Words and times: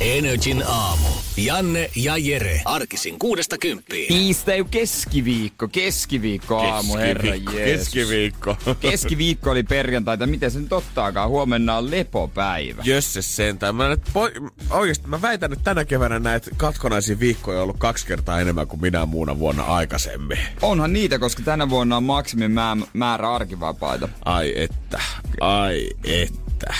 Energin 0.00 0.64
aamu. 0.66 1.08
Janne 1.36 1.90
ja 1.96 2.16
Jere. 2.16 2.60
Arkisin 2.64 3.18
kuudesta 3.18 3.58
kymppiin. 3.58 4.08
Tiistai 4.08 4.64
keskiviikko, 4.70 5.68
keskiviikko 5.68 6.58
aamu, 6.58 6.96
herra 6.96 7.22
Keskiviikko, 7.22 7.52
Jeesus. 7.52 7.88
Keskiviikko. 7.88 8.56
Keskiviikko 8.80 9.50
oli 9.50 9.62
perjantaita, 9.62 10.26
miten 10.26 10.50
se 10.50 10.60
nyt 10.60 10.72
ottaakaan? 10.72 11.28
Huomenna 11.28 11.76
on 11.76 11.90
lepopäivä. 11.90 12.82
Jösses 12.86 13.36
sentään. 13.36 13.74
Mä 13.74 13.88
nyt 13.88 14.00
po- 14.08 14.50
oikeesti 14.70 15.08
mä 15.08 15.22
väitän, 15.22 15.52
että 15.52 15.64
tänä 15.64 15.84
keväänä 15.84 16.18
näitä 16.18 16.50
katkonaisia 16.56 17.20
viikkoja 17.20 17.58
on 17.58 17.62
ollut 17.62 17.78
kaksi 17.78 18.06
kertaa 18.06 18.40
enemmän 18.40 18.66
kuin 18.66 18.80
minä 18.80 19.06
muuna 19.06 19.38
vuonna 19.38 19.62
aikaisemmin. 19.62 20.38
Onhan 20.62 20.92
niitä, 20.92 21.18
koska 21.18 21.42
tänä 21.42 21.70
vuonna 21.70 21.96
on 21.96 22.04
maksimimäärä 22.04 22.80
määrä 22.92 23.34
arkivapaita. 23.34 24.08
Ai 24.24 24.52
että, 24.56 25.00
ai 25.40 25.90
että. 26.04 26.74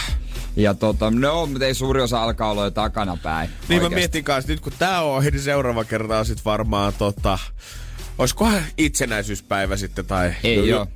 Ja 0.58 0.74
tota, 0.74 1.10
no, 1.10 1.46
mutta 1.46 1.66
ei 1.66 1.74
suuri 1.74 2.02
osa 2.02 2.22
alkaa 2.22 2.50
olla 2.50 2.64
jo 2.64 2.70
takanapäin. 2.70 3.50
Niin 3.50 3.68
mä 3.68 3.74
Oikeasti. 3.74 3.94
mietin 3.94 4.24
kanssa, 4.24 4.52
nyt 4.52 4.60
kun 4.60 4.72
tää 4.78 5.02
on 5.02 5.16
ohi, 5.16 5.30
niin 5.30 5.42
seuraava 5.42 5.84
kerta 5.84 6.18
on 6.18 6.26
sit 6.26 6.44
varmaan 6.44 6.92
tota... 6.98 7.38
Oiskohan 8.18 8.62
itsenäisyyspäivä 8.78 9.76
sitten 9.76 10.06
tai... 10.06 10.32
Ei 10.44 10.68
jo, 10.68 10.78
oo. 10.78 10.86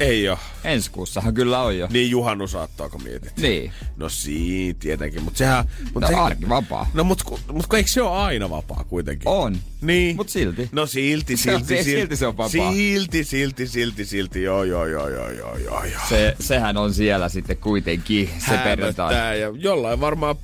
Ei 0.00 0.28
oo. 0.28 0.38
Ensi 0.64 0.90
kuussahan 0.90 1.34
kyllä 1.34 1.60
on 1.62 1.78
jo. 1.78 1.88
Niin 1.90 2.10
juhannusaattooko 2.10 2.98
mietit? 2.98 3.36
Niin. 3.36 3.72
No 3.96 4.08
siinä 4.08 4.74
tietenkin, 4.80 5.22
mutta 5.22 5.38
sehän... 5.38 5.64
Mut 5.94 6.00
No 6.02 6.08
se, 6.08 6.14
arkivapaa. 6.14 6.90
No 6.94 7.04
mut, 7.04 7.22
ku- 7.22 7.40
mut 7.52 7.66
kun 7.66 7.76
eikö 7.76 7.90
se 7.90 8.02
ole 8.02 8.16
aina 8.16 8.50
vapaa 8.50 8.84
kuitenkin? 8.88 9.28
On. 9.28 9.56
Niin. 9.80 10.16
Mut 10.16 10.28
silti. 10.28 10.68
No 10.72 10.86
silti, 10.86 11.36
silti, 11.36 11.76
se- 11.76 11.82
silti 11.82 12.16
se 12.16 12.26
on 12.26 12.36
vapaa. 12.36 12.72
Silti, 12.72 13.24
silti, 13.24 13.66
silti, 13.66 14.04
silti, 14.04 14.42
joo, 14.42 14.64
joo, 14.64 14.86
joo, 14.86 15.08
joo, 15.08 15.30
joo, 15.30 15.56
joo, 15.58 15.84
joo. 15.84 16.00
Se, 16.08 16.36
sehän 16.40 16.76
on 16.76 16.94
siellä 16.94 17.28
sitten 17.28 17.56
kuitenkin 17.56 18.30
se 18.50 18.56
perjantai. 18.64 19.40
Ja 19.40 19.52
jollain 19.56 20.00
varmaan... 20.00 20.36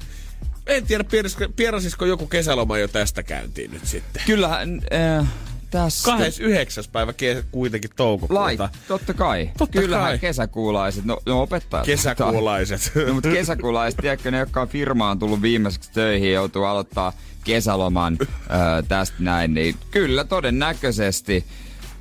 En 0.67 0.87
tiedä, 0.87 1.05
pierasisiko 1.57 2.07
joku 2.07 2.27
kesäloma 2.27 2.79
jo 2.79 2.89
tästä 2.89 3.23
käyntiin 3.23 3.71
nyt 3.71 3.87
sitten. 3.87 4.23
Kyllähän 4.27 4.83
äh, 5.21 5.27
tässä... 5.71 6.11
29. 6.11 6.85
päivä 6.93 7.15
kuitenkin 7.51 7.91
toukokuuta. 7.97 8.43
Lait, 8.43 8.61
totta 8.89 9.15
kai. 9.15 9.51
Totta 9.59 9.81
Kyllähän 9.81 10.09
kai. 10.09 10.19
kesäkuulaiset, 10.19 11.05
no, 11.05 11.21
no 11.27 11.43
opettajat. 11.43 11.87
Kesäkuulaiset. 11.87 12.93
No, 13.07 13.15
mutta 13.15 13.29
kesäkuulaiset, 13.29 14.01
tiedätkö, 14.01 14.31
ne, 14.31 14.39
jotka 14.39 14.61
on 14.61 14.69
firmaan 14.69 15.19
tullut 15.19 15.43
viimeiseksi 15.43 15.93
töihin 15.93 16.29
ja 16.29 16.35
joutuu 16.35 16.65
aloittaa 16.65 17.13
kesäloman 17.45 18.19
ö, 18.21 18.27
tästä 18.89 19.17
näin, 19.19 19.55
niin 19.55 19.75
kyllä 19.91 20.25
todennäköisesti 20.25 21.45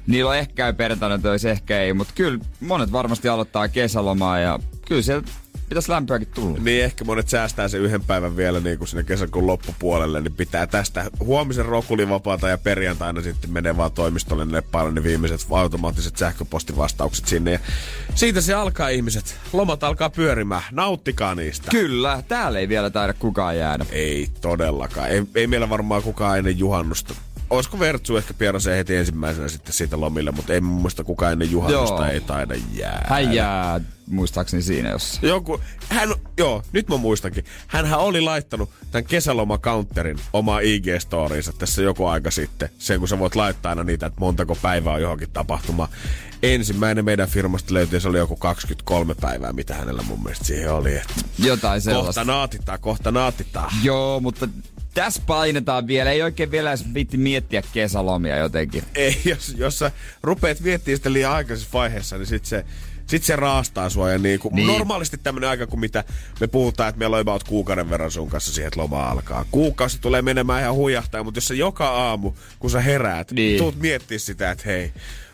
niillä 0.08 0.30
on 0.30 0.38
ehkä 0.38 0.54
käy 0.54 0.74
perjantaina 0.74 1.20
töissä, 1.20 1.52
ehkä 1.52 1.82
ei, 1.82 1.94
mutta 1.94 2.14
kyllä 2.16 2.40
monet 2.60 2.92
varmasti 2.92 3.30
aloittaa 3.30 3.68
kesälomaa 3.68 4.40
ja 4.40 4.60
kyllä 4.88 5.02
sieltä 5.02 5.32
pitäisi 5.70 5.92
lämpöäkin 5.92 6.28
tulla. 6.28 6.58
Niin 6.62 6.84
ehkä 6.84 7.06
monet 7.06 7.30
säästää 7.30 7.68
sen 7.68 7.82
yhden 7.82 8.04
päivän 8.04 8.38
vielä 8.38 8.60
niin 8.60 8.78
kuin 8.78 8.88
sinne 8.88 9.04
kesäkuun 9.04 9.48
loppupuolelle, 9.48 10.22
niin 10.22 10.34
pitää 10.34 10.68
tästä 10.68 11.06
huomisen 11.20 11.66
rokulivapaata 11.66 12.50
ja 12.50 12.58
perjantaina 12.58 13.22
sitten 13.22 13.52
menee 13.52 13.78
vaan 13.78 13.92
toimistolle 13.92 14.46
ne 14.46 14.62
paljon 14.62 14.96
ne 14.96 15.04
viimeiset 15.04 15.48
automaattiset 15.52 16.18
sähköpostivastaukset 16.18 17.28
sinne. 17.28 17.52
Ja 17.52 17.60
siitä 18.16 18.42
se 18.42 18.54
alkaa 18.54 18.90
ihmiset. 18.90 19.38
Lomat 19.54 19.84
alkaa 19.84 20.10
pyörimään. 20.10 20.64
Nauttikaa 20.72 21.36
niistä. 21.36 21.72
Kyllä, 21.72 22.24
täällä 22.28 22.60
ei 22.60 22.70
vielä 22.70 22.90
taida 22.90 23.14
kukaan 23.14 23.58
jäädä. 23.58 23.86
Ei 23.92 24.28
todellakaan. 24.42 25.10
Ei, 25.10 25.24
ei 25.36 25.48
meillä 25.48 25.70
varmaan 25.70 26.04
kukaan 26.04 26.38
ennen 26.38 26.60
juhannusta. 26.60 27.16
Olisiko 27.50 27.80
Vertsu 27.80 28.18
ehkä 28.18 28.34
pierasee 28.34 28.78
heti 28.78 28.96
ensimmäisenä 28.96 29.48
sitten 29.48 29.74
siitä 29.74 30.00
lomille, 30.02 30.32
mutta 30.32 30.54
ei 30.54 30.62
mun 30.62 30.82
muista 30.82 31.04
kukaan 31.04 31.32
ennen 31.32 31.52
juhannusta 31.52 31.96
Joo. 31.96 32.06
ei 32.12 32.22
taida 32.22 32.56
jää. 32.74 33.06
Hän 33.10 33.34
jää 33.34 33.82
muistaakseni 34.08 34.64
siinä 34.64 34.90
jossain. 34.90 35.30
Joku, 35.30 35.62
hän, 35.90 36.10
joo, 36.38 36.64
nyt 36.72 36.90
mä 36.90 36.98
muistankin. 36.98 37.46
Hänhän 37.68 38.00
oli 38.00 38.22
laittanut 38.22 38.70
tämän 38.92 39.06
kesäloma-counterin 39.06 40.20
oma 40.34 40.60
IG-storiinsa 40.60 41.54
tässä 41.58 41.82
joku 41.82 42.06
aika 42.06 42.32
sitten. 42.32 42.70
Sen 42.78 43.00
kun 43.00 43.08
sä 43.08 43.20
voit 43.20 43.36
laittaa 43.36 43.70
aina 43.70 43.84
niitä, 43.84 44.06
että 44.06 44.20
montako 44.20 44.56
päivää 44.62 44.94
on 44.94 45.02
johonkin 45.02 45.30
tapahtuma. 45.34 45.90
Ensimmäinen 46.44 47.06
meidän 47.06 47.28
firmasta 47.30 47.74
löytyi, 47.74 48.02
se 48.02 48.08
oli 48.10 48.18
joku 48.18 48.36
23 48.36 49.16
päivää, 49.16 49.54
mitä 49.54 49.74
hänellä 49.76 50.02
mun 50.04 50.24
mielestä 50.24 50.46
siihen 50.46 50.74
oli. 50.74 50.96
Että 50.96 51.14
Jotain 51.40 51.82
kohta 51.82 51.92
sellaista. 51.92 52.24
naatittaa, 52.24 52.78
kohta 52.78 53.12
naatittaa. 53.12 53.72
Joo, 53.84 54.20
mutta 54.20 54.48
tässä 55.04 55.22
painetaan 55.28 55.88
vielä. 55.88 56.12
Ei 56.12 56.22
oikein 56.22 56.52
vielä 56.52 56.70
edes 56.70 56.94
viitti 56.94 57.18
miettiä 57.18 57.64
kesälomia 57.74 58.38
jotenkin. 58.38 58.84
Ei, 58.96 59.18
jos, 59.26 59.56
jos 59.58 59.80
sä 59.80 59.92
rupeat 60.24 60.60
miettimään 60.60 60.98
sitä 60.98 61.14
liian 61.14 61.32
aikaisessa 61.32 61.70
vaiheessa, 61.74 62.18
niin 62.18 62.26
sit 62.26 62.46
se, 62.46 62.66
sit 63.08 63.24
se 63.24 63.36
raastaa 63.36 63.90
sua. 63.90 64.12
Ja 64.12 64.18
niin 64.18 64.40
kuin, 64.40 64.56
Niin. 64.56 64.68
Normaalisti 64.68 65.18
tämmönen 65.18 65.50
aika, 65.50 65.68
kuin 65.68 65.80
mitä 65.80 66.04
me 66.40 66.48
puhutaan, 66.48 66.90
että 66.90 67.00
meillä 67.00 67.16
on 67.16 67.22
about 67.22 67.44
kuukauden 67.44 67.90
verran 67.90 68.12
sun 68.12 68.30
kanssa 68.30 68.54
siihen, 68.54 68.68
että 68.68 68.80
loma 68.80 69.10
alkaa. 69.10 69.46
Kuukausi 69.52 70.02
tulee 70.02 70.22
menemään 70.22 70.62
ihan 70.62 70.76
huijahtaa, 70.76 71.24
mutta 71.24 71.38
jos 71.38 71.48
sä 71.48 71.54
joka 71.54 71.90
aamu, 71.90 72.34
kun 72.60 72.70
sä 72.70 72.82
heräät, 72.82 73.32
Niin. 73.32 73.48
niin. 73.48 73.58
tuut 73.58 73.76
miettiä 73.80 74.20
sitä, 74.20 74.52
että 74.52 74.64
hei, 74.66 74.92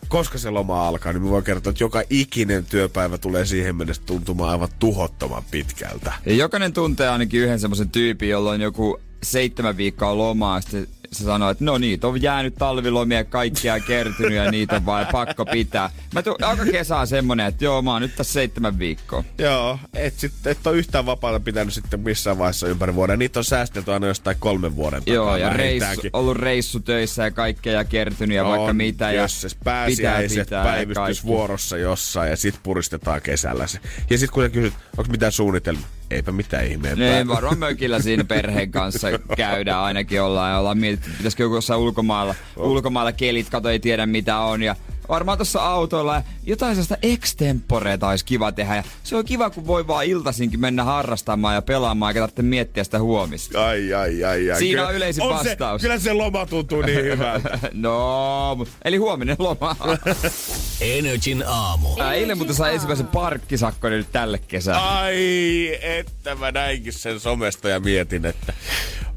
koska 0.08 0.38
se 0.38 0.50
loma 0.50 0.88
alkaa, 0.88 1.14
niin 1.14 1.24
mä 1.24 1.30
voin 1.30 1.44
kertoa, 1.44 1.70
että 1.72 1.84
joka 1.84 2.04
ikinen 2.10 2.66
työpäivä 2.66 3.18
tulee 3.18 3.46
siihen 3.46 3.76
mennessä 3.76 4.02
tuntumaan 4.06 4.50
aivan 4.52 4.70
tuhottoman 4.80 5.44
pitkältä. 5.52 6.14
Ja 6.26 6.34
jokainen 6.36 6.74
tuntee 6.74 7.10
ainakin 7.10 7.42
yhden 7.42 7.60
semmoisen 7.60 7.90
tyypin, 7.90 8.30
jolla 8.30 8.52
on 8.52 8.62
joku 8.62 9.00
seitsemän 9.26 9.78
viikkoa 9.78 10.18
lomaa, 10.18 10.62
sitten 10.62 10.88
se 11.12 11.24
sanoo, 11.24 11.50
että 11.50 11.66
no 11.66 11.78
niitä 11.78 12.08
on 12.08 12.22
jäänyt 12.22 12.56
talvilomia 12.56 13.24
kaikkia 13.24 13.80
kertynyt 13.80 14.34
ja 14.34 14.52
niitä 14.52 14.76
on 14.76 14.86
vaan 14.86 15.08
pakko 15.12 15.46
pitää. 15.46 15.90
Mä 16.14 16.22
tuun, 16.22 16.44
aika 16.44 16.66
kesä 16.66 16.98
on 16.98 17.08
semmonen, 17.08 17.46
että 17.46 17.66
joo, 17.66 17.82
mä 17.82 17.92
oon 17.92 18.02
nyt 18.02 18.16
tässä 18.16 18.34
seitsemän 18.34 18.80
viikkoa. 18.80 19.24
Joo, 19.38 19.80
et, 19.94 20.14
sit, 20.20 20.32
et 20.46 20.68
ole 20.68 20.78
yhtään 20.78 21.06
vapaata 21.06 21.40
pitänyt 21.40 21.74
sitten 21.74 22.00
missään 22.00 22.38
vaiheessa 22.38 22.68
ympäri 22.68 22.96
vuoden. 22.96 23.20
Niitä 23.20 23.40
on 23.40 23.44
säästelty 23.44 23.92
aina 23.92 24.08
jostain 24.08 24.38
kolmen 24.40 24.76
vuoden 24.76 25.00
takaa 25.00 25.14
Joo, 25.14 25.36
ja 25.36 25.50
reissu, 25.50 26.02
ollut 26.14 26.38
reissutöissä 26.38 27.24
ja 27.24 27.32
kaikkea 27.32 27.74
ja 27.74 27.84
kertynyt 27.84 28.36
ja 28.36 28.46
vaikka 28.46 28.64
On, 28.64 28.76
mitä. 28.76 29.12
Ja 29.12 29.22
Jösses, 29.22 29.56
pääsiäiset, 29.56 30.30
pitää, 30.30 30.46
pitää 30.46 30.64
päivystysvuorossa 30.64 31.78
jossain 31.78 32.30
ja 32.30 32.38
sit 32.38 32.56
puristetaan 32.64 33.22
kesällä 33.22 33.68
se. 33.68 33.80
Ja 34.10 34.18
sit 34.18 34.32
kun 34.32 34.44
sä 34.44 34.50
kysyt, 34.50 34.74
onko 34.98 35.12
mitään 35.12 35.32
suunnitelmia? 35.32 35.86
Eipä 36.12 36.32
mitään 36.32 36.66
ihmeempää. 36.66 37.10
Ne 37.10 37.28
varmaan 37.28 37.58
mökillä 37.58 38.02
siinä 38.02 38.24
perheen 38.24 38.72
kanssa 38.72 39.08
käydään 39.38 39.80
ainakin 39.80 40.22
ollaan 40.22 40.52
ja 40.52 40.60
ollaan 40.60 40.78
mietitty, 40.78 41.10
pitäisikö 41.18 41.44
joku 41.44 41.56
jossain 41.56 41.80
ulkomailla, 41.80 42.36
ulkomailla 42.58 43.12
kelit, 43.12 43.50
kato 43.50 43.70
ei 43.70 43.80
tiedä 43.80 44.06
mitä 44.06 44.40
on 44.40 44.64
ja 44.64 44.76
varmaan 45.10 45.38
tuossa 45.38 45.60
autoilla 45.60 46.16
ja 46.16 46.22
jotain 46.44 46.76
sellaista 46.76 46.98
extemporeita 47.02 48.10
olisi 48.10 48.26
kiva 48.26 48.52
tehdä 48.52 48.76
ja 48.76 48.84
se 49.04 49.16
on 49.16 49.26
kiva 49.26 49.50
kun 49.50 49.68
voi 49.68 49.88
vaan 49.88 50.06
iltaisinkin 50.06 50.60
mennä 50.60 50.84
harrastamaan 50.84 51.56
ja 51.56 51.62
pelaamaan 51.62 52.10
eikä 52.10 52.20
tarvitse 52.20 52.42
miettiä 52.42 52.84
sitä 52.84 53.00
huomista. 53.00 53.66
Ai, 53.68 53.94
ai, 53.94 54.24
ai, 54.24 54.52
ai. 54.52 54.60
Siinä 54.60 54.78
Kyllä- 54.78 54.88
on 54.90 54.96
yleisin 54.96 55.24
on 55.24 55.30
vastaus. 55.30 55.82
Se, 55.82 55.88
kyllä 55.88 56.00
se 56.00 56.14
loma 56.14 56.46
tuntuu 56.46 56.82
niin 56.82 57.04
hyvältä. 57.04 57.60
no, 57.74 58.56
mut- 58.56 58.70
eli 58.86 58.98
huominen 58.98 59.36
loma. 59.40 59.76
Energin 60.82 61.44
aamu. 61.48 61.90
Ää, 62.00 62.14
Eilen 62.14 62.38
muuten 62.38 62.56
sai 62.56 62.74
ensimmäisen 62.74 63.08
parkkisakko 63.08 63.90
nyt 63.90 64.08
tälle 64.12 64.40
kesälle. 64.48 64.80
Ai, 64.82 65.78
että 65.82 66.36
mä 66.36 66.52
näinkin 66.52 66.94
sen 66.94 67.20
somesta 67.20 67.70
ja 67.70 67.80
mietin, 67.80 68.26
että 68.26 68.54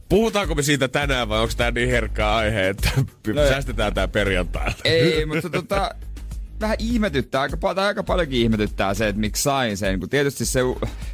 puhutaanko 0.08 0.54
me 0.54 0.62
siitä 0.62 0.88
tänään 0.88 1.28
vai 1.28 1.40
onko 1.40 1.54
tää 1.56 1.70
niin 1.70 1.88
herkkä 1.90 2.34
aihe, 2.34 2.68
että 2.68 2.90
No 3.34 3.42
säästetään 3.48 3.94
tää 3.94 4.08
perjantaina. 4.08 4.74
Ei, 4.84 5.26
mutta 5.26 5.50
tota, 5.50 5.90
vähän 6.60 6.76
ihmetyttää, 6.78 7.40
aika, 7.40 7.56
tai 7.74 7.86
aika 7.86 8.02
paljonkin 8.02 8.40
ihmetyttää 8.40 8.94
se, 8.94 9.08
että 9.08 9.20
miksi 9.20 9.42
sain 9.42 9.76
sen. 9.76 10.00
Kun 10.00 10.08
tietysti 10.08 10.46
se, 10.46 10.60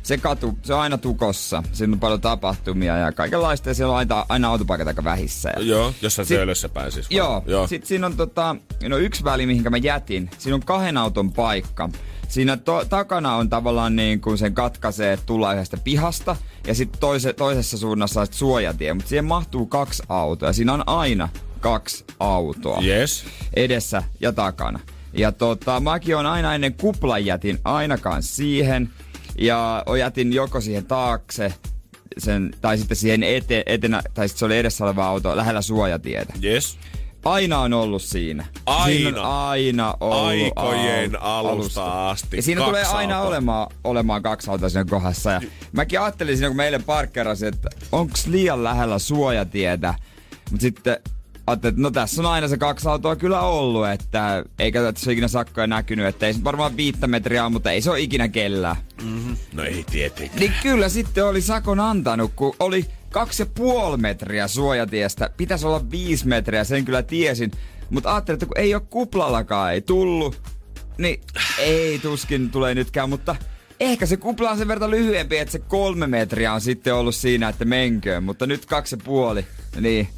se 0.03 0.19
katu, 0.19 0.59
se 0.63 0.75
on 0.75 0.81
aina 0.81 0.99
tukossa. 0.99 1.63
Siinä 1.73 1.93
on 1.93 2.01
paljon 2.01 2.21
tapahtumia 2.21 2.97
ja 2.97 3.13
kaikenlaista 3.13 3.69
ja 3.71 3.75
siellä 3.75 3.93
on 3.93 3.99
aina, 3.99 4.27
aina 4.29 4.49
autopaikat 4.49 4.89
aika 4.89 5.05
vähissä. 5.05 5.51
Ja, 5.57 5.63
Joo, 5.63 5.95
jossain 6.03 6.29
töölössä 6.29 6.69
pääsis. 6.69 7.11
vai? 7.11 7.17
Joo, 7.17 7.43
Joo. 7.47 7.67
sitten 7.67 7.89
siinä 7.89 8.07
on 8.07 8.17
tota, 8.17 8.57
no 8.89 8.97
yksi 8.97 9.25
väli, 9.25 9.47
mihinkä 9.47 9.71
mä 9.71 9.77
jätin. 9.77 10.31
Siinä 10.39 10.55
on 10.55 10.65
kahden 10.65 10.97
auton 10.97 11.33
paikka. 11.33 11.89
Siinä 12.29 12.57
to, 12.57 12.85
takana 12.85 13.37
on 13.37 13.51
tavallaan 13.51 13.97
niin 13.97 14.21
kuin 14.21 14.39
sen 14.39 14.55
katkaisee, 14.55 15.13
että 15.13 15.27
tullaan 15.27 15.55
yhdestä 15.55 15.77
pihasta. 15.77 16.37
Ja 16.67 16.75
sitten 16.75 17.01
toise, 17.01 17.33
toisessa 17.33 17.79
suunnassa 17.79 18.21
on 18.21 18.27
suojatie. 18.31 18.95
Mutta 18.95 19.09
siihen 19.09 19.25
mahtuu 19.25 19.67
kaksi 19.67 20.03
autoa. 20.09 20.53
Siinä 20.53 20.73
on 20.73 20.89
aina 20.89 21.29
kaksi 21.61 22.05
autoa. 22.21 22.81
Yes. 22.83 23.25
Edessä 23.55 24.03
ja 24.21 24.33
takana. 24.33 24.81
Ja 25.13 25.33
tota, 25.33 25.81
mäkin 25.81 26.17
on 26.17 26.27
aina 26.27 26.55
ennen 26.55 26.75
kuplan 26.75 27.27
jätin 27.27 27.59
ainakaan 27.65 28.23
siihen. 28.23 28.91
Ja 29.39 29.85
jätin 29.99 30.33
joko 30.33 30.61
siihen 30.61 30.87
taakse 30.87 31.55
sen, 32.19 32.55
tai 32.61 32.79
sitten 32.79 32.97
siihen 32.97 33.23
ete, 33.23 33.63
etenä, 33.67 34.03
tai 34.15 34.29
sitten 34.29 34.39
se 34.39 34.45
oli 34.45 34.59
edessä 34.59 34.85
oleva 34.85 35.07
auto 35.07 35.37
lähellä 35.37 35.63
suojatietä. 35.63 36.33
Yes. 36.45 36.79
Aina 37.25 37.59
on 37.61 37.73
ollut 37.73 38.03
siinä. 38.03 38.47
Aina. 38.67 38.87
Siinä 38.87 39.23
on 39.23 39.49
aina 39.49 39.95
ollut 40.01 40.53
Aikojen 40.57 41.23
al- 41.23 41.47
alusta 41.47 42.11
asti. 42.11 42.37
Ja 42.37 42.43
siinä 42.43 42.59
Kaksi 42.61 42.71
tulee 42.71 42.85
aina 42.85 43.17
autoa. 43.17 43.29
olemaan, 43.29 43.67
olemaan 43.85 44.23
kaksi 44.23 44.51
autoa 44.51 44.69
siinä 44.69 44.85
kohdassa. 44.85 45.31
Ja 45.31 45.41
mäkin 45.73 46.01
ajattelin 46.01 46.37
siinä, 46.37 46.49
kun 46.49 46.57
meille 46.57 46.79
parkkerasin, 46.79 47.49
että 47.49 47.69
onks 47.93 48.27
liian 48.27 48.65
lähellä 48.65 48.99
suojatietä. 48.99 49.95
Mutta 50.51 50.63
sitten 50.63 50.97
ajattelin, 51.47 51.73
että 51.73 51.83
no 51.83 51.91
tässä 51.91 52.23
on 52.23 52.27
aina 52.27 52.49
se 52.49 52.57
kaksi 52.59 52.89
autoa 52.89 53.17
kyllä 53.17 53.41
ollut, 53.41 53.89
että 53.89 54.45
eikä 54.59 54.83
tässä 54.83 55.11
ole 55.11 55.13
ikinä 55.13 55.29
sakkoja 55.29 55.67
näkynyt, 55.67 56.07
että 56.07 56.27
ei 56.27 56.35
se 56.35 56.45
varmaan 56.45 56.77
viittä 56.77 57.07
metriä 57.07 57.45
ole, 57.45 57.53
mutta 57.53 57.71
ei 57.71 57.81
se 57.81 57.91
ole 57.91 58.01
ikinä 58.01 58.29
kellään. 58.29 58.77
No 59.53 59.63
ei 59.63 59.85
tietenkään. 59.91 60.41
Niin 60.41 60.53
kyllä 60.63 60.89
sitten 60.89 61.27
oli 61.27 61.41
sakon 61.41 61.81
antanut, 61.81 62.33
kun 62.37 62.55
oli 62.61 62.87
kaksi 63.15 63.43
ja 63.43 63.47
puoli 63.47 63.97
metriä 63.97 64.49
suojatiestä. 64.49 65.31
Pitäisi 65.37 65.67
olla 65.67 65.91
viisi 65.91 66.27
metriä, 66.29 66.65
sen 66.65 66.85
kyllä 66.85 67.03
tiesin. 67.03 67.51
Mutta 67.91 68.13
ajattelin, 68.15 68.37
että 68.37 68.47
kun 68.47 68.59
ei 68.59 68.75
ole 68.75 68.83
kuplallakaan, 68.91 69.73
ei 69.73 69.81
tullut, 69.81 70.43
niin 70.99 71.21
ei 71.59 71.99
tuskin 71.99 72.51
tulee 72.51 72.75
nytkään, 72.75 73.09
mutta 73.09 73.37
ehkä 73.81 74.07
se 74.07 74.17
kupla 74.17 74.51
on 74.51 74.59
sen 74.59 74.69
verran 74.69 74.91
lyhyempi, 74.91 75.39
että 75.39 75.53
se 75.53 75.59
kolme 75.59 76.07
metriä 76.07 76.53
on 76.53 76.61
sitten 76.61 76.95
ollut 76.95 77.15
siinä, 77.15 77.49
että 77.49 77.65
menköön. 77.65 78.23
Mutta 78.25 78.47
nyt 78.47 78.67
kaksi 78.67 78.97
ja 78.97 79.01
puoli, 79.05 79.47
niin 79.81 80.09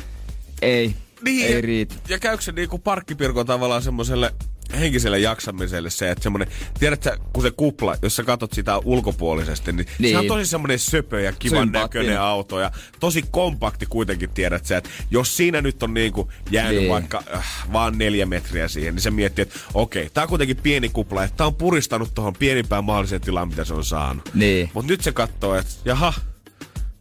ei, 0.62 0.94
Niin, 1.24 1.46
ei 1.46 1.54
ja- 1.54 1.60
riitä. 1.60 1.94
Ja 2.08 2.18
käykö 2.18 2.42
se 2.42 2.52
niinku 2.52 2.78
parkkipirko 2.78 3.44
tavallaan 3.44 3.82
semmoselle 3.82 4.34
henkiselle 4.80 5.18
jaksamiselle 5.18 5.90
se, 5.90 6.10
että 6.10 6.22
semmonen, 6.22 6.48
tiedätkö, 6.78 7.18
kun 7.32 7.42
se 7.42 7.50
kupla, 7.50 7.96
jos 8.02 8.16
sä 8.16 8.22
katot 8.22 8.52
sitä 8.52 8.78
ulkopuolisesti, 8.78 9.72
niin, 9.72 9.86
niin. 9.98 10.12
se 10.14 10.18
on 10.18 10.26
tosi 10.26 10.46
semmonen 10.46 10.78
söpö 10.78 11.20
ja 11.20 11.32
kivan 11.32 11.58
Sympaattinen. 11.62 11.82
näköinen 12.06 12.20
auto 12.20 12.60
ja 12.60 12.70
tosi 13.00 13.24
kompakti 13.30 13.86
kuitenkin 13.86 14.30
tiedät 14.30 14.66
sä, 14.66 14.76
että 14.76 14.90
jos 15.10 15.36
siinä 15.36 15.60
nyt 15.60 15.82
on 15.82 15.94
niinku 15.94 16.32
jäänyt 16.50 16.80
Niin. 16.80 16.90
vaikka 16.92 17.22
äh, 17.34 17.46
vaan 17.72 17.98
neljä 17.98 18.26
metriä 18.26 18.68
siihen, 18.68 18.94
niin 18.94 19.02
se 19.02 19.10
miettii, 19.10 19.42
että 19.42 19.58
okei, 19.74 20.10
tää 20.14 20.22
on 20.24 20.28
kuitenkin 20.28 20.56
pieni 20.56 20.88
kupla, 20.88 21.24
että 21.24 21.36
tää 21.36 21.46
on 21.46 21.54
puristanut 21.54 22.14
tuohon 22.14 22.34
pienimpään 22.38 22.84
mahdolliseen 22.84 23.20
tilaan, 23.20 23.48
mitä 23.48 23.64
se 23.64 23.74
on 23.74 23.84
saanut. 23.84 24.30
Niin. 24.34 24.70
Mut 24.74 24.86
nyt 24.86 25.00
se 25.02 25.12
katsoo, 25.12 25.54
että 25.54 25.72
jaha, 25.84 26.12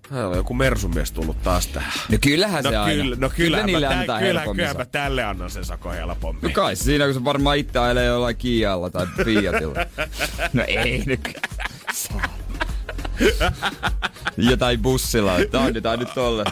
täällä 0.10 0.28
on 0.30 0.36
joku 0.38 0.54
mersumies 0.54 1.12
tullut 1.12 1.44
taas 1.44 1.68
tähän. 1.68 1.92
No 2.12 2.18
kyllähän 2.22 2.64
No 2.64 2.70
se 2.70 2.78
aina. 2.78 3.02
kyllä, 3.04 3.16
no 3.20 3.30
kyllä, 3.36 3.66
niille 3.66 3.88
mä, 3.88 3.94
tä, 3.94 4.00
antaa 4.00 4.20
kyllä, 4.20 4.44
kyllä 4.56 4.74
mä 4.74 4.86
tälle 4.86 5.24
annan 5.24 5.50
sen 5.50 5.66
sako 5.66 5.92
helpommin. 5.92 6.44
No 6.44 6.50
kai 6.54 6.76
siinä, 6.76 7.06
kun 7.06 7.14
se 7.14 7.24
varmaan 7.24 7.58
itse 7.58 7.80
ajelee 7.80 8.06
jollain 8.06 8.36
Kialla 8.38 8.90
tai 8.90 9.08
Fiatilla. 9.26 9.76
No 10.54 10.64
ei 10.68 11.04
nyt. 11.06 11.34
Jotain 14.38 14.82
bussilla. 14.82 15.34
Taidetaan 15.52 16.00
nyt 16.00 16.14
tolle. 16.16 16.44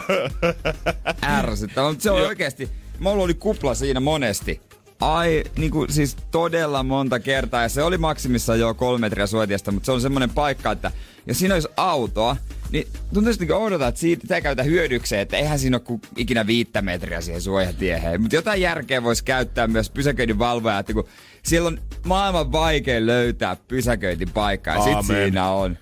Ärsyttävää. 1.24 1.88
Mutta 1.90 2.02
se 2.02 2.10
on 2.10 2.20
oikeesti, 2.22 2.70
mulla 2.98 3.24
oli 3.24 3.34
kupla 3.34 3.74
siinä 3.74 4.00
monesti. 4.00 4.60
Ai, 5.00 5.44
niinku 5.56 5.86
siis 5.88 6.16
todella 6.30 6.82
monta 6.82 7.20
kertaa. 7.20 7.62
Ja 7.62 7.68
se 7.68 7.82
oli 7.82 7.98
maksimissaan 7.98 8.60
jo 8.60 8.74
kolme 8.74 9.00
metriä 9.00 9.26
suotiesta, 9.26 9.72
mutta 9.72 9.86
se 9.86 9.92
on 9.92 10.00
semmonen 10.00 10.30
paikka, 10.30 10.72
että 10.72 10.90
jos 11.26 11.38
siinä 11.38 11.54
olisi 11.54 11.68
autoa, 11.76 12.36
niin 12.70 12.88
tuntuisi 13.14 13.40
niin 13.40 13.52
odotan, 13.52 13.88
että 13.88 14.00
siitä 14.00 14.20
sitä 14.22 14.40
käytä 14.40 14.62
hyödykseen, 14.62 15.22
että 15.22 15.36
eihän 15.36 15.58
siinä 15.58 15.76
ole 15.76 15.82
kuin 15.82 16.00
ikinä 16.16 16.46
viittä 16.46 16.82
metriä 16.82 17.20
siihen 17.20 17.42
suojatieheen. 17.42 18.20
Mutta 18.20 18.36
jotain 18.36 18.60
järkeä 18.60 19.02
voisi 19.02 19.24
käyttää 19.24 19.66
myös 19.66 19.90
pysäköinnin 19.90 20.38
valvoja, 20.38 20.78
että 20.78 20.92
kun 20.92 21.08
siellä 21.42 21.66
on 21.66 21.80
maailman 22.04 22.52
vaikein 22.52 23.06
löytää 23.06 23.56
pysäköintipaikkaa, 23.68 24.76
ja 24.76 24.82
sit 24.82 24.92
Aamen. 24.92 25.16
siinä 25.16 25.50
on 25.50 25.78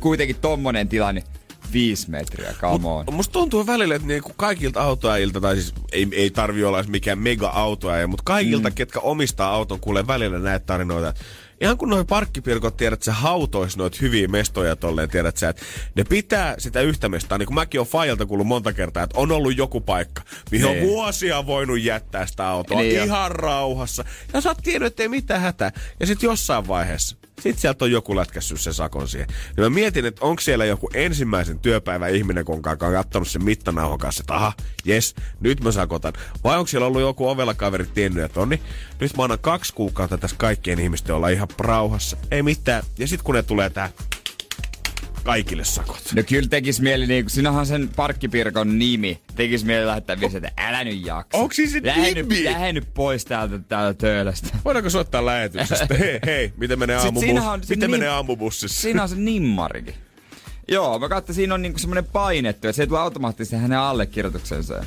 kuitenkin 0.00 0.36
tommonen 0.40 0.88
tilanne. 0.88 1.22
Viisi 1.72 2.10
metriä, 2.10 2.54
come 2.60 2.88
on. 2.88 3.04
Musta 3.12 3.32
tuntuu 3.32 3.66
välillä, 3.66 3.94
että 3.94 4.08
niinku 4.08 4.32
kaikilta 4.36 4.82
autoajilta, 4.82 5.40
tai 5.40 5.54
siis 5.54 5.74
ei, 5.92 6.08
ei 6.12 6.30
tarvi 6.30 6.64
olla 6.64 6.82
mikään 6.88 7.18
mega-autoaja, 7.18 8.06
mutta 8.06 8.22
kaikilta, 8.26 8.68
mm. 8.68 8.74
ketkä 8.74 9.00
omistaa 9.00 9.50
auton, 9.54 9.80
kuulee 9.80 10.06
välillä 10.06 10.38
näitä 10.38 10.66
tarinoita. 10.66 11.14
Ihan 11.60 11.78
kun 11.78 11.88
noin 11.90 12.06
parkkipirkot 12.06 12.76
tiedät, 12.76 12.96
että 12.96 13.04
sä 13.04 13.12
hautois 13.12 13.76
noita 13.76 13.98
hyviä 14.00 14.28
mestoja 14.28 14.76
tolleen, 14.76 15.10
tiedät 15.10 15.36
sä, 15.36 15.48
että 15.48 15.62
ne 15.94 16.04
pitää 16.04 16.54
sitä 16.58 16.80
yhtä 16.80 17.08
mestaa. 17.08 17.38
Niin 17.38 17.46
kuin 17.46 17.54
mäkin 17.54 17.80
on 17.80 17.86
Fajalta 17.86 18.26
kuullut 18.26 18.46
monta 18.46 18.72
kertaa, 18.72 19.02
että 19.02 19.18
on 19.18 19.32
ollut 19.32 19.56
joku 19.56 19.80
paikka, 19.80 20.22
mihin 20.50 20.66
on 20.66 20.72
Niin. 20.72 20.86
vuosia 20.86 21.46
voinut 21.46 21.80
jättää 21.80 22.26
sitä 22.26 22.48
autoa 22.48 22.80
Niin 22.80 22.96
jo. 22.96 23.04
ihan 23.04 23.30
rauhassa. 23.30 24.04
Ja 24.32 24.40
sä 24.40 24.48
oot 24.50 24.58
tiennyt, 24.62 24.86
että 24.86 25.02
ei 25.02 25.08
mitään 25.08 25.40
hätää. 25.40 25.72
Ja 26.00 26.06
sit 26.06 26.22
jossain 26.22 26.68
vaiheessa, 26.68 27.16
sit 27.40 27.58
sieltä 27.58 27.84
on 27.84 27.90
joku 27.90 28.16
lätkässyt 28.16 28.60
sen 28.60 28.74
sakon 28.74 29.08
siihen. 29.08 29.28
Ja 29.56 29.62
mä 29.62 29.70
mietin, 29.70 30.04
että 30.04 30.24
onko 30.24 30.40
siellä 30.40 30.64
joku 30.64 30.90
ensimmäisen 30.94 31.58
työpäivän 31.58 32.14
ihminen, 32.14 32.44
kun 32.44 32.54
on 32.54 32.62
kattonut 32.78 33.28
sen 33.28 33.44
mittanauhan 33.44 33.98
kanssa, 33.98 34.22
että 34.22 34.34
aha, 34.34 34.52
jes, 34.84 35.14
nyt 35.40 35.60
mä 35.60 35.72
sakotan. 35.72 36.12
Vai 36.44 36.58
onko 36.58 36.66
siellä 36.66 36.86
ollut 36.86 37.00
joku 37.00 37.28
ovella 37.28 37.54
kaveri 37.54 37.86
tiennyt, 37.86 38.24
että 38.24 38.40
onni, 38.40 38.62
nyt 39.00 39.16
mä 39.16 39.22
annan 39.22 39.38
kaksi 39.38 39.74
kuukautta 39.74 40.18
tässä 40.18 40.36
kaikkien 40.36 40.80
ihmisten 40.80 41.14
olla 41.14 41.28
ihan 41.28 41.48
rauhassa. 41.58 42.16
Ei 42.30 42.42
mitään. 42.42 42.82
Ja 42.98 43.08
sit 43.08 43.22
kun 43.22 43.34
ne 43.34 43.42
tulee 43.42 43.70
tää 43.70 43.90
kaikille 45.24 45.64
sakot. 45.64 46.00
No 46.16 46.22
kyllä 46.28 46.48
tekis 46.48 46.80
mieli, 46.80 47.06
niin 47.06 47.30
sinähän 47.30 47.66
sen 47.66 47.90
parkkipirkon 47.96 48.78
nimi. 48.78 49.20
Tekis 49.36 49.64
mieli 49.64 49.86
lähettää 49.86 50.20
viestiä, 50.20 50.40
että 50.48 50.68
älä 50.68 50.84
nyt 50.84 51.06
jaksa. 51.06 51.38
Onks 51.38 51.56
siis 51.56 51.72
se 51.72 51.80
lähde 51.84 52.14
nimi? 52.14 52.34
nyt, 52.34 52.44
lähde 52.44 52.72
nyt 52.72 52.94
pois 52.94 53.24
täältä, 53.24 53.58
täältä 53.58 53.98
töölöstä. 53.98 54.48
Voidaanko 54.64 54.90
soittaa 54.90 55.26
lähetyksestä? 55.26 55.94
hei, 55.98 56.18
hei, 56.26 56.52
miten 56.56 56.78
menee, 56.78 57.00
Sit 57.00 57.06
aamubus- 57.10 57.20
siinähän 57.20 57.52
on 57.52 57.64
se 57.64 57.74
miten 57.74 57.88
nim- 57.88 57.90
menee 57.90 58.08
aamubussissa? 58.08 58.80
Siinä 58.82 59.02
on 59.02 59.08
se 59.08 59.16
nimmarikin. 59.16 59.94
Joo, 60.68 60.98
mä 60.98 61.08
katsoin, 61.08 61.34
siinä 61.36 61.54
on 61.54 61.62
niinku 61.62 61.78
semmonen 61.78 62.04
painettu, 62.04 62.68
että 62.68 62.76
se 62.76 62.82
ei 62.82 62.86
tule 62.86 62.98
automaattisesti 62.98 63.56
hänen 63.56 63.78
allekirjoituksensa. 63.78 64.84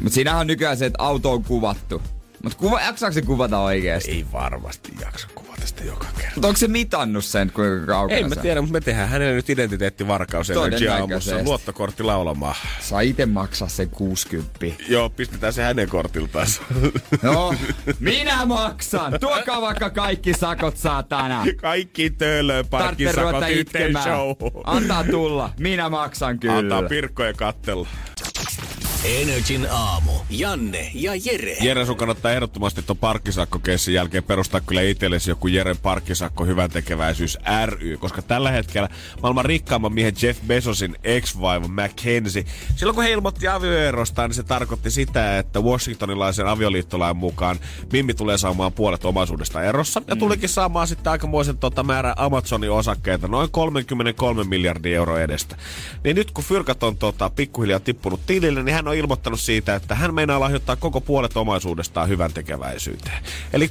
Mutta 0.00 0.14
siinähän 0.14 0.40
on 0.40 0.46
nykyään 0.46 0.76
se, 0.76 0.86
että 0.86 1.02
auto 1.02 1.32
on 1.32 1.44
kuvattu. 1.44 2.02
Mutta 2.42 2.58
kuva, 2.58 2.80
jaksaako 2.80 3.14
se 3.14 3.22
kuvata 3.22 3.58
oikeesti? 3.58 4.10
Ei 4.10 4.26
varmasti 4.32 4.92
jaksa 5.00 5.28
kuvata 5.34 5.66
sitä 5.66 5.84
joka 5.84 6.06
kerta. 6.16 6.32
Mutta 6.34 6.48
onko 6.48 6.58
se 6.58 6.68
mitannut 6.68 7.24
sen, 7.24 7.52
kuinka 7.52 7.86
kaukana 7.86 8.18
Ei 8.18 8.24
mä 8.28 8.36
tiedä, 8.36 8.60
mutta 8.60 8.72
me 8.72 8.80
tehdään 8.80 9.08
hänelle 9.08 9.34
nyt 9.34 9.50
identiteettivarkaus 9.50 10.46
Todennäköisesti. 10.46 11.00
aamussa. 11.00 11.42
Luottokortti 11.44 12.02
laulamaan. 12.02 12.54
Saa 12.80 13.00
itse 13.00 13.26
maksaa 13.26 13.68
sen 13.68 13.90
60. 13.90 14.66
Joo, 14.88 15.10
pistetään 15.10 15.52
se 15.52 15.62
hänen 15.62 15.88
kortiltaan. 15.88 16.46
No, 17.22 17.54
minä 18.00 18.46
maksan! 18.46 19.12
Tuokaa 19.20 19.60
vaikka 19.60 19.90
kaikki 19.90 20.34
sakot 20.34 20.76
saatana! 20.76 21.44
Kaikki 21.60 22.12
ruveta 23.16 23.48
yhteen 23.48 23.90
itkemään. 23.90 24.04
show. 24.04 24.30
Antaa 24.64 25.04
tulla. 25.04 25.50
Minä 25.60 25.88
maksan 25.88 26.38
kyllä. 26.38 26.56
Antaa 26.58 26.82
pirkkoja 26.82 27.32
kattella. 27.32 27.88
Energin 29.04 29.66
aamu. 29.70 30.12
Janne 30.30 30.90
ja 30.94 31.12
Jere. 31.24 31.56
Jere, 31.60 31.86
sun 31.86 31.96
kannattaa 31.96 32.32
ehdottomasti 32.32 32.82
tuon 32.82 32.96
parkkisakkokeissin 32.96 33.94
jälkeen 33.94 34.24
perustaa 34.24 34.60
kyllä 34.60 34.82
itsellesi 34.82 35.30
joku 35.30 35.46
Jeren 35.48 35.76
parkkisakko 35.78 36.44
hyvän 36.44 36.70
tekeväisyys 36.70 37.38
ry, 37.66 37.96
koska 37.96 38.22
tällä 38.22 38.50
hetkellä 38.50 38.88
maailman 39.22 39.44
rikkaamman 39.44 39.92
miehen 39.92 40.14
Jeff 40.22 40.40
Bezosin 40.46 40.96
ex-vaimo 41.04 41.68
Mackenzie, 41.68 42.44
silloin 42.76 42.94
kun 42.94 43.04
he 43.04 43.10
ilmoitti 43.10 43.48
avioerostaan, 43.48 44.30
niin 44.30 44.36
se 44.36 44.42
tarkoitti 44.42 44.90
sitä, 44.90 45.38
että 45.38 45.60
Washingtonilaisen 45.60 46.46
avioliittolain 46.46 47.16
mukaan 47.16 47.58
Mimmi 47.92 48.14
tulee 48.14 48.38
saamaan 48.38 48.72
puolet 48.72 49.04
omaisuudesta 49.04 49.62
erossa 49.62 50.02
ja 50.06 50.16
tulikin 50.16 50.48
saamaan 50.48 50.88
sitten 50.88 51.10
aikamoisen 51.10 51.58
tota, 51.58 51.82
määrän 51.82 52.14
Amazonin 52.16 52.70
osakkeita, 52.70 53.28
noin 53.28 53.50
33 53.50 54.44
miljardia 54.44 54.96
euroa 54.96 55.20
edestä. 55.20 55.56
Niin 56.04 56.16
nyt 56.16 56.30
kun 56.30 56.44
fyrkat 56.44 56.82
on 56.82 56.96
tota, 56.96 57.30
pikkuhiljaa 57.30 57.80
tippunut 57.80 58.20
tilille, 58.26 58.62
niin 58.62 58.74
hän 58.74 58.88
on 58.88 58.91
ilmoittanut 58.92 59.40
siitä, 59.40 59.74
että 59.74 59.94
hän 59.94 60.14
meinaa 60.14 60.40
lahjoittaa 60.40 60.76
koko 60.76 61.00
puolet 61.00 61.36
omaisuudestaan 61.36 62.08
hyvän 62.08 62.32
tekeväisyyteen. 62.32 63.22
Eli 63.52 63.70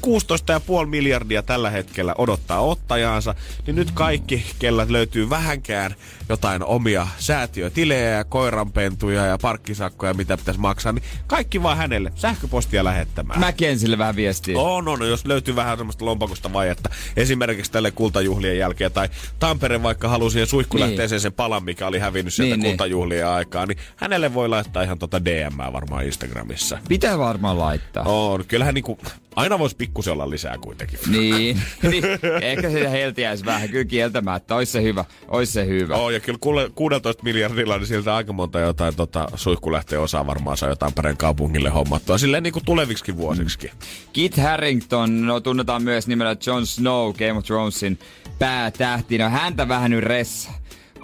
16,5 0.82 0.86
miljardia 0.86 1.44
tällä 1.44 1.70
hetkellä 1.70 2.16
odottaa 2.18 2.62
ottajaansa, 2.62 3.36
niin 3.66 3.76
nyt 3.76 3.92
kaikki, 3.92 4.46
kellä 4.60 4.86
löytyy 4.90 5.30
vähänkään 5.30 5.96
jotain 6.32 6.64
omia 6.64 7.08
säätiötilejä 7.20 8.10
ja 8.10 8.24
koiranpentuja 8.24 9.26
ja 9.26 9.38
parkkisakkoja, 9.42 10.14
mitä 10.14 10.38
pitäisi 10.38 10.60
maksaa, 10.60 10.92
niin 10.92 11.04
kaikki 11.28 11.64
vaan 11.64 11.78
hänelle 11.78 12.12
sähköpostia 12.16 12.84
lähettämään. 12.84 13.40
Mäkensille 13.40 13.98
vähän 13.98 14.16
viestiä. 14.16 14.60
On, 14.60 14.88
on, 14.88 15.10
jos 15.10 15.26
löytyy 15.26 15.56
vähän 15.56 15.78
semmoista 15.78 16.06
lompakosta 16.06 16.54
vajetta. 16.54 16.90
Esimerkiksi 17.18 17.72
tälle 17.72 17.92
kultajuhlien 17.92 18.58
jälkeen. 18.58 18.92
Tai 18.92 19.10
Tampere 19.40 19.84
vaikka 19.84 20.08
halusi 20.08 20.34
siihen 20.34 20.48
suihkulähteeseen 20.48 21.10
Niin. 21.18 21.22
sen 21.22 21.34
palan, 21.34 21.64
mikä 21.64 21.88
oli 21.88 22.00
hävinnyt 22.00 22.34
sieltä 22.34 22.56
Niin, 22.56 22.64
niin. 22.64 22.72
kultajuhlien 22.72 23.28
aikaa. 23.28 23.66
Niin 23.66 23.78
hänelle 23.96 24.34
voi 24.34 24.50
laittaa 24.50 24.84
ihan 24.84 25.00
tota 25.00 25.26
DM 25.26 25.74
varmaan 25.74 26.06
Instagramissa. 26.06 26.78
Pitää 26.90 27.18
varmaan 27.20 27.60
laittaa. 27.60 28.04
On, 28.04 28.46
kyllähän 28.48 28.74
niinku, 28.74 28.98
aina 29.36 29.60
voisi 29.60 29.76
pikkusen 29.76 30.14
olla 30.14 30.30
lisää 30.30 30.58
kuitenkin. 30.62 31.00
Niin, 31.12 31.62
niin. 31.92 32.04
Ehkä 32.42 32.70
sitä 32.70 32.90
heltiäisi 32.90 33.46
vähän. 33.46 33.70
Kyllä 33.70 33.86
kieltämättä. 33.86 34.56
Ois 34.56 34.72
se 34.72 34.84
hyvä. 34.84 35.06
Ois 35.28 35.54
se 35.54 35.66
hyvä. 35.66 35.96
Oo, 35.96 36.10
ja 36.10 36.20
kyllä 36.20 36.40
kuule- 36.42 36.70
16 36.76 37.24
miljardilla, 37.24 37.78
niin 37.78 37.88
siltä 37.88 38.16
aika 38.16 38.34
monta 38.34 38.60
jotain 38.60 38.96
tota, 38.96 39.28
suihkulähteen 39.36 40.02
osaa 40.02 40.28
varmaan 40.28 40.58
saa 40.58 40.70
jotain 40.70 40.92
Tampereen 40.92 41.18
kaupungille 41.18 41.70
hommattua. 41.70 42.18
Silleen 42.18 42.44
niinku 42.44 42.62
tuleviksi 42.66 43.18
vuosiksi. 43.18 43.72
Kit 44.14 44.38
Harrington 44.38 45.26
no, 45.26 45.40
tunnetaan 45.40 45.84
myös 45.84 46.08
nimellä 46.08 46.36
Jon 46.46 46.66
Snow, 46.68 47.14
Game 47.14 47.32
of 47.34 47.46
Thronesin 47.46 48.00
päätähti. 48.40 49.18
No 49.18 49.30
häntä 49.30 49.68
vähän 49.68 49.92
nyt 49.92 50.04
ressa. 50.04 50.50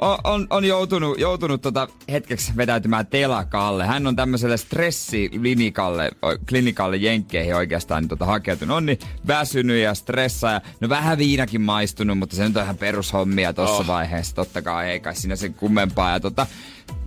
On, 0.01 0.17
on, 0.23 0.47
on 0.49 0.65
joutunut, 0.65 1.19
joutunut 1.19 1.61
tota 1.61 1.87
hetkeksi 2.11 2.53
vetäytymään 2.57 3.07
telakalle. 3.07 3.85
Hän 3.85 4.07
on 4.07 4.15
tämmöiselle 4.15 4.57
stressiklinikalle, 4.57 6.11
klinikalle 6.49 6.97
jenkkeihin 6.97 7.55
oikeastaan 7.55 8.03
niin 8.03 8.09
tota 8.09 8.25
hakeutunut. 8.25 8.77
On 8.77 8.85
niin 8.85 8.99
väsynyt 9.27 9.81
ja 9.81 9.93
stressaa. 9.93 10.61
No 10.79 10.89
vähän 10.89 11.17
viinakin 11.17 11.61
maistunut, 11.61 12.17
mutta 12.17 12.35
se 12.35 12.47
nyt 12.47 12.57
on 12.57 12.63
ihan 12.63 12.77
perushommia 12.77 13.53
tossa 13.53 13.75
oh. 13.75 13.87
vaiheessa. 13.87 14.35
Totta 14.35 14.61
kai 14.61 14.89
ei 14.89 14.99
kai 14.99 15.15
siinä 15.15 15.35
sen 15.35 15.53
kummempaa. 15.53 16.11
Ja 16.11 16.19
tota, 16.19 16.47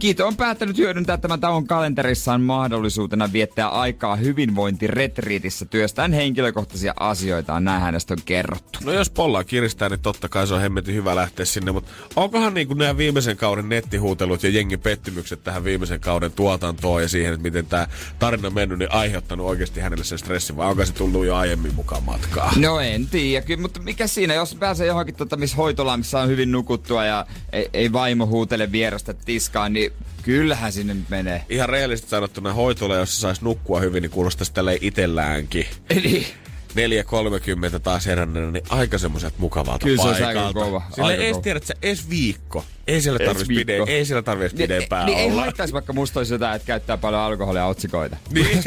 Kiito 0.01 0.27
on 0.27 0.37
päättänyt 0.37 0.79
hyödyntää 0.79 1.17
tämän 1.19 1.41
tauon 1.41 1.67
kalenterissaan 1.67 2.41
mahdollisuutena 2.41 3.33
viettää 3.33 3.69
aikaa 3.69 4.17
hyvinvointiretriitissä 4.17 5.65
työstään 5.65 6.13
henkilökohtaisia 6.13 6.95
asioita. 7.01 7.61
Näin 7.61 7.83
hänestä 7.83 8.15
on 8.15 8.19
kerrottu. 8.25 8.79
No 8.85 8.93
jos 8.93 9.11
pollaa 9.11 9.45
kiristää, 9.45 9.89
niin 9.89 10.01
totta 10.01 10.29
kai 10.29 10.47
se 10.47 10.55
on 10.55 10.61
hemmetin 10.61 10.95
hyvä 10.95 11.15
lähteä 11.15 11.47
sinne, 11.47 11.73
mutta 11.73 11.91
onkohan 12.17 12.55
niin 12.55 12.67
kuin 12.67 12.79
nämä 12.79 12.97
viimeisen 12.97 13.37
kauden 13.37 13.69
nettihuutelut 13.69 14.43
ja 14.43 14.51
jengin 14.51 14.81
pettymykset 14.81 15.45
tähän 15.45 15.65
viimeisen 15.65 16.01
kauden 16.01 16.33
tuotantoon 16.33 17.03
ja 17.03 17.09
siihen, 17.09 17.35
että 17.35 17.43
miten 17.43 17.67
tämä 17.67 17.87
tarina 18.19 18.47
on 18.47 18.55
mennyt, 18.55 18.79
niin 18.79 18.93
aiheuttanut 18.93 19.47
oikeasti 19.47 19.81
hänelle 19.81 20.05
sen 20.05 20.19
stressin, 20.19 20.57
vai 20.57 20.69
onko 20.69 20.85
se 20.85 20.93
tullut 20.93 21.27
jo 21.27 21.37
aiemmin 21.37 21.75
mukaan 21.75 22.03
matkaa? 22.03 22.53
No 22.57 22.81
en 22.81 23.07
tiedä, 23.07 23.47
kyllä, 23.47 23.61
mutta 23.63 23.81
mikä 23.81 24.07
siinä, 24.07 24.35
jos 24.35 24.55
pääsee 24.55 24.87
johonkin 24.87 25.15
tota, 25.15 25.37
missä 25.37 25.57
hoitolaan, 25.57 26.01
missä 26.01 26.21
on 26.21 26.29
hyvin 26.29 26.53
nukuttua 26.53 27.05
ja 27.05 27.27
ei, 27.53 27.71
ei 27.73 27.93
vaimo 27.93 28.27
huutele 28.27 28.73
vierestä 28.73 29.15
tiskaan, 29.15 29.73
niin 29.73 29.90
kyllähän 30.23 30.73
sinne 30.73 30.95
nyt 30.95 31.09
menee. 31.09 31.45
Ihan 31.49 31.69
rehellisesti 31.69 32.11
sanottuna 32.11 32.53
hoitola, 32.53 32.97
jos 32.97 33.21
saisi 33.21 33.45
nukkua 33.45 33.81
hyvin, 33.81 34.03
niin 34.03 34.11
kuulostaisi 34.11 34.53
tälleen 34.53 34.79
itselläänkin. 34.81 35.67
Niin. 35.95 36.27
4.30 36.75 37.81
taas 37.83 38.07
heränneenä, 38.07 38.51
niin 38.51 38.65
aika 38.69 38.99
semmoiset 38.99 39.39
mukavalta 39.39 39.87
Kyllä 39.87 40.03
se 40.03 40.09
on 40.09 40.29
aika 40.29 40.53
kova. 40.53 40.83
Aika 40.99 41.23
ei 41.23 41.35
tiedä, 41.43 41.57
että 41.57 41.67
se 41.67 41.75
edes 41.83 42.11
viikko. 42.11 42.65
Ei 42.87 43.01
siellä 43.01 43.19
tarvitsisi 43.19 43.55
pide, 43.55 43.79
ei 43.87 44.05
siellä 44.05 44.23
tarvitsisi 44.23 44.63
pidempään 44.63 45.07
niin, 45.07 45.17
niin 45.17 45.25
ei 45.25 45.31
olla. 45.31 45.41
haittaisi 45.41 45.73
vaikka 45.73 45.93
musta 45.93 46.21
olisi 46.21 46.35
jotain, 46.35 46.57
että 46.57 46.67
käyttää 46.67 46.97
paljon 46.97 47.23
alkoholia 47.23 47.67
otsikoita. 47.67 48.17
Niin. 48.31 48.63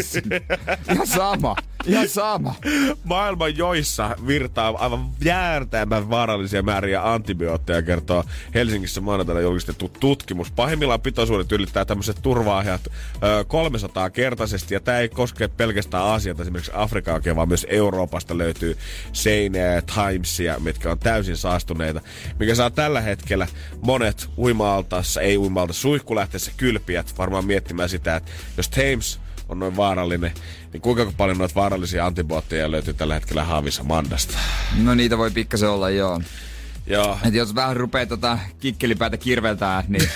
Sinne. 0.00 0.42
Ihan 0.92 1.06
sama. 1.06 1.56
Ihan 1.86 2.08
sama. 2.08 2.54
Maailman 3.04 3.56
joissa 3.56 4.16
virtaa 4.26 4.74
aivan 4.78 5.10
jäärtämään 5.24 6.10
vaarallisia 6.10 6.62
määriä 6.62 7.12
antibiootteja, 7.12 7.82
kertoo 7.82 8.24
Helsingissä 8.54 9.00
maanantaina 9.00 9.40
julkistettu 9.40 9.92
tutkimus. 10.00 10.50
Pahimmillaan 10.50 11.00
pitoisuudet 11.00 11.52
ylittää 11.52 11.84
tämmöiset 11.84 12.18
turvaahjat 12.22 12.80
ö, 12.86 13.44
300 13.44 14.10
kertaisesti, 14.10 14.74
ja 14.74 14.80
tämä 14.80 14.98
ei 14.98 15.08
koske 15.08 15.48
pelkästään 15.48 16.04
Aasiata, 16.04 16.42
esimerkiksi 16.42 16.72
Afrikaa 16.98 17.14
oikein, 17.14 17.36
vaan 17.36 17.48
myös 17.48 17.66
Euroopasta 17.68 18.38
löytyy 18.38 18.78
seinää 19.12 19.74
ja 19.74 19.82
Timesia, 19.82 20.60
mitkä 20.60 20.90
on 20.90 20.98
täysin 20.98 21.36
saastuneita, 21.36 22.00
mikä 22.38 22.54
saa 22.54 22.70
tällä 22.70 23.00
hetkellä 23.00 23.46
monet 23.82 24.28
uima-altaassa, 24.38 25.20
ei 25.20 25.38
uima 25.38 25.66
suihkulähteessä 25.70 26.52
kylpiät 26.56 27.18
varmaan 27.18 27.44
miettimään 27.44 27.88
sitä, 27.88 28.16
että 28.16 28.30
jos 28.56 28.68
Thames 28.68 29.20
on 29.48 29.58
noin 29.58 29.76
vaarallinen, 29.76 30.32
niin 30.72 30.80
kuinka 30.80 31.12
paljon 31.16 31.38
noita 31.38 31.54
vaarallisia 31.54 32.06
antibiootteja 32.06 32.70
löytyy 32.70 32.94
tällä 32.94 33.14
hetkellä 33.14 33.44
haavissa 33.44 33.84
Mandasta? 33.84 34.38
No 34.82 34.94
niitä 34.94 35.18
voi 35.18 35.30
pikkasen 35.30 35.70
olla, 35.70 35.90
joo. 35.90 36.20
Joo. 36.86 37.18
Et 37.24 37.34
jos 37.34 37.54
vähän 37.54 37.76
rupee 37.76 38.06
tota 38.06 38.38
kikkelipäätä 38.60 39.16
kirveltää, 39.16 39.84
niin 39.88 40.08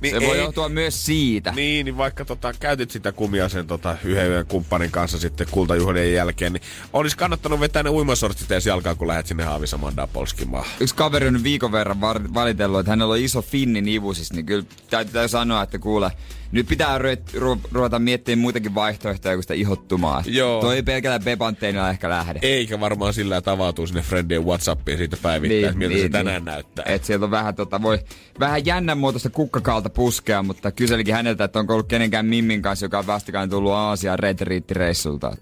Niin 0.00 0.20
se 0.20 0.26
voi 0.26 0.38
johtua 0.38 0.68
myös 0.68 1.06
siitä. 1.06 1.52
Niin, 1.56 1.84
niin 1.84 1.96
vaikka 1.96 2.24
tota, 2.24 2.52
käytit 2.60 2.90
sitä 2.90 3.12
kumia 3.12 3.48
sen 3.48 3.66
tota, 3.66 3.96
yhden 4.04 4.46
kumppanin 4.46 4.90
kanssa 4.90 5.18
sitten 5.18 5.46
kultajuhlien 5.50 6.12
jälkeen, 6.12 6.52
niin 6.52 6.62
olisi 6.92 7.16
kannattanut 7.16 7.60
vetää 7.60 7.82
ne 7.82 7.90
uimasortsit 7.90 8.50
edes 8.50 8.66
jalkaan, 8.66 8.96
kun 8.96 9.08
lähdet 9.08 9.26
sinne 9.26 9.44
Haavisamandaa 9.44 10.06
polskimaan. 10.06 10.64
Yksi 10.80 10.94
kaveri 10.94 11.26
on 11.26 11.44
viikon 11.44 11.72
verran 11.72 12.00
var- 12.00 12.34
valitellut, 12.34 12.80
että 12.80 12.92
hänellä 12.92 13.12
on 13.12 13.20
iso 13.20 13.42
finni 13.42 13.80
nivusis, 13.80 14.32
niin 14.32 14.46
kyllä 14.46 14.64
täytyy 14.90 15.28
sanoa, 15.28 15.62
että 15.62 15.78
kuule, 15.78 16.10
nyt 16.52 16.66
pitää 16.66 16.98
ru- 16.98 17.38
ru- 17.40 17.68
ruveta 17.72 17.98
miettimään 17.98 18.38
muitakin 18.38 18.74
vaihtoehtoja 18.74 19.34
kuin 19.34 19.42
sitä 19.42 19.54
ihottumaa. 19.54 20.22
Joo. 20.26 20.60
Toi 20.60 20.76
ei 20.76 20.82
pelkällä 20.82 21.18
bepanteinilla 21.18 21.90
ehkä 21.90 22.08
lähde. 22.08 22.38
Eikä 22.42 22.80
varmaan 22.80 23.14
sillä 23.14 23.36
että 23.36 23.52
avautuu 23.52 23.86
sinne 23.86 24.02
friendien 24.02 24.44
Whatsappiin 24.44 24.98
siitä 24.98 25.16
päivittäin, 25.22 25.78
niin, 25.78 25.92
miltä 25.92 26.02
se 26.02 26.08
tänään 26.08 26.44
näyttää. 26.44 26.84
Et 26.88 27.04
sieltä 27.04 27.24
on 27.24 27.30
vähän, 27.30 27.54
tota, 27.54 27.82
voi, 27.82 27.98
vähän 28.40 28.66
jännän 28.66 28.98
muotoista 28.98 29.30
kukkakalta 29.50 29.90
puskea, 29.90 30.42
mutta 30.42 30.72
kyselikin 30.72 31.14
häneltä, 31.14 31.44
että 31.44 31.58
onko 31.58 31.72
ollut 31.74 31.88
kenenkään 31.88 32.26
Mimmin 32.26 32.62
kanssa, 32.62 32.86
joka 32.86 32.98
on 32.98 33.06
vastikään 33.06 33.50
tullut 33.50 33.72
Aasian 33.72 34.18
retriittireissulta. 34.18 35.36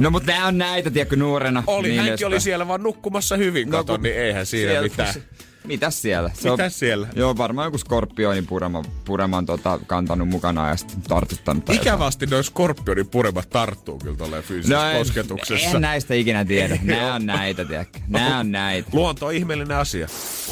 No 0.00 0.10
mutta 0.10 0.32
nämä 0.32 0.46
on 0.46 0.58
näitä, 0.58 0.90
tiedätkö, 0.90 1.16
nuorena. 1.16 1.62
Oli, 1.66 1.88
niin 1.88 2.00
hänkin 2.00 2.26
oli 2.26 2.40
siellä 2.40 2.68
vaan 2.68 2.82
nukkumassa 2.82 3.36
hyvin, 3.36 3.70
No, 3.70 3.78
kato, 3.78 3.96
niin 3.96 4.14
eihän 4.14 4.46
siinä 4.46 4.70
siellä- 4.72 4.88
mitään. 4.88 5.14
Mitäs 5.64 6.02
siellä? 6.02 6.30
Se 6.34 6.50
Mitäs 6.50 6.78
siellä? 6.78 7.08
Joo, 7.16 7.36
varmaan 7.36 7.66
joku 7.66 7.78
skorpioni 7.78 8.42
purema, 8.42 8.82
pureman 9.04 9.46
tota, 9.46 9.78
kantanut 9.86 10.28
mukana 10.28 10.68
ja 10.68 10.76
sitten 10.76 11.02
tartuttanut. 11.02 11.70
Ikävästi 11.70 12.26
noin 12.26 12.44
skorpionin 12.44 13.08
puremat 13.08 13.50
tarttuu 13.50 13.98
kyllä 13.98 14.16
tolleen 14.16 14.42
fyysisessä 14.42 14.92
No 14.92 14.98
kosketuksessa. 14.98 15.68
en 15.76 15.80
näistä 15.80 16.14
ikinä 16.14 16.44
tiedä. 16.44 16.78
Nämä 16.82 17.14
on 17.14 17.26
näitä, 17.26 17.64
tiedätkö. 17.64 17.98
Nämä 18.08 18.38
on 18.38 18.52
näitä. 18.52 18.88
Luonto 18.92 19.26
on 19.26 19.34
ihmeellinen 19.34 19.76
asia. 19.76 20.08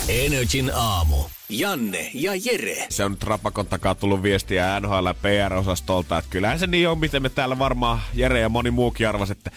Energin 0.09 0.71
aamu. 0.75 1.17
Janne 1.49 2.11
ja 2.15 2.33
Jere. 2.35 2.87
Se 2.89 3.05
on 3.05 3.11
nyt 3.11 3.23
Rapakon 3.23 3.67
takaa 3.67 3.95
tullut 3.95 4.23
viestiä 4.23 4.81
NHL 4.81 5.09
PR-osastolta, 5.23 6.19
että 6.19 6.31
kyllähän 6.31 6.59
se 6.59 6.67
niin 6.67 6.89
on, 6.89 6.99
miten 6.99 7.23
me 7.23 7.29
täällä 7.29 7.59
varmaan 7.59 8.01
Jere 8.15 8.41
ja 8.41 8.49
moni 8.49 8.71
muukin 8.71 9.09
arvasi, 9.09 9.33
että 9.33 9.51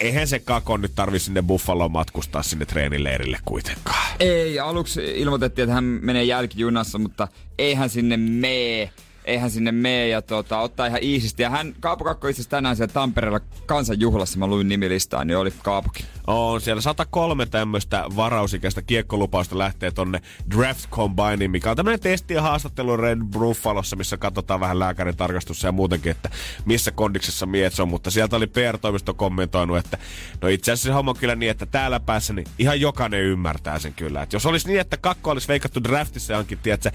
eihän 0.00 0.28
se 0.28 0.38
kakon 0.38 0.80
nyt 0.80 0.92
tarvi 0.94 1.18
sinne 1.18 1.42
Buffaloon 1.42 1.92
matkustaa 1.92 2.42
sinne 2.42 2.66
treenileirille 2.66 3.38
kuitenkaan. 3.44 4.16
Ei, 4.20 4.60
aluksi 4.60 5.20
ilmoitettiin, 5.20 5.62
että 5.62 5.74
hän 5.74 5.84
menee 5.84 6.24
jälkijunassa, 6.24 6.98
mutta 6.98 7.28
eihän 7.58 7.90
sinne 7.90 8.16
mee. 8.16 8.90
Eihän 9.24 9.50
sinne 9.50 9.72
mee 9.72 10.08
ja 10.08 10.22
tota, 10.22 10.58
ottaa 10.58 10.86
ihan 10.86 11.02
iisisti. 11.02 11.42
Ja 11.42 11.50
hän, 11.50 11.74
Kaapo 11.80 12.04
Kakko 12.04 12.28
itse 12.28 12.48
tänään 12.48 12.76
siellä 12.76 12.92
Tampereella 12.92 13.40
kansanjuhlassa, 13.66 14.38
mä 14.38 14.46
luin 14.46 14.68
nimilistaa, 14.68 15.24
niin 15.24 15.36
oli 15.36 15.52
Kaapokin. 15.62 16.06
On 16.26 16.60
siellä 16.60 16.82
103 16.82 17.46
tämmöistä 17.46 18.04
varausikäistä 18.16 18.82
kiekkolupausta 18.82 19.58
lähtee 19.58 19.90
tonne 19.90 20.22
Draft 20.56 20.90
Combineen, 20.90 21.50
mikä 21.50 21.70
on 21.70 21.76
tämmöinen 21.76 22.00
testi 22.00 22.34
ja 22.34 22.42
haastattelu 22.42 22.96
Red 22.96 23.18
Buffalossa, 23.32 23.96
missä 23.96 24.16
katsotaan 24.16 24.60
vähän 24.60 24.78
lääkärin 24.78 25.16
tarkastussa 25.16 25.68
ja 25.68 25.72
muutenkin, 25.72 26.10
että 26.10 26.30
missä 26.64 26.90
kondiksessa 26.90 27.46
mies 27.46 27.80
on. 27.80 27.88
Mutta 27.88 28.10
sieltä 28.10 28.36
oli 28.36 28.46
PR-toimisto 28.46 29.14
kommentoinut, 29.14 29.78
että 29.78 29.98
no 30.40 30.48
itse 30.48 30.72
asiassa 30.72 30.88
se 30.88 30.92
homma 30.92 31.10
on 31.10 31.16
kyllä 31.16 31.34
niin, 31.34 31.50
että 31.50 31.66
täällä 31.66 32.00
päässä 32.00 32.32
niin 32.32 32.46
ihan 32.58 32.80
jokainen 32.80 33.20
ymmärtää 33.20 33.78
sen 33.78 33.94
kyllä. 33.94 34.22
Että 34.22 34.36
jos 34.36 34.46
olisi 34.46 34.68
niin, 34.68 34.80
että 34.80 34.96
kakko 34.96 35.30
olisi 35.30 35.48
veikattu 35.48 35.84
draftissa 35.84 36.32
johonkin, 36.32 36.58
tiedätkö, 36.58 36.90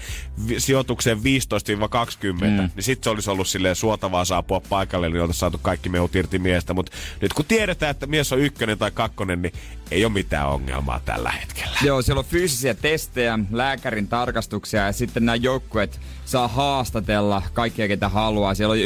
sijoitukseen 0.58 1.18
15-20, 1.18 1.20
mm. 2.22 2.40
niin 2.40 2.70
sit 2.80 3.04
se 3.04 3.10
olisi 3.10 3.30
ollut 3.30 3.48
silleen 3.48 3.76
suotavaa 3.76 4.24
saapua 4.24 4.60
paikalle, 4.68 5.08
niin 5.08 5.20
oltaisiin 5.20 5.40
saatu 5.40 5.58
kaikki 5.62 5.88
mehut 5.88 6.16
irti 6.16 6.38
miestä. 6.38 6.74
Mutta 6.74 6.92
nyt 7.20 7.32
kun 7.32 7.44
tiedetään, 7.44 7.90
että 7.90 8.06
mies 8.06 8.32
on 8.32 8.38
ykkönen 8.38 8.78
tai 8.78 8.90
kakkonen, 8.90 9.42
niin 9.42 9.52
ei 9.90 10.04
ole 10.04 10.12
mitään 10.12 10.48
ongelmaa 10.48 11.00
tällä 11.00 11.30
hetkellä. 11.30 11.76
Joo, 11.82 12.02
siellä 12.02 12.18
on 12.18 12.24
fyysisiä 12.24 12.74
testejä, 12.74 13.38
lääkärin 13.52 14.08
tarkastuksia 14.08 14.86
ja 14.86 14.92
sitten 14.92 15.26
nämä 15.26 15.36
joukkueet 15.36 16.00
saa 16.24 16.48
haastatella 16.48 17.42
kaikkia, 17.52 17.88
ketä 17.88 18.08
haluaa. 18.08 18.54
Siellä 18.54 18.72
on, 18.72 18.78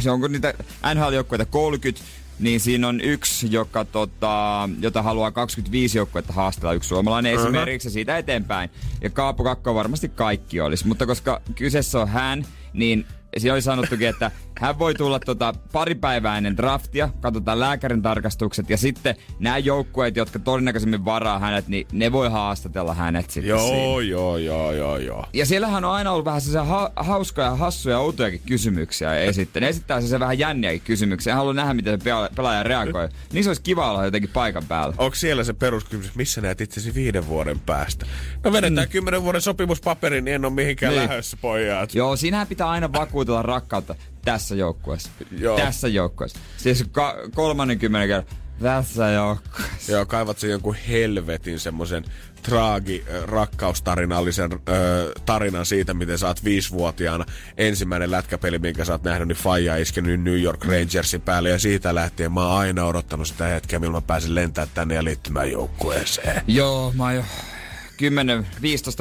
se 0.00 0.10
onko 0.10 0.28
niitä 0.28 0.54
NHL-joukkueita 0.94 1.46
30, 1.50 2.02
niin 2.38 2.60
siinä 2.60 2.88
on 2.88 3.00
yksi, 3.00 3.52
joka, 3.52 3.84
tota, 3.84 4.68
jota 4.80 5.02
haluaa 5.02 5.30
25 5.30 5.98
joukkuetta 5.98 6.32
haastatella, 6.32 6.72
yksi 6.72 6.88
suomalainen 6.88 7.34
uh-huh. 7.34 7.46
esimerkiksi 7.46 7.90
siitä 7.90 8.18
eteenpäin. 8.18 8.70
Ja 9.02 9.10
Kaapo 9.10 9.44
Kakko 9.44 9.74
varmasti 9.74 10.08
kaikki 10.08 10.60
olisi, 10.60 10.86
mutta 10.86 11.06
koska 11.06 11.40
kyseessä 11.54 12.00
on 12.00 12.08
hän, 12.08 12.46
niin 12.72 13.06
siinä 13.38 13.54
oli 13.54 13.62
sanottukin, 13.62 14.08
että 14.08 14.30
hän 14.60 14.78
voi 14.78 14.94
tulla 14.94 15.20
tota 15.20 15.54
pari 15.72 15.94
päivää 15.94 16.36
ennen 16.36 16.56
draftia, 16.56 17.08
katsotaan 17.20 17.60
lääkärin 17.60 18.02
tarkastukset 18.02 18.70
ja 18.70 18.76
sitten 18.76 19.14
nämä 19.38 19.58
joukkueet, 19.58 20.16
jotka 20.16 20.38
todennäköisemmin 20.38 21.04
varaa 21.04 21.38
hänet, 21.38 21.68
niin 21.68 21.86
ne 21.92 22.12
voi 22.12 22.30
haastatella 22.30 22.94
hänet 22.94 23.30
sitten 23.30 23.58
siinä. 23.60 23.76
Joo, 23.76 24.00
joo, 24.00 24.36
joo, 24.36 24.72
joo, 24.72 24.98
joo. 24.98 25.24
Ja 25.32 25.46
siellähän 25.46 25.84
on 25.84 25.92
aina 25.92 26.12
ollut 26.12 26.24
vähän 26.24 26.40
sellaisia 26.40 26.64
ha- 26.74 26.92
hauskoja, 26.96 27.56
hassuja, 27.56 27.98
outojakin 27.98 28.40
kysymyksiä 28.46 29.14
esittää. 29.20 29.60
Ne 29.60 29.68
esittää 29.68 30.00
se 30.00 30.20
vähän 30.20 30.38
jänniäkin 30.38 30.80
kysymyksiä. 30.80 31.32
En 31.32 31.36
halua 31.36 31.52
nähdä, 31.54 31.74
miten 31.74 32.00
se 32.00 32.10
pela- 32.10 32.34
pelaaja 32.36 32.62
reagoi. 32.62 33.08
Niin 33.32 33.44
se 33.44 33.50
olisi 33.50 33.62
kiva 33.62 33.90
olla 33.90 34.04
jotenkin 34.04 34.30
paikan 34.32 34.64
päällä. 34.68 34.94
Onko 34.98 35.14
siellä 35.14 35.44
se 35.44 35.52
peruskysymys, 35.52 36.14
missä 36.14 36.40
näet 36.40 36.60
itsesi 36.60 36.94
viiden 36.94 37.26
vuoden 37.26 37.60
päästä? 37.60 38.06
No 38.44 38.52
vedetään 38.52 38.88
mm. 38.88 38.92
kymmenen 38.92 39.22
vuoden 39.22 39.40
sopimuspaperi, 39.40 40.20
niin 40.20 40.34
en 40.34 40.44
ole 40.44 40.52
mihinkään 40.52 40.92
Niin. 40.94 41.02
lähdössä, 41.02 41.36
pojat. 41.40 41.94
Joo, 41.94 42.16
siinähän 42.16 42.46
pitää 42.46 42.68
aina 42.68 42.92
vakuutella 42.92 43.42
rakkautta 43.42 43.94
tässä 44.26 44.54
joukkueessa. 44.54 45.10
Joo. 45.38 45.56
Tässä 45.56 45.88
joukkueessa. 45.88 46.38
Siis 46.56 46.84
ka- 46.92 47.16
30 47.34 48.06
kerran. 48.06 48.24
Tässä 48.62 49.10
jo. 49.10 49.38
Joo, 49.88 50.06
kaivat 50.06 50.38
sen 50.38 50.50
jonkun 50.50 50.74
helvetin 50.88 51.60
semmoisen 51.60 52.04
traagi 52.42 53.04
rakkaustarinallisen 53.24 54.52
ö, 54.52 55.12
tarinan 55.26 55.66
siitä, 55.66 55.94
miten 55.94 56.18
sä 56.18 56.26
oot 56.26 56.44
viisivuotiaana 56.44 57.24
ensimmäinen 57.56 58.10
lätkäpeli, 58.10 58.58
minkä 58.58 58.84
sä 58.84 58.92
oot 58.92 59.02
nähnyt, 59.02 59.28
niin 59.28 59.36
Faija 59.36 59.76
iskenyt 59.76 60.20
New 60.20 60.40
York 60.40 60.64
Rangersin 60.64 61.20
päälle 61.20 61.48
ja 61.50 61.58
siitä 61.58 61.94
lähtien 61.94 62.32
mä 62.32 62.40
oon 62.48 62.58
aina 62.58 62.84
odottanut 62.84 63.28
sitä 63.28 63.46
hetkeä, 63.46 63.78
milloin 63.78 64.04
mä 64.04 64.06
pääsin 64.06 64.34
lentämään 64.34 64.68
tänne 64.74 64.94
ja 64.94 65.04
liittymään 65.04 65.52
joukkueeseen. 65.52 66.42
Joo, 66.46 66.92
mä 66.96 67.02
oon 67.02 67.14
jo 67.14 67.22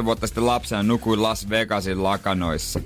10-15 0.02 0.06
vuotta 0.06 0.28
sitten 0.28 0.46
lapsena 0.46 0.84
nukuin 0.84 1.24
Las 1.24 1.50
Vegasin 1.50 2.04
lakanoissa. 2.04 2.80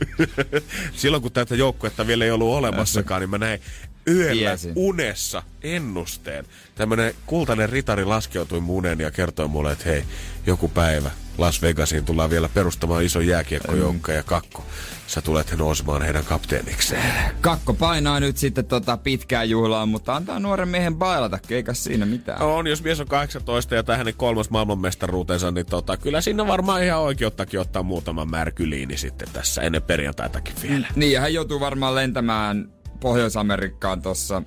Silloin 0.93 1.21
kun 1.21 1.31
tätä 1.31 1.55
joukkuetta 1.55 2.07
vielä 2.07 2.25
ei 2.25 2.31
ollut 2.31 2.53
olemassakaan, 2.55 3.21
niin 3.21 3.29
mä 3.29 3.37
näin 3.37 3.61
yöllä 4.07 4.33
Tiesin. 4.33 4.73
unessa 4.75 5.43
ennusteen. 5.61 6.45
Tämmönen 6.75 7.13
kultainen 7.25 7.69
ritari 7.69 8.05
laskeutui 8.05 8.59
munen 8.59 8.99
ja 8.99 9.11
kertoi 9.11 9.47
mulle, 9.47 9.71
että 9.71 9.89
hei, 9.89 10.03
joku 10.45 10.67
päivä 10.67 11.11
Las 11.37 11.61
Vegasiin 11.61 12.05
tullaan 12.05 12.29
vielä 12.29 12.49
perustamaan 12.49 13.03
iso 13.03 13.19
jääkiekkojoukka 13.19 14.11
ja 14.11 14.23
kakko. 14.23 14.65
Sä 15.09 15.21
tulet 15.21 15.55
nousemaan 15.57 16.01
heidän 16.01 16.25
kapteenikseen. 16.25 17.13
Kakko 17.41 17.73
painaa 17.73 18.19
nyt 18.19 18.37
sitten 18.37 18.65
tota 18.65 18.97
pitkään 18.97 19.49
juhlaan, 19.49 19.89
mutta 19.89 20.15
antaa 20.15 20.39
nuoren 20.39 20.67
miehen 20.67 20.95
bailata, 20.95 21.39
eikä 21.49 21.73
siinä 21.73 22.05
mitään. 22.05 22.41
On, 22.41 22.67
jos 22.67 22.83
mies 22.83 22.99
on 22.99 23.07
18 23.07 23.75
ja 23.75 23.83
tämä 23.83 23.97
hänen 23.97 24.13
kolmas 24.13 24.49
maailmanmestaruutensa, 24.49 25.51
niin 25.51 25.65
tota, 25.65 25.97
kyllä 25.97 26.21
siinä 26.21 26.47
varmaan 26.47 26.83
ihan 26.83 26.99
oikeuttakin 26.99 27.59
ottaa 27.59 27.83
muutama 27.83 28.25
märkyliini 28.25 28.97
sitten 28.97 29.27
tässä 29.33 29.61
ennen 29.61 29.81
perjantaitakin 29.81 30.55
vielä. 30.63 30.87
Niin, 30.95 31.11
ja 31.11 31.21
hän 31.21 31.33
joutuu 31.33 31.59
varmaan 31.59 31.95
lentämään 31.95 32.71
Pohjois-Amerikkaan 32.99 34.01
tossa 34.01 34.41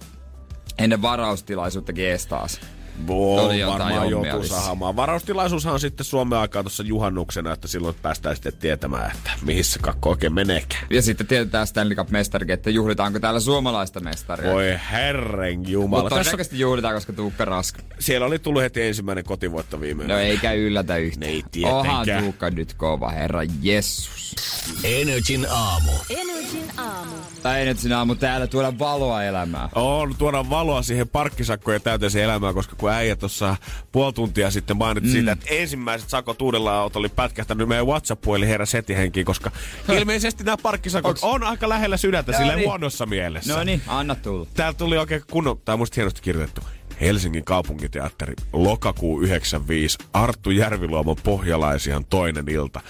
ennen 0.79 1.03
varaustilaisuuttakin 1.03 2.07
ees 2.07 2.27
taas. 2.27 2.61
Voi, 3.07 3.67
varmaan 3.67 4.11
joutuu 4.11 4.45
saamaan. 4.45 4.97
Varaustilaisuushan 4.97 5.73
on 5.73 5.81
sitten 5.81 6.05
Suomen 6.05 6.39
aikaa 6.39 6.63
tuossa 6.63 6.83
juhannuksena, 6.83 7.53
että 7.53 7.69
silloin 7.69 7.97
päästään 8.03 8.37
sitten 8.37 8.53
tietämään, 8.53 9.13
että 9.15 9.31
mihin 9.43 9.65
se 9.65 9.79
kakko 9.79 10.11
oikein 10.11 10.35
meneekään. 10.35 10.87
Ja 10.91 11.03
sitten 11.03 11.27
tietää 11.27 11.67
Stanley 11.67 11.97
Cup-mestarikin, 11.97 12.55
että 12.55 12.71
juhlitaanko 12.71 13.21
täällä 13.21 13.41
suomalaista 13.41 14.01
mestaria. 14.01 14.53
Voi 14.53 14.79
herren 14.93 15.69
jumala. 15.69 16.03
Mutta 16.03 16.17
Tässä, 16.17 16.57
juhlitaan, 16.57 16.95
koska 16.95 17.13
Tuukka 17.13 17.45
Rask. 17.45 17.79
siellä 17.99 18.27
oli 18.27 18.39
tullut 18.39 18.63
heti 18.63 18.83
ensimmäinen 18.83 19.25
kotivoitto 19.25 19.81
viime 19.81 20.05
No 20.07 20.19
eikä 20.19 20.53
yllätä 20.53 20.97
yhtään. 20.97 21.31
Ei 21.31 21.45
tietenkään. 21.51 21.81
Onhan 21.81 22.07
Tuukka 22.23 22.51
nyt 22.51 22.75
kova, 22.75 23.11
herra 23.11 23.43
Jessus. 23.63 24.35
Energin 24.85 25.47
aamu. 25.51 25.93
Energin 26.11 26.71
aamu. 26.77 27.13
Tai 27.43 27.75
sinä 27.77 27.99
aamu 27.99 28.15
täällä 28.15 28.47
tuoda 28.47 28.79
valoa 28.79 29.25
elämään. 29.25 29.69
On 29.75 30.15
tuoda 30.19 30.51
valoa 30.51 30.83
siihen 30.83 31.09
parkkisakkojen 31.09 31.83
täyteiseen 31.83 32.25
elämään, 32.25 32.55
koska 32.55 32.77
kun 32.77 32.92
äijä 32.93 33.17
tuossa 33.17 33.57
puoli 33.93 34.13
tuntia 34.13 34.51
sitten 34.51 34.77
mainitsi 34.77 35.09
mm. 35.09 35.13
siitä, 35.13 35.33
että 35.33 35.47
ensimmäiset 35.51 36.09
sakot 36.09 36.43
uudella 36.43 36.75
autolla 36.75 37.03
oli 37.03 37.13
pätkähtänyt 37.17 37.69
meidän 37.69 37.87
WhatsApp-puoli 37.87 38.49
herra 38.49 38.67
setihenkiin, 38.67 39.27
koska 39.27 39.51
ilmeisesti 39.99 40.45
nämä 40.45 40.57
parkkisakot 40.63 41.17
Onks- 41.17 41.21
on 41.23 41.43
aika 41.43 41.69
lähellä 41.69 41.97
sydäntä 41.97 42.33
No 42.33 42.39
sille 42.39 42.57
niin. 42.57 42.69
huonossa 42.69 43.07
mielessä. 43.07 43.57
No 43.57 43.65
niin, 43.65 43.83
anna 43.87 44.15
tulla. 44.15 44.47
Täällä 44.55 44.75
tuli 44.79 44.99
oikein 44.99 45.23
kunnon, 45.31 45.59
tää 45.65 45.73
on 45.73 45.79
musta 45.79 45.95
hienosti 45.95 46.23
kirjoitettu. 46.23 46.61
Helsingin 47.01 47.45
kaupunkiteatteri, 47.45 48.35
lokakuu 48.53 49.21
95, 49.23 49.99
Arttu 50.13 50.51
Järviluomon 50.51 51.17
pohjalaisian 51.25 52.05
toinen 52.05 52.49
ilta. 52.49 52.81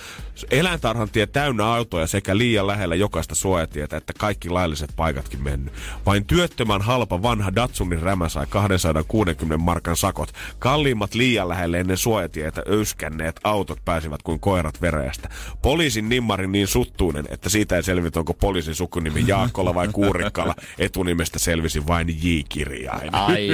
Eläintarhan 0.50 1.10
tie 1.10 1.26
täynnä 1.26 1.66
autoja 1.66 2.06
sekä 2.06 2.36
liian 2.36 2.66
lähellä 2.66 2.94
jokaista 2.94 3.34
suojatietä, 3.34 3.96
että 3.96 4.12
kaikki 4.18 4.50
lailliset 4.50 4.90
paikatkin 4.96 5.42
mennyt. 5.42 5.72
Vain 6.06 6.24
työttömän 6.24 6.82
halpa 6.82 7.22
vanha 7.22 7.54
Datsunin 7.54 8.02
rämä 8.02 8.28
sai 8.28 8.46
260 8.48 9.64
markan 9.64 9.96
sakot. 9.96 10.32
Kalliimmat 10.58 11.14
liian 11.14 11.48
lähelle 11.48 11.80
ennen 11.80 11.96
suojatietä 11.96 12.62
öyskänneet 12.68 13.40
autot 13.44 13.78
pääsivät 13.84 14.22
kuin 14.22 14.40
koirat 14.40 14.80
vereestä. 14.80 15.28
Poliisin 15.62 16.08
nimmari 16.08 16.46
niin 16.46 16.66
suttuinen, 16.66 17.24
että 17.30 17.48
siitä 17.48 17.76
ei 17.76 17.82
selvitä, 17.82 18.18
onko 18.18 18.34
poliisin 18.34 18.74
sukunimi 18.74 19.24
Jaakkola 19.26 19.74
vai 19.74 19.88
Kuurikkala. 19.92 20.54
Etunimestä 20.78 21.38
selvisi 21.38 21.86
vain 21.86 22.08
J-kirjain. 22.08 23.14
Ai, 23.14 23.48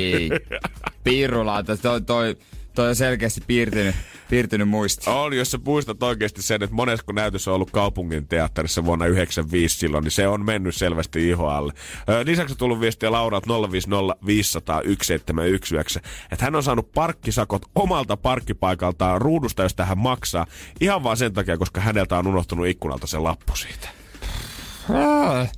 piirulaata. 1.05 1.77
Toi, 1.77 2.01
toi, 2.01 2.37
toi 2.79 2.89
on 2.89 2.97
selkeästi 2.97 3.41
piirtynyt, 3.47 3.95
piirtynyt 4.31 4.69
muisti. 4.69 5.11
On, 5.11 5.37
jos 5.37 5.51
sä 5.51 5.59
muistat 5.65 6.03
oikeasti 6.03 6.43
sen, 6.43 6.63
että 6.63 6.77
monesko 6.77 7.13
näytös 7.13 7.49
on 7.49 7.55
ollut 7.55 7.71
kaupungin 7.71 8.29
teatterissa 8.29 8.85
vuonna 8.85 9.07
95 9.07 9.79
silloin, 9.79 10.05
niin 10.05 10.13
se 10.13 10.29
on 10.29 10.45
mennyt 10.45 10.77
selvästi 10.77 11.29
iho 11.29 11.47
alle. 11.47 11.73
Ö, 12.09 12.25
Lisäksi 12.25 12.53
on 12.53 12.59
tullut 12.59 12.81
viestiä 12.81 13.13
Lauralta 13.13 13.71
050 13.73 14.17
500 14.27 14.77
1719, 14.83 16.01
että 16.33 16.45
hän 16.45 16.55
on 16.55 16.63
saanut 16.63 16.93
parkkisakot 16.93 17.63
omalta 17.75 18.17
parkkipaikaltaan 18.17 19.21
ruudusta, 19.21 19.63
josta 19.63 19.85
hän 19.85 19.99
maksaa, 19.99 20.47
ihan 20.81 21.03
vaan 21.03 21.17
sen 21.17 21.33
takia, 21.33 21.59
koska 21.59 21.81
häneltä 21.81 22.19
on 22.19 22.27
unohtunut 22.27 22.67
ikkunalta 22.67 23.07
se 23.07 23.19
lappu 23.19 23.57
siitä. 23.57 23.98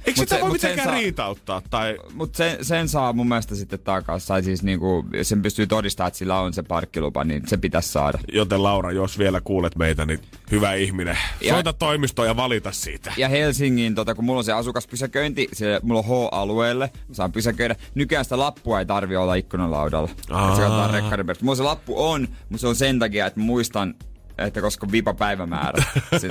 Eikö 0.07 0.21
sitä 0.21 0.35
se- 0.35 0.41
voi 0.41 0.51
mitenkään 0.51 0.89
saa- 0.89 0.99
riitauttaa? 0.99 1.63
Tai 1.71 1.97
Mutta 2.15 2.37
sen, 2.37 2.65
sen 2.65 2.89
saa 2.89 3.13
mun 3.13 3.29
mielestä 3.29 3.55
sitten 3.55 3.79
takaisin. 3.79 4.29
Tai 4.29 4.43
siis 4.43 4.63
niinku, 4.63 5.05
sen 5.23 5.43
pystyy 5.43 5.67
todistamaan, 5.67 6.09
että 6.09 6.19
sillä 6.19 6.41
on 6.41 6.53
se 6.53 6.63
parkkilupa, 6.63 7.25
niin 7.25 7.43
se 7.47 7.57
pitäisi 7.57 7.89
saada. 7.89 8.19
Joten 8.33 8.63
Laura, 8.63 8.93
jos 8.93 9.19
vielä 9.19 9.41
kuulet 9.41 9.77
meitä, 9.77 10.07
niin 10.07 10.19
hyvä 10.51 10.75
ihminen. 10.75 11.19
Ja- 11.41 11.55
Soita 11.55 11.73
toimistoon 11.73 12.29
ja 12.29 12.37
valita 12.37 12.73
siitä. 12.73 13.13
Ja 13.17 13.29
Helsingin, 13.29 13.95
tota, 13.95 14.15
kun 14.15 14.25
mulla 14.25 14.39
on 14.39 14.45
se 14.45 14.53
asukaspysäköinti, 14.53 15.49
se, 15.53 15.81
mulla 15.83 16.01
on 16.01 16.29
H-alueelle, 16.29 16.91
saan 17.13 17.33
pysäköidä. 17.33 17.77
Nykyään 17.95 18.25
sitä 18.25 18.39
lappua 18.39 18.79
ei 18.79 18.87
tarvi 18.87 19.17
olla 19.17 19.35
ikkunalaudalla. 19.35 20.09
Se 20.09 20.25
katsotaan 20.29 20.91
perästä. 20.91 21.45
Mulla 21.45 21.57
se 21.57 21.63
lappu 21.63 22.05
on, 22.09 22.29
mutta 22.49 22.61
se 22.61 22.67
on 22.69 22.77
sen 22.77 22.99
takia, 22.99 23.27
että 23.27 23.41
muistan, 23.41 23.95
että 24.41 24.61
koska 24.61 24.93
vipa 24.93 25.15
päivämäärä, 25.15 25.85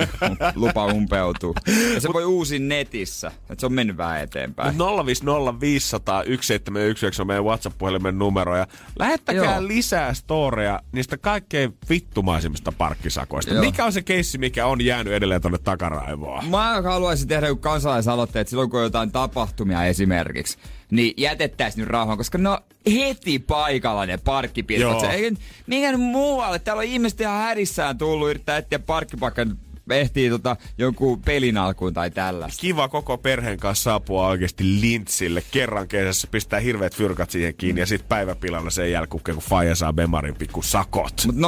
lupa 0.54 0.86
umpeutuu. 0.86 1.54
Ja 1.94 2.00
se 2.00 2.08
voi 2.12 2.24
uusi 2.24 2.58
netissä, 2.58 3.28
että 3.50 3.60
se 3.60 3.66
on 3.66 3.72
mennyt 3.72 3.96
vähän 3.96 4.20
eteenpäin. 4.20 4.76
Mut 4.76 5.06
050 5.06 5.60
500 5.60 6.16
1719 6.16 7.22
on 7.22 7.26
meidän 7.26 7.44
WhatsApp-puhelimen 7.44 8.18
numero. 8.18 8.56
Ja 8.56 8.66
lähettäkää 8.98 9.44
Joo. 9.56 9.68
lisää 9.68 10.14
storeja 10.14 10.80
niistä 10.92 11.18
kaikkein 11.18 11.78
vittumaisimmista 11.90 12.72
parkkisakoista. 12.72 13.54
Joo. 13.54 13.64
Mikä 13.64 13.84
on 13.84 13.92
se 13.92 14.02
keissi, 14.02 14.38
mikä 14.38 14.66
on 14.66 14.80
jäänyt 14.80 15.12
edelleen 15.12 15.40
tonne 15.40 15.58
takaraivoon? 15.58 16.44
Mä 16.44 16.82
haluaisin 16.82 17.28
tehdä 17.28 17.46
kansalaisaloitteet 17.60 18.48
silloin, 18.48 18.70
kun 18.70 18.80
on 18.80 18.84
jotain 18.84 19.12
tapahtumia 19.12 19.84
esimerkiksi. 19.84 20.58
Niin 20.90 21.14
jätettäisiin 21.16 21.80
nyt 21.80 21.88
rauhaan, 21.88 22.18
koska 22.18 22.38
ne 22.38 22.48
on 22.48 22.58
heti 22.94 23.38
paikalla 23.38 24.06
ne 24.06 24.16
parkkipirkot. 24.16 25.04
Ei, 25.04 25.32
mikä 25.66 25.96
muualle? 25.96 26.58
Täällä 26.58 26.80
on 26.80 26.86
ihmiset 26.86 27.20
ihan 27.20 27.42
hädissään 27.42 27.98
tullut 27.98 28.30
yrittää 28.30 28.56
etsiä 28.56 28.78
parkkipaikan 28.78 29.58
ehtii 29.90 30.30
tota, 30.30 30.56
jonkun 30.78 31.22
pelin 31.22 31.56
alkuun 31.56 31.94
tai 31.94 32.10
tällaista. 32.10 32.60
Kiva 32.60 32.88
koko 32.88 33.18
perheen 33.18 33.58
kanssa 33.58 33.82
saapua 33.82 34.26
oikeasti 34.26 34.64
lintsille. 34.80 35.42
Kerran 35.50 35.88
kesässä 35.88 36.28
pistää 36.30 36.60
hirveät 36.60 36.96
fyrkat 36.96 37.30
siihen 37.30 37.54
kiinni 37.54 37.80
ja 37.80 37.86
sitten 37.86 38.08
päiväpilalla 38.08 38.70
sen 38.70 38.92
jälkeen, 38.92 39.20
kun 39.24 39.36
faija 39.36 39.74
saa 39.74 39.92
Bemarin 39.92 40.34
pikku 40.34 40.62
sakot. 40.62 41.22
Mut 41.26 41.36
050501719, 41.36 41.38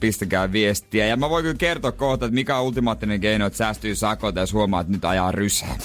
pistäkää 0.00 0.52
viestiä. 0.52 1.06
Ja 1.06 1.16
mä 1.16 1.30
voin 1.30 1.42
kyllä 1.42 1.56
kertoa 1.58 1.92
kohta, 1.92 2.26
että 2.26 2.34
mikä 2.34 2.56
on 2.56 2.64
ultimaattinen 2.64 3.20
keino, 3.20 3.46
että 3.46 3.56
säästyy 3.56 3.94
sakot, 3.94 4.36
jos 4.36 4.52
huomaa, 4.52 4.80
että 4.80 4.92
nyt 4.92 5.04
ajaa 5.04 5.32
rysää. 5.32 5.76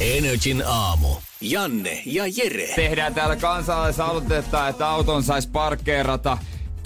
Energin 0.00 0.62
aamu. 0.66 1.08
Janne 1.40 2.02
ja 2.06 2.24
Jere. 2.36 2.66
Tehdään 2.76 3.14
täällä 3.14 3.36
kansalaisaloitetta, 3.36 4.68
että 4.68 4.88
auton 4.88 5.22
saisi 5.22 5.48
parkkeerata 5.50 6.38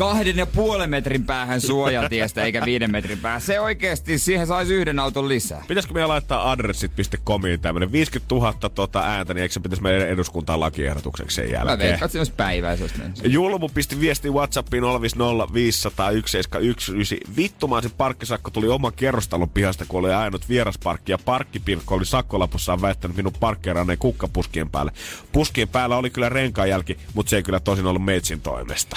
kahden 0.02 0.36
ja 0.36 0.46
puolen 0.46 0.90
metrin 0.90 1.24
päähän 1.24 1.60
suojatiestä 1.60 2.44
eikä 2.44 2.64
viiden 2.64 2.90
metrin 2.90 3.18
päähän. 3.18 3.40
Se 3.40 3.60
oikeesti, 3.60 4.18
siihen 4.18 4.46
saisi 4.46 4.74
yhden 4.74 4.98
auton 4.98 5.28
lisää. 5.28 5.64
Pitäisikö 5.68 5.94
meidän 5.94 6.08
laittaa 6.08 6.50
adressit.comiin 6.50 7.60
tämmönen 7.60 7.92
50 7.92 8.34
000 8.34 8.54
tota 8.74 9.00
ääntä, 9.00 9.34
niin 9.34 9.42
eikö 9.42 9.52
se 9.52 9.60
pitäisi 9.60 9.82
meidän 9.82 10.08
eduskuntaan 10.08 10.60
lakiehdotukseksi 10.60 11.34
sen 11.34 11.44
Mä 11.44 11.52
jälkeen? 11.52 11.78
veikkaan, 11.78 12.06
että 12.06 12.24
se 12.24 12.32
päivää, 12.36 12.76
se 12.76 12.82
olisi 12.82 12.98
mennyt. 12.98 13.18
Julmu 13.24 13.68
pisti 13.68 14.00
viesti 14.00 14.30
Whatsappiin 14.30 14.82
050 14.82 15.54
500 15.54 16.06
1719. 16.06 17.16
Vittumaisin 17.36 17.90
parkkisakko 17.90 18.50
tuli 18.50 18.68
oman 18.68 18.92
kerrostalon 18.92 19.50
pihasta, 19.50 19.84
kun 19.88 20.00
oli 20.00 20.14
ajanut 20.14 20.48
vierasparkki 20.48 21.12
ja 21.12 21.18
parkkipirkko 21.24 21.94
oli 21.94 22.06
sakkolapussaan 22.06 22.82
väittänyt 22.82 23.16
minun 23.16 23.32
parkkeeranneen 23.40 23.98
kukkapuskien 23.98 24.70
päälle. 24.70 24.92
Puskien 25.32 25.68
päällä 25.68 25.96
oli 25.96 26.10
kyllä 26.10 26.28
renkaanjälki, 26.28 26.98
mutta 27.14 27.30
se 27.30 27.36
ei 27.36 27.42
kyllä 27.42 27.60
tosin 27.60 27.86
ollut 27.86 28.04
meitsin 28.04 28.40
toimesta. 28.40 28.96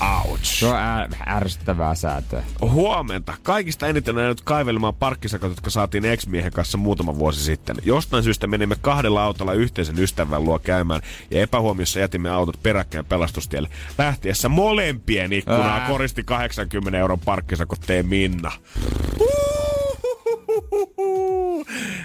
Ouch. 0.00 0.44
Se 0.44 0.66
on 0.66 0.76
ää, 0.76 1.08
ärsyttävää 1.26 1.94
säätöä. 1.94 2.42
Huomenta. 2.60 3.34
Kaikista 3.42 3.86
eniten 3.86 4.16
on 4.16 4.22
jäänyt 4.22 4.40
kaivelemaan 4.40 4.94
parkkisakot, 4.94 5.50
jotka 5.50 5.70
saatiin 5.70 6.04
ex-miehen 6.04 6.52
kanssa 6.52 6.78
muutama 6.78 7.18
vuosi 7.18 7.44
sitten. 7.44 7.76
Jostain 7.84 8.24
syystä 8.24 8.46
menimme 8.46 8.76
kahdella 8.80 9.24
autolla 9.24 9.52
yhteisen 9.52 9.98
ystävän 9.98 10.44
luo 10.44 10.58
käymään 10.58 11.02
ja 11.30 11.40
epähuomiossa 11.42 12.00
jätimme 12.00 12.30
autot 12.30 12.62
peräkkäin 12.62 13.04
pelastustielle. 13.04 13.68
Lähtiessä 13.98 14.48
molempien 14.48 15.32
ikkunaa 15.32 15.78
Ää. 15.78 15.88
koristi 15.88 16.22
80 16.22 16.98
euron 16.98 17.20
parkkisakot 17.20 17.80
tee 17.86 18.02
Minna. 18.02 18.52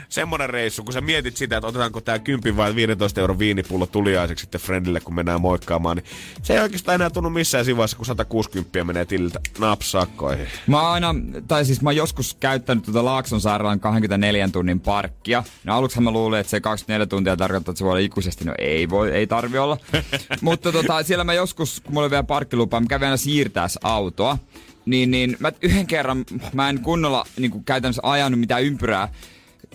Semmonen 0.09 0.49
reissu, 0.49 0.83
kun 0.83 0.93
sä 0.93 1.01
mietit 1.01 1.37
sitä, 1.37 1.57
että 1.57 1.67
otetaanko 1.67 2.01
tää 2.01 2.19
10 2.19 2.57
vai 2.57 2.75
15 2.75 3.21
euro 3.21 3.39
viinipullo 3.39 3.85
tuliaiseksi 3.85 4.41
sitten 4.41 4.61
friendille, 4.61 4.99
kun 4.99 5.15
mennään 5.15 5.41
moikkaamaan, 5.41 5.97
niin 5.97 6.05
se 6.41 6.53
ei 6.53 6.59
oikeastaan 6.59 6.95
enää 6.95 7.09
tunnu 7.09 7.29
missään 7.29 7.65
siinä 7.65 7.83
kun 7.97 8.05
160 8.05 8.83
menee 8.83 9.05
tililtä 9.05 9.39
napsakkoihin. 9.59 10.47
Mä 10.67 10.81
oon 10.81 10.91
aina, 10.91 11.15
tai 11.47 11.65
siis 11.65 11.81
mä 11.81 11.89
oon 11.89 11.95
joskus 11.95 12.33
käyttänyt 12.33 12.83
tuota 12.83 13.05
Laakson 13.05 13.41
sairaalan 13.41 13.79
24 13.79 14.49
tunnin 14.49 14.79
parkkia. 14.79 15.43
No 15.63 15.75
aluksi 15.75 16.01
mä 16.01 16.11
luulin, 16.11 16.39
että 16.39 16.51
se 16.51 16.61
24 16.61 17.05
tuntia 17.05 17.37
tarkoittaa, 17.37 17.71
että 17.71 17.77
se 17.77 17.83
voi 17.83 17.91
olla 17.91 17.99
ikuisesti. 17.99 18.45
No 18.45 18.53
ei 18.57 18.89
voi, 18.89 19.11
ei 19.11 19.27
tarvi 19.27 19.57
olla. 19.57 19.77
Mutta 20.41 20.71
tota, 20.71 21.03
siellä 21.03 21.23
mä 21.23 21.33
joskus, 21.33 21.81
kun 21.81 21.93
mulla 21.93 22.05
oli 22.05 22.11
vielä 22.11 22.23
parkkilupa, 22.23 22.79
mä 22.79 22.87
kävin 22.87 23.05
aina 23.05 23.17
siirtää 23.17 23.67
autoa. 23.83 24.37
Niin, 24.85 25.11
niin 25.11 25.37
mä 25.39 25.51
yhden 25.61 25.87
kerran, 25.87 26.25
mä 26.53 26.69
en 26.69 26.79
kunnolla 26.79 27.25
niin 27.39 27.51
kuin 27.51 27.63
käytännössä 27.63 28.01
ajanut 28.05 28.39
mitään 28.39 28.63
ympyrää, 28.63 29.09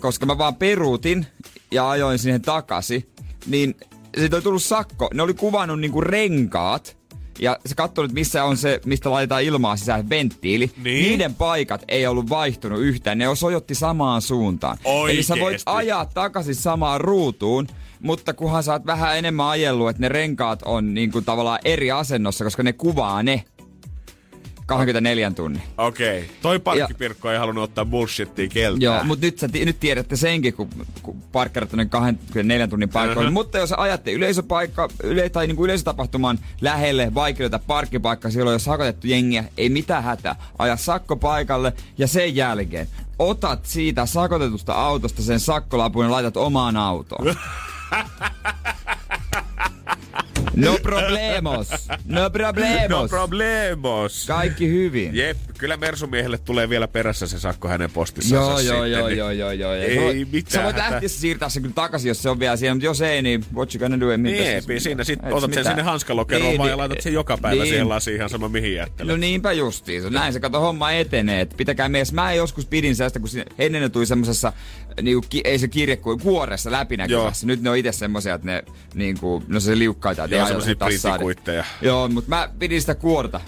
koska 0.01 0.25
mä 0.25 0.37
vaan 0.37 0.55
peruutin 0.55 1.25
ja 1.71 1.89
ajoin 1.89 2.19
siihen 2.19 2.41
takaisin. 2.41 3.09
Niin 3.45 3.75
siitä 4.17 4.35
oli 4.35 4.43
tullut 4.43 4.63
sakko. 4.63 5.09
Ne 5.13 5.23
oli 5.23 5.33
kuvannut 5.33 5.79
niinku 5.79 6.01
renkaat, 6.01 6.97
ja 7.39 7.59
se 7.65 7.75
katsoi 7.75 8.05
nyt 8.05 8.13
missä 8.13 8.43
on 8.43 8.57
se, 8.57 8.81
mistä 8.85 9.11
laitetaan 9.11 9.43
ilmaa 9.43 9.75
sisään 9.75 10.09
venttiili. 10.09 10.71
Niin? 10.83 11.03
Niiden 11.03 11.35
paikat 11.35 11.83
ei 11.87 12.07
ollut 12.07 12.29
vaihtunut 12.29 12.79
yhtään, 12.81 13.17
ne 13.17 13.25
sojotti 13.35 13.75
samaan 13.75 14.21
suuntaan. 14.21 14.77
Oikeesti? 14.83 15.17
Eli 15.17 15.23
sä 15.23 15.45
voit 15.45 15.61
ajaa 15.65 16.05
takaisin 16.05 16.55
samaan 16.55 17.01
ruutuun, 17.01 17.67
mutta 17.99 18.33
kunhan 18.33 18.63
sä 18.63 18.73
oot 18.73 18.85
vähän 18.85 19.17
enemmän 19.17 19.45
ajellut, 19.45 19.89
että 19.89 20.01
ne 20.01 20.09
renkaat 20.09 20.63
on 20.65 20.93
niinku 20.93 21.21
tavallaan 21.21 21.59
eri 21.65 21.91
asennossa, 21.91 22.43
koska 22.43 22.63
ne 22.63 22.73
kuvaa 22.73 23.23
ne. 23.23 23.43
24 24.69 25.31
tunnin. 25.31 25.61
Okei. 25.77 26.19
Okay. 26.19 26.35
Toi 26.41 26.59
parkkipirkko 26.59 27.31
ei 27.31 27.37
halunnut 27.37 27.63
ottaa 27.63 27.85
bullshittia 27.85 28.47
keltään. 28.47 28.81
Joo, 28.81 29.03
mutta 29.03 29.25
nyt, 29.25 29.39
sä, 29.39 29.49
nyt 29.53 29.79
tiedätte 29.79 30.15
senkin, 30.15 30.53
kun, 30.53 30.69
kun 31.03 31.21
parkkerat 31.31 31.69
24 31.89 32.67
tunnin 32.67 32.89
paikkoihin. 32.89 33.27
Uh-huh. 33.27 33.33
Mutta 33.33 33.57
jos 33.57 33.71
ajatte 33.71 34.11
yleisöpaikka, 34.11 34.89
yle, 35.03 35.29
tai 35.29 35.47
niin 35.47 35.55
kuin 35.55 35.65
yleisötapahtuman 35.65 36.39
lähelle 36.61 37.13
vaikeudelta 37.13 37.59
parkkipaikka, 37.67 38.29
silloin 38.29 38.55
jos 38.55 38.63
sakotettu 38.63 39.07
jengiä, 39.07 39.43
ei 39.57 39.69
mitään 39.69 40.03
hätää. 40.03 40.35
Aja 40.59 40.77
sakko 40.77 41.15
paikalle 41.15 41.73
ja 41.97 42.07
sen 42.07 42.35
jälkeen 42.35 42.87
otat 43.19 43.65
siitä 43.65 44.05
sakotetusta 44.05 44.73
autosta 44.73 45.21
sen 45.21 45.39
sakkolapun 45.39 46.05
ja 46.05 46.11
laitat 46.11 46.37
omaan 46.37 46.77
autoon. 46.77 47.35
No 50.59 50.77
problemos. 50.77 51.67
No 52.05 52.29
problemos. 52.29 52.89
No 52.89 53.07
problemos. 53.07 54.25
Kaikki 54.27 54.67
hyvin. 54.67 55.15
Jep, 55.15 55.37
kyllä 55.59 55.77
Mersumiehelle 55.77 56.37
tulee 56.37 56.69
vielä 56.69 56.87
perässä 56.87 57.27
se 57.27 57.39
sakko 57.39 57.67
hänen 57.67 57.91
postissaan. 57.91 58.43
Joo, 58.43 58.59
joo, 58.59 58.85
joo, 58.85 59.07
niin 59.07 59.17
joo, 59.17 59.31
joo, 59.31 59.51
joo. 59.51 59.73
Ei 59.73 59.95
sä 59.95 60.01
voit, 60.01 60.31
mitään 60.31 60.53
Sä 60.53 60.63
voit 60.63 60.77
lähteä 60.77 61.09
siirtää 61.09 61.49
sen 61.49 61.61
kyllä 61.61 61.75
takaisin, 61.75 62.07
jos 62.09 62.21
se 62.21 62.29
on 62.29 62.39
vielä 62.39 62.55
siellä, 62.55 62.75
mutta 62.75 62.85
jos 62.85 63.01
ei, 63.01 63.21
niin 63.21 63.45
what 63.55 63.75
you 63.75 63.79
gonna 63.79 63.99
do? 63.99 64.11
Ei. 64.11 64.17
Niin, 64.17 64.63
Siis- 64.63 64.83
siinä 64.83 65.03
sit 65.03 65.19
et 65.23 65.33
otat 65.33 65.53
sen 65.53 65.65
sinne 65.65 65.83
hanskalokeroon 65.83 66.49
Niin, 66.49 66.57
vaan 66.57 66.69
ja 66.69 66.73
niin, 66.75 66.79
laitat 66.79 67.01
sen 67.01 67.13
joka 67.13 67.37
päivä 67.37 67.63
niin. 67.63 67.69
siihen 67.69 67.89
lasiin 67.89 68.15
ihan 68.15 68.29
sama 68.29 68.49
mihin 68.49 68.73
jättelet. 68.73 69.11
No 69.11 69.17
niinpä 69.17 69.51
justiinsa. 69.51 70.09
Näin 70.09 70.33
se 70.33 70.39
kato 70.39 70.59
homma 70.59 70.91
etenee. 70.91 71.41
Et 71.41 71.53
pitäkää 71.57 71.89
mies. 71.89 72.13
Mä 72.13 72.33
joskus 72.33 72.65
pidin 72.65 72.95
sellaista, 72.95 73.19
kun 73.19 73.29
ennen 73.59 73.81
ne 73.81 73.89
tuli 73.89 74.05
semmosessa, 74.05 74.53
niinku, 75.01 75.25
ki, 75.29 75.41
ei 75.43 75.59
se 75.59 75.67
kirje 75.67 75.97
kuin 75.97 76.19
kuoressa 76.19 76.71
läpinäkyvässä. 76.71 77.47
Nyt 77.47 77.61
ne 77.61 77.69
on 77.69 77.77
itse 77.77 77.91
semmosia, 77.91 78.35
että 78.35 78.47
ne 78.47 78.63
niinku, 78.93 79.43
no 79.47 79.59
se 79.59 79.77
liukkaita. 79.77 80.25
Joo, 80.25 80.47
ei 80.67 80.75
tassaa. 80.75 81.11
printikuitteja. 81.11 81.63
Joo, 81.81 82.07
mutta 82.07 82.29
mä 82.29 82.49
pidin 82.59 82.81
sitä 82.81 82.95
kuorta. 82.95 83.41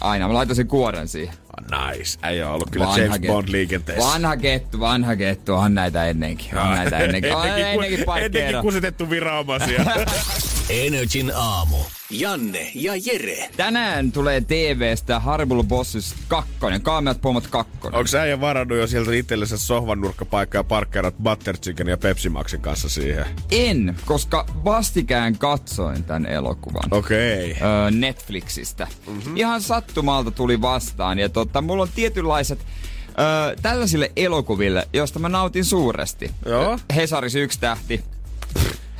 Aina, 0.00 0.28
mä 0.28 0.34
laitoin 0.34 0.56
sen 0.56 0.68
kuoren 0.68 1.08
siihen. 1.08 1.34
Ah, 1.72 1.88
nice. 1.96 2.18
Ei 2.28 2.42
ole 2.42 2.50
ollut 2.50 2.70
kyllä 2.70 2.84
James 2.84 3.10
kettu. 3.20 3.26
Bond 3.32 3.48
liikenteessä. 3.50 4.04
Vanha 4.08 4.36
kettu, 4.36 4.80
vanha 4.80 5.16
kettu. 5.16 5.54
On 5.54 5.74
näitä 5.74 6.04
ennenkin. 6.06 6.58
On 6.58 6.70
näitä 6.70 6.98
ennenkin. 6.98 7.36
On 7.36 7.46
ennenkin, 7.46 7.64
ku- 7.72 7.72
ennenkin 7.72 7.84
ennenkin 7.84 8.04
parkkeera. 8.06 8.62
kusitettu 8.62 9.10
viranomaisia. 9.10 9.84
Energin 10.70 11.32
aamu. 11.34 11.76
Janne 12.10 12.70
ja 12.74 12.92
Jere. 12.96 13.48
Tänään 13.56 14.12
tulee 14.12 14.40
TVstä 14.40 15.20
Horrible 15.20 15.62
Bosses 15.62 16.14
2, 16.28 16.50
Kaameat 16.82 17.20
pomot 17.20 17.46
2. 17.46 17.72
Onko 17.84 18.06
sä 18.06 18.40
varannut 18.40 18.78
jo 18.78 18.86
sieltä 18.86 19.12
itsellensä 19.12 19.58
sohvan 19.58 20.00
nurkkapaikkaa 20.00 20.58
ja 20.58 20.64
parkkeerat 20.64 21.14
Butter 21.22 21.56
Chicken 21.56 21.88
ja 21.88 21.96
Pepsi 21.96 22.28
Maxin 22.28 22.60
kanssa 22.60 22.88
siihen? 22.88 23.26
En, 23.50 23.96
koska 24.04 24.46
vastikään 24.64 25.38
katsoin 25.38 26.04
tämän 26.04 26.26
elokuvan. 26.26 26.88
Okei. 26.90 27.52
Okay. 27.52 27.68
Öö, 27.68 27.90
Netflixistä. 27.90 28.86
Mm-hmm. 29.06 29.36
Ihan 29.36 29.62
sattumalta 29.62 30.30
tuli 30.30 30.60
vastaan. 30.60 31.18
Ja 31.18 31.28
tota, 31.28 31.62
mulla 31.62 31.82
on 31.82 31.88
tietynlaiset 31.94 32.58
öö, 32.58 33.56
tällaisille 33.62 34.12
elokuville, 34.16 34.88
joista 34.92 35.18
mä 35.18 35.28
nautin 35.28 35.64
suuresti. 35.64 36.30
Joo. 36.46 36.78
Hesaris 36.96 37.34
yksi 37.34 37.60
tähti. 37.60 38.04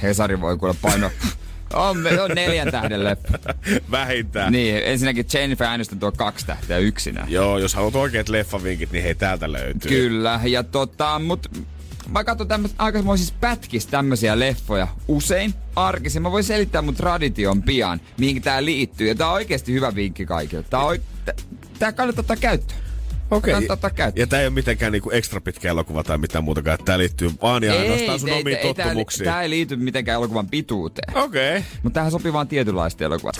Hesari 0.03 0.41
voi 0.41 0.59
kuule 0.59 0.75
paino. 0.83 1.11
On, 1.73 1.97
on 2.25 2.31
neljän 2.35 2.71
tähden 2.71 3.05
leffa. 3.05 3.39
Vähintään. 3.91 4.53
Niin, 4.53 4.81
ensinnäkin 4.85 5.27
Jennifer 5.35 5.67
Aniston 5.67 5.99
tuo 5.99 6.13
kaksi 6.13 6.47
tähteä 6.47 6.79
yksinään. 6.79 7.33
Joo, 7.33 7.59
jos 7.59 7.75
haluat 7.75 7.95
oikeat 7.95 8.29
leffavinkit, 8.29 8.93
niin 8.93 9.05
hei 9.05 9.15
täältä 9.15 9.53
löytyy. 9.53 9.91
Kyllä, 9.91 10.41
ja 10.45 10.63
tota, 10.63 11.19
mut 11.19 11.49
mä 12.09 12.25
katson 12.25 12.49
tämmöistä 12.49 12.83
aikamoisista 12.83 13.37
pätkistä 13.41 13.91
tämmöisiä 13.91 14.39
leffoja 14.39 14.89
usein 15.09 15.55
arkisin. 15.77 16.23
Mä 16.23 16.33
voin 16.33 16.45
selittää 16.45 16.83
mun 16.83 16.95
tradition 16.95 17.63
pian, 17.63 18.01
mihin 18.19 18.43
tää 18.43 18.65
liittyy. 18.65 19.09
Ja 19.09 19.15
tää 19.15 19.29
on 19.29 19.35
oikeasti 19.35 19.73
hyvä 19.73 19.95
vinkki 19.95 20.27
kaikille. 20.27 20.65
Tää, 20.71 20.81
on, 20.81 20.99
tää 21.79 21.93
kannattaa 21.93 22.21
ottaa 22.21 22.37
käyttöön. 22.37 22.88
Okei. 23.31 23.53
Kannattaa 23.53 23.75
ottaa 23.75 23.91
käyttöön. 23.91 24.23
Ja 24.23 24.27
tää 24.27 24.41
ei 24.41 24.47
ole 24.47 24.55
mitenkään 24.55 24.93
niinku 24.93 25.11
ekstra 25.11 25.41
pitkä 25.41 25.69
elokuva 25.69 26.05
tai 26.05 26.19
mitään 26.19 26.45
muutakaan. 26.45 26.79
Tää 26.85 26.99
liittyy 26.99 27.31
vaan 27.43 27.63
ja 27.63 27.73
ainoastaan 27.73 28.21
sun 28.21 28.33
omiin 28.33 28.57
ei, 28.57 28.75
tottumuksiin. 28.75 29.25
tää 29.25 29.43
ei 29.43 29.51
liity 29.51 29.77
mitenkään 29.77 30.17
elokuvan 30.17 30.49
pituuteen. 30.49 31.17
Okei. 31.17 31.57
Okay. 31.57 31.63
Mutta 31.83 31.95
tähän 31.95 32.11
sopii 32.11 32.33
vaan 32.33 32.49
tietynlaista 32.49 33.05
elokuvat. 33.05 33.37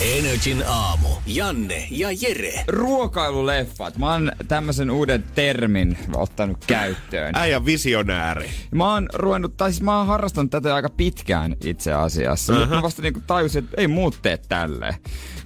Energin 0.00 0.64
aamu. 0.66 1.08
Janne 1.26 1.86
ja 1.90 2.08
Jere. 2.20 2.64
Ruokailuleffat. 2.68 3.98
Mä 3.98 4.12
oon 4.12 4.32
tämmöisen 4.48 4.90
uuden 4.90 5.24
termin 5.34 5.98
ottanut 6.14 6.64
käyttöön. 6.66 7.36
Äijä 7.36 7.64
visionääri. 7.64 8.50
Mä 8.74 8.92
oon 8.92 9.08
ruvennut, 9.14 9.56
tai 9.56 9.72
siis 9.72 9.82
mä 9.82 9.98
oon 9.98 10.06
harrastanut 10.06 10.50
tätä 10.50 10.74
aika 10.74 10.88
pitkään 10.90 11.56
itse 11.64 11.92
asiassa. 11.92 12.52
Uh-huh. 12.52 12.68
Mä 12.68 12.82
vasta 12.82 13.02
niinku 13.02 13.20
tajusin, 13.26 13.64
että 13.64 13.80
ei 13.80 13.88
muut 13.88 14.18
tee 14.22 14.36
tälleen. 14.48 14.94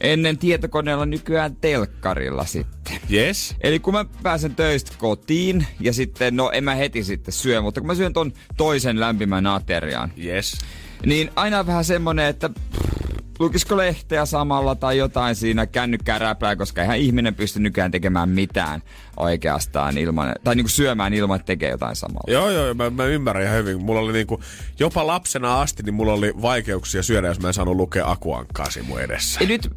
Ennen 0.01 0.39
tietokoneella 0.39 1.07
nykyään 1.07 1.57
telkkarilla 1.57 2.45
sitten. 2.45 3.01
Yes. 3.13 3.55
Eli 3.61 3.79
kun 3.79 3.95
mä 3.95 4.05
pääsen 4.23 4.55
töistä 4.55 4.93
kotiin 4.99 5.67
ja 5.81 5.93
sitten, 5.93 6.37
no 6.37 6.51
en 6.51 6.65
mä 6.65 6.75
heti 6.75 7.05
sitten 7.05 7.33
syö, 7.33 7.61
mutta 7.63 7.81
kun 7.81 7.87
mä 7.87 7.95
syön 7.95 8.13
ton 8.13 8.33
toisen 8.57 9.01
lämpimän 9.01 9.47
aterian, 9.47 10.13
Yes. 10.25 10.59
niin 11.07 11.31
aina 11.37 11.67
vähän 11.67 11.85
semmonen, 11.85 12.27
että 12.27 12.49
pff, 12.49 13.02
lukisiko 13.39 13.77
lehteä 13.77 14.27
samalla 14.27 14.75
tai 14.75 14.99
jotain 14.99 15.35
siinä 15.35 15.67
kännykkää 15.67 16.19
räplää, 16.19 16.57
koska 16.57 16.81
eihän 16.81 16.99
ihminen 16.99 17.35
pysty 17.35 17.61
nykyään 17.61 17.91
tekemään 17.91 18.29
mitään 18.29 18.83
oikeastaan 19.17 19.99
ilman, 19.99 20.35
tai 20.45 20.55
niinku 20.55 20.69
syömään 20.69 21.15
ilman, 21.15 21.37
että 21.37 21.47
tekee 21.47 21.71
jotain 21.71 21.97
samalla. 21.97 22.33
Joo, 22.33 22.51
joo, 22.51 22.75
mä, 22.75 22.91
mä 22.91 23.05
ymmärrän 23.05 23.45
ihan 23.45 23.57
hyvin. 23.57 23.83
Mulla 23.83 24.01
oli 24.01 24.13
niinku, 24.13 24.41
jopa 24.79 25.07
lapsena 25.07 25.61
asti, 25.61 25.83
niin 25.83 25.95
mulla 25.95 26.13
oli 26.13 26.33
vaikeuksia 26.43 27.03
syödä, 27.03 27.29
jos 27.29 27.41
mä 27.41 27.49
en 27.49 27.55
saanut 27.55 27.77
lukea 27.77 28.11
akuankkaa 28.11 28.67
mun 28.87 29.01
edessä. 29.01 29.41
Ja 29.41 29.49
nyt, 29.49 29.71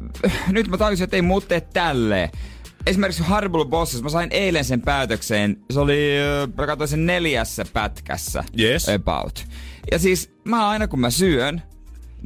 nyt 0.48 0.68
mä 0.68 0.76
tajusin, 0.76 1.04
että 1.04 1.16
ei 1.16 1.22
muut 1.22 1.48
tee 1.48 1.60
tälleen. 1.60 2.30
Esimerkiksi 2.86 3.22
Horrible 3.22 3.64
Bosses, 3.64 4.02
mä 4.02 4.08
sain 4.08 4.28
eilen 4.32 4.64
sen 4.64 4.80
päätökseen. 4.80 5.56
Se 5.70 5.80
oli, 5.80 6.10
mä 6.58 6.66
katsoin 6.66 6.88
sen 6.88 7.06
neljässä 7.06 7.64
pätkässä. 7.72 8.44
Yes. 8.60 8.88
About. 8.88 9.46
Ja 9.92 9.98
siis 9.98 10.30
mä 10.44 10.68
aina 10.68 10.88
kun 10.88 11.00
mä 11.00 11.10
syön, 11.10 11.62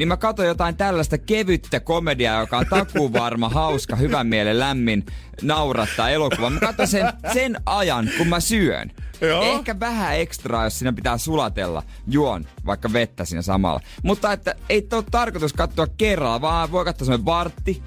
niin 0.00 0.08
mä 0.08 0.16
katson 0.16 0.46
jotain 0.46 0.76
tällaista 0.76 1.18
kevyttä 1.18 1.80
komediaa, 1.80 2.40
joka 2.40 2.58
on 2.58 2.66
takuvarma, 2.70 3.48
hauska, 3.60 3.96
hyvän 3.96 4.26
mielen 4.26 4.60
lämmin, 4.60 5.06
naurattaa 5.42 6.10
elokuva. 6.10 6.50
Mä 6.50 6.60
katson 6.60 6.88
sen, 6.88 7.12
sen 7.32 7.56
ajan, 7.66 8.10
kun 8.18 8.28
mä 8.28 8.40
syön. 8.40 8.90
Joo. 9.20 9.42
Ehkä 9.42 9.80
vähän 9.80 10.16
ekstraa, 10.16 10.64
jos 10.64 10.78
siinä 10.78 10.92
pitää 10.92 11.18
sulatella. 11.18 11.82
Juon 12.08 12.46
vaikka 12.66 12.92
vettä 12.92 13.24
siinä 13.24 13.42
samalla. 13.42 13.80
Mutta 14.02 14.32
että 14.32 14.54
ei 14.68 14.88
ole 14.92 15.04
tarkoitus 15.10 15.52
katsoa 15.52 15.86
kerralla, 15.96 16.40
vaan 16.40 16.72
voi 16.72 16.84
katsoa 16.84 17.06
semmoinen 17.06 17.26
vartti 17.26 17.82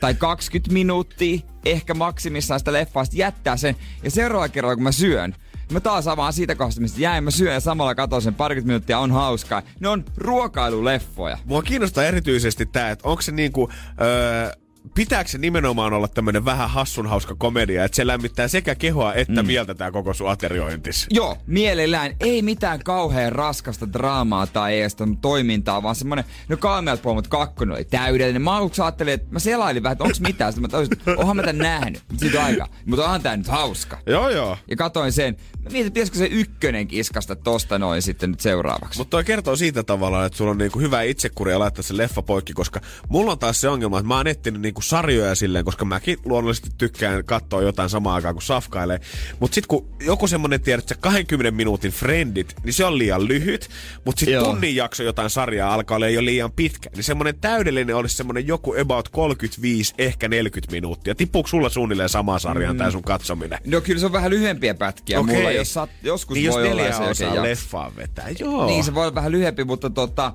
tai 0.00 0.14
20 0.14 0.72
minuuttia, 0.72 1.40
ehkä 1.64 1.94
maksimissaan 1.94 2.60
sitä 2.60 2.72
leffaasta, 2.72 3.16
jättää 3.16 3.56
sen. 3.56 3.76
Ja 4.02 4.10
seuraava 4.10 4.48
kerralla, 4.48 4.76
kun 4.76 4.82
mä 4.84 4.92
syön, 4.92 5.34
mä 5.72 5.80
taas 5.80 6.08
avaan 6.08 6.32
siitä 6.32 6.54
kohdasta, 6.54 6.80
mistä 6.80 7.00
jäin, 7.00 7.24
mä 7.24 7.30
syön 7.30 7.54
ja 7.54 7.60
samalla 7.60 7.94
katson 7.94 8.22
sen 8.22 8.34
parikymmentä 8.34 8.68
minuuttia, 8.68 8.98
on 8.98 9.10
hauskaa. 9.10 9.62
Ne 9.80 9.88
on 9.88 10.04
ruokailuleffoja. 10.16 11.38
Mua 11.44 11.62
kiinnostaa 11.62 12.04
erityisesti 12.04 12.66
tää, 12.66 12.90
että 12.90 13.08
onko 13.08 13.22
se 13.22 13.32
niinku, 13.32 13.70
öö, 14.00 14.65
pitääkö 14.96 15.30
se 15.30 15.38
nimenomaan 15.38 15.92
olla 15.92 16.08
tämmönen 16.08 16.44
vähän 16.44 16.70
hassun 16.70 17.06
hauska 17.06 17.34
komedia, 17.38 17.84
että 17.84 17.96
se 17.96 18.06
lämmittää 18.06 18.48
sekä 18.48 18.74
kehoa 18.74 19.14
että 19.14 19.42
mm. 19.42 19.46
mieltä 19.46 19.74
tää 19.74 19.90
koko 19.90 20.14
sun 20.14 20.30
ateriointis? 20.30 21.06
Joo, 21.10 21.38
mielellään. 21.46 22.16
Ei 22.20 22.42
mitään 22.42 22.80
kauhean 22.84 23.32
raskasta 23.32 23.92
draamaa 23.92 24.46
tai 24.46 24.80
edes 24.80 24.96
toimintaa, 25.20 25.82
vaan 25.82 25.94
semmonen, 25.94 26.24
no 26.48 26.56
Kaameat 26.56 27.02
pomot 27.02 27.28
kakkonen 27.28 27.76
oli 27.76 27.84
täydellinen. 27.84 28.42
Mä 28.42 28.56
aluksi 28.56 28.82
ajattelin, 28.82 29.14
että 29.14 29.26
mä 29.30 29.38
selailin 29.38 29.82
vähän, 29.82 29.92
että 29.92 30.04
onks 30.04 30.20
mitään. 30.20 30.52
Sitten 30.52 30.62
mä 30.62 30.68
toisin, 30.68 31.16
onhan 31.16 31.36
mä 31.36 31.42
tän 31.42 31.58
nähnyt, 31.58 32.02
siitä 32.16 32.44
aika. 32.44 32.68
Mutta 32.86 33.04
onhan 33.04 33.22
tää 33.22 33.36
nyt 33.36 33.48
hauska. 33.48 33.98
Joo, 34.06 34.28
joo. 34.28 34.58
Ja 34.70 34.76
katoin 34.76 35.12
sen. 35.12 35.36
Mä 35.64 35.70
mietin, 35.70 35.92
pitäisikö 35.92 36.18
se 36.18 36.26
ykkönen 36.26 36.88
kiskasta 36.88 37.36
tosta 37.36 37.78
noin 37.78 38.02
sitten 38.02 38.30
nyt 38.30 38.40
seuraavaksi. 38.40 38.98
Mutta 38.98 39.10
toi 39.10 39.24
kertoo 39.24 39.56
siitä 39.56 39.82
tavallaan, 39.82 40.26
että 40.26 40.38
sulla 40.38 40.50
on 40.50 40.58
niinku 40.58 40.80
hyvä 40.80 41.02
itsekuria 41.02 41.58
laittaa 41.58 41.82
se 41.82 41.96
leffa 41.96 42.22
poikki, 42.22 42.52
koska 42.52 42.80
mulla 43.08 43.32
on 43.32 43.38
taas 43.38 43.60
se 43.60 43.68
ongelma, 43.68 43.98
että 43.98 44.08
mä 44.08 44.16
oon 44.16 44.26
etsinyt 44.26 44.62
niinku 44.62 44.82
sarjoja 44.88 45.34
silleen, 45.34 45.64
koska 45.64 45.84
mäkin 45.84 46.18
luonnollisesti 46.24 46.70
tykkään 46.78 47.24
katsoa 47.24 47.62
jotain 47.62 47.90
samaa 47.90 48.14
aikaa 48.14 48.32
kuin 48.32 48.42
safkailee. 48.42 49.00
Mutta 49.40 49.54
sitten 49.54 49.68
kun 49.68 49.88
joku 50.00 50.26
semmonen 50.26 50.60
tiedät, 50.60 50.82
että 50.82 50.94
20 51.00 51.50
minuutin 51.50 51.92
friendit, 51.92 52.54
niin 52.64 52.72
se 52.72 52.84
on 52.84 52.98
liian 52.98 53.28
lyhyt. 53.28 53.68
Mutta 54.04 54.20
sitten 54.20 54.44
tunnin 54.44 54.76
jakso 54.76 55.02
jotain 55.02 55.30
sarjaa 55.30 55.74
alkaa 55.74 55.96
olla 55.96 56.08
jo 56.08 56.24
liian 56.24 56.52
pitkä. 56.52 56.90
Niin 56.94 57.04
semmonen 57.04 57.34
täydellinen 57.40 57.96
olisi 57.96 58.16
semmonen 58.16 58.46
joku 58.46 58.74
about 58.80 59.08
35, 59.08 59.94
ehkä 59.98 60.28
40 60.28 60.72
minuuttia. 60.72 61.14
Tippuuko 61.14 61.48
sulla 61.48 61.68
suunnilleen 61.68 62.08
sama 62.08 62.38
sarjaan 62.38 62.76
mm. 62.76 62.78
tää 62.78 62.90
sun 62.90 63.02
katsominen? 63.02 63.58
No 63.66 63.80
kyllä 63.80 64.00
se 64.00 64.06
on 64.06 64.12
vähän 64.12 64.30
lyhyempiä 64.30 64.74
pätkiä 64.74 65.20
okay. 65.20 65.34
mulla, 65.34 65.50
jos 65.50 65.74
saat, 65.74 65.90
joskus 66.02 66.34
niin 66.34 66.52
voi 66.52 66.62
jos 66.62 66.70
olla 66.70 66.82
neljä 66.82 66.96
se 66.96 67.24
osaa 67.24 67.42
leffaa 67.42 67.92
vetää, 67.96 68.28
joo. 68.38 68.66
Niin 68.66 68.84
se 68.84 68.94
voi 68.94 69.06
olla 69.06 69.14
vähän 69.14 69.32
lyhyempi, 69.32 69.64
mutta 69.64 69.90
tota, 69.90 70.32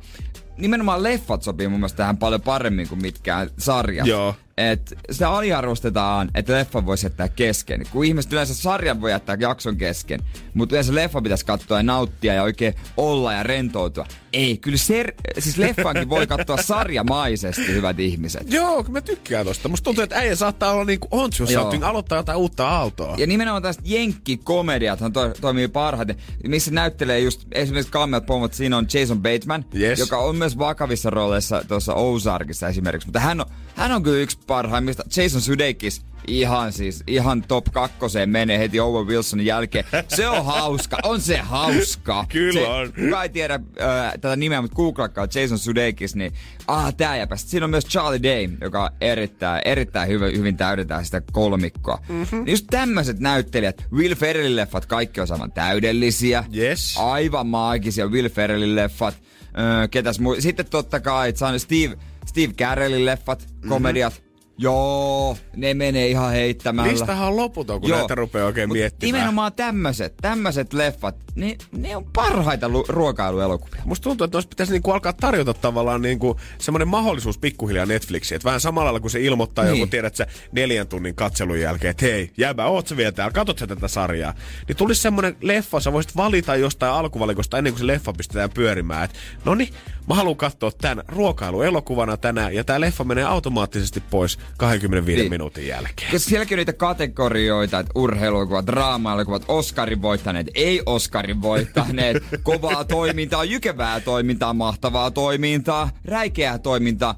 nimenomaan 0.62 1.04
leffat 1.04 1.43
sopii 1.43 1.67
mun 1.67 1.80
mielestä 1.80 1.97
tähän 1.97 2.17
paljon 2.17 2.41
paremmin 2.41 2.88
kuin 2.89 3.02
mitkään 3.02 3.50
sarjat. 3.58 4.08
Joo. 4.08 4.36
Et 4.62 4.93
sitä 5.12 5.30
aliarvostetaan, 5.30 6.30
että 6.36 6.54
leffa 6.54 6.86
voi 6.86 6.95
jättää 7.04 7.30
kesken. 7.30 7.84
Kun 7.91 8.06
ihmiset 8.06 8.34
yleensä 8.34 8.54
sarjan 8.56 9.02
voi 9.02 9.12
jättää 9.12 9.38
jakson 9.39 9.78
kesken, 9.78 10.19
mutta 10.54 10.76
yleensä 10.76 10.95
leffa 10.95 11.21
pitäisi 11.21 11.45
katsoa 11.45 11.78
ja 11.78 11.84
nauttia 11.84 12.34
ja 12.34 12.43
oikein 12.43 12.74
olla 12.97 13.34
ja 13.34 13.43
rentoutua. 13.43 14.06
Ei, 14.34 14.58
kyllä 14.58 14.78
ser- 14.78 15.13
siis 15.39 15.58
leffankin 15.58 16.10
voi 16.10 16.28
katsoa 16.28 16.58
sarjamaisesti, 16.62 17.67
hyvät 17.67 18.00
ihmiset. 18.00 18.54
Joo, 18.54 18.86
mä 18.89 19.02
tykkään 19.02 19.45
tosta. 19.45 19.69
Musta 19.69 19.84
tuntuu, 19.84 20.04
että 20.04 20.15
äijä 20.15 20.36
saattaa 20.36 20.71
olla 20.71 20.86
niinku 20.86 21.08
on 21.12 21.32
Joo. 21.50 21.74
aloittaa 21.82 22.17
jotain 22.17 22.38
uutta 22.38 22.69
aaltoa. 22.69 23.15
Ja 23.17 23.28
nimenomaan 23.28 23.63
tästä 23.63 23.84
jenkkikomediathan 23.86 25.13
to- 25.13 25.34
toimii 25.41 25.67
parhaiten, 25.67 26.15
missä 26.47 26.71
näyttelee 26.71 27.19
just 27.19 27.47
esimerkiksi 27.52 27.91
Kammeat 27.91 28.26
Pomot, 28.26 28.54
siinä 28.54 28.78
on 28.78 28.88
Jason 28.93 29.21
Bateman, 29.21 29.65
Yes. 29.80 30.00
joka 30.00 30.17
on 30.17 30.36
myös 30.36 30.58
vakavissa 30.58 31.10
rooleissa 31.10 31.63
tuossa 31.67 31.93
Ozarkissa 31.93 32.67
esimerkiksi, 32.67 33.08
mutta 33.08 33.19
hän 33.19 33.39
on, 33.41 33.45
hän 33.76 33.91
on 33.91 34.04
kyllä 34.04 34.17
yksi 34.17 34.39
parhaimmista. 34.51 35.03
Jason 35.17 35.41
Sudeikis, 35.41 36.01
ihan 36.27 36.73
siis, 36.73 37.03
ihan 37.07 37.43
top 37.47 37.65
kakkoseen 37.73 38.29
menee 38.29 38.59
heti 38.59 38.79
Owen 38.79 39.07
Wilsonin 39.07 39.45
jälkeen. 39.45 39.85
Se 40.07 40.27
on 40.27 40.45
hauska, 40.45 40.97
on 41.03 41.21
se 41.21 41.37
hauska. 41.37 42.25
Kyllä 42.29 42.59
se, 42.59 42.67
on. 42.67 42.93
Kuka 42.93 43.23
ei 43.23 43.29
tiedä 43.29 43.53
äh, 43.53 44.11
tätä 44.11 44.35
nimeä, 44.35 44.61
mutta 44.61 44.75
googlakaa 44.75 45.27
Jason 45.35 45.59
Sudeikis, 45.59 46.15
niin 46.15 46.33
ah, 46.67 46.95
tää 46.95 47.17
jäpä. 47.17 47.35
Sitten 47.35 47.51
Siinä 47.51 47.63
on 47.63 47.69
myös 47.69 47.85
Charlie 47.85 48.23
Day, 48.23 48.57
joka 48.61 48.91
erittäin, 49.01 49.61
erittäin 49.65 50.09
hyvin, 50.09 50.37
hyvin 50.37 50.57
täydentää 50.57 51.03
sitä 51.03 51.21
kolmikkoa. 51.31 51.99
Mm-hmm. 52.09 52.47
Just 52.47 52.65
tämmöiset 52.69 53.19
näyttelijät, 53.19 53.85
Will 53.93 54.15
Ferrellin 54.15 54.55
leffat, 54.55 54.85
kaikki 54.85 55.21
on 55.21 55.27
saman 55.27 55.51
täydellisiä. 55.51 56.43
Yes. 56.55 56.97
Aivan 56.97 57.47
maagisia 57.47 58.07
Will 58.07 58.29
Ferrellin 58.29 58.75
leffat. 58.75 59.15
Öö, 59.59 59.87
ketäs 59.87 60.19
muu? 60.19 60.35
Sitten 60.39 60.65
totta 60.69 60.99
kai, 60.99 61.33
on 61.53 61.59
Steve, 61.59 61.97
Steve 62.25 62.53
Carellin 62.53 63.05
leffat, 63.05 63.47
komediat. 63.69 64.13
Mm-hmm. 64.13 64.30
Joo, 64.62 65.38
ne 65.56 65.74
menee 65.74 66.08
ihan 66.08 66.32
heittämällä. 66.32 66.91
Listahan 66.91 67.28
on 67.28 67.38
loputon, 67.38 67.82
kun 67.82 67.89
Joo. 67.89 68.00
näitä 68.00 68.15
rupeaa 68.15 68.45
oikein 68.45 68.74
miettimään. 68.74 69.13
Nimenomaan 69.13 69.54
tämmöiset, 69.54 70.13
tämmöiset 70.21 70.74
leffat, 70.74 71.15
niin 71.35 71.57
ne 71.71 71.95
on 71.95 72.05
parhaita 72.13 72.69
lu- 72.69 72.85
ruokailuelokuvia. 72.89 73.81
Musta 73.85 74.03
tuntuu, 74.03 74.25
että 74.25 74.41
pitäisi 74.49 74.71
niinku 74.71 74.91
alkaa 74.91 75.13
tarjota 75.13 75.53
tavallaan 75.53 76.01
niinku 76.01 76.39
semmoinen 76.57 76.87
mahdollisuus 76.87 77.37
pikkuhiljaa 77.37 77.85
Netflixiin. 77.85 78.35
Että 78.35 78.45
vähän 78.45 78.59
samalla 78.59 78.85
lailla, 78.85 78.99
kun 78.99 79.09
se 79.09 79.21
ilmoittaa 79.21 79.63
niin. 79.65 79.71
Niin. 79.73 79.79
joku, 79.81 79.89
tiedät 79.91 80.15
sä, 80.15 80.27
neljän 80.51 80.87
tunnin 80.87 81.15
katselun 81.15 81.59
jälkeen, 81.59 81.91
että 81.91 82.05
hei, 82.05 82.31
jääbä, 82.37 82.65
oot 82.65 82.87
sä 82.87 82.97
vielä 82.97 83.11
täällä, 83.11 83.31
katot 83.33 83.59
sä 83.59 83.67
tätä 83.67 83.87
sarjaa. 83.87 84.33
Niin 84.67 84.75
tulisi 84.75 85.01
semmoinen 85.01 85.35
leffa, 85.41 85.79
sä 85.79 85.93
voisit 85.93 86.15
valita 86.15 86.55
jostain 86.55 86.93
alkuvalikosta 86.93 87.57
ennen 87.57 87.73
kuin 87.73 87.79
se 87.79 87.87
leffa 87.87 88.13
pistetään 88.13 88.49
pyörimään. 88.49 89.03
Että 89.05 89.17
no 89.45 89.55
niin, 89.55 89.73
mä 90.09 90.15
haluan 90.15 90.35
katsoa 90.37 90.71
tämän 90.71 91.05
ruokailuelokuvana 91.07 92.17
tänään, 92.17 92.53
ja 92.55 92.63
tämä 92.63 92.79
leffa 92.79 93.03
menee 93.03 93.23
automaattisesti 93.23 94.03
pois 94.09 94.39
25 94.57 95.21
Niin. 95.21 95.29
minuutin 95.31 95.67
jälkeen. 95.67 96.11
Koska 96.11 96.29
sielläkin 96.29 96.55
on 96.55 96.57
niitä 96.57 96.73
kategorioita, 96.73 97.79
että 97.79 97.91
urheiluelokuvat, 97.95 98.67
draama-elokuvat, 98.67 99.43
Oscarin 99.47 100.01
voittaneet, 100.01 100.47
ei 100.55 100.81
Oscarin 101.21 101.41
voittaneet, 101.41 102.23
kovaa 102.43 102.84
toimintaa, 102.86 103.43
jykevää 103.43 103.99
toimintaa, 103.99 104.53
mahtavaa 104.53 105.12
toimintaa, 105.12 105.89
räikeää 106.05 106.60
toimintaa. 106.60 107.15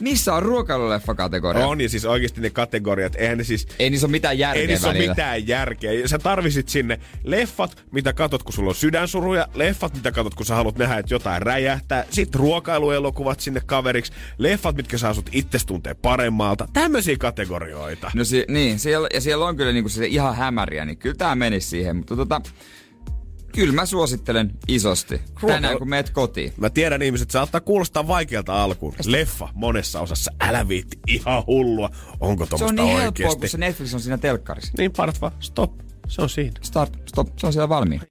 Missä 0.00 0.34
on 0.34 0.42
ruokailuleffa-kategoria? 0.42 1.66
On, 1.66 1.80
ja 1.80 1.88
siis 1.88 2.04
oikeasti 2.04 2.40
ne 2.40 2.50
kategoriat, 2.50 3.14
eihän 3.16 3.38
ne 3.38 3.44
siis... 3.44 3.66
Ei 3.78 3.90
niissä 3.90 4.06
ole 4.06 4.10
mitään 4.10 4.38
järkeä 4.38 4.60
Ei 4.60 4.66
niissä 4.66 4.88
ole 4.88 4.98
mitään 4.98 5.48
järkeä. 5.48 6.08
Sä 6.08 6.18
tarvisit 6.18 6.68
sinne 6.68 7.00
leffat, 7.24 7.84
mitä 7.90 8.12
katot, 8.12 8.42
kun 8.42 8.52
sulla 8.52 8.68
on 8.68 8.74
sydänsuruja, 8.74 9.48
leffat, 9.54 9.94
mitä 9.94 10.12
katot, 10.12 10.34
kun 10.34 10.46
sä 10.46 10.54
haluat 10.54 10.78
nähdä, 10.78 10.98
että 10.98 11.14
jotain 11.14 11.42
räjähtää, 11.42 12.04
sitten 12.10 12.40
ruokailuelokuvat 12.40 13.40
sinne 13.40 13.60
kaveriksi, 13.66 14.12
leffat, 14.38 14.76
mitkä 14.76 14.98
saa 14.98 15.14
sut 15.14 15.30
itse 15.32 15.58
tuntee 15.66 15.94
paremmalta. 15.94 16.68
Tämmöisiä 16.72 17.16
kategorioita. 17.16 18.10
No 18.14 18.24
si- 18.24 18.46
niin, 18.48 18.78
siellä, 18.78 19.08
ja 19.14 19.20
siellä 19.20 19.44
on 19.44 19.56
kyllä 19.56 19.72
niinku 19.72 19.88
se 19.88 20.06
ihan 20.06 20.36
hämäriä, 20.36 20.84
niin 20.84 20.98
kyllä 20.98 21.16
tää 21.18 21.34
menisi 21.34 21.68
siihen, 21.68 21.96
mutta 21.96 22.16
tota, 22.16 22.40
kyllä 23.54 23.72
mä 23.74 23.86
suosittelen 23.86 24.50
isosti. 24.68 25.14
Ruokailu- 25.14 25.46
Tänään 25.46 25.78
kun 25.78 25.88
meet 25.88 26.10
kotiin. 26.10 26.52
Mä 26.56 26.70
tiedän 26.70 27.02
ihmiset, 27.02 27.30
saattaa 27.30 27.60
kuulostaa 27.60 28.06
vaikealta 28.08 28.64
alkuun. 28.64 28.94
Leffa 29.06 29.48
monessa 29.54 30.00
osassa, 30.00 30.32
älä 30.40 30.68
viitti, 30.68 30.98
ihan 31.06 31.46
hullua. 31.46 31.90
Onko 32.20 32.46
Se 32.56 32.64
on 32.64 32.74
niin 32.74 32.86
helppoa, 32.88 33.06
oikeesti? 33.06 33.38
kun 33.40 33.48
se 33.48 33.58
Netflix 33.58 33.94
on 33.94 34.00
siinä 34.00 34.18
telkkarissa. 34.18 34.72
Niin 34.78 34.92
parat 34.92 35.20
vaan, 35.20 35.32
stop. 35.40 35.72
Se 36.08 36.22
on 36.22 36.28
siinä. 36.30 36.52
Start, 36.62 36.92
stop, 37.08 37.28
se 37.38 37.46
on 37.46 37.52
siellä 37.52 37.68
valmiina. 37.68 38.04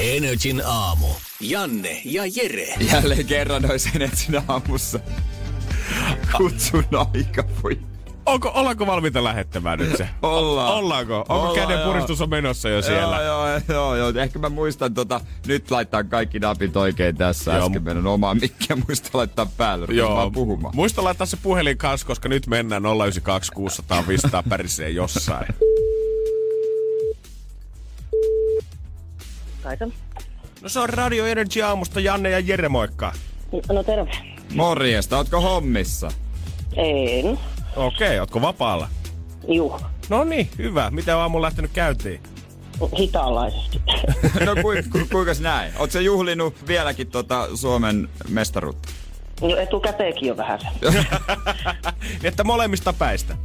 Energin 0.00 0.62
aamu. 0.66 1.06
Janne 1.40 2.00
ja 2.04 2.22
Jere. 2.36 2.74
Jälleen 2.92 3.26
kerran 3.26 3.62
noin 3.62 3.80
sen 3.80 4.02
etsin 4.02 4.42
aamussa. 4.48 4.98
Kutsun 6.36 6.84
aika, 7.14 7.44
voi. 7.62 7.78
Onko, 8.26 8.50
ollaanko 8.54 8.86
valmiita 8.86 9.24
lähettämään 9.24 9.78
nyt 9.78 9.96
se? 9.96 10.08
Ollaan. 10.22 10.72
Ollaanko? 10.74 11.16
Onko 11.18 11.34
Ollaan, 11.34 11.54
käden 11.54 11.78
joo. 11.80 11.86
puristus 11.86 12.20
on 12.20 12.30
menossa 12.30 12.68
jo 12.68 12.82
siellä? 12.82 13.22
Joo, 13.22 13.48
joo, 13.48 13.60
joo, 13.68 13.96
joo. 13.96 14.12
Ehkä 14.22 14.38
mä 14.38 14.48
muistan 14.48 14.94
tota, 14.94 15.20
nyt 15.46 15.70
laittaa 15.70 16.04
kaikki 16.04 16.38
napit 16.38 16.76
oikein 16.76 17.16
tässä. 17.16 17.52
Joo. 17.52 17.66
Äsken 17.66 17.82
meidän 17.82 18.06
omaa 18.06 18.34
mikkiä 18.34 18.76
muista 18.86 19.10
laittaa 19.12 19.46
päälle. 19.56 19.86
Joo, 19.90 20.30
puhumaan. 20.30 20.76
muista 20.76 21.04
laittaa 21.04 21.26
se 21.26 21.36
puhelin 21.42 21.78
kanssa, 21.78 22.06
koska 22.06 22.28
nyt 22.28 22.46
mennään 22.46 22.82
092 22.82 23.52
600 23.52 24.04
500 24.08 24.42
pärisee 24.48 24.90
jossain. 24.90 25.46
Kaisa. 29.62 29.86
No 30.62 30.68
se 30.68 30.80
on 30.80 30.88
Radio 30.88 31.26
Energy 31.26 31.62
aamusta 31.62 32.00
Janne 32.00 32.30
ja 32.30 32.38
Jere, 32.38 32.68
moikka. 32.68 33.12
No 33.72 33.82
terve. 33.82 34.10
Morjesta, 34.54 35.16
ootko 35.16 35.40
hommissa? 35.40 36.10
En. 36.76 37.38
Okei, 37.76 38.08
okay, 38.08 38.18
ootko 38.18 38.40
vapaalla? 38.40 38.88
Juh. 39.48 39.80
No 40.08 40.24
niin, 40.24 40.50
hyvä. 40.58 40.90
Miten 40.90 41.16
aamulla 41.16 41.44
lähtenyt 41.44 41.70
käyntiin? 41.74 42.20
Hitaanlaisesti. 42.98 43.82
No 44.46 44.54
ku, 44.54 44.68
ku, 44.92 45.06
kuinkas 45.12 45.40
näin? 45.40 45.72
Oot 45.78 45.90
sä 45.90 46.00
juhlinut 46.00 46.66
vieläkin 46.66 47.10
tota 47.10 47.48
Suomen 47.56 48.08
mestaruutta? 48.28 48.88
Jo 49.42 49.56
etukäteenkin 49.56 50.28
jo 50.28 50.36
vähän 50.36 50.60
se. 50.60 50.68
Että 52.28 52.44
molemmista 52.44 52.92
päistä. 52.92 53.36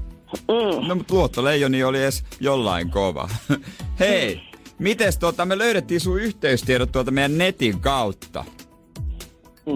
No 0.88 0.96
mut 0.96 1.12
luottoleijoni 1.12 1.84
oli 1.84 2.04
edes 2.04 2.24
jollain 2.40 2.90
kova. 2.90 3.30
Hei, 4.00 4.42
mites 4.80 5.18
tota, 5.18 5.46
me 5.46 5.58
löydettiin 5.58 6.00
sun 6.00 6.22
yhteystiedot 6.22 6.92
tuolta 6.92 7.12
meidän 7.12 7.38
netin 7.38 7.80
kautta. 7.80 8.46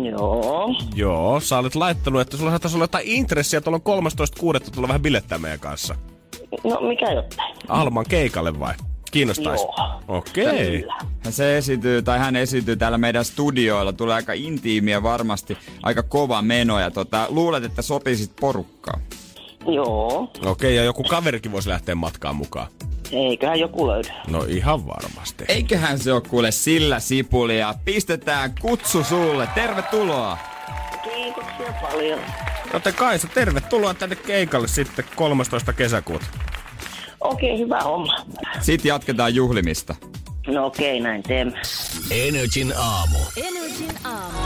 Joo. 0.01 0.75
Joo, 0.95 1.39
sä 1.39 1.57
olet 1.57 1.75
laittanut, 1.75 2.21
että 2.21 2.37
sulla 2.37 2.51
saattaisi 2.51 2.77
olla 2.77 2.83
jotain 2.83 3.07
intressiä 3.07 3.61
tuolla 3.61 3.79
on 3.85 4.03
13.6. 4.03 4.71
tulla 4.71 4.87
vähän 4.87 5.01
bilettää 5.01 5.37
meidän 5.37 5.59
kanssa. 5.59 5.95
No 6.63 6.81
mikä 6.81 7.11
jotain? 7.11 7.55
Alman 7.67 8.05
keikalle 8.09 8.59
vai? 8.59 8.73
Kiinnostaisi? 9.11 9.63
Joo. 9.63 10.01
Okei. 10.07 10.79
Kyllä. 10.81 10.95
Se 11.29 11.57
esityy, 11.57 12.01
tai 12.01 12.19
hän 12.19 12.35
esityy 12.35 12.75
täällä 12.75 12.97
meidän 12.97 13.25
studioilla. 13.25 13.93
Tulee 13.93 14.15
aika 14.15 14.33
intiimiä 14.33 15.03
varmasti, 15.03 15.57
aika 15.83 16.03
kova 16.03 16.41
meno. 16.41 16.79
Ja 16.79 16.91
tota, 16.91 17.25
luulet, 17.29 17.63
että 17.63 17.81
sopisit 17.81 18.31
porukkaan. 18.39 19.01
Joo. 19.67 20.31
Okei, 20.45 20.75
ja 20.75 20.83
joku 20.83 21.03
kaverikin 21.03 21.51
voisi 21.51 21.69
lähteä 21.69 21.95
matkaan 21.95 22.35
mukaan. 22.35 22.67
Eiköhän 23.11 23.59
joku 23.59 23.87
löydä. 23.87 24.13
No 24.27 24.45
ihan 24.47 24.87
varmasti. 24.87 25.45
Eiköhän 25.47 25.99
se 25.99 26.13
ole 26.13 26.21
kuule 26.21 26.51
sillä 26.51 26.99
sipulia. 26.99 27.73
Pistetään 27.85 28.55
kutsu 28.61 29.03
sulle. 29.03 29.47
Tervetuloa. 29.55 30.37
Kiitoksia 31.03 31.73
paljon. 31.81 32.19
Joten 32.73 32.93
Kaisa, 32.93 33.27
tervetuloa 33.33 33.93
tänne 33.93 34.15
keikalle 34.15 34.67
sitten 34.67 35.05
13. 35.15 35.73
kesäkuuta. 35.73 36.25
Okei, 37.19 37.59
hyvä 37.59 37.79
homma. 37.79 38.15
Sitten 38.61 38.89
jatketaan 38.89 39.35
juhlimista. 39.35 39.95
No 40.47 40.65
okei, 40.65 40.99
näin 40.99 41.23
teemme. 41.23 41.61
Energin 42.11 42.73
aamu. 42.77 43.17
Energin 43.37 43.91
aamu. 44.03 44.37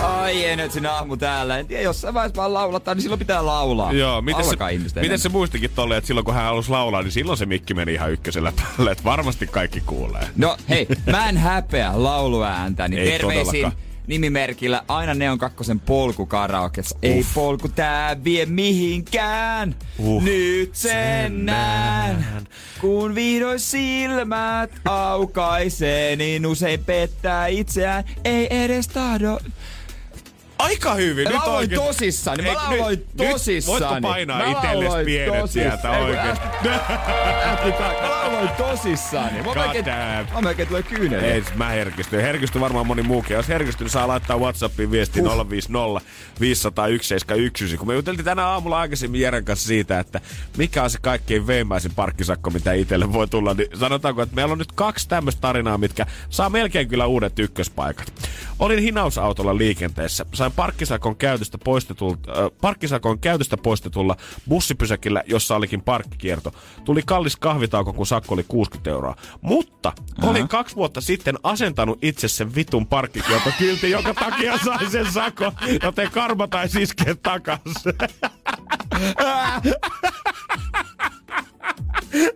Ai 0.00 0.44
Energyn 0.44 0.86
aamu 0.86 1.16
täällä. 1.16 1.58
En 1.58 1.66
tiedä, 1.66 1.82
jossain 1.82 2.14
vaiheessa 2.14 2.36
vaan 2.36 2.54
laulattaa, 2.54 2.94
niin 2.94 3.02
silloin 3.02 3.18
pitää 3.18 3.46
laulaa. 3.46 3.92
Joo, 3.92 4.22
miten 4.22 4.44
se, 4.44 4.50
Alkaa 4.50 4.68
ihmisten 4.68 5.02
miten 5.02 5.18
se 5.18 5.28
muistikin 5.28 5.70
tolle, 5.74 5.96
että 5.96 6.06
silloin 6.06 6.24
kun 6.24 6.34
hän 6.34 6.44
halusi 6.44 6.70
laulaa, 6.70 7.02
niin 7.02 7.12
silloin 7.12 7.38
se 7.38 7.46
mikki 7.46 7.74
meni 7.74 7.94
ihan 7.94 8.12
ykkösellä 8.12 8.52
päälle, 8.56 8.90
että 8.90 9.04
varmasti 9.04 9.46
kaikki 9.46 9.82
kuulee. 9.86 10.28
No 10.36 10.56
hei, 10.68 10.86
mä 11.10 11.28
en 11.28 11.36
häpeä 11.36 11.92
lauluääntä, 11.94 12.88
niin 12.88 13.02
Ei 13.02 13.10
terveisin 13.10 13.44
todellakaan. 13.44 13.85
Nimimerkillä 14.06 14.82
aina 14.88 15.14
Neon 15.14 15.38
kakkosen 15.38 15.80
polku 15.80 16.26
karaokessa. 16.26 16.98
Ei 17.02 17.26
polku 17.34 17.68
tää 17.68 18.24
vie 18.24 18.46
mihinkään, 18.46 19.74
Uh. 19.98 20.22
nyt 20.22 20.70
sen 20.74 21.46
näen. 21.46 22.26
Kun 22.80 23.14
vihdoin 23.14 23.60
silmät 23.60 24.70
aukaisee, 24.84 26.16
niin 26.16 26.46
usein 26.46 26.84
pettää 26.84 27.46
itseään, 27.46 28.04
ei 28.24 28.64
edes 28.64 28.88
tahdo. 28.88 29.38
Aika 30.58 30.94
hyvin, 30.94 31.24
Mä 31.24 31.30
nyt 31.30 31.38
lauloin 31.38 31.58
oikein. 31.58 31.80
tosissani, 31.80 32.42
mä 32.42 32.48
Ei, 32.48 32.54
lauloin. 32.54 32.98
Nyt 32.98 33.66
voitko 33.66 33.94
painaa 34.02 34.38
Mä 34.38 34.50
itsellesi 34.52 35.04
pienet 35.04 35.40
tosis- 35.40 35.52
sieltä 35.52 35.90
oikeesti? 35.90 36.46
Ka- 37.78 37.94
Mä 38.02 38.10
lauloin 38.10 38.48
tosissani. 38.48 39.36
Mä 39.38 39.42
God 39.44 39.56
melkein, 39.56 39.84
mä 40.34 40.40
melkein 40.42 40.68
tulee 40.68 40.82
kyyneliä. 40.82 41.34
Ei, 41.34 41.44
mä 41.54 41.68
herkistyn. 41.68 42.20
Herkistyn 42.22 42.60
varmaan 42.60 42.86
moni 42.86 43.02
muukin. 43.02 43.34
Jos 43.34 43.48
herkistynyt, 43.48 43.92
saa 43.92 44.08
laittaa 44.08 44.38
Whatsappiin 44.38 44.90
viesti 44.90 45.20
050 45.50 46.00
501 46.40 47.08
719. 47.08 47.78
Kun 47.78 47.88
me 47.88 47.94
juteltiin 47.94 48.24
tänä 48.24 48.46
aamulla 48.46 48.80
aikaisemmin 48.80 49.20
Jeren 49.20 49.44
kanssa 49.44 49.66
siitä, 49.66 49.98
että 50.00 50.20
mikä 50.56 50.82
on 50.82 50.90
se 50.90 50.98
kaikkein 51.02 51.46
veimmäisin 51.46 51.94
parkkisakko, 51.94 52.50
mitä 52.50 52.72
itselle 52.72 53.12
voi 53.12 53.28
tulla, 53.28 53.54
niin 53.54 53.68
sanotaanko, 53.78 54.22
että 54.22 54.34
meillä 54.34 54.52
on 54.52 54.58
nyt 54.58 54.72
kaksi 54.72 55.08
tämmöistä 55.08 55.40
tarinaa, 55.40 55.78
mitkä 55.78 56.06
saa 56.30 56.50
melkein 56.50 56.88
kyllä 56.88 57.06
uudet 57.06 57.38
ykköspaikat. 57.38 58.12
Olin 58.58 58.78
hinausautolla 58.78 59.56
liikenteessä. 59.58 60.26
Sain 60.34 60.45
parkkisakon 60.52 61.16
käytöstä 61.16 61.58
poistetulta, 61.58 62.30
äh, 62.30 62.50
parkkisakon 62.60 63.18
käytöstä 63.18 63.56
poistetulla 63.56 64.16
bussipysäkillä, 64.48 65.22
jossa 65.26 65.56
olikin 65.56 65.82
parkkikierto. 65.82 66.54
Tuli 66.84 67.02
kallis 67.06 67.36
kahvitauko, 67.36 67.92
kun 67.92 68.06
sakko 68.06 68.34
oli 68.34 68.44
60 68.48 68.90
euroa. 68.90 69.16
Mutta 69.40 69.92
olin 70.22 70.48
kaksi 70.48 70.76
vuotta 70.76 71.00
sitten 71.00 71.38
asentanut 71.42 71.98
itse 72.02 72.28
sen 72.28 72.54
vitun 72.54 72.86
parkkikieltokyltin, 72.86 73.90
jonka 73.90 74.14
takia 74.14 74.58
sain 74.64 74.90
sen 74.90 75.12
sakon, 75.12 75.52
joten 75.82 76.10
karma 76.10 76.48
tai 76.48 76.68
iskeä 76.80 77.14
takas. 77.14 77.60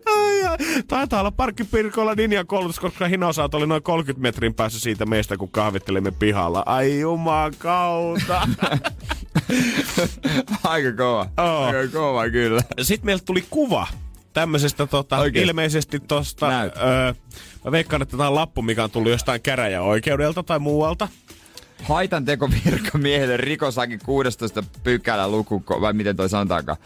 Ai, 0.07 0.43
ai. 0.47 0.57
Taitaa 0.89 1.21
olla 1.21 1.31
parkkipirkolla 1.31 2.13
linjakoulutus, 2.17 2.81
koska 2.81 3.07
hinausauto 3.09 3.57
oli 3.57 3.67
noin 3.67 3.83
30 3.83 4.23
metrin 4.23 4.55
päässä 4.55 4.81
siitä 4.81 5.07
meistä, 5.07 5.37
kun 5.37 5.49
kahvittelimme 5.51 6.11
pihalla. 6.11 6.63
Ai 6.67 7.01
jumakauta. 7.01 8.49
Aika 10.65 10.93
kova. 10.97 11.27
Oo. 11.39 11.65
Aika 11.65 11.93
kova 11.93 12.31
kyllä. 12.31 12.63
Sitten 12.83 13.07
meiltä 13.07 13.25
tuli 13.25 13.45
kuva 13.51 13.87
tämmöisestä 14.33 14.87
tota, 14.87 15.19
Oikein. 15.19 15.47
ilmeisesti 15.49 16.01
tosta, 16.01 16.49
Näyt. 16.49 16.77
öö, 16.77 17.15
mä 17.65 17.73
veikkaan, 17.73 18.03
että 18.03 18.17
tämä 18.17 18.29
on 18.29 18.35
lappu, 18.35 18.63
mikä 18.63 18.85
on 18.85 18.91
tullut 18.91 19.11
jostain 19.13 19.41
käräjäoikeudelta 19.41 20.43
tai 20.43 20.59
muualta. 20.59 21.09
Haitan 21.83 22.25
teko 22.25 22.49
virkamiehelle 22.65 23.37
rikosakin 23.37 24.01
16 24.05 24.63
pykälä 24.83 25.29
luku, 25.29 25.63
vai 25.81 25.93
miten 25.93 26.17
toi 26.17 26.29
sanotaankaan? 26.29 26.79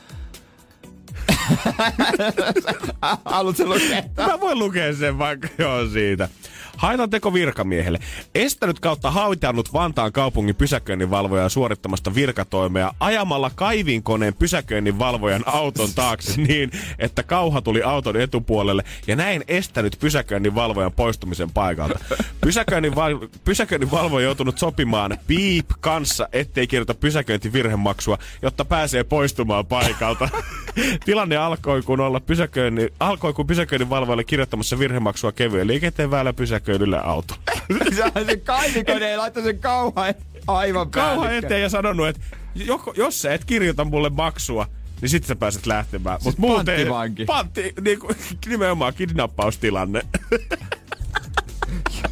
Haluatko 3.24 3.64
lukea? 3.64 4.02
Mä 4.16 4.40
voin 4.40 4.58
lukea 4.58 4.94
sen 4.94 5.18
vaikka 5.18 5.48
joo 5.58 5.86
siitä. 5.88 6.28
Haitan 6.76 7.10
teko 7.10 7.34
virkamiehelle. 7.34 7.98
Estänyt 8.34 8.80
kautta 8.80 9.10
haitannut 9.10 9.72
Vantaan 9.72 10.12
kaupungin 10.12 10.54
pysäköinninvalvojaa 10.56 11.48
suorittamasta 11.48 12.14
virkatoimea 12.14 12.94
ajamalla 13.00 13.50
kaivinkoneen 13.54 14.34
pysäköinninvalvojan 14.34 15.42
auton 15.46 15.88
taakse 15.94 16.40
niin, 16.48 16.70
että 16.98 17.22
kauha 17.22 17.60
tuli 17.60 17.82
auton 17.82 18.16
etupuolelle 18.16 18.84
ja 19.06 19.16
näin 19.16 19.44
estänyt 19.48 19.96
pysäköinninvalvojan 20.00 20.92
poistumisen 20.92 21.50
paikalta. 21.50 21.98
Pysäköinninval- 22.46 23.28
pysäköinninvalvoja 23.44 24.14
on 24.14 24.24
joutunut 24.24 24.58
sopimaan 24.58 25.18
piip 25.26 25.66
kanssa, 25.80 26.28
ettei 26.32 26.66
kirjoita 26.66 26.94
pysäköintivirhemaksua, 26.94 28.18
jotta 28.42 28.64
pääsee 28.64 29.04
poistumaan 29.04 29.66
paikalta. 29.66 30.28
Tilanne 31.04 31.36
alkoi 31.36 31.82
kun 31.82 32.00
olla 32.00 32.20
pysäköinnin, 32.20 32.90
alkoi 33.00 33.32
kun 33.32 33.46
pysäköinninvalvojalle 33.46 34.24
kirjoittamassa 34.24 34.78
virhemaksua 34.78 35.32
kevyen 35.32 35.66
liikenteen 35.66 36.10
väylä 36.10 36.32
pysäköidylle 36.64 37.00
auto. 37.04 37.34
Se 37.96 38.04
on 38.04 38.26
se 38.26 38.36
kaivikone 38.36 39.10
ei 39.10 39.16
laittaa 39.16 39.42
sen 39.42 39.58
kauhan 39.58 40.14
aivan 40.46 40.90
Kauha 40.90 41.08
päällekkäin. 41.08 41.44
eteen 41.44 41.62
ja 41.62 41.68
sanonut, 41.68 42.08
että 42.08 42.20
joko, 42.54 42.94
jos 42.96 43.22
sä 43.22 43.34
et 43.34 43.44
kirjoita 43.44 43.84
mulle 43.84 44.10
maksua, 44.10 44.66
niin 45.00 45.08
sit 45.08 45.24
sä 45.24 45.36
pääset 45.36 45.66
lähtemään. 45.66 46.18
Mut 46.24 46.34
Siis 46.34 46.48
panttivanki. 46.54 47.24
Pantti, 47.24 47.74
niin 47.80 47.98
kuin, 47.98 48.16
nimenomaan 48.48 48.94
kidnappaustilanne. 48.94 50.02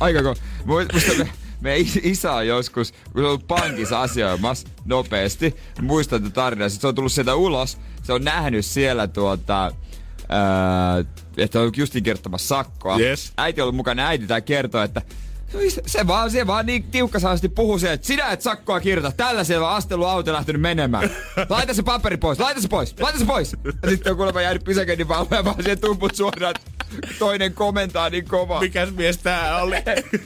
Aika 0.00 0.22
ko... 0.22 0.34
Mu- 0.66 0.94
Musta 0.94 1.26
me, 1.60 1.76
is- 1.76 2.00
isä 2.02 2.32
on 2.32 2.46
joskus, 2.46 2.92
kun 2.92 2.98
se 3.14 3.20
on 3.20 3.24
ollut 3.26 3.46
pankissa 3.48 4.00
asioimassa 4.02 4.68
nopeasti, 4.84 5.56
muistan 5.80 6.22
tätä 6.22 6.34
tarinaa, 6.34 6.68
sit 6.68 6.80
se 6.80 6.86
on 6.86 6.94
tullut 6.94 7.12
sieltä 7.12 7.34
ulos, 7.34 7.78
se 8.02 8.12
on 8.12 8.24
nähnyt 8.24 8.66
siellä 8.66 9.06
tuota, 9.08 9.72
ää, 10.32 11.04
että 11.36 11.60
on 11.60 11.72
justiin 11.76 12.04
kirjoittamassa 12.04 12.48
sakkoa. 12.48 12.98
Yes. 12.98 13.32
Äiti 13.36 13.60
on 13.60 13.62
ollut 13.64 13.76
mukana, 13.76 14.06
äiti 14.08 14.26
tai 14.26 14.42
kertoo, 14.42 14.82
että 14.82 15.02
se- 15.68 15.82
se 15.86 16.06
vaan, 16.06 16.30
se 16.30 16.46
vaan 16.46 16.66
niin 16.66 16.82
tiukkasanaisesti 16.84 17.48
puhuu 17.48 17.78
siellä, 17.78 17.94
että 17.94 18.06
sinä 18.06 18.30
et 18.30 18.42
sakkoa 18.42 18.80
kirjoita. 18.80 19.16
Tällä 19.16 19.44
siellä 19.44 19.68
on 19.68 19.74
asteluauto 19.76 20.32
lähtenyt 20.32 20.62
menemään. 20.62 21.10
Laita 21.48 21.74
se 21.74 21.82
paperi 21.82 22.16
pois, 22.16 22.38
laita 22.38 22.60
se 22.60 22.68
pois, 22.68 22.94
laita 23.00 23.18
se 23.18 23.24
pois. 23.24 23.56
Ja 23.82 23.90
sitten 23.90 24.10
on 24.10 24.16
kuulemma 24.16 24.42
jäänyt 24.42 24.64
pysäköinninvalvoja 24.64 25.44
vaan 25.44 25.56
siihen 25.62 25.80
tumput 25.80 26.14
suoraan. 26.14 26.54
Toinen 27.18 27.54
komentaa 27.54 28.10
niin 28.10 28.28
kovaa. 28.28 28.60
Mikäs 28.60 28.90
mies 28.94 29.18
tää 29.18 29.56
oli? 29.62 29.76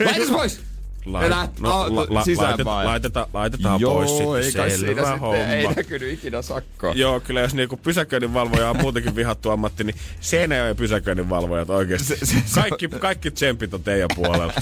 Laita 0.05 0.27
se 0.27 0.33
pois! 0.33 0.61
Lai- 1.07 1.27
Elä, 1.27 1.49
no, 1.61 1.69
la- 1.97 2.07
la- 2.09 2.23
laiteta- 2.85 3.29
laitetaan 3.33 3.81
Joo, 3.81 3.95
pois 3.95 4.11
sitten, 4.11 4.37
ei 4.37 4.53
kai 4.53 4.71
siinä 4.71 5.03
sitten, 5.03 5.21
homma. 5.21 5.37
ei 5.37 5.67
näkynyt 5.77 6.13
ikinä 6.13 6.43
sakkoa. 6.43 6.93
Joo, 6.95 7.21
kyllä 7.21 7.41
jos 7.41 7.55
niinku 7.55 7.77
pysäköinninvalvoja 7.77 8.71
on 8.71 8.77
muutenkin 8.81 9.17
vihattu 9.17 9.51
ammatti, 9.51 9.85
niin 9.85 9.97
Seinäjoen 10.21 10.77
pysäköinninvalvojat 10.77 11.71
oikeesti. 11.71 12.07
Se- 12.07 12.27
se- 12.27 12.43
se- 12.47 12.61
kaikki, 12.61 12.89
kaikki 12.89 13.31
tsempit 13.31 13.75
on 13.75 13.83
teidän 13.83 14.09
puolella. 14.17 14.53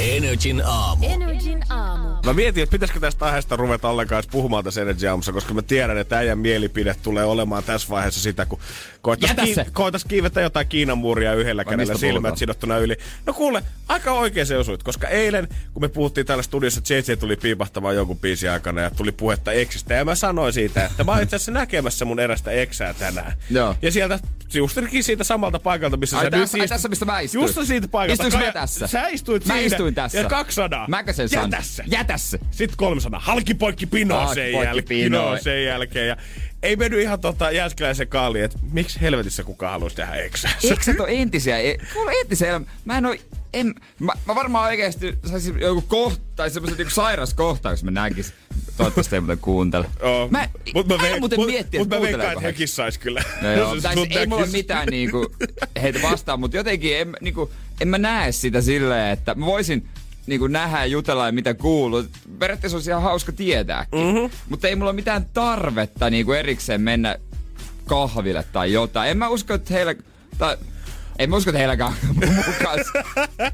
Energin 0.00 0.62
aamu. 0.66 1.06
Energin 1.08 1.62
aamu. 1.72 2.08
Mä 2.26 2.32
mietin, 2.32 2.62
että 2.62 2.70
pitäisikö 2.72 3.00
tästä 3.00 3.24
aiheesta 3.24 3.56
ruveta 3.56 3.88
ollenkaan 3.88 4.16
edes 4.18 4.30
puhumaan 4.30 4.64
tässä 4.64 4.82
Energy 4.82 5.06
Aamussa, 5.08 5.32
koska 5.32 5.54
mä 5.54 5.62
tiedän, 5.62 5.98
että 5.98 6.18
äijän 6.18 6.38
mielipide 6.38 6.94
tulee 7.02 7.24
olemaan 7.24 7.64
tässä 7.64 7.88
vaiheessa 7.88 8.20
sitä, 8.20 8.46
kun 8.46 8.58
koitais, 9.02 9.30
Jätä 9.30 9.54
se! 9.54 9.66
koitais 9.72 10.04
kiivetä 10.04 10.40
jotain 10.40 10.66
Kiinan 10.68 10.98
muuria 10.98 11.34
yhdellä 11.34 11.64
Vai 11.64 11.72
kädellä 11.72 11.94
silmät 11.98 12.20
puhutaan? 12.20 12.36
sidottuna 12.38 12.78
yli. 12.78 12.96
No 13.26 13.32
kuule, 13.32 13.62
aika 13.88 14.12
oikein 14.12 14.46
se 14.46 14.56
osuit, 14.58 14.82
koska 14.82 15.08
eilen, 15.08 15.48
kun 15.74 15.82
me 15.82 15.88
puhuttiin 15.88 16.26
täällä 16.26 16.42
studiossa, 16.42 16.80
JJ 16.94 17.16
tuli 17.16 17.36
piipahtamaan 17.36 17.94
jonkun 17.96 18.18
biisin 18.18 18.50
aikana 18.50 18.80
ja 18.80 18.90
tuli 18.90 19.12
puhetta 19.12 19.52
eksistä. 19.52 19.94
Ja 19.94 20.04
mä 20.04 20.14
sanoin 20.14 20.52
siitä, 20.52 20.84
että 20.86 21.04
mä 21.04 21.12
oon 21.12 21.22
itse 21.22 21.36
asiassa 21.36 21.52
näkemässä 21.52 22.04
mun 22.04 22.20
erästä 22.20 22.50
eksää 22.50 22.94
tänään. 22.94 23.32
Joo. 23.50 23.74
Ja 23.82 23.92
sieltä 23.92 24.18
justikin 24.54 25.04
siitä 25.04 25.24
samalta 25.24 25.58
paikalta, 25.58 25.96
missä 25.96 26.18
Ai 26.18 26.24
sä 26.24 26.30
tässä, 26.30 26.58
nyt 26.58 26.62
ai 26.62 26.68
tässä, 26.68 26.88
mistä 26.88 27.04
mä 27.04 27.20
istuin. 27.20 27.42
Just 27.42 27.58
siitä 27.64 27.88
paikalta. 27.88 28.22
Istuinko 28.26 28.46
mä 28.46 28.52
tässä? 28.52 28.86
Sä 28.86 29.08
istuit 29.08 29.46
Mä 29.46 29.54
siinä. 29.54 29.66
istuin 29.66 29.83
tässä. 29.92 30.18
Ja 30.18 30.28
kaksi 30.28 30.54
sanaa. 30.54 30.88
Mäkö 30.88 31.12
sen 31.12 31.28
sanon? 31.28 31.50
Jätä 31.50 31.62
se. 31.62 31.84
Jätä 31.86 32.18
se. 32.18 32.38
Sitten 32.50 32.76
kolme 32.76 33.00
sanaa. 33.00 33.20
Halkipoikki 33.20 33.86
pinoa 33.86 34.24
Halki 34.24 34.34
sen, 34.34 34.52
poikki 34.52 34.82
pinoa. 34.82 35.22
Pinoa 35.22 35.38
sen 35.38 35.64
jälkeen. 35.64 36.08
Ja 36.08 36.16
ei 36.62 36.76
mennyt 36.76 37.00
ihan 37.00 37.20
tota 37.20 37.50
Jääskeläisen 37.50 38.08
kaaliin, 38.08 38.44
että 38.44 38.58
miksi 38.72 39.00
helvetissä 39.00 39.44
kukaan 39.44 39.72
haluaisi 39.72 39.96
tehdä 39.96 40.14
eksää. 40.14 40.50
Eksät 40.72 41.00
on 41.00 41.08
entisiä, 41.08 41.58
e- 41.58 41.78
kuule 41.92 42.12
entisiä 42.20 42.48
elämä. 42.48 42.66
Mä 42.84 42.98
en 42.98 43.06
oo, 43.06 43.14
en, 43.52 43.74
mä, 43.98 44.12
mä 44.26 44.34
varmaan 44.34 44.64
oikeesti 44.64 45.18
saisin 45.26 45.60
joku 45.60 45.82
kohta, 45.82 46.20
tai 46.36 46.50
semmoisen 46.50 46.78
niinku 46.78 46.94
sairas 46.94 47.34
kohtaus, 47.34 47.84
mä 47.84 47.90
näkis. 47.90 48.32
Toivottavasti 48.76 49.14
ei 49.16 49.20
muuten 49.20 49.38
kuuntele. 49.38 49.86
Oo. 50.02 50.28
Mä, 50.28 50.48
mut 50.74 50.88
mä, 50.88 50.94
en 51.08 51.20
muuten 51.20 51.38
mut, 51.38 51.46
miettiä, 51.46 51.80
mut 51.80 51.88
mä 51.88 52.00
veikkaan, 52.00 52.28
että 52.28 52.40
he. 52.40 52.46
hekin 52.46 52.68
sais 52.68 52.98
kyllä. 52.98 53.22
No 53.42 53.52
joo, 53.52 53.74
Jos 53.74 53.82
tai 53.82 53.94
ei 54.10 54.26
mulla 54.26 54.46
mitään 54.46 54.88
niinku 54.88 55.34
heitä 55.82 56.02
vastaan, 56.02 56.40
mutta 56.40 56.56
jotenkin 56.56 56.96
en, 56.96 57.16
niinku, 57.20 57.50
en 57.80 57.88
mä 57.88 57.98
näe 57.98 58.32
sitä 58.32 58.60
silleen, 58.60 59.12
että 59.12 59.34
mä 59.34 59.46
voisin 59.46 59.88
niinku 60.26 60.46
nähdä 60.46 60.78
ja 60.78 60.86
jutella 60.86 61.26
ja 61.26 61.32
mitä 61.32 61.54
kuuluu. 61.54 62.04
Periaatteessa 62.38 62.76
olisi 62.76 62.90
ihan 62.90 63.02
hauska 63.02 63.32
tietääkin. 63.32 64.00
Mm-hmm. 64.00 64.30
Mutta 64.48 64.68
ei 64.68 64.76
mulla 64.76 64.90
ole 64.90 64.96
mitään 64.96 65.26
tarvetta 65.34 66.10
niinku 66.10 66.32
erikseen 66.32 66.80
mennä 66.80 67.16
kahville 67.86 68.44
tai 68.52 68.72
jotain. 68.72 69.10
En 69.10 69.18
mä 69.18 69.28
usko, 69.28 69.54
että 69.54 69.74
heillä... 69.74 69.94
Tai, 70.38 70.56
En 71.18 71.30
mä 71.30 71.36
usko, 71.36 71.50
että 71.50 71.58
heilläkään 71.58 71.92
on 71.92 72.16
mun 72.34 72.44
kanssa. 72.62 72.92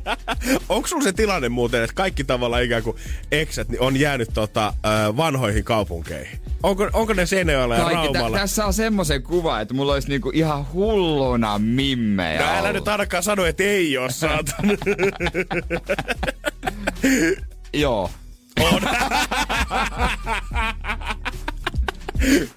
Onko 0.69 0.89
sulla 0.89 1.03
se 1.05 1.13
tilanne 1.13 1.49
muuten, 1.49 1.83
että 1.83 1.95
kaikki 1.95 2.25
tavallaan 2.25 2.63
ikään 2.65 2.83
kuin 2.83 2.97
eksät 3.33 3.69
niin 3.69 3.81
on 3.81 3.97
jäänyt 3.97 4.29
tota, 4.35 4.75
vanhoihin 5.17 5.65
kaupunkeihin? 5.65 6.39
Onko, 6.63 6.91
onko 6.93 7.13
ne 7.13 7.27
Seinäjoella 7.27 7.75
ja 7.77 7.81
Kaikki, 7.85 8.07
Raumalla? 8.15 8.39
tässä 8.39 8.67
on 8.67 8.75
semmoisen 8.75 9.23
kuva, 9.23 9.61
että 9.61 9.75
mulla 9.75 9.93
olisi 9.93 10.09
niinku 10.09 10.31
ihan 10.35 10.73
hulluna 10.73 11.59
mimmejä 11.59 12.41
No 12.41 12.47
älä 12.47 12.59
ollut. 12.61 12.73
nyt 12.75 12.89
ainakaan 12.89 13.23
sano, 13.23 13.45
että 13.45 13.63
ei 13.63 13.97
oo 13.99 14.11
saatana. 14.11 14.73
Joo. 17.73 18.11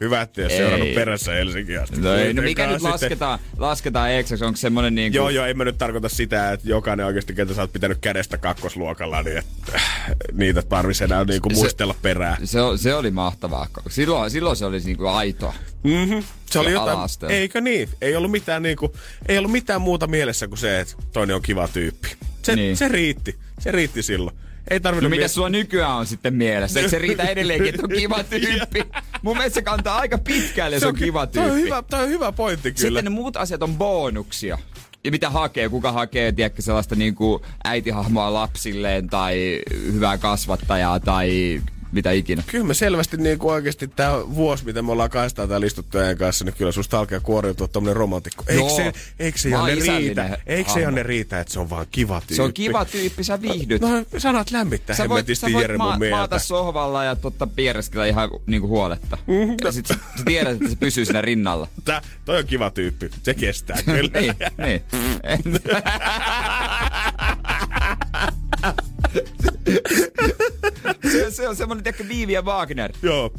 Hyvä, 0.01 0.21
että 0.21 0.41
ei 0.41 0.45
ole 0.45 0.53
Ei. 0.53 0.57
seurannut 0.59 0.95
perässä 0.95 1.31
Helsinkiin 1.31 1.81
asti. 1.81 2.01
No, 2.01 2.13
ei, 2.15 2.33
no 2.33 2.41
mikä 2.41 2.67
nyt 2.67 2.73
sitten- 2.75 2.91
lasketaan, 2.91 3.39
lasketaan 3.57 4.11
eksäksi? 4.11 4.45
Onko 4.45 4.57
semmonen 4.57 4.95
niinku... 4.95 5.15
Joo, 5.15 5.29
joo, 5.29 5.45
en 5.45 5.57
mä 5.57 5.65
nyt 5.65 5.77
tarkoita 5.77 6.09
sitä, 6.09 6.51
että 6.51 6.69
jokainen 6.69 7.05
oikeasti, 7.05 7.33
ketä 7.33 7.53
sä 7.53 7.61
oot 7.61 7.73
pitänyt 7.73 7.97
kädestä 8.01 8.37
kakkosluokalla, 8.37 9.21
niin 9.23 9.37
että 9.37 9.71
äh, 9.75 10.05
niitä 10.33 10.61
tarvitsisi 10.61 11.03
enää 11.03 11.23
niinku 11.23 11.49
Se- 11.49 11.55
muistella 11.55 11.95
perään. 12.01 12.47
Se, 12.47 12.59
se 12.75 12.95
oli 12.95 13.11
mahtavaa. 13.11 13.67
Silloin, 13.89 14.31
silloin 14.31 14.55
se 14.57 14.65
oli 14.65 14.79
niinku 14.79 15.07
aito. 15.07 15.53
Mm-hmm. 15.83 16.23
Se 16.45 16.59
oli 16.59 16.71
jotain, 16.71 16.89
ala-asteella. 16.91 17.35
eikö 17.35 17.61
niin? 17.61 17.89
Ei 18.01 18.15
ollut 18.15 18.31
mitään 18.31 18.63
niinku, 18.63 18.93
ei 19.27 19.37
ollut 19.37 19.51
mitään 19.51 19.81
muuta 19.81 20.07
mielessä 20.07 20.47
kuin 20.47 20.57
se, 20.57 20.79
että 20.79 20.93
toinen 21.13 21.35
on 21.35 21.41
kiva 21.41 21.67
tyyppi. 21.67 22.07
Se, 22.41 22.55
Niin. 22.55 22.77
se 22.77 22.87
riitti. 22.87 23.35
Se 23.59 23.71
riitti 23.71 24.03
silloin. 24.03 24.35
Ei 24.69 24.79
No 24.79 24.83
tarvinnut 24.83 25.09
mitä 25.09 25.25
miet- 25.25 25.27
sulla 25.27 25.49
nykyään 25.49 25.91
on 25.91 26.05
sitten 26.07 26.33
mielessä? 26.33 26.79
Eikö 26.79 26.89
se 26.89 26.99
riitä 26.99 27.23
edelleenkin, 27.23 27.69
että 27.69 27.81
on 27.83 27.89
kiva 27.99 28.23
tyyppi? 28.23 28.83
Mun 29.21 29.37
mielestä 29.37 29.55
se 29.55 29.61
kantaa 29.61 29.97
aika 29.97 30.17
pitkälle, 30.17 30.79
se 30.79 30.87
on 30.87 30.95
kiva 30.95 31.27
Toi 31.27 31.43
on 31.43 31.49
tyyppi. 31.49 31.65
hyvä, 31.65 31.83
toi 31.89 32.03
on 32.03 32.09
hyvä 32.09 32.31
pointti 32.31 32.71
kyllä. 32.71 32.81
Sitten 32.87 33.03
ne 33.03 33.09
muut 33.09 33.37
asiat 33.37 33.63
on 33.63 33.75
bonuksia. 33.77 34.57
Ja 35.03 35.11
mitä 35.11 35.29
hakee, 35.29 35.69
kuka 35.69 35.91
hakee, 35.91 36.31
tiedätkö, 36.31 36.61
sellaista 36.61 36.95
niinku 36.95 37.45
äitihahmoa 37.63 38.33
lapsilleen 38.33 39.07
tai 39.07 39.61
hyvää 39.71 40.17
kasvattajaa 40.17 40.99
tai 40.99 41.61
mitä 41.93 42.11
ikinä. 42.11 42.43
Kyllä 42.47 42.65
me 42.65 42.73
selvästi 42.73 43.17
niin 43.17 43.39
kuin 43.39 43.53
oikeasti 43.53 43.87
tämä 43.87 44.13
vuosi, 44.35 44.65
mitä 44.65 44.81
me 44.81 44.91
ollaan 44.91 45.09
kaistaa 45.09 45.47
täällä 45.47 45.65
istuttu 45.65 45.97
ajan 45.97 46.17
kanssa, 46.17 46.45
niin 46.45 46.55
kyllä 46.57 46.71
susta 46.71 46.99
alkaa 46.99 47.19
kuoriutua 47.19 47.67
tommonen 47.67 47.95
romantikko. 47.95 48.43
Eikö 48.47 48.61
Joo. 48.61 48.75
se, 48.75 48.93
eikö 49.19 49.37
se 49.37 49.49
Janne 49.49 49.75
riitä? 49.75 50.37
Eikö 50.45 50.71
se. 50.71 50.81
Janne 50.81 51.03
riitä, 51.03 51.39
että 51.39 51.53
se 51.53 51.59
on 51.59 51.69
vaan 51.69 51.85
kiva 51.91 52.19
tyyppi? 52.19 52.35
Se 52.35 52.41
on 52.41 52.53
kiva 52.53 52.85
tyyppi, 52.85 53.23
sä 53.23 53.41
viihdyt. 53.41 53.81
No 53.81 53.87
sanat 54.17 54.51
lämmittää 54.51 54.95
Sä 54.95 55.09
voit, 55.09 55.27
sä 55.33 55.47
voit 55.53 55.67
maata 56.09 56.39
sohvalla 56.39 57.03
ja 57.03 57.15
totta 57.15 57.47
piereskellä 57.47 58.05
ihan 58.05 58.29
niinku 58.47 58.67
huoletta. 58.67 59.17
Mm-hmm. 59.27 59.55
Ja 59.63 59.71
sit 59.71 59.85
sä, 59.85 59.95
sä 60.17 60.23
tiedät, 60.25 60.53
että 60.53 60.69
se 60.69 60.75
pysyy 60.75 61.05
siinä 61.05 61.21
rinnalla. 61.21 61.67
Tää, 61.85 62.01
toi 62.25 62.39
on 62.39 62.47
kiva 62.47 62.69
tyyppi. 62.69 63.09
Se 63.23 63.33
kestää 63.33 63.77
kyllä. 63.85 64.21
niin, 64.21 64.35
niin. 64.57 64.81
se, 71.11 71.31
se 71.31 71.47
on 71.49 71.55
semmonen, 71.55 71.83
tiedätkö, 71.83 72.07
Viivi 72.07 72.33
ja 72.33 72.41
Wagner. 72.41 72.91
Joo. 73.01 73.33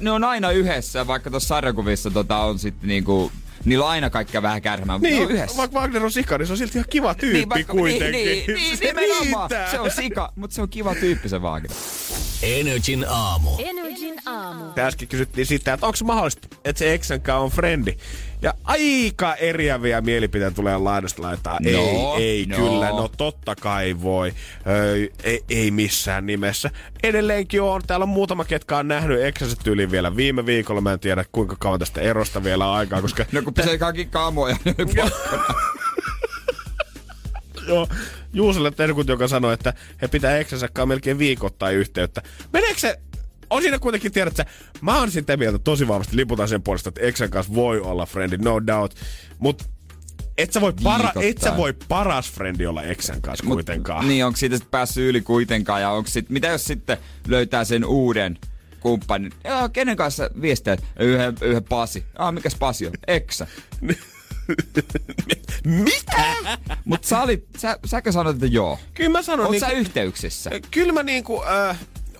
Ne 0.00 0.10
on 0.10 0.24
aina 0.24 0.50
yhdessä, 0.50 1.06
vaikka 1.06 1.30
tuossa 1.30 1.48
sarjakuvissa 1.48 2.10
tota 2.10 2.36
on 2.38 2.58
sitten 2.58 2.88
niinku... 2.88 3.32
Niillä 3.64 3.84
on 3.84 3.90
aina 3.90 4.10
kaikkea 4.10 4.42
vähän 4.42 4.62
kärmää, 4.62 4.96
mutta 4.98 5.08
ne 5.08 5.14
Niin, 5.14 5.26
on 5.26 5.30
yhdessä. 5.32 5.56
vaikka 5.56 5.80
Wagner 5.80 6.04
on 6.04 6.12
sika, 6.12 6.38
niin 6.38 6.46
se 6.46 6.52
on 6.52 6.56
silti 6.56 6.78
ihan 6.78 6.88
kiva 6.90 7.14
tyyppi 7.14 7.38
niin, 7.38 7.48
vaikka, 7.48 7.72
kuitenkin. 7.72 8.12
Niin, 8.12 8.46
niin, 8.46 8.54
niin, 8.54 8.76
se 8.76 8.84
nimenomaan. 8.84 9.50
riittää. 9.50 9.70
Se 9.70 9.80
on 9.80 9.90
sika, 9.90 10.32
mutta 10.36 10.54
se 10.54 10.62
on 10.62 10.68
kiva 10.68 10.94
tyyppi 10.94 11.28
se 11.28 11.38
Wagner. 11.38 11.70
Energin 12.42 13.06
aamu. 13.08 13.50
Energin 13.58 14.14
aamu. 14.26 14.64
Äsken 14.78 15.08
kysyttiin 15.08 15.46
sitä, 15.46 15.72
että 15.72 15.86
onko 15.86 15.96
se 15.96 16.04
mahdollista, 16.04 16.48
että 16.64 16.78
se 16.78 16.94
eksänkä 16.94 17.36
on 17.36 17.50
frendi. 17.50 17.96
Ja 18.42 18.54
aika 18.64 19.34
eriäviä 19.34 20.00
mielipiteitä 20.00 20.54
tulee 20.54 20.78
laidasta 20.78 21.22
laitaa. 21.22 21.58
No, 21.60 21.68
ei, 21.68 22.24
ei, 22.24 22.46
no. 22.46 22.56
kyllä, 22.56 22.88
no 22.88 23.08
totta 23.16 23.54
kai 23.56 23.96
voi. 24.02 24.32
Öö, 24.66 25.06
ei, 25.24 25.44
ei 25.50 25.70
missään 25.70 26.26
nimessä. 26.26 26.70
Edelleenkin 27.02 27.62
on, 27.62 27.82
täällä 27.86 28.02
on 28.02 28.08
muutama, 28.08 28.44
ketkä 28.44 28.78
on 28.78 28.88
nähnyt 28.88 29.22
eksänsä 29.22 29.56
tyyliin 29.64 29.90
vielä 29.90 30.16
viime 30.16 30.46
viikolla. 30.46 30.80
Mä 30.80 30.92
en 30.92 31.00
tiedä, 31.00 31.24
kuinka 31.32 31.56
kauan 31.58 31.78
tästä 31.78 32.00
erosta 32.00 32.44
vielä 32.44 32.68
on 32.68 32.76
aikaa, 32.76 33.02
koska 33.02 33.24
No 33.32 33.42
kun 33.42 33.54
se 33.64 33.78
kaikki 33.78 34.04
kamoja. 34.04 34.56
Joo, 37.68 37.88
Juusolle 38.32 38.70
terkut, 38.70 39.08
joka 39.08 39.28
sanoi, 39.28 39.54
että 39.54 39.74
he 40.02 40.08
pitää 40.08 40.36
kanssa 40.36 40.86
melkein 40.86 41.18
viikoittain 41.18 41.76
yhteyttä. 41.76 42.22
Meneekö 42.52 42.80
se 42.80 42.98
on 43.52 43.62
siinä 43.62 43.78
kuitenkin 43.78 44.12
tiedät, 44.12 44.40
että 44.40 44.52
mä 44.80 44.98
oon 44.98 45.10
sitä 45.10 45.36
mieltä 45.36 45.58
tosi 45.58 45.88
vahvasti, 45.88 46.16
liputan 46.16 46.48
sen 46.48 46.62
puolesta, 46.62 46.88
että 46.88 47.00
Eksän 47.00 47.30
kanssa 47.30 47.54
voi 47.54 47.80
olla 47.80 48.06
frendi, 48.06 48.36
no 48.36 48.66
doubt. 48.66 48.96
Mutta 49.38 49.64
et 50.38 50.52
sä, 50.52 50.60
voi 50.60 50.72
para, 50.82 51.12
et 51.20 51.38
sä 51.38 51.56
voi 51.56 51.72
paras 51.88 52.30
frendi 52.30 52.66
olla 52.66 52.82
Eksän 52.82 53.22
kanssa 53.22 53.46
kuitenkaan. 53.46 54.08
Niin, 54.08 54.24
onko 54.24 54.36
siitä 54.36 54.56
sit 54.56 54.70
päässyt 54.70 55.08
yli 55.08 55.20
kuitenkaan 55.20 55.82
ja 55.82 55.90
onko 55.90 56.10
sit, 56.10 56.30
mitä 56.30 56.48
jos 56.48 56.64
sitten 56.64 56.98
löytää 57.28 57.64
sen 57.64 57.84
uuden 57.84 58.38
kumppanin? 58.80 59.32
Joo, 59.44 59.68
kenen 59.68 59.96
kanssa 59.96 60.30
viestiä? 60.40 60.76
Yhden, 60.98 61.36
yhden 61.40 61.64
Pasi. 61.64 62.04
Ah, 62.18 62.32
mikäs 62.32 62.54
Pasi 62.54 62.86
on? 62.86 62.92
Eksä. 63.06 63.46
Mitä? 65.64 66.34
Mut 66.84 67.04
sä 67.04 67.22
olit, 67.22 67.44
sä, 67.58 67.78
säkö 67.84 68.12
sanoit, 68.12 68.36
että 68.36 68.46
joo? 68.46 68.78
Kyllä 68.94 69.10
mä 69.10 69.22
sanon 69.22 69.46
Oot 69.46 69.50
niin 69.50 69.60
sä 69.60 69.70
yhteyksissä? 69.70 70.50
Kyllä 70.70 70.92
mä 70.92 71.02
niinku, 71.02 71.42
äh, 71.44 71.78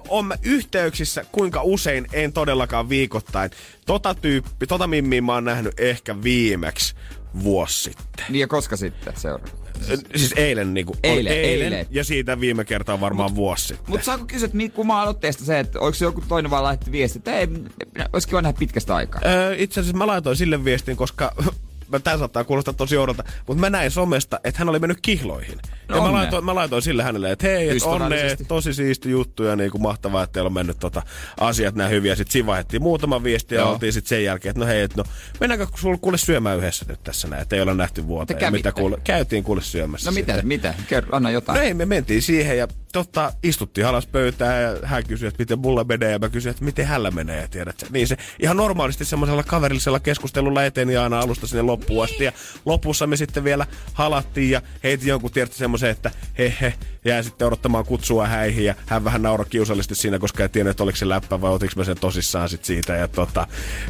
on 0.09 0.25
mä 0.27 0.35
yhteyksissä, 0.43 1.25
kuinka 1.33 1.63
usein, 1.63 2.07
en 2.13 2.33
todellakaan 2.33 2.89
viikoittain. 2.89 3.51
Tota 3.87 4.15
tyyppi, 4.15 4.67
tota 4.67 4.87
mimmiä 4.87 5.23
mä 5.23 5.35
oon 5.35 5.45
nähnyt 5.45 5.81
ehkä 5.81 6.23
viimeksi 6.23 6.95
vuosi 7.43 7.83
sitten. 7.83 8.27
Niin 8.29 8.41
ja 8.41 8.47
koska 8.49 8.77
sitten 8.77 9.13
seuraava? 9.17 9.63
Ö, 9.91 9.97
Siis 10.17 10.33
eilen 10.37 10.75
niinku. 10.75 10.93
oli 10.93 11.03
Eilen, 11.29 11.33
eilen. 11.33 11.87
Ja 11.91 12.05
siitä 12.05 12.41
viime 12.41 12.65
kertaa 12.65 13.01
varmaan 13.01 13.31
mut, 13.31 13.37
vuosi 13.37 13.67
sitten. 13.67 13.85
Mutta 13.91 14.05
saako 14.05 14.25
kysyä, 14.25 14.45
että 14.47 14.57
mi- 14.57 14.69
kumman 14.69 15.01
aloitteesta 15.01 15.45
se, 15.45 15.59
että 15.59 15.81
onko 15.81 15.95
se 15.95 16.05
joku 16.05 16.23
toinen 16.29 16.51
vaan 16.51 16.65
lähetti 16.65 16.93
viesti, 16.93 17.19
että 17.19 17.35
ei, 17.39 17.49
olisi 18.13 18.29
kiva 18.29 18.43
nähdä 18.43 18.59
pitkästä 18.59 18.95
aikaa. 18.95 19.21
Öö, 19.27 19.55
itse 19.59 19.81
asiassa 19.81 19.97
mä 19.99 20.07
laitoin 20.07 20.37
sille 20.37 20.65
viestin, 20.65 20.97
koska 20.97 21.35
Tämä 22.01 22.19
saattaa 22.19 22.45
kuulostaa 22.45 22.75
tosi 22.75 22.97
oudolta, 22.97 23.25
mutta 23.47 23.61
mä 23.61 23.71
näin 23.71 23.91
somesta, 23.91 24.41
että 24.45 24.59
hän 24.59 24.69
oli 24.69 24.79
mennyt 24.79 24.99
kihloihin. 25.03 25.59
Ja 25.89 25.95
mä 25.97 26.13
laitoin, 26.13 26.45
mä 26.45 26.55
laitoin 26.55 26.83
sille 26.83 27.03
hänelle, 27.03 27.33
että 27.33 27.47
hei, 27.47 27.69
et 27.69 27.83
onne, 27.83 28.37
tosi 28.49 28.75
siisti 28.75 29.11
juttu 29.11 29.43
ja 29.43 29.57
niinku 29.57 29.79
mahtavaa, 29.79 30.23
että 30.23 30.33
teillä 30.33 30.47
on 30.49 30.53
mennyt 30.53 30.79
tota 30.79 31.03
asiat 31.41 31.75
näin 31.75 31.91
hyviä. 31.91 32.15
Sitten 32.15 32.33
siinä 32.33 32.47
vaihdettiin 32.47 32.83
muutama 32.83 33.23
viesti 33.23 33.55
ja 33.55 33.61
Joo. 33.61 33.73
oltiin 33.73 33.93
sitten 33.93 34.09
sen 34.09 34.25
jälkeen, 34.25 34.51
että 34.51 34.61
no 34.61 34.67
hei, 34.67 34.83
et 34.83 34.97
no 34.97 35.05
mennäänkö 35.41 35.67
sulla 35.75 35.99
kuule 36.01 36.19
syömään 36.19 36.59
yhdessä 36.59 36.85
nyt 36.89 37.05
tässä 37.05 37.29
näin, 37.29 37.43
että 37.43 37.57
ei 37.57 37.63
olla 37.63 37.75
nähty 37.75 38.07
vuoteen. 38.07 38.53
Mitä 38.53 38.73
kuule, 38.73 38.99
käytiin 39.05 39.45
kuule 39.45 39.63
syömässä 39.63 40.11
No 40.11 40.15
mitä, 40.15 40.33
sitten. 40.33 40.49
mitä? 40.49 40.75
Kerro, 40.89 41.17
anna 41.17 41.31
jotain. 41.31 41.57
No 41.57 41.63
ei, 41.63 41.75
me 41.75 41.87
mentiin 41.87 42.23
siihen 42.23 42.59
ja 42.59 42.69
totta, 42.93 43.33
istuttiin 43.43 43.87
alas 43.87 44.07
pöytään 44.07 44.63
ja 44.63 44.77
hän 44.83 45.05
kysyi, 45.07 45.29
että 45.29 45.43
miten 45.43 45.59
mulla 45.59 45.85
menee 45.85 46.11
ja 46.11 46.19
mä 46.19 46.29
kysyin, 46.29 46.51
että 46.51 46.65
miten 46.65 46.87
hänellä 46.87 47.11
menee 47.11 47.41
ja 47.41 47.49
tiedät 47.49 47.81
sä. 47.81 47.87
Niin 47.91 48.09
se 48.09 48.17
ihan 48.39 48.57
normaalisti 48.57 49.05
semmoisella 49.05 49.43
kaverillisella 49.43 50.01
keskustelulla 50.01 50.65
eteni 50.65 50.97
aina 50.97 51.21
alusta 51.21 51.47
sinne 51.47 51.63
loppuun 51.63 52.05
asti 52.05 52.25
ja 52.25 52.33
lopussa 52.65 53.07
me 53.07 53.17
sitten 53.17 53.45
vielä 53.45 53.67
halattiin 53.93 54.51
ja 54.51 54.63
heitin 54.83 55.09
jonkun 55.09 55.31
tiedätkö 55.31 55.57
semmoisen, 55.57 55.91
että 55.91 56.11
he 56.39 56.55
he, 56.61 56.75
jää 57.05 57.23
sitten 57.23 57.47
odottamaan 57.47 57.85
kutsua 57.85 58.27
häihin 58.27 58.65
ja 58.65 58.75
hän 58.87 59.05
vähän 59.05 59.23
nauroi 59.23 59.47
kiusallisesti 59.51 59.95
siinä, 59.95 60.19
koska 60.19 60.43
ei 60.43 60.49
tiennyt, 60.49 60.71
että 60.71 60.83
oliko 60.83 60.97
se 60.97 61.09
läppä 61.09 61.41
vai 61.41 61.51
otinko 61.51 61.73
mä 61.77 61.85
sen 61.85 61.99
tosissaan 62.01 62.49
sit 62.49 62.65
siitä 62.65 62.97
ja 62.97 63.09
tota, 63.09 63.47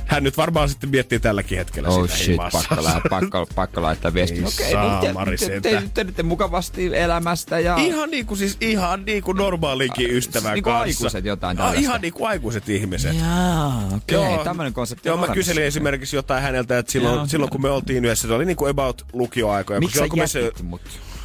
hän 0.07 0.25
nyt 0.25 0.37
varmaan 0.37 0.69
sitten 0.69 0.91
miettii 0.91 1.21
tälläkin 1.21 1.59
hetkellä 1.59 1.89
Oh 1.89 2.03
sitä 2.03 2.17
shit, 2.17 2.29
himassa. 2.29 2.59
pakko, 2.69 2.85
lää, 2.85 3.01
pakko, 3.11 3.47
pakko 3.55 3.83
laittaa 3.83 4.15
viesti. 4.15 4.39
Ei 4.43 4.45
Okei, 4.45 4.75
no 4.75 5.01
te, 5.01 5.07
saamari 5.07 5.37
te, 5.37 5.47
te, 5.47 5.53
sentään. 5.53 5.91
te, 5.91 6.05
te, 6.05 6.13
te, 6.13 6.23
mukavasti 6.23 6.97
elämästä 6.97 7.59
ja... 7.59 7.77
Ihan 7.77 8.11
niinku 8.11 8.37
siis 8.37 8.57
ihan 8.61 8.92
niinku 8.97 9.33
normaalikin 9.33 10.11
Ah, 10.11 10.17
ystävän 10.17 10.55
niinku 10.55 10.71
kanssa. 10.71 10.83
aikuiset 10.83 11.25
jotain 11.25 11.57
ah, 11.57 11.57
tällaista. 11.57 11.81
Ihan 11.81 12.01
niinku 12.01 12.25
aikuiset 12.25 12.69
ihmiset. 12.69 13.17
Jaa, 13.19 13.83
okei, 13.97 14.19
okay, 14.19 14.45
tämmönen 14.45 14.73
konsepti 14.73 15.09
Joo, 15.09 15.17
mä 15.17 15.29
kyselin 15.29 15.65
esimerkiksi 15.65 16.17
jotain 16.17 16.43
häneltä, 16.43 16.79
että 16.79 16.93
silloin, 16.93 17.15
Joo. 17.17 17.27
silloin 17.27 17.51
kun 17.51 17.63
me 17.63 17.71
oltiin 17.71 18.05
yhdessä, 18.05 18.29
se 18.29 18.35
oli 18.35 18.45
niinku 18.45 18.67
about 18.67 19.07
lukioaikoja. 19.13 19.81
Miksi 19.81 19.99
sä 19.99 20.07
me 20.17 20.27
se- 20.27 20.41
jätit 20.41 20.63
mut? 20.67 20.81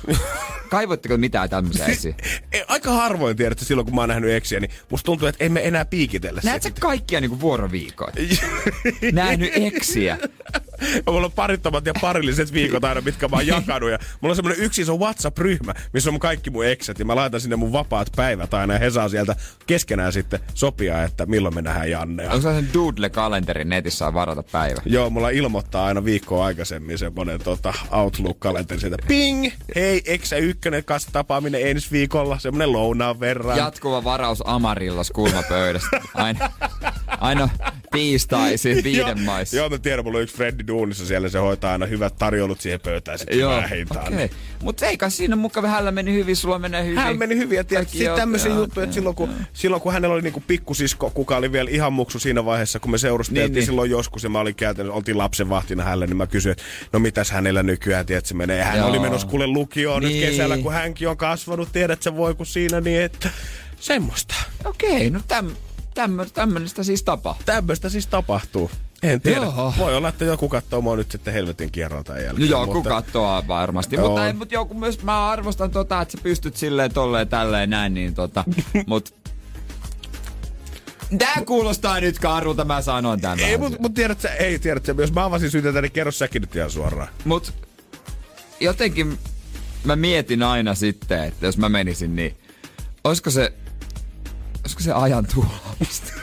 Kaivoitteko 0.70 1.18
mitään 1.18 1.50
tämmöisiä 1.50 1.86
esiin? 1.86 2.16
Ei, 2.52 2.64
Aika 2.68 2.92
harvoin 2.92 3.38
tiedät, 3.38 3.52
että 3.52 3.66
silloin 3.66 3.86
kun 3.86 3.96
mä 3.96 4.02
oon 4.02 4.10
nähnyt 4.10 4.32
eksiä, 4.32 4.60
niin 4.60 4.72
musta 4.90 5.06
tuntuu, 5.06 5.28
että 5.28 5.44
emme 5.46 5.68
enää 5.68 5.86
piikitellä 5.86 6.42
Näet 6.44 6.64
sä 6.64 6.72
kaikkia 6.80 7.22
niinku 7.22 7.40
vuoroviikoin? 7.40 8.14
Nähnyt 9.12 9.52
eksiä. 9.56 10.18
Mulla 11.08 11.26
on 11.26 11.32
parittomat 11.32 11.86
ja 11.86 11.94
parilliset 12.02 12.54
viikot 12.54 12.84
aina, 12.84 13.02
mitkä 13.02 13.28
mä 13.28 13.36
oon 13.36 13.48
jakanut. 13.48 13.90
Ja 13.90 14.00
mulla 14.22 14.32
on 14.32 14.36
semmonen 14.36 14.60
yksi 14.60 14.82
iso 14.82 14.98
WhatsApp-ryhmä, 14.98 15.74
missä 15.94 16.10
on 16.10 16.14
mun 16.14 16.20
kaikki 16.20 16.50
mun 16.50 16.66
eksät. 16.66 17.00
Ja 17.00 17.06
mä 17.06 17.16
laitan 17.16 17.42
sinne 17.42 17.56
mun 17.56 17.72
vapaat 17.72 18.08
päivät 18.16 18.54
aina. 18.54 18.74
Ja 18.74 18.80
he 18.80 18.90
saa 18.90 19.10
sieltä 19.10 19.36
keskenään 19.68 20.14
sitten 20.14 20.40
sopia, 20.54 21.04
että 21.04 21.26
milloin 21.26 21.56
me 21.56 21.62
nähdään 21.62 21.92
Jannea. 21.92 22.32
Onko 22.32 22.54
sen 22.54 22.70
Doodle-kalenterin 22.74 23.70
netissä 23.70 23.98
saa 23.98 24.14
varata 24.14 24.44
päivä? 24.44 24.82
Joo, 24.86 25.10
mulla 25.10 25.30
ilmoittaa 25.30 25.86
aina 25.86 26.06
viikkoa 26.06 26.46
aikaisemmin 26.46 26.98
semmonen 26.98 27.40
tota, 27.40 27.74
Outlook-kalenteri 27.92 28.80
sieltä. 28.80 28.98
Ping! 29.08 29.50
Hei, 29.76 29.97
eksä 30.06 30.36
ykkönen 30.36 30.84
kanssa 30.84 31.10
tapaaminen 31.12 31.68
ensi 31.68 31.92
viikolla, 31.92 32.40
semmonen 32.40 32.74
lounaan 32.74 33.20
verran. 33.20 33.58
Jatkuva 33.58 34.04
varaus 34.04 34.44
Amarillos 34.46 35.12
kulmapöydästä. 35.12 36.02
Aina, 36.14 36.50
aina 37.20 37.50
tiistaisin 37.92 38.84
viiden 38.84 39.22
maissa. 39.22 39.58
Joo, 39.58 39.70
mä 39.70 39.78
tiedän, 39.78 40.06
mulla 40.06 40.18
on 40.18 40.24
yksi 40.24 40.36
Freddy 40.36 40.68
Duunissa 40.68 41.06
siellä, 41.06 41.30
se 41.30 41.38
hoitaa 41.40 41.72
aina 41.72 41.86
hyvät 41.86 42.16
tarjoulut 42.20 42.62
siihen 42.62 42.80
pöytään 42.80 43.20
sitten 43.20 43.40
Joo, 43.40 43.64
hintaan. 43.76 44.14
okei. 44.14 44.30
Mutta 44.64 44.86
eikä 44.86 45.10
siinä 45.10 45.36
mukaan 45.36 45.70
hänellä 45.70 45.92
meni 45.92 46.14
hyvin, 46.14 46.36
sulla 46.36 46.60
menee 46.60 46.84
hyvin. 46.86 46.98
Hän 46.98 47.18
meni 47.18 47.38
hyvin 47.38 47.56
ja 47.72 47.84
joo, 47.94 48.16
tämmöisiä 48.18 48.54
juttuja, 48.54 48.84
että 48.84 48.94
silloin 48.94 49.16
kun, 49.16 49.30
silloin 49.54 49.82
kun 49.82 49.94
hänellä 49.94 50.14
oli 50.14 50.22
niinku 50.22 50.44
pikkusisko, 50.48 51.10
kuka 51.10 51.38
oli 51.38 51.52
vielä 51.52 51.70
ihan 51.70 51.94
muksu 51.94 52.20
siinä 52.20 52.46
vaiheessa, 52.46 52.80
kun 52.80 52.92
me 52.92 52.98
seurusteltiin 52.98 53.42
Niin, 53.44 53.52
niin, 53.52 53.56
niin. 53.56 53.66
silloin 53.66 53.92
joskus 53.92 54.24
ja 54.24 54.30
mä 54.30 54.40
olin 54.40 54.56
käytännössä, 54.56 54.96
oltiin 54.98 55.18
lapsenvahtina 55.18 55.84
hänelle, 55.84 56.08
niin 56.08 56.18
mä 56.18 56.28
kysyin, 56.28 56.52
että 56.52 56.64
no 56.94 57.00
mitäs 57.00 57.32
hänellä 57.32 57.64
nykyään, 57.64 58.06
tiedät, 58.06 58.26
se 58.26 58.34
menee. 58.34 58.64
Hän 58.64 58.78
Joo. 58.78 58.90
oli 58.90 59.00
menossa 59.00 59.28
kuule 59.28 59.48
lukioon 59.48 60.04
Niin. 60.04 60.22
nyt 60.22 60.30
kesällä, 60.30 60.58
kun 60.58 60.74
hänkin 60.74 61.10
on 61.10 61.18
kasvanut, 61.18 61.70
tiedät 61.72 62.04
sä 62.04 62.16
voi 62.16 62.36
kun 62.36 62.46
siinä, 62.46 62.82
niin 62.82 63.02
että 63.02 63.30
semmoista. 63.80 64.36
Okei, 64.66 65.10
no 65.10 65.20
täm, 65.28 65.50
tämmö, 65.98 66.26
tämmöistä 66.34 66.84
siis 66.84 67.04
tapahtuu. 67.04 67.46
Tämmöistä 67.46 67.90
siis 67.90 68.08
tapahtuu. 68.08 68.72
En 69.04 69.22
tiedä. 69.22 69.42
Joo. 69.46 69.74
Voi 69.78 69.96
olla, 69.96 70.10
että 70.10 70.26
joku 70.26 70.50
katsoo 70.50 70.82
mua 70.82 70.96
nyt 70.96 71.12
sitten 71.12 71.34
helvetin 71.34 71.72
kierron 71.72 72.04
tämän 72.04 72.22
No 72.22 72.26
jälkeen. 72.28 72.50
joku 72.50 72.74
mutta- 72.74 72.90
kattoo 72.90 73.44
varmasti, 73.48 73.96
Joo. 73.96 74.08
mutta, 74.08 74.28
ei, 74.28 74.34
mutta 74.34 74.54
joku 74.54 74.74
myös, 74.74 75.04
mä 75.04 75.30
arvostan 75.30 75.72
tota, 75.72 76.02
että 76.02 76.12
sä 76.12 76.18
pystyt 76.24 76.58
silleen 76.58 76.94
tolleen 76.94 77.28
tälleen 77.28 77.70
näin, 77.70 77.94
niin 77.94 78.14
tota, 78.14 78.44
mut 78.88 79.14
Tää 81.18 81.42
kuulostaa 81.46 82.00
nyt 82.00 82.20
karulta, 82.20 82.66
mä 82.66 82.82
sanon 82.82 83.22
tämän. 83.22 83.40
Ei, 83.40 83.58
mutta 83.58 83.78
mut 83.82 83.94
tiedät 83.94 84.22
sä, 84.22 84.30
ei 84.34 84.60
tiedät 84.60 84.86
sä, 84.86 84.96
jos 84.98 85.14
mä 85.14 85.26
avasin 85.26 85.52
syytä, 85.52 85.82
niin 85.82 85.92
kerro 85.92 86.12
säkin 86.12 86.42
nyt 86.42 86.56
ihan 86.56 86.72
suoraan. 86.72 87.08
Mut 87.26 87.54
jotenkin 88.60 89.18
mä 89.84 89.96
mietin 89.96 90.44
aina 90.44 90.76
sitten, 90.76 91.24
että 91.24 91.46
jos 91.46 91.58
mä 91.58 91.70
menisin, 91.70 92.16
niin 92.16 92.38
olisiko 93.04 93.30
se, 93.30 93.54
olisiko 94.68 94.84
se 94.84 94.92
ajan 94.92 95.28
tuhlaamista? 95.34 96.14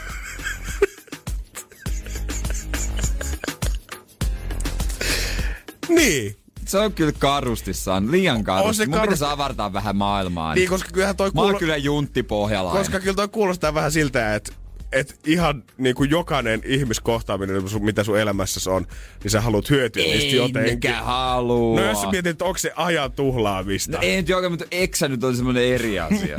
Niin. 5.89 6.35
Se 6.65 6.79
on 6.79 6.93
kyllä 6.93 7.11
karustissaan, 7.19 8.11
liian 8.11 8.43
karusti. 8.43 8.85
Mun 8.85 8.91
karusti. 8.93 9.07
pitäisi 9.07 9.33
avartaa 9.33 9.73
vähän 9.73 9.95
maailmaa. 9.95 10.55
Niin, 10.55 10.69
koska 10.69 10.89
kyllähän 10.93 11.15
toi 11.15 11.31
Mä 11.33 11.41
oon 11.41 11.57
kyllä 11.57 11.77
juntti 11.77 12.23
pohjalainen. 12.23 12.83
Koska 12.83 12.99
kyllä 12.99 13.15
toi 13.15 13.27
kuulostaa 13.27 13.73
vähän 13.73 13.91
siltä, 13.91 14.35
että 14.35 14.53
et 14.95 15.19
ihan 15.25 15.63
niin 15.77 15.95
kuin 15.95 16.09
jokainen 16.09 16.61
ihmiskohtaaminen, 16.65 17.63
mitä 17.79 18.03
sun 18.03 18.19
elämässäsi 18.19 18.69
on, 18.69 18.87
niin 19.23 19.31
sä 19.31 19.41
haluat 19.41 19.69
hyötyä 19.69 20.03
niistä 20.03 20.25
ei 20.25 20.35
jotenkin. 20.35 20.73
mikä 20.73 21.01
halua. 21.01 21.79
No 21.79 21.85
jos 21.85 22.01
sä 22.01 22.07
mietit, 22.07 22.29
että 22.29 22.45
onko 22.45 22.57
se 22.57 22.71
ajan 22.75 23.11
tuhlaamista. 23.11 23.91
No 23.91 23.97
ei 24.01 24.17
nyt 24.17 24.29
joka, 24.29 24.49
mutta 24.49 24.65
eksä 24.71 25.07
nyt 25.07 25.23
on 25.23 25.35
semmonen 25.35 25.63
eri 25.63 25.99
asia. 25.99 26.37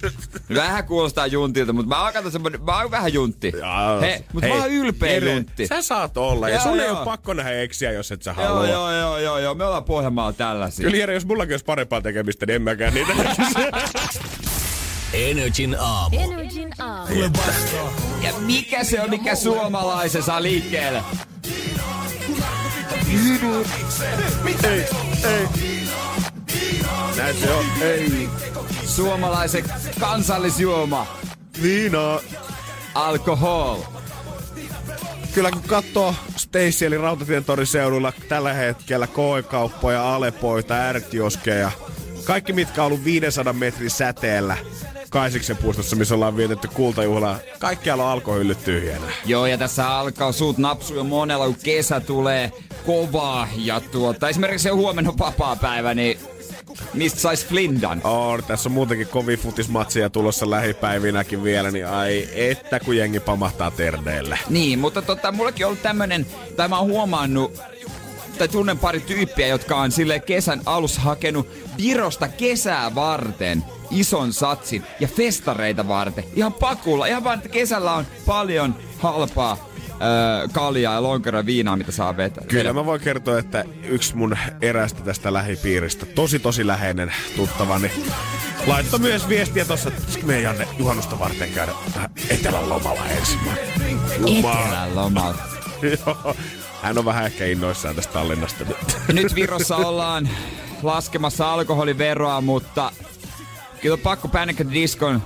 vähän 0.54 0.84
kuulostaa 0.84 1.26
juntilta, 1.26 1.72
mutta 1.72 1.88
mä 1.96 2.02
oon, 2.02 2.32
semmonen, 2.32 2.62
mä 2.64 2.80
oon 2.80 2.90
vähän 2.90 3.12
juntti. 3.12 3.52
Jaa. 3.58 4.00
He, 4.00 4.24
mutta 4.32 4.46
Hei, 4.46 4.56
mä 4.56 4.62
oon 4.62 4.72
ylpeä 4.72 5.12
Jere, 5.12 5.32
juntti. 5.32 5.66
Sä 5.66 5.82
saat 5.82 6.16
olla, 6.16 6.48
ja 6.48 6.54
Joo, 6.54 6.62
sun 6.62 6.80
ei 6.80 6.90
ole 6.90 7.04
pakko 7.04 7.34
nähdä 7.34 7.52
eksiä, 7.52 7.92
jos 7.92 8.12
et 8.12 8.22
sä 8.22 8.34
Joo, 8.38 8.46
halua. 8.46 8.66
joo, 8.68 8.92
joo, 8.92 9.18
joo, 9.18 9.38
joo, 9.38 9.54
me 9.54 9.64
ollaan 9.64 9.84
Pohjanmaalla 9.84 10.32
tällaisia. 10.32 10.84
Kyllä 10.84 10.96
Jere, 10.96 11.14
jos 11.14 11.26
mullakin 11.26 11.52
olisi 11.52 11.64
parempaa 11.64 12.00
tekemistä, 12.00 12.46
niin 12.46 12.54
en 12.54 12.62
mäkään 12.62 12.94
niitä 12.94 13.12
Energin 15.12 15.76
aamu. 15.80 16.18
Energin 16.18 16.70
aamu. 16.78 17.14
Ja 18.22 18.32
mikä 18.38 18.84
se 18.84 19.00
on, 19.00 19.10
mikä 19.10 19.34
suomalaisen 19.34 20.22
saa 20.22 20.42
liikkeelle? 20.42 21.02
ei, 24.64 24.84
ei. 25.24 25.48
Näin 27.16 27.36
se 27.36 27.50
on. 27.52 27.64
Ei. 27.80 28.28
Suomalaisen 28.84 29.64
kansallisjuoma. 30.00 31.06
Viinaa. 31.62 32.20
Alkohol. 32.94 33.76
Kyllä 35.34 35.50
kun 35.50 35.62
katsoo 35.62 36.14
Stacy 36.36 36.86
eli 36.86 36.98
Rautatien 36.98 37.44
torin 37.44 37.66
seudulla 37.66 38.12
tällä 38.28 38.52
hetkellä 38.52 39.06
koekauppoja, 39.06 40.14
alepoita, 40.14 40.74
ärkioskeja. 40.74 41.70
Kaikki 42.24 42.52
mitkä 42.52 42.82
on 42.82 42.86
ollut 42.86 43.04
500 43.04 43.52
metrin 43.52 43.90
säteellä 43.90 44.56
Kaisiksen 45.10 45.56
puistossa, 45.56 45.96
missä 45.96 46.14
ollaan 46.14 46.36
vietetty 46.36 46.68
kultajuhlaa. 46.68 47.38
Kaikkialla 47.58 48.04
on 48.04 48.10
alkohyllyt 48.10 48.64
tyhjänä. 48.64 49.06
Joo, 49.24 49.46
ja 49.46 49.58
tässä 49.58 49.88
alkaa 49.88 50.32
suut 50.32 50.58
napsu 50.58 50.94
jo 50.94 51.04
monella, 51.04 51.46
kun 51.46 51.56
kesä 51.62 52.00
tulee 52.00 52.52
kovaa. 52.86 53.48
Ja 53.56 53.80
tuota, 53.80 54.28
esimerkiksi 54.28 54.62
se 54.62 54.70
huomenna 54.70 55.10
on 55.10 55.18
vapaa-päivä, 55.18 55.94
niin 55.94 56.18
mistä 56.94 57.20
sais 57.20 57.46
flindan? 57.46 58.00
On, 58.04 58.44
tässä 58.44 58.68
on 58.68 58.72
muutenkin 58.72 59.08
kovin 59.08 59.38
futismatsia 59.38 60.10
tulossa 60.10 60.50
lähipäivinäkin 60.50 61.42
vielä, 61.42 61.70
niin 61.70 61.86
ai 61.86 62.28
että 62.32 62.80
kun 62.80 62.96
jengi 62.96 63.20
pamahtaa 63.20 63.70
terdeille. 63.70 64.38
Niin, 64.48 64.78
mutta 64.78 65.02
tota, 65.02 65.32
mullakin 65.32 65.66
on 65.66 65.68
ollut 65.68 65.82
tämmönen, 65.82 66.26
tai 66.56 66.68
mä 66.68 66.78
oon 66.78 66.90
huomannut, 66.90 67.60
tai 68.38 68.48
tunnen 68.48 68.78
pari 68.78 69.00
tyyppiä, 69.00 69.46
jotka 69.46 69.76
on 69.76 69.92
sille 69.92 70.20
kesän 70.20 70.60
alussa 70.66 71.00
hakenut 71.00 71.48
Virosta 71.78 72.28
kesää 72.28 72.94
varten 72.94 73.64
ison 73.90 74.32
satsin 74.32 74.84
ja 75.00 75.08
festareita 75.08 75.88
varten. 75.88 76.24
Ihan 76.36 76.52
pakulla, 76.52 77.06
ihan 77.06 77.24
vaan, 77.24 77.38
että 77.38 77.48
kesällä 77.48 77.94
on 77.94 78.06
paljon 78.26 78.74
halpaa 78.98 79.68
öö, 79.90 80.48
kaljaa 80.52 80.94
ja 80.94 81.02
lonkeroa 81.02 81.46
viinaa, 81.46 81.76
mitä 81.76 81.92
saa 81.92 82.16
vetää. 82.16 82.44
Kyllä 82.48 82.72
mä 82.72 82.84
voin 82.86 83.00
kertoa, 83.00 83.38
että 83.38 83.64
yksi 83.82 84.16
mun 84.16 84.36
erästä 84.62 85.02
tästä 85.02 85.32
lähipiiristä, 85.32 86.06
tosi 86.06 86.38
tosi 86.38 86.66
läheinen 86.66 87.12
tuttavani, 87.36 87.90
laittoi 88.66 89.00
myös 89.00 89.28
viestiä 89.28 89.64
tossa, 89.64 89.88
että 89.88 90.00
pitäisikö 90.00 90.26
meidän 90.26 90.42
Janne 90.42 90.68
juhannusta 90.78 91.18
varten 91.18 91.52
käydä 91.52 91.72
etelän 92.30 92.68
lomalla 92.68 93.06
ensin. 93.06 93.40
Etelän 94.38 94.94
lomalla. 94.94 95.42
Joo. 95.82 96.36
Hän 96.82 96.98
on 96.98 97.04
vähän 97.04 97.26
ehkä 97.26 97.46
innoissaan 97.46 97.94
tästä 97.94 98.12
Tallinnasta 98.12 98.64
nyt. 98.64 98.76
Nyt 99.12 99.34
Virossa 99.34 99.76
ollaan 99.76 100.28
laskemassa 100.82 101.52
alkoholiveroa, 101.52 102.40
mutta 102.40 102.92
kyllä 103.80 103.96
pakko 103.96 104.28
Panic 104.28 104.60
at 104.60 104.72
Discon 104.72 105.22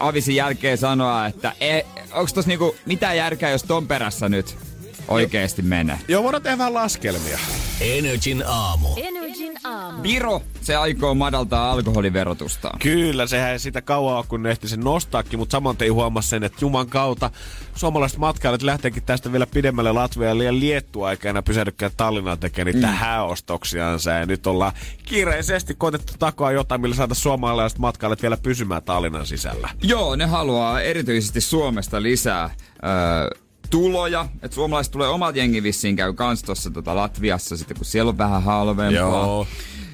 avisin 0.00 0.36
jälkeen 0.36 0.78
sanoa, 0.78 1.26
että 1.26 1.52
e, 1.60 1.80
onko 2.12 2.30
tossa 2.34 2.48
niinku 2.48 2.76
mitään 2.86 3.16
järkeä, 3.16 3.50
jos 3.50 3.62
ton 3.62 3.86
perässä 3.86 4.28
nyt 4.28 4.67
oikeesti 5.08 5.62
menee. 5.62 5.98
Joo, 6.08 6.22
voidaan 6.22 6.42
tehdä 6.42 6.58
vähän 6.58 6.74
laskelmia. 6.74 7.38
Energin 7.80 8.44
aamu. 8.46 8.88
Energin 8.96 9.58
aamu. 9.64 10.02
Viro, 10.02 10.42
se 10.60 10.76
aikoo 10.76 11.14
madaltaa 11.14 11.70
alkoholiverotusta. 11.70 12.70
Kyllä, 12.82 13.26
sehän 13.26 13.50
ei 13.50 13.58
sitä 13.58 13.82
kauan 13.82 14.16
ole, 14.16 14.24
kun 14.28 14.42
ne 14.42 14.50
ehti 14.50 14.68
sen 14.68 14.80
nostaakin, 14.80 15.38
mutta 15.38 15.52
saman 15.52 15.76
tein 15.76 15.94
huomasi 15.94 16.28
sen, 16.28 16.44
että 16.44 16.58
Juman 16.60 16.86
kautta 16.86 17.30
suomalaiset 17.74 18.18
matkailijat 18.18 18.62
lähteekin 18.62 19.02
tästä 19.02 19.32
vielä 19.32 19.46
pidemmälle 19.46 19.92
Latviaan 19.92 20.40
ja 20.40 20.58
Liettua 20.58 21.10
eikä 21.10 21.30
enää 21.30 21.42
pysähdykään 21.42 21.92
Tallinnaan 21.96 22.38
tekemään 22.38 22.74
niitä 22.74 22.86
mm. 22.86 22.94
hääostoksiansa. 22.94 24.10
Ja 24.10 24.26
nyt 24.26 24.46
ollaan 24.46 24.72
kiireisesti 25.04 25.74
koetettu 25.74 26.12
takoa 26.18 26.52
jotain, 26.52 26.80
millä 26.80 26.96
saada 26.96 27.14
suomalaiset 27.14 27.78
matkailijat 27.78 28.22
vielä 28.22 28.36
pysymään 28.36 28.82
Tallinnan 28.82 29.26
sisällä. 29.26 29.68
Joo, 29.82 30.16
ne 30.16 30.26
haluaa 30.26 30.80
erityisesti 30.80 31.40
Suomesta 31.40 32.02
lisää 32.02 32.50
öö, 32.84 33.47
tuloja. 33.70 34.26
Että 34.42 34.54
suomalaiset 34.54 34.92
tulee 34.92 35.08
omat 35.08 35.36
jengi 35.36 35.62
vissiin 35.62 35.96
käy 35.96 36.12
kans 36.12 36.42
tossa 36.42 36.70
tota 36.70 36.96
Latviassa 36.96 37.56
sitten, 37.56 37.76
kun 37.76 37.86
siellä 37.86 38.08
on 38.08 38.18
vähän 38.18 38.42
halvempaa. 38.42 38.92
Joo. 38.92 39.46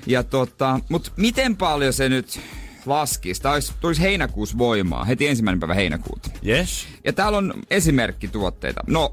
Ja 0.07 0.23
tota, 0.23 0.81
mut 0.89 1.13
miten 1.17 1.57
paljon 1.57 1.93
se 1.93 2.09
nyt 2.09 2.41
laskisi? 2.87 3.43
Tämä 3.43 3.55
olisi, 3.55 3.73
tulisi 3.81 4.03
heinäkuussa 4.03 4.59
voimaa, 4.59 5.05
heti 5.05 5.27
ensimmäinen 5.27 5.61
päivä 5.61 5.75
heinäkuuta. 5.75 6.31
Yes. 6.47 6.87
Ja 7.05 7.13
täällä 7.13 7.39
on 7.39 7.55
esimerkkituotteita. 7.71 8.81
No, 8.87 9.11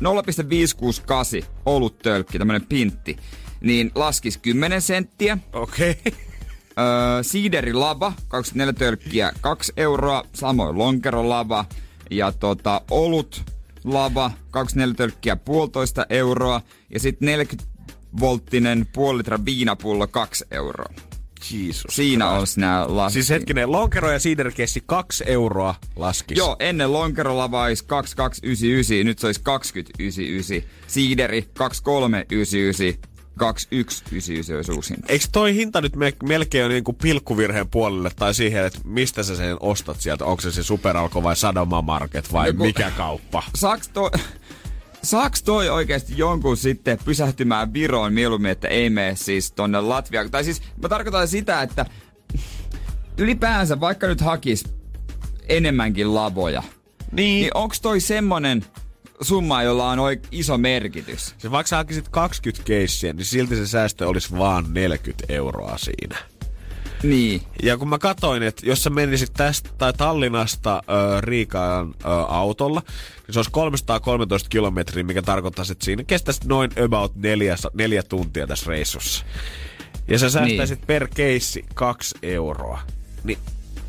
0,568 0.00 1.42
oluttölkki, 1.66 2.38
tämmönen 2.38 2.66
pintti, 2.66 3.16
niin 3.60 3.90
laskisi 3.94 4.38
10 4.38 4.82
senttiä. 4.82 5.38
Okei. 5.52 5.90
Okay. 5.90 6.12
Öö, 6.78 7.22
siiderilava, 7.22 8.12
24 8.28 8.72
tölkkiä, 8.72 9.32
2 9.40 9.72
euroa. 9.76 10.24
Samoin 10.34 10.78
lonkerolava. 10.78 11.64
Ja 12.10 12.32
tota, 12.32 12.80
olut 12.90 13.44
lava, 13.84 14.30
24 14.50 14.94
tölkkiä, 14.94 15.36
puolitoista 15.36 16.06
euroa. 16.10 16.62
Ja 16.90 17.00
sitten 17.00 17.26
40 17.26 17.70
volttinen 18.20 18.86
puoli 18.94 19.18
litra 19.18 19.44
viinapullo, 19.44 20.06
2 20.06 20.44
euroa. 20.50 20.94
Jeesus. 21.50 21.96
Siinä 21.96 22.30
olisi 22.30 22.60
nämä 22.60 22.84
laskut. 22.88 23.12
Siis 23.12 23.30
hetkinen, 23.30 23.72
lonkero 23.72 24.10
ja 24.10 24.18
siiderkessi 24.18 24.82
2 24.86 25.24
euroa 25.26 25.74
laskis. 25.96 26.38
Joo, 26.38 26.56
ennen 26.58 26.92
lonkerolava 26.92 27.62
olisi 27.62 27.84
2299, 27.84 29.06
nyt 29.06 29.18
se 29.18 29.26
olisi 29.26 29.40
2099. 29.42 30.70
Siideri 30.86 31.42
2399, 31.54 33.09
2199 33.40 34.56
olisi 34.56 34.72
uusin. 34.72 34.96
Eikö 35.08 35.24
toi 35.32 35.54
hinta 35.54 35.80
nyt 35.80 35.96
me- 35.96 36.12
melkein 36.22 36.64
ole 36.64 36.72
niinku 36.74 36.92
pilkkuvirheen 36.92 37.68
puolelle 37.68 38.10
tai 38.16 38.34
siihen, 38.34 38.64
että 38.64 38.78
mistä 38.84 39.22
sä 39.22 39.36
sen 39.36 39.56
ostat 39.60 40.00
sieltä? 40.00 40.24
Onko 40.24 40.40
se 40.40 40.52
se 40.52 40.62
Superalko 40.62 41.22
vai 41.22 41.36
Sadoma 41.36 41.82
Market 41.82 42.32
vai 42.32 42.52
No 42.52 42.64
mikä 42.64 42.90
kauppa? 42.96 43.42
Saaks 43.54 43.88
toi, 43.88 44.10
saaks 45.02 45.42
toi 45.42 45.68
oikeasti 45.70 46.12
jonkun 46.16 46.56
sitten 46.56 46.98
pysähtymään 47.04 47.72
Viroon 47.72 48.12
mieluummin, 48.12 48.50
että 48.50 48.68
ei 48.68 48.90
mene 48.90 49.16
siis 49.16 49.52
tonne 49.52 49.80
Latviaan? 49.80 50.30
Tai 50.30 50.44
siis 50.44 50.62
mä 50.82 50.88
tarkoitan 50.88 51.28
sitä, 51.28 51.62
että 51.62 51.86
ylipäänsä 53.18 53.80
vaikka 53.80 54.06
nyt 54.06 54.20
hakis 54.20 54.64
enemmänkin 55.48 56.14
lavoja, 56.14 56.62
Niin. 56.62 57.40
niin 57.42 57.50
onks 57.54 57.80
toi 57.80 58.00
semmonen 58.00 58.64
summaa, 59.20 59.62
jolla 59.62 59.90
on 59.90 59.98
oik- 59.98 60.28
iso 60.30 60.58
merkitys. 60.58 61.34
Se 61.38 61.50
vaikka 61.50 61.68
sä 61.68 61.76
hakisit 61.76 62.08
20 62.08 62.64
keissiä, 62.64 63.12
niin 63.12 63.24
silti 63.24 63.56
se 63.56 63.66
säästö 63.66 64.08
olisi 64.08 64.38
vaan 64.38 64.66
40 64.74 65.24
euroa 65.28 65.78
siinä. 65.78 66.16
Niin. 67.02 67.42
Ja 67.62 67.76
kun 67.76 67.88
mä 67.88 67.98
katoin, 67.98 68.42
että 68.42 68.66
jos 68.66 68.82
sä 68.82 68.90
menisit 68.90 69.32
tästä 69.32 69.70
tai 69.78 69.92
Tallinnasta 69.92 70.82
ö, 70.88 71.20
Riikaan 71.20 71.94
ö, 72.04 72.08
autolla, 72.28 72.82
niin 73.26 73.32
se 73.32 73.38
olisi 73.38 73.50
313 73.50 74.48
kilometriä, 74.48 75.04
mikä 75.04 75.22
tarkoittaisi, 75.22 75.72
että 75.72 75.84
siinä 75.84 76.04
kestäisi 76.04 76.40
noin 76.44 76.70
about 76.84 77.16
neljä, 77.16 77.56
neljä 77.74 78.02
tuntia 78.02 78.46
tässä 78.46 78.66
reissussa. 78.68 79.24
Ja 80.08 80.18
sä 80.18 80.30
säästäisit 80.30 80.78
niin. 80.78 80.86
per 80.86 81.08
keissi 81.14 81.64
kaksi 81.74 82.14
euroa. 82.22 82.80
Niin 83.24 83.38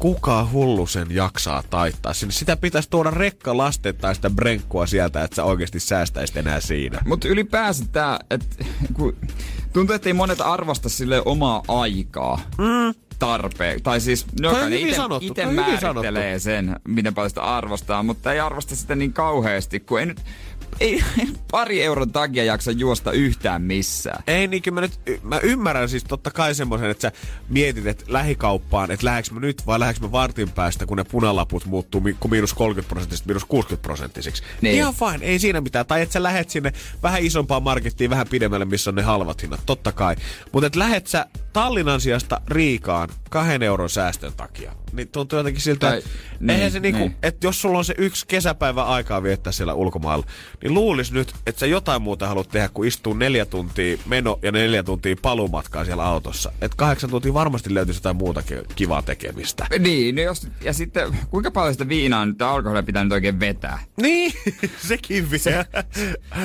kuka 0.02 0.48
hullu 0.52 0.88
sen 0.88 1.08
jaksaa 1.12 1.64
taittaa 1.70 2.14
sinne? 2.14 2.32
Sitä 2.32 2.58
pitäisi 2.58 2.90
tuoda 2.90 3.12
rekka 3.12 3.58
lastettaa 3.58 4.14
sitä 4.14 4.30
brenkkua 4.30 4.86
sieltä, 4.86 5.24
että 5.24 5.36
sä 5.36 5.44
oikeasti 5.44 5.80
säästäisit 5.80 6.38
enää 6.38 6.60
siinä. 6.60 7.00
Mutta 7.06 7.28
ylipäänsä 7.28 7.86
tää, 7.92 8.20
että 8.30 8.66
kun 8.94 9.16
tuntuu, 9.74 9.96
että 9.96 10.10
ei 10.10 10.14
monet 10.14 10.42
arvosta 10.42 10.90
sille 10.90 11.22
omaa 11.26 11.64
aikaa. 11.68 12.40
Mm. 12.58 12.94
Tarpeen. 13.20 13.82
Tai 13.82 14.02
siis 14.02 14.26
jokainen 14.40 14.72
hyvin 14.72 14.88
ite, 14.88 14.96
sanottu, 14.96 15.34
määrittelee 15.52 16.40
sen, 16.40 16.80
miten 16.88 17.14
paljon 17.14 17.30
sitä 17.30 17.44
arvostaa, 17.44 18.04
mutta 18.04 18.34
ei 18.34 18.40
arvosta 18.40 18.76
sitä 18.76 18.96
niin 18.96 19.14
kauheasti, 19.14 19.80
kun 19.80 20.00
ei 20.00 20.06
nyt 20.06 20.22
ei 20.80 21.04
pari 21.52 21.84
euron 21.84 22.12
takia 22.12 22.44
jaksa 22.44 22.72
juosta 22.72 23.12
yhtään 23.12 23.62
missään. 23.62 24.24
Ei 24.28 24.48
niin, 24.48 24.64
kyllä 24.64 24.76
mä, 24.76 24.82
nyt, 24.82 25.00
mä 25.24 25.40
ymmärrän 25.40 25.90
siis 25.90 26.04
totta 26.04 26.32
kai 26.32 26.56
semmoisen, 26.56 26.90
että 26.90 27.02
sä 27.02 27.12
mietit, 27.50 27.86
että 27.86 28.06
lähikauppaan, 28.08 28.92
että 28.92 29.06
lähdekö 29.06 29.34
mä 29.34 29.40
nyt 29.40 29.68
vai 29.68 29.80
lähdekö 29.80 30.00
mä 30.00 30.12
vartin 30.12 30.50
päästä, 30.50 30.86
kun 30.86 30.98
ne 30.98 31.04
punalaput 31.04 31.66
muuttuu 31.66 32.02
mi- 32.02 32.18
kun 32.20 32.32
miinus 32.32 32.54
30 32.54 32.90
prosenttisista 32.90 33.28
miinus 33.28 33.46
60 33.46 33.82
prosenttisiksi. 33.88 34.44
Niin. 34.62 34.76
Ihan 34.76 34.94
fine, 34.94 35.26
ei 35.26 35.40
siinä 35.40 35.62
mitään. 35.62 35.86
Tai 35.86 36.02
että 36.02 36.14
sä 36.14 36.24
lähet 36.24 36.50
sinne 36.50 36.74
vähän 37.04 37.22
isompaan 37.24 37.64
markettiin 37.64 38.10
vähän 38.10 38.28
pidemmälle, 38.28 38.66
missä 38.66 38.90
on 38.90 38.96
ne 38.96 39.02
halvat 39.02 39.42
hinnat, 39.42 39.62
totta 39.66 39.92
kai. 39.92 40.16
Mutta 40.52 40.68
että 40.68 40.80
lähet 40.80 41.08
sä 41.08 41.26
Tallinnan 41.54 42.02
sijasta 42.02 42.42
Riikaan 42.48 43.10
kahden 43.30 43.64
euron 43.64 43.90
säästön 43.90 44.34
takia. 44.38 44.72
Niin 44.94 45.08
tuntuu 45.08 45.40
jotenkin 45.40 45.62
siltä, 45.62 45.88
Tai- 45.88 45.98
että 45.98 46.10
niin, 46.40 46.50
eihän 46.50 46.72
se 46.72 46.80
niinku, 46.80 47.00
niin. 47.00 47.16
että 47.24 47.48
jos 47.48 47.62
sulla 47.62 47.78
on 47.78 47.86
se 47.86 47.94
yksi 47.98 48.28
kesäpäivä 48.28 48.84
aikaa 48.84 49.24
viettää 49.24 49.54
siellä 49.54 49.74
ulkomailla, 49.74 50.26
niin 50.64 50.74
luulis 50.74 51.12
nyt, 51.12 51.34
että 51.48 51.60
sä 51.60 51.66
jotain 51.66 52.02
muuta 52.02 52.28
haluat 52.28 52.50
tehdä, 52.50 52.70
kun 52.74 52.88
istuu 52.88 53.14
neljä 53.14 53.46
tuntia 53.46 53.98
meno 54.06 54.40
ja 54.42 54.52
neljä 54.52 54.84
tuntia 54.84 55.16
palumatkaa 55.22 55.86
siellä 55.86 56.06
autossa. 56.06 56.52
Että 56.62 56.78
kahdeksan 56.78 57.10
tuntia 57.10 57.34
varmasti 57.34 57.74
löytyisi 57.74 57.98
jotain 57.98 58.16
muuta 58.16 58.44
kivaa 58.76 59.02
tekemistä. 59.02 59.68
Niin, 59.80 60.16
no 60.16 60.22
jos, 60.22 60.48
ja 60.64 60.74
sitten 60.74 61.18
kuinka 61.30 61.52
paljon 61.52 61.74
sitä 61.74 61.88
viinaa 61.90 62.26
nyt 62.26 62.42
alkoholia 62.42 62.84
pitää 62.84 63.04
nyt 63.04 63.14
oikein 63.14 63.40
vetää? 63.40 63.80
Niin, 64.02 64.34
sekin 64.88 65.32
vielä. 65.32 65.66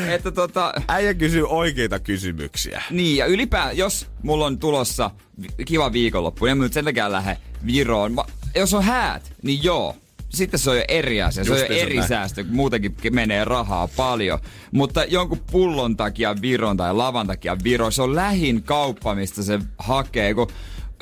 Että 0.09 0.31
tota, 0.33 0.73
Äijä 0.89 1.15
kysyy 1.15 1.47
oikeita 1.49 1.99
kysymyksiä. 1.99 2.83
Niin, 2.91 3.17
ja 3.17 3.27
ylipäätään, 3.27 3.77
jos 3.77 4.07
mulla 4.23 4.47
on 4.47 4.59
tulossa 4.59 4.96
vi- 5.43 5.65
kiva 5.65 5.93
viikonloppu, 5.93 6.45
niin 6.45 6.51
en 6.53 6.59
mä 6.59 6.65
nyt 6.65 6.73
sen 6.73 6.85
takia 6.85 7.13
lähde 7.13 7.39
Viroon. 7.67 8.13
Ma, 8.13 8.27
jos 8.55 8.75
on 8.75 8.83
häät, 8.85 9.33
niin 9.43 9.65
joo. 9.65 9.97
Sitten 10.29 10.61
se 10.61 10.71
on 10.71 10.77
jo 10.77 10.85
eri 10.89 11.23
asia. 11.23 11.45
Se 11.45 11.53
on 11.53 11.59
jo 11.59 11.63
Justiinsa 11.63 11.87
eri 11.87 11.97
näin. 11.97 12.09
säästö, 12.09 12.45
kun 12.45 12.55
muutenkin 12.55 12.95
menee 13.11 13.45
rahaa 13.45 13.89
paljon. 13.89 14.39
Mutta 14.73 15.05
jonkun 15.05 15.41
pullon 15.51 15.97
takia 15.97 16.35
Viron 16.43 16.77
tai 16.77 16.95
lavan 16.95 17.27
takia 17.27 17.57
Viro, 17.65 17.91
se 17.91 18.03
on 18.03 18.15
lähin 18.15 18.63
kauppa, 18.63 19.15
mistä 19.15 19.43
se 19.43 19.59
hakee. 19.79 20.35
Kun 20.35 20.49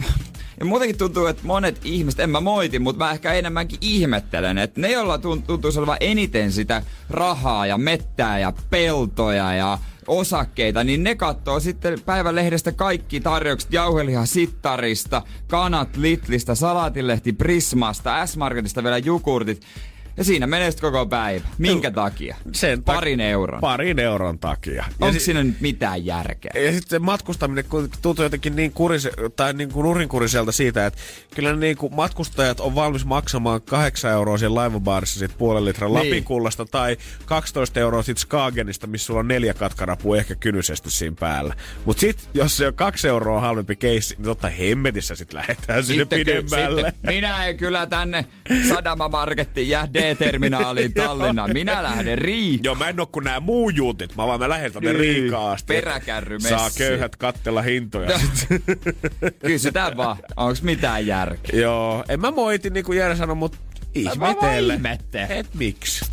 ja 0.60 0.64
muutenkin 0.64 0.98
tuntuu, 0.98 1.26
että 1.26 1.42
monet 1.46 1.80
ihmiset, 1.84 2.20
en 2.20 2.30
mä 2.30 2.40
moiti, 2.40 2.78
mutta 2.78 3.04
mä 3.04 3.10
ehkä 3.10 3.32
enemmänkin 3.32 3.78
ihmettelen, 3.80 4.58
että 4.58 4.80
ne, 4.80 4.92
joilla 4.92 5.16
tun- 5.16 5.42
tuntuisi 5.46 5.78
olevan 5.78 5.96
eniten 6.00 6.52
sitä 6.52 6.82
rahaa 7.10 7.66
ja 7.66 7.78
mettää 7.78 8.38
ja 8.38 8.52
peltoja 8.70 9.54
ja 9.54 9.78
osakkeita, 10.08 10.84
niin 10.84 11.04
ne 11.04 11.14
katsoo 11.14 11.60
sitten 11.60 12.00
päivälehdestä 12.00 12.72
kaikki 12.72 13.20
tarjoukset 13.20 13.72
jauheliha 13.72 14.26
sittarista, 14.26 15.22
kanat 15.48 15.96
Litlistä, 15.96 16.54
salaatilehti 16.54 17.32
Prismasta, 17.32 18.26
S-Marketista 18.26 18.82
vielä 18.82 18.98
jukurtit. 18.98 19.62
Ja 20.16 20.24
siinä 20.24 20.46
menee 20.46 20.70
koko 20.80 21.06
päivä. 21.06 21.44
Minkä 21.58 21.90
takia? 21.90 22.36
Sen 22.52 22.78
tak- 22.78 22.82
Parin 22.84 23.20
euron. 23.20 23.60
Parin 23.60 23.98
euron 23.98 24.38
takia. 24.38 24.84
Onko 25.00 25.12
si- 25.12 25.20
siinä 25.20 25.42
nyt 25.44 25.60
mitään 25.60 26.06
järkeä? 26.06 26.50
Ja 26.54 26.72
sitten 26.72 26.90
se 26.90 26.98
matkustaminen 26.98 27.64
tuntuu 28.02 28.24
jotenkin 28.24 28.56
niin, 28.56 28.72
kurise, 28.72 29.10
tai 29.36 29.52
niin 29.52 29.72
kuin 29.72 29.84
nurinkuriselta 29.84 30.52
siitä, 30.52 30.86
että 30.86 30.98
kyllä 31.34 31.56
niin 31.56 31.76
kuin 31.76 31.94
matkustajat 31.94 32.60
on 32.60 32.74
valmis 32.74 33.04
maksamaan 33.04 33.62
8 33.62 34.10
euroa 34.12 34.38
siellä 34.38 34.54
laivabaarissa 34.54 35.18
sit 35.18 35.38
puolen 35.38 35.64
litran 35.64 35.94
Niin. 35.94 36.10
lapikullasta 36.10 36.64
tai 36.66 36.96
12 37.24 37.80
euroa 37.80 38.02
sit 38.02 38.18
Skagenista, 38.18 38.86
missä 38.86 39.06
sulla 39.06 39.20
on 39.20 39.28
neljä 39.28 39.54
katkarapua 39.54 40.16
ehkä 40.16 40.34
kynyisesti 40.34 40.90
siinä 40.90 41.16
päällä. 41.20 41.54
Mutta 41.84 42.00
sitten 42.00 42.26
jos 42.34 42.56
se 42.56 42.66
on 42.66 42.74
2 42.74 43.08
euroa 43.08 43.40
halvempi 43.40 43.76
keissi, 43.76 44.14
niin 44.14 44.24
totta 44.24 44.48
hemmetissä 44.48 45.14
sitten 45.14 45.36
lähdetään 45.38 45.84
sinne 45.84 46.02
Sitten 46.02 46.18
ky- 46.18 46.24
pidemmälle. 46.24 46.82
sitten 46.90 47.14
minä 47.14 47.46
en 47.46 47.56
kyllä 47.56 47.86
tänne 47.86 48.24
Sadama 48.68 49.08
Markettiin 49.08 49.68
ja 49.68 49.88
D-terminaaliin 50.04 50.92
Tallinnaan. 51.04 51.52
Minä 51.52 51.82
lähden 51.82 52.18
Riikaan. 52.18 52.64
Joo, 52.64 52.74
mä 52.74 52.88
en 52.88 53.00
oo 53.00 53.06
kuin 53.06 53.24
nää 53.24 53.40
muu 53.40 53.70
juutit, 53.70 54.16
mä 54.16 54.26
vaan 54.26 54.40
mä 54.40 54.48
lähden 54.48 54.72
tonne 54.72 54.92
Niin. 54.92 55.00
Riikaan 55.00 55.52
asti. 55.52 55.74
Peräkärry 55.74 56.40
Saa 56.40 56.70
köyhät 56.78 57.16
kattella 57.16 57.62
hintoja. 57.62 58.20
Kysytään 59.46 59.96
vaan, 59.96 60.16
onko 60.36 60.58
mitään 60.62 61.06
järkeä? 61.06 61.60
Joo, 61.60 62.04
en 62.08 62.20
mä 62.20 62.30
moiti 62.30 62.70
niin 62.70 62.84
kuin 62.84 62.98
Jere 62.98 63.16
sanoi, 63.16 63.36
mutta 63.36 63.58
ihmetelle. 63.94 64.80
Et 65.28 65.54
miksi? 65.54 66.04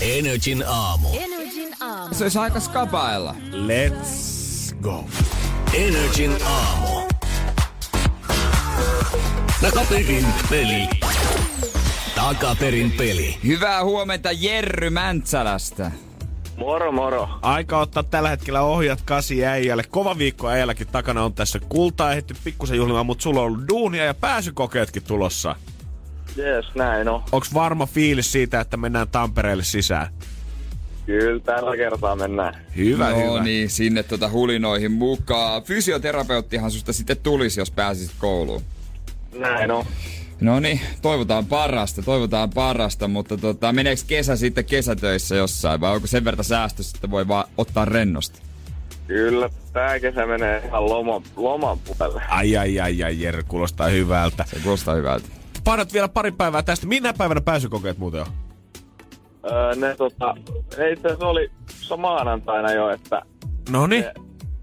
Energin 0.00 0.64
aamu. 0.66 1.08
Energin 1.20 1.74
aamu. 1.80 2.14
Se 2.14 2.24
olisi 2.24 2.38
aika 2.38 2.60
skapailla. 2.60 3.34
Let's 3.52 4.74
go. 4.80 5.04
Energin 5.74 6.36
aamu. 6.44 7.00
Takaperin 9.60 10.26
peli. 10.50 10.88
Takaperin 12.16 12.92
peli. 12.92 13.36
Hyvää 13.46 13.84
huomenta 13.84 14.32
Jerry 14.32 14.90
Mäntsälästä. 14.90 15.90
Moro 16.56 16.92
moro. 16.92 17.28
Aika 17.42 17.78
ottaa 17.78 18.02
tällä 18.02 18.28
hetkellä 18.28 18.60
ohjat 18.62 19.02
kasi 19.04 19.46
äijälle. 19.46 19.82
Kova 19.90 20.18
viikko 20.18 20.48
äijälläkin 20.48 20.86
takana 20.86 21.24
on 21.24 21.32
tässä 21.34 21.60
kultaa 21.68 22.10
ehditty 22.12 22.34
pikkusen 22.44 22.76
juhlimaan, 22.76 23.06
mutta 23.06 23.22
sulla 23.22 23.40
on 23.40 23.46
ollut 23.46 23.68
duunia 23.68 24.04
ja 24.04 24.14
pääsykokeetkin 24.14 25.02
tulossa. 25.02 25.56
Jees, 26.36 26.66
näin 26.74 27.08
on. 27.08 27.22
Onks 27.32 27.54
varma 27.54 27.86
fiilis 27.86 28.32
siitä, 28.32 28.60
että 28.60 28.76
mennään 28.76 29.08
Tampereelle 29.08 29.64
sisään? 29.64 30.08
Kyllä 31.06 31.40
tällä 31.40 31.76
kertaa 31.76 32.16
mennään. 32.16 32.54
Hyvä, 32.76 33.10
no 33.10 33.16
hyvä. 33.16 33.42
niin, 33.42 33.70
sinne 33.70 34.02
tuota 34.02 34.28
hulinoihin 34.30 34.92
mukaan. 34.92 35.62
Fysioterapeuttihan 35.62 36.70
susta 36.70 36.92
sitten 36.92 37.16
tulisi, 37.16 37.60
jos 37.60 37.70
pääsisit 37.70 38.12
kouluun. 38.18 38.62
Näin 39.38 39.70
on. 39.70 39.84
No 40.40 40.60
niin, 40.60 40.80
toivotaan 41.02 41.46
parasta, 41.46 42.02
toivotaan 42.02 42.50
parasta, 42.50 43.08
mutta 43.08 43.36
tota, 43.36 43.72
meneekö 43.72 44.02
kesä 44.06 44.36
sitten 44.36 44.64
kesätöissä 44.64 45.36
jossain 45.36 45.80
vai 45.80 45.94
onko 45.94 46.06
sen 46.06 46.24
verran 46.24 46.44
säästössä, 46.44 46.96
että 46.96 47.10
voi 47.10 47.28
vaan 47.28 47.44
ottaa 47.58 47.84
rennosti? 47.84 48.40
Kyllä 49.06 49.50
tää 49.72 50.00
kesä 50.00 50.26
menee 50.26 50.62
ihan 50.66 50.84
loman, 50.90 51.22
loman 51.36 51.78
puolelle. 51.78 52.22
Ai 52.28 52.56
ai 52.56 52.80
ai 52.80 53.02
ai, 53.02 53.20
Jere, 53.22 53.42
kuulostaa 53.42 53.88
hyvältä. 53.88 54.44
Se 54.48 54.60
kuulostaa 54.62 54.94
hyvältä. 54.94 55.28
Painat 55.64 55.92
vielä 55.92 56.08
pari 56.08 56.32
päivää 56.32 56.62
tästä. 56.62 56.86
Minä 56.86 57.12
päivänä 57.12 57.40
pääsykokeet 57.40 57.98
muuten 57.98 58.20
on? 58.20 58.26
Öö, 59.52 59.74
ne 59.74 59.94
tota, 59.94 60.34
ne 60.78 60.90
itse 60.90 61.08
asiassa 61.08 61.26
oli 61.26 61.50
se 61.80 61.96
maanantaina 61.96 62.72
jo, 62.72 62.90
että 62.90 63.22
No 63.70 63.86
niin. 63.86 64.04
ne, 64.04 64.14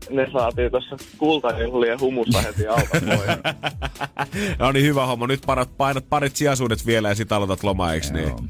ne 0.09 0.27
saatiin 0.33 0.71
tuossa 0.71 0.95
kultajuhlien 1.17 1.99
humussa 1.99 2.41
heti 2.41 2.67
alta 2.67 2.87
pois. 2.91 3.55
no 4.59 4.71
niin, 4.71 4.85
hyvä 4.85 5.05
homma. 5.05 5.27
Nyt 5.27 5.41
painat, 5.45 5.77
painat 5.77 6.05
parit 6.09 6.35
sijaisuudet 6.35 6.85
vielä 6.85 7.09
ja 7.09 7.15
sit 7.15 7.31
aloitat 7.31 7.63
lomaa, 7.63 7.93
eiks 7.93 8.11
niin? 8.11 8.49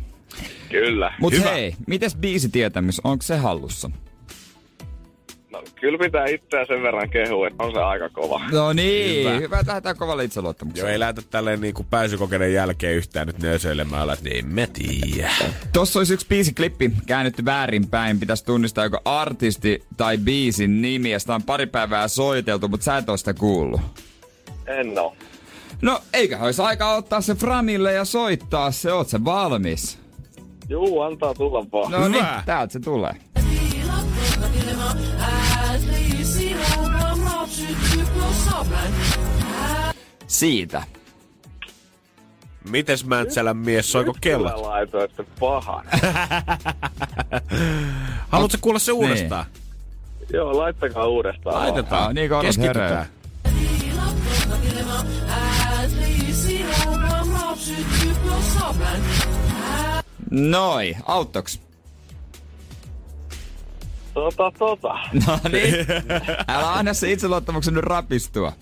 Kyllä. 0.69 1.13
Mut 1.19 1.33
Hyvä. 1.33 1.49
hei, 1.49 1.75
mites 1.87 2.15
biisitietämys, 2.15 3.01
onko 3.03 3.21
se 3.21 3.37
hallussa? 3.37 3.91
No, 5.53 5.63
kyllä 5.81 5.97
pitää 5.97 6.25
itseä 6.25 6.65
sen 6.65 6.83
verran 6.83 7.09
kehua, 7.09 7.47
että 7.47 7.63
on 7.63 7.71
se 7.71 7.79
aika 7.79 8.09
kova. 8.09 8.41
No 8.51 8.73
niin, 8.73 9.27
Hyvä. 9.27 9.39
hyvä, 9.39 9.63
lähdetään 9.67 9.97
kovalla 9.97 10.21
itseluottamuksella. 10.21 10.89
Joo, 10.89 10.93
ei 10.93 10.99
lähdetä 10.99 11.27
tälleen 11.31 11.61
niinku 11.61 11.85
pääsykokeiden 11.89 12.53
jälkeen 12.53 12.95
yhtään 12.95 13.27
nyt 13.27 13.39
nöösöilemään, 13.39 14.09
että 14.09 14.29
en 14.33 14.47
mä 14.47 14.67
tiedä. 14.73 15.29
Tossa 15.73 15.99
olisi 15.99 16.13
yksi 16.13 16.27
biisiklippi 16.27 16.91
käännetty 17.05 17.45
väärinpäin. 17.45 18.19
Pitäisi 18.19 18.45
tunnistaa 18.45 18.83
joko 18.83 18.99
artisti 19.05 19.83
tai 19.97 20.17
biisin 20.17 20.81
nimi. 20.81 21.11
Ja 21.11 21.19
sitä 21.19 21.35
on 21.35 21.43
pari 21.43 21.65
päivää 21.65 22.07
soiteltu, 22.07 22.67
mutta 22.67 22.83
sä 22.83 22.97
et 22.97 23.09
oo 23.09 23.17
sitä 23.17 23.33
kuullut. 23.33 23.81
En 24.67 24.99
oo. 24.99 25.15
No, 25.81 25.99
eikä 26.13 26.39
olisi 26.39 26.61
aika 26.61 26.95
ottaa 26.95 27.21
se 27.21 27.35
Framille 27.35 27.93
ja 27.93 28.05
soittaa 28.05 28.71
se. 28.71 28.93
Oot 28.93 29.07
se 29.09 29.25
valmis? 29.25 29.99
Juu, 30.69 31.01
antaa 31.01 31.33
tulla 31.33 31.65
vaan. 31.71 31.91
No 31.91 32.07
niin, 32.07 32.25
täältä 32.45 32.73
se 32.73 32.79
tulee. 32.79 33.13
Siitä. 40.33 40.83
Mites 42.69 43.05
Mäntsälän 43.05 43.57
mies, 43.57 43.91
soiko 43.91 44.11
Nyt 44.11 44.21
kellot? 44.21 44.53
kyllä 44.53 44.67
laitoitte 44.67 45.25
pahan. 45.39 45.85
Haluatko 48.29 48.57
kuulla 48.61 48.79
se 48.79 48.91
uudestaan? 48.91 49.45
Joo, 50.33 50.57
laittakaa 50.57 51.05
uudestaan. 51.07 51.55
Laitetaan. 51.55 52.03
Aa, 52.03 52.13
niin 52.13 52.29
korvat 52.29 52.45
Keskitytään. 52.45 53.05
Noi, 60.31 60.95
auttoks? 61.05 61.59
Tota, 64.13 64.51
tota. 64.59 64.93
No 65.27 65.39
niin. 65.51 65.85
Älä 66.47 66.73
anna 66.73 66.93
se 66.93 67.11
itseluottamuksen 67.11 67.73
nyt 67.73 67.83
rapistua. 67.83 68.53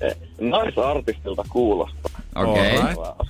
Eh, 0.00 0.16
Naisartistilta 0.40 1.44
kuulostaa. 1.48 2.20
Okei. 2.34 2.78
Okay. 2.78 2.94
Alright. 2.94 3.20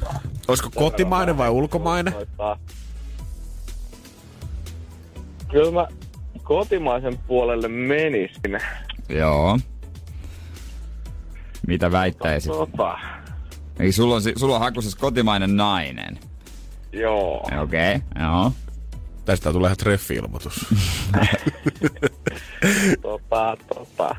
Olisiko 0.49 0.71
kotimainen 0.75 1.39
vai 1.39 1.51
ulkomainen? 1.51 2.15
Kyllä 5.51 5.71
mä 5.71 5.87
kotimaisen 6.43 7.19
puolelle 7.27 7.69
menisin. 7.69 8.59
Joo. 9.09 9.59
Mitä 11.67 11.93
väittäisit? 11.93 12.53
Tota, 12.53 12.99
Eli 13.79 13.93
sulla 13.93 14.15
on, 14.15 14.23
si- 14.23 14.33
sulla 14.37 14.55
on 14.55 14.61
hakusessa 14.61 14.99
kotimainen 14.99 15.57
nainen. 15.57 16.19
joo. 16.93 17.37
Okei, 17.63 17.95
okay, 17.95 18.23
joo. 18.23 18.53
Tästä 19.25 19.53
tulee 19.53 19.69
ihan 19.69 19.77
treffi-ilmoitus. 19.77 20.67
Tota, 23.03 23.57
tota. 23.75 24.17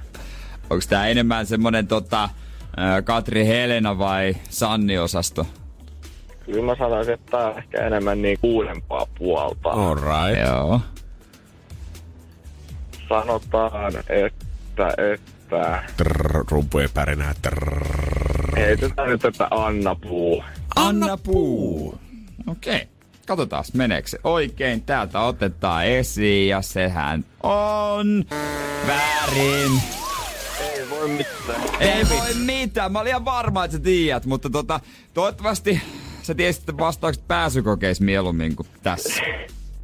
Onko 0.70 0.84
tää 0.90 1.08
enemmän 1.08 1.46
semmonen 1.46 1.88
tota, 1.88 2.30
Katri 3.04 3.48
Helena 3.48 3.98
vai 3.98 4.36
Sanni-osasto? 4.50 5.48
Kyllä 6.46 6.66
mä 6.66 6.76
sanoisin, 6.76 7.14
että 7.14 7.32
tää 7.32 7.48
on 7.48 7.58
ehkä 7.58 7.88
enemmän 7.88 8.22
niin 8.22 8.38
kuudempaa 8.42 9.08
puolta. 9.18 9.70
Alright. 9.70 10.48
Joo. 10.48 10.82
Sanotaan, 13.10 13.94
että, 13.96 14.94
että... 15.14 15.84
Trrr, 15.98 16.46
rumpujen 16.52 16.90
pärinää. 16.94 17.34
Trrr. 17.42 18.56
Heitetään 18.58 19.10
nyt, 19.10 19.26
että 19.26 19.48
Anna 19.52 19.96
Puu. 19.96 20.44
Anna 20.76 21.18
Puu. 21.18 22.00
Okei. 22.48 22.76
Okay. 22.76 22.88
Katsotaan, 23.28 23.64
meneekö 23.74 24.08
se 24.08 24.20
oikein. 24.24 24.82
Täältä 24.82 25.20
otetaan 25.20 25.86
esiin 25.86 26.50
ja 26.50 26.62
sehän 26.62 27.26
on 27.44 28.26
väärin. 28.88 29.72
Ei 30.92 31.00
voi 31.00 31.08
mitään. 31.08 31.62
Ei 31.80 32.10
voi 32.10 32.34
mitään. 32.34 32.92
Mä 32.92 33.00
olin 33.00 33.10
ihan 33.10 33.26
varma, 33.26 33.66
että 33.66 33.78
sä 33.78 33.84
tiedät, 33.84 34.26
mutta 34.26 34.50
tota, 34.50 34.80
toivottavasti 35.14 35.82
sä 36.22 36.36
tiesit 36.36 36.78
vastaukset 36.78 37.28
pääsykokeissa 37.28 38.04
mieluummin 38.04 38.56
kuin 38.56 38.68
tässä. 38.84 39.22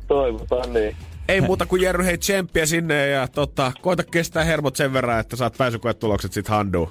Toivotaan 0.08 0.74
niin. 0.74 0.96
Ei 1.28 1.42
muuta 1.42 1.66
kuin 1.66 1.82
Jerry, 1.82 2.06
hei 2.06 2.18
tsemppiä 2.18 2.66
sinne 2.66 3.08
ja 3.08 3.28
tota, 3.28 3.72
koita 3.82 4.04
kestää 4.04 4.44
hermot 4.44 4.76
sen 4.76 4.94
verran, 4.94 5.20
että 5.20 5.36
saat 5.36 5.58
pääsykoetulokset 5.58 6.34
sit 6.34 6.48
handuun. 6.48 6.90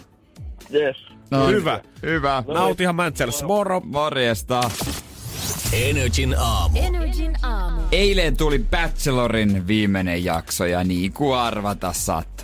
Yes. 0.74 0.96
No, 1.30 1.48
Hyvä. 1.48 1.80
Hyvä. 2.02 2.44
Nautihan 2.46 2.94
Mäntsälässä. 2.94 3.46
Moro! 3.46 3.80
Morjesta. 3.80 4.70
Energin 5.72 6.34
aamu. 6.38 6.78
Energin 6.78 7.36
aamu. 7.42 7.80
Eilen 7.92 8.36
tuli 8.36 8.58
Bachelorin 8.70 9.66
viimeinen 9.66 10.24
jakso 10.24 10.64
ja 10.64 10.84
niin 10.84 11.12
kuin 11.12 11.38
arvata 11.38 11.92
saattaa. 11.92 12.35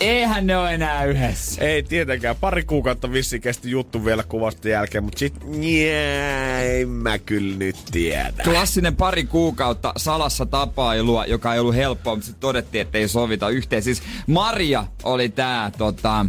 Eihän 0.00 0.46
ne 0.46 0.56
ole 0.56 0.74
enää 0.74 1.04
yhdessä. 1.04 1.64
Ei 1.64 1.82
tietenkään. 1.82 2.36
Pari 2.36 2.64
kuukautta 2.64 3.12
vissi 3.12 3.40
kesti 3.40 3.70
juttu 3.70 4.04
vielä 4.04 4.22
kuvasta 4.22 4.68
jälkeen, 4.68 5.04
mutta 5.04 5.18
sit 5.18 5.34
njää, 5.44 6.62
en 6.62 6.88
mä 6.88 7.18
kyllä 7.18 7.56
nyt 7.56 7.76
tiedä. 7.90 8.32
Klassinen 8.44 8.96
pari 8.96 9.24
kuukautta 9.24 9.92
salassa 9.96 10.46
tapailua, 10.46 11.26
joka 11.26 11.54
ei 11.54 11.60
ollut 11.60 11.74
helppoa, 11.74 12.14
mutta 12.14 12.26
sitten 12.26 12.40
todettiin, 12.40 12.82
että 12.82 12.98
ei 12.98 13.08
sovita 13.08 13.48
yhteen. 13.48 13.82
Siis 13.82 14.02
Maria 14.26 14.84
oli 15.02 15.28
tää 15.28 15.70
tota, 15.78 16.26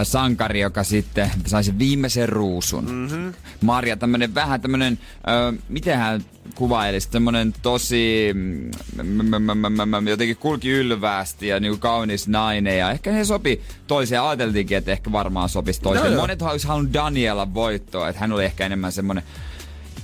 ö, 0.00 0.04
sankari, 0.04 0.60
joka 0.60 0.84
sitten 0.84 1.30
sai 1.46 1.64
sen 1.64 1.78
viimeisen 1.78 2.28
ruusun. 2.28 2.84
Mm-hmm. 2.90 3.34
Maria, 3.62 3.96
tämmönen 3.96 4.34
vähän 4.34 4.60
tämmönen, 4.60 4.98
ö, 5.28 5.52
miten 5.68 5.98
hän 5.98 6.24
kuvailisi, 6.54 7.10
tämmönen 7.10 7.54
tosi, 7.62 8.30
m- 8.34 9.02
m- 9.02 9.34
m- 9.44 10.02
m- 10.02 10.08
jotenkin 10.08 10.36
kulki 10.36 10.70
ylväästi 10.70 11.48
ja 11.48 11.60
niinku 11.60 11.78
kaunis 11.78 12.28
nainen. 12.28 12.78
Ja 12.78 12.90
ehkä 12.90 13.12
he 13.12 13.24
sopi 13.24 13.60
toiseen. 13.86 14.22
Ajateltiinkin, 14.22 14.76
että 14.78 14.92
ehkä 14.92 15.12
varmaan 15.12 15.48
sopisi 15.48 15.80
toiseen. 15.80 16.12
Joo. 16.12 16.20
Monet 16.20 16.42
olisi 16.42 16.66
halunnut 16.66 16.92
Daniela 16.94 17.54
voittoa, 17.54 18.08
että 18.08 18.20
hän 18.20 18.32
oli 18.32 18.44
ehkä 18.44 18.66
enemmän 18.66 18.92
semmonen 18.92 19.24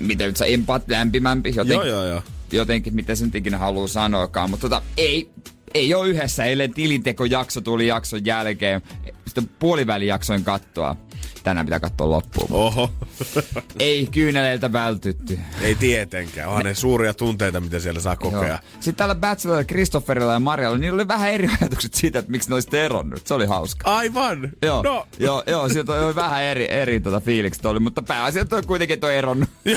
mitä 0.01 0.27
nyt 0.27 0.37
sä 0.37 0.45
empat 0.45 0.83
lämpimämpi, 0.89 1.53
joten, 1.57 1.75
Joo, 1.75 1.85
joo, 1.85 2.05
joo. 2.07 2.23
jotenkin, 2.53 2.95
mitä 2.95 3.15
sen 3.15 3.31
ikinä 3.35 3.59
haluaa 3.59 3.87
sanoakaan. 3.89 4.51
Mutta 4.51 4.69
tota, 4.69 4.83
ei, 4.97 5.31
ei 5.75 5.95
ole 5.95 6.09
yhdessä, 6.09 6.45
eilen 6.45 6.75
tilintekojakso 6.75 7.61
tuli 7.61 7.87
jakson 7.87 8.25
jälkeen. 8.25 8.83
Sitten 9.31 9.51
puolivälijaksoin 9.59 10.45
kattoa. 10.45 10.97
Tänään 11.43 11.67
pitää 11.67 11.81
katsoa 11.81 12.11
loppuun. 12.11 12.47
Oho. 12.51 12.91
Ei 13.79 14.07
kyyneleiltä 14.07 14.73
vältytty. 14.73 15.39
Ei 15.63 15.75
tietenkään. 15.75 16.49
Onhan 16.49 16.65
ne 16.65 16.75
suuria 16.75 17.15
tunteita, 17.15 17.61
mitä 17.61 17.79
siellä 17.79 18.01
saa 18.01 18.17
kokea. 18.17 18.49
Joo. 18.49 18.59
Sitten 18.75 18.95
täällä 18.95 19.15
Bachelorilla, 19.15 19.65
Kristofferilla 19.65 20.33
ja 20.33 20.41
Marjalla, 20.41 20.79
niillä 20.79 20.95
oli 20.95 21.09
vähän 21.09 21.33
eri 21.33 21.51
ajatukset 21.61 21.95
siitä, 21.95 22.19
että 22.19 22.31
miksi 22.31 22.49
ne 22.49 22.55
olisivat 22.55 22.75
eronnut. 22.75 23.27
Se 23.27 23.35
oli 23.35 23.47
hauska. 23.47 23.91
Aivan. 23.91 24.51
Joo, 24.63 24.83
No, 24.83 25.07
joo, 25.19 25.43
joo, 25.47 25.69
sieltä 25.69 25.93
oli 25.93 26.15
vähän 26.15 26.43
eri, 26.43 26.73
eri 26.73 27.01
tota 27.01 27.21
fiilikset 27.21 27.67
oli, 27.67 27.81
mutta 27.81 28.03
pääasia 28.03 28.45
on 28.53 28.67
kuitenkin, 28.67 28.95
että 28.95 29.07
on 29.07 29.13
eronnut. 29.13 29.49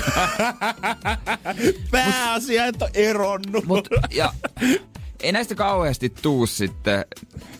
pääasia, 1.91 2.65
että 2.65 2.85
on 2.85 2.91
eronnut. 2.93 3.65
Mut, 3.65 3.87
ja 4.11 4.33
ei 5.23 5.31
näistä 5.31 5.55
kauheasti 5.55 6.09
tuu 6.09 6.45
sitten 6.47 7.05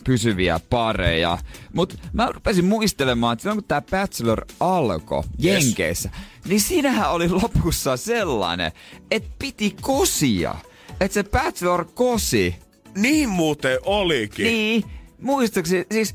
pysyviä 0.04 0.60
pareja. 0.70 1.38
Mutta 1.72 1.94
mä 2.12 2.28
rupesin 2.32 2.64
muistelemaan, 2.64 3.32
että 3.32 3.42
silloin 3.42 3.56
kun 3.58 3.68
tämä 3.68 3.82
Bachelor 3.82 4.44
alkoi 4.60 5.22
Yes. 5.44 5.64
Jenkeissä, 5.64 6.10
niin 6.44 6.60
siinähän 6.60 7.10
oli 7.10 7.28
lopussa 7.28 7.96
sellainen, 7.96 8.72
että 9.10 9.28
piti 9.38 9.76
kosia. 9.80 10.54
Että 11.00 11.14
se 11.14 11.22
Bachelor 11.22 11.84
kosi. 11.94 12.54
Niin 12.96 13.28
muuten 13.28 13.78
olikin. 13.84 14.44
Niin, 14.46 14.84
muistaakseni, 15.20 15.86
siis 15.92 16.14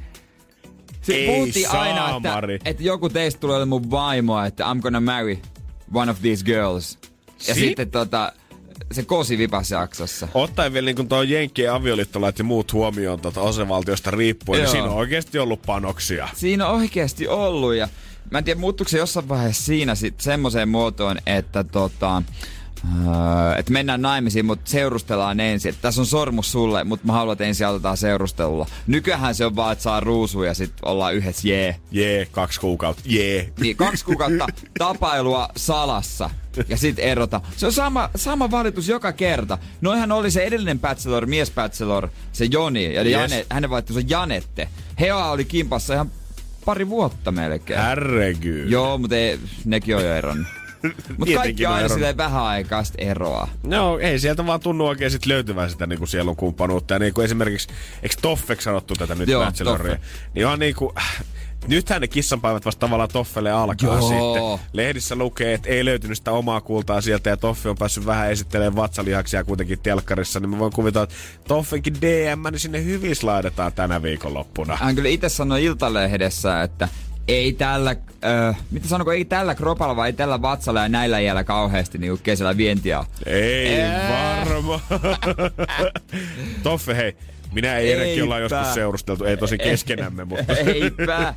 se 1.01 1.13
Ei 1.13 1.27
puhuttiin 1.27 1.69
aina, 1.69 2.17
että, 2.17 2.39
että 2.65 2.83
joku 2.83 3.09
teistä 3.09 3.39
tulee 3.39 3.65
mun 3.65 3.91
vaimo, 3.91 4.43
että 4.43 4.63
I'm 4.73 4.79
gonna 4.79 4.99
marry 5.01 5.37
one 5.93 6.11
of 6.11 6.21
these 6.21 6.45
girls. 6.45 6.97
Ja 7.47 7.53
Si- 7.53 7.59
sitten 7.59 7.91
tota, 7.91 8.33
se 8.91 9.03
kosi 9.03 9.37
vipas 9.37 9.71
jaksossa. 9.71 10.27
Ottaen 10.33 10.73
vielä 10.73 10.85
niin 10.85 11.07
tuo 11.09 11.23
Jenkkien 11.23 11.73
avioliittolait 11.73 12.39
ja 12.39 12.43
muut 12.43 12.73
huomioon 12.73 13.19
tuota 13.19 13.41
osavaltiosta 13.41 14.11
riippuen, 14.11 14.57
niin 14.57 14.63
Joo. 14.63 14.71
siinä 14.71 14.87
on 14.87 14.97
oikeasti 14.97 15.39
ollut 15.39 15.61
panoksia. 15.61 16.29
Siinä 16.35 16.67
on 16.67 16.75
oikeasti 16.75 17.27
ollut 17.27 17.75
ja 17.75 17.87
mä 18.31 18.37
en 18.37 18.43
tiedä 18.43 18.59
muuttuuko 18.59 18.89
se 18.89 18.97
jossain 18.97 19.29
vaiheessa 19.29 19.63
siinä 19.63 19.95
sit 19.95 20.21
semmoiseen 20.21 20.69
muotoon, 20.69 21.17
että 21.25 21.63
tota, 21.63 22.23
öö, 23.07 23.55
että 23.57 23.71
mennään 23.71 24.01
naimisiin, 24.01 24.45
mutta 24.45 24.69
seurustellaan 24.69 25.39
ensin. 25.39 25.69
Että 25.69 25.81
tässä 25.81 26.01
on 26.01 26.05
sormus 26.07 26.51
sulle, 26.51 26.83
mutta 26.83 27.07
mä 27.07 27.13
haluan, 27.13 27.33
että 27.33 27.43
ensin 27.43 27.67
aloitetaan 27.67 27.97
seurustelulla. 27.97 28.65
Nykyään 28.87 29.35
se 29.35 29.45
on 29.45 29.55
vaan, 29.55 29.73
että 29.73 29.83
saa 29.83 29.99
ruusuja 29.99 30.49
ja 30.49 30.53
sitten 30.53 30.89
ollaan 30.89 31.15
yhdessä 31.15 31.47
jee. 31.47 31.75
Jee, 31.91 32.25
kaksi 32.31 32.59
kuukautta. 32.59 33.03
Jee. 33.05 33.53
Niin 33.59 33.77
kaksi 33.77 34.05
kuukautta 34.05 34.47
tapailua 34.77 35.49
salassa 35.57 36.29
ja 36.69 36.77
sitten 36.77 37.05
erota. 37.05 37.41
Se 37.57 37.65
on 37.65 37.73
sama, 37.73 38.09
sama 38.15 38.51
valitus 38.51 38.87
joka 38.87 39.11
kerta. 39.11 39.57
Noihän 39.81 40.11
oli 40.11 40.31
se 40.31 40.43
edellinen 40.43 40.79
bachelor, 40.79 41.25
mies 41.25 41.51
bachelor, 41.51 42.09
se 42.31 42.45
Joni, 42.45 42.93
ja 42.93 43.03
Yes. 43.03 43.11
Jane, 43.31 43.45
hänen 43.49 43.71
on 43.71 44.09
Janette. 44.09 44.69
Hea 44.99 45.17
oli 45.25 45.45
kimpassa 45.45 45.93
ihan 45.93 46.11
pari 46.65 46.89
vuotta 46.89 47.31
melkein. 47.31 47.81
Herregud. 47.81 48.69
Joo, 48.69 48.97
mutta 48.97 49.15
ei, 49.15 49.39
nekin 49.65 49.95
on 49.95 50.03
jo 50.03 50.15
eronnut. 50.15 50.47
Mutta 51.17 51.35
kaikki 51.35 51.65
on 51.65 51.73
aina 51.73 51.89
silleen 51.89 52.17
vähän 52.17 52.43
aikaa 52.43 52.83
sit 52.83 52.95
eroa. 52.97 53.47
No, 53.63 53.99
ei 53.99 54.19
sieltä 54.19 54.45
vaan 54.45 54.59
tunnu 54.59 54.87
oikein 54.87 55.11
sit 55.11 55.25
löytyvän 55.25 55.69
sitä 55.69 55.87
niinku 55.87 56.05
sielun 56.05 56.35
kumppanuutta. 56.35 56.93
Ja 56.93 56.99
niinku 56.99 57.21
esimerkiksi, 57.21 57.67
eikö 58.03 58.15
Toffeksi 58.21 58.63
sanottu 58.63 58.93
tätä 58.95 59.15
nyt 59.15 59.29
Joo, 59.29 59.45
Bacheloria? 59.45 59.97
Niin 60.35 60.47
on 60.47 60.59
niinku, 60.59 60.93
äh, 60.97 61.23
nythän 61.67 62.01
ne 62.01 62.07
kissanpäivät 62.07 62.65
vasta 62.65 62.79
tavallaan 62.79 63.09
Toffelle 63.13 63.51
alkaa 63.51 63.95
Joo. 63.95 64.01
sitten. 64.01 64.67
Lehdissä 64.73 65.15
lukee, 65.15 65.53
että 65.53 65.69
ei 65.69 65.85
löytynyt 65.85 66.17
sitä 66.17 66.31
omaa 66.31 66.61
kultaa 66.61 67.01
sieltä 67.01 67.29
ja 67.29 67.37
Toffe 67.37 67.69
on 67.69 67.77
päässyt 67.77 68.05
vähän 68.05 68.31
esittelemään 68.31 68.75
vatsalihaksia 68.75 69.43
kuitenkin 69.43 69.79
telkkarissa. 69.79 70.39
Niin 70.39 70.49
mä 70.49 70.59
voin 70.59 70.73
kuvitella, 70.73 71.03
että 71.03 71.15
Toffenkin 71.47 71.93
DM, 72.01 72.43
niin 72.51 72.59
sinne 72.59 72.83
hyvin 72.83 73.15
slaidetaan 73.15 73.73
tänä 73.73 74.01
viikonloppuna. 74.01 74.75
Hän 74.75 74.95
kyllä 74.95 75.09
itse 75.09 75.29
sanoi 75.29 75.63
Iltalehdessä, 75.63 76.63
että 76.63 76.87
ei 77.29 77.53
tällä, 77.53 77.95
äh, 78.25 78.57
mitä 78.71 78.87
sanoko, 78.87 79.11
ei 79.11 79.25
tällä 79.25 79.55
kropalla 79.55 79.95
vai 79.95 80.09
ei 80.09 80.13
tällä 80.13 80.41
vatsalla 80.41 80.81
ja 80.81 80.89
näillä 80.89 81.19
jällä 81.19 81.43
kauheasti 81.43 81.97
niin 81.97 82.19
kesällä 82.23 82.57
vientiä. 82.57 83.05
Ei 83.25 83.81
Ää. 83.81 84.45
varma. 84.45 84.79
Toffe, 86.63 86.95
hei. 86.95 87.15
Minä 87.51 87.77
ei 87.77 87.91
Erenkin 87.91 88.23
ollaan 88.23 88.41
joskus 88.41 88.73
seurusteltu, 88.73 89.23
ei 89.23 89.37
tosi 89.37 89.57
keskenämme, 89.57 90.25
mutta... 90.25 90.53
Eipä, 90.53 91.33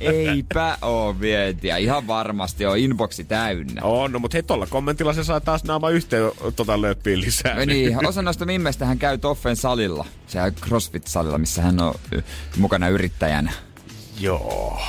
eipä 0.00 0.78
oo 0.82 1.20
vientiä. 1.20 1.76
Ihan 1.76 2.06
varmasti 2.06 2.66
on 2.66 2.78
inboxi 2.78 3.24
täynnä. 3.24 3.82
On, 3.82 4.12
no, 4.12 4.18
mutta 4.18 4.34
hei, 4.34 4.42
tuolla 4.42 4.66
kommentilla 4.66 5.12
se 5.12 5.24
saa 5.24 5.40
taas 5.40 5.64
naama 5.64 5.90
yhteen 5.90 6.32
tota 6.56 6.82
löppiin 6.82 7.20
lisää. 7.20 7.54
No 7.54 7.64
niin, 7.64 8.06
osa 8.06 8.22
noista 8.22 8.44
mimmestä 8.44 8.86
hän 8.86 8.98
käy 8.98 9.18
Toffen 9.18 9.56
salilla. 9.56 10.06
Siellä 10.26 10.50
CrossFit-salilla, 10.50 11.38
missä 11.38 11.62
hän 11.62 11.80
on 11.80 11.94
mukana 12.56 12.88
yrittäjänä. 12.88 13.52
Joo. 14.20 14.82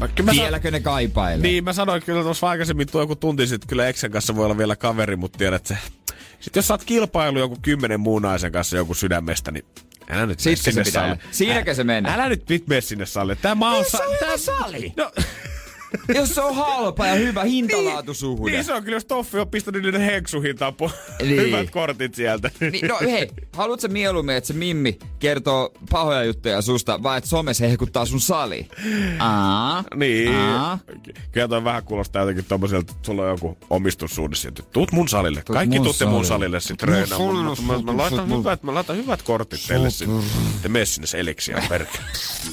Mä, 0.00 0.08
mä 0.22 0.34
sa- 0.34 0.42
Vieläkö 0.42 0.70
ne 0.70 0.80
kaipailee? 0.80 1.42
Niin, 1.50 1.64
mä 1.64 1.72
sanoin 1.72 2.02
kyllä 2.02 2.22
tuossa 2.22 2.48
aikaisemmin 2.48 2.86
tuo 2.92 3.00
joku 3.00 3.16
tunti 3.16 3.46
sitten, 3.46 3.68
kyllä 3.68 3.88
Exen 3.88 4.10
kanssa 4.10 4.36
voi 4.36 4.44
olla 4.44 4.58
vielä 4.58 4.76
kaveri, 4.76 5.16
mutta 5.16 5.38
tiedät 5.38 5.66
se. 5.66 5.76
Sitten 6.40 6.58
jos 6.60 6.68
sä 6.68 6.74
oot 6.74 6.84
kilpailu 6.84 7.38
joku 7.38 7.58
kymmenen 7.62 8.00
muun 8.00 8.22
naisen 8.22 8.52
kanssa 8.52 8.76
joku 8.76 8.94
sydämestä, 8.94 9.50
niin 9.50 9.64
älä 10.10 10.26
nyt 10.26 10.40
Sitten 10.40 10.64
se 10.64 10.70
sinne 10.70 10.84
pitää. 10.84 11.02
salille. 11.02 11.22
Siinäkö 11.30 11.74
se 11.74 11.84
menee? 11.84 12.12
Älä 12.14 12.28
nyt 12.28 12.44
mene 12.66 12.80
sinne 12.80 13.06
salille. 13.06 13.36
Tämä 13.42 13.70
on... 13.76 13.84
Se 13.90 13.96
on 14.04 14.16
hyvä 14.22 14.36
sali. 14.36 14.92
No, 14.96 15.10
Jos 16.14 16.34
se 16.34 16.40
on 16.40 16.54
halpa 16.56 17.06
ja 17.06 17.14
hyvä 17.14 17.44
hintalaatusuhde. 17.44 18.50
niin 18.52 18.64
se 18.64 18.72
on 18.72 18.82
kyllä, 18.84 18.96
jos 18.96 19.04
Toffi 19.04 19.38
on 19.38 19.48
pistänyt 19.50 19.82
niiden 19.82 20.00
heksuhintaan 20.00 20.72
po- 20.82 20.92
Niin. 21.22 21.40
hyvät 21.42 21.70
kortit 21.70 22.14
sieltä. 22.14 22.50
Niin, 22.60 22.88
no 22.88 22.98
hei, 23.00 23.28
haluatko 23.52 23.88
mieluummin, 23.88 24.36
että 24.36 24.46
se 24.48 24.52
Mimmi 24.54 24.98
kertoo 25.18 25.72
pahoja 25.90 26.24
juttuja 26.24 26.62
susta, 26.62 27.02
vai 27.02 27.18
että 27.18 27.30
somessa 27.30 27.66
hehkuttaa 27.66 28.06
sun 28.06 28.20
sali? 28.20 28.68
Aa, 29.18 29.84
Niin. 29.94 30.34
Aa. 30.34 30.78
Kyllä 31.32 31.48
toi 31.48 31.64
vähän 31.64 31.84
kuulostaa 31.84 32.22
jotenkin 32.22 32.44
tommoselta, 32.44 32.92
että 32.92 33.06
sulla 33.06 33.22
on 33.22 33.28
joku 33.28 33.58
omistussuhde 33.70 34.36
että 34.48 34.62
tuut 34.72 34.92
mun 34.92 35.08
salille. 35.08 35.42
Tuut 35.42 35.54
Kaikki 35.56 35.76
mun 35.76 35.84
tuutte 35.84 36.04
mun 36.04 36.24
salille. 36.24 36.28
salille 36.28 36.60
sit 36.60 36.76
treenaa. 36.78 37.06
salille, 37.18 37.42
Mä, 37.42 37.72
mä, 37.72 37.72
mä, 37.72 37.82
tuut 37.82 37.96
laitan 37.96 38.28
mun- 38.28 38.38
hyvät, 38.38 38.62
mä 38.62 38.74
laitan 38.74 38.96
hyvät 38.96 39.22
kortit 39.22 39.60
teille 39.68 39.90
sinne. 39.90 40.22
Te 40.62 40.68
mene 40.68 40.84
sinne 40.84 41.06
seliksiä 41.06 41.62
perkele. 41.68 42.04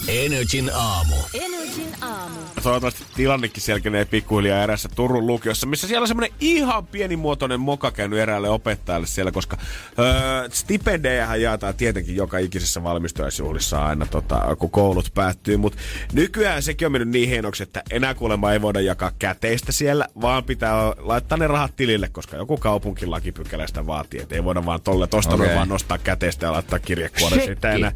Energin 0.07 0.71
aamu. 0.73 1.15
Energin 1.33 1.87
aamu. 2.01 2.35
Toivottavasti 2.63 3.03
tilannekin 3.23 3.63
selkenee 3.63 4.05
pikkuhiljaa 4.05 4.63
erässä 4.63 4.89
Turun 4.95 5.27
lukiossa, 5.27 5.67
missä 5.67 5.87
siellä 5.87 6.03
on 6.03 6.07
semmoinen 6.07 6.35
ihan 6.39 6.87
pienimuotoinen 6.87 7.59
moka 7.59 7.91
käynyt 7.91 8.19
eräälle 8.19 8.49
opettajalle 8.49 9.07
siellä, 9.07 9.31
koska 9.31 9.57
öö, 9.99 10.49
stipendejähän 10.51 11.41
jaetaan 11.41 11.75
tietenkin 11.75 12.15
joka 12.15 12.37
ikisessä 12.37 12.83
valmistujaisjuhlissa 12.83 13.85
aina, 13.85 14.05
tota, 14.05 14.55
kun 14.55 14.71
koulut 14.71 15.11
päättyy, 15.13 15.57
mutta 15.57 15.79
nykyään 16.13 16.63
sekin 16.63 16.85
on 16.85 16.91
mennyt 16.91 17.09
niin 17.09 17.29
hienoksi, 17.29 17.63
että 17.63 17.83
enää 17.91 18.13
kuulemma 18.13 18.53
ei 18.53 18.61
voida 18.61 18.81
jakaa 18.81 19.11
käteistä 19.19 19.71
siellä, 19.71 20.07
vaan 20.21 20.43
pitää 20.43 20.93
laittaa 20.97 21.37
ne 21.37 21.47
rahat 21.47 21.75
tilille, 21.75 22.09
koska 22.09 22.37
joku 22.37 22.57
kaupunkin 22.57 23.11
lakipykälä 23.11 23.67
sitä 23.67 23.87
vaatii, 23.87 24.21
että 24.21 24.35
ei 24.35 24.43
voida 24.43 24.65
vaan 24.65 24.81
tolle 24.81 25.07
tosta 25.07 25.35
okay. 25.35 25.55
vaan 25.55 25.69
nostaa 25.69 25.97
käteistä 25.97 26.45
ja 26.45 26.51
laittaa 26.51 26.79
kirjekuoreen 26.79 27.43
sitä 27.43 27.71
enää. 27.71 27.91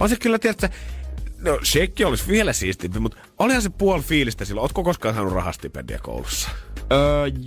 On 0.00 0.08
se 0.08 0.16
kyllä, 0.16 0.38
tiedätkö, 0.38 0.68
No, 1.38 1.58
shekki 1.64 2.04
olisi 2.04 2.28
vielä 2.28 2.52
siistimpi, 2.52 2.98
mutta 2.98 3.18
olihan 3.38 3.62
se 3.62 3.70
puoli 3.70 4.02
fiilistä 4.02 4.44
silloin. 4.44 4.62
Ootko 4.62 4.84
koskaan 4.84 5.14
saanut 5.14 5.32
rahastipendiä 5.32 5.98
koulussa? 6.02 6.50
Öö, 6.92 6.98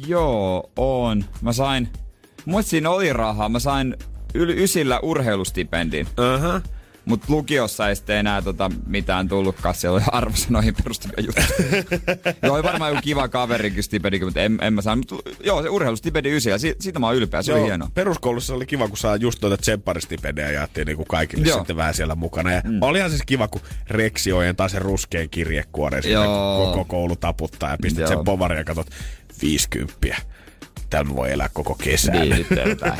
joo, 0.07 0.71
on. 0.75 1.25
Mä 1.41 1.53
sain, 1.53 1.89
muista 2.45 2.69
siinä 2.69 2.89
oli 2.89 3.13
rahaa, 3.13 3.49
mä 3.49 3.59
sain 3.59 3.95
yli 4.33 4.63
ysillä 4.63 4.99
urheilustipendin. 4.99 6.07
Aha. 6.35 6.61
Mut 7.05 7.29
lukiossa 7.29 7.89
ei 7.89 7.95
sitten 7.95 8.17
enää 8.17 8.41
tota, 8.41 8.71
mitään 8.85 9.27
tullutkaan, 9.27 9.75
siellä 9.75 9.95
oli 9.95 10.03
arvosanoihin 10.11 10.75
perustuvia 10.75 11.25
juttuja. 11.25 11.47
joo, 12.43 12.55
oli 12.55 12.63
varmaan 12.63 12.91
joku 12.91 13.01
kiva 13.03 13.27
kaverikin 13.27 13.83
stipendi, 13.83 14.19
mutta 14.19 14.39
en, 14.39 14.57
en 14.61 14.73
mä 14.73 14.81
saanut. 14.81 15.11
Mut, 15.11 15.21
joo, 15.43 15.61
se 15.61 15.69
urheilustipendi 15.69 16.31
ysillä, 16.31 16.57
si, 16.57 16.75
siitä 16.79 16.99
mä 16.99 17.07
oon 17.07 17.15
ylpeä, 17.15 17.41
se 17.41 17.53
oli 17.53 17.63
hienoa. 17.63 17.89
Peruskoulussa 17.93 18.53
oli 18.53 18.65
kiva, 18.65 18.87
kun 18.87 18.97
saa 18.97 19.15
just 19.15 19.41
noita 19.41 19.57
tsempparistipendejä 19.57 20.51
jaettiin 20.51 20.85
niin 20.85 20.97
kuin 20.97 21.07
kaikille 21.07 21.47
Joo. 21.47 21.57
sitten 21.57 21.75
vähän 21.75 21.93
siellä 21.93 22.15
mukana. 22.15 22.51
Ja 22.51 22.61
mm. 22.65 22.77
olihan 22.81 23.11
se 23.11 23.17
kiva, 23.25 23.47
kun 23.47 23.61
Reksi 23.89 24.33
ojentaa 24.33 24.67
sen 24.67 24.81
ruskeen 24.81 25.29
kirjekuoreen 25.29 26.03
koko 26.57 26.85
koulu 26.85 27.15
taputtaa 27.15 27.71
ja 27.71 27.77
pistät 27.81 28.01
Joo. 28.01 28.07
sen 28.07 28.25
povarin 28.25 28.57
ja 28.57 28.63
katsot 28.63 28.87
50. 29.41 30.21
Täällä 30.91 31.15
voi 31.15 31.31
elää 31.31 31.49
koko 31.53 31.75
kesän. 31.75 32.13
Niin, 32.19 32.45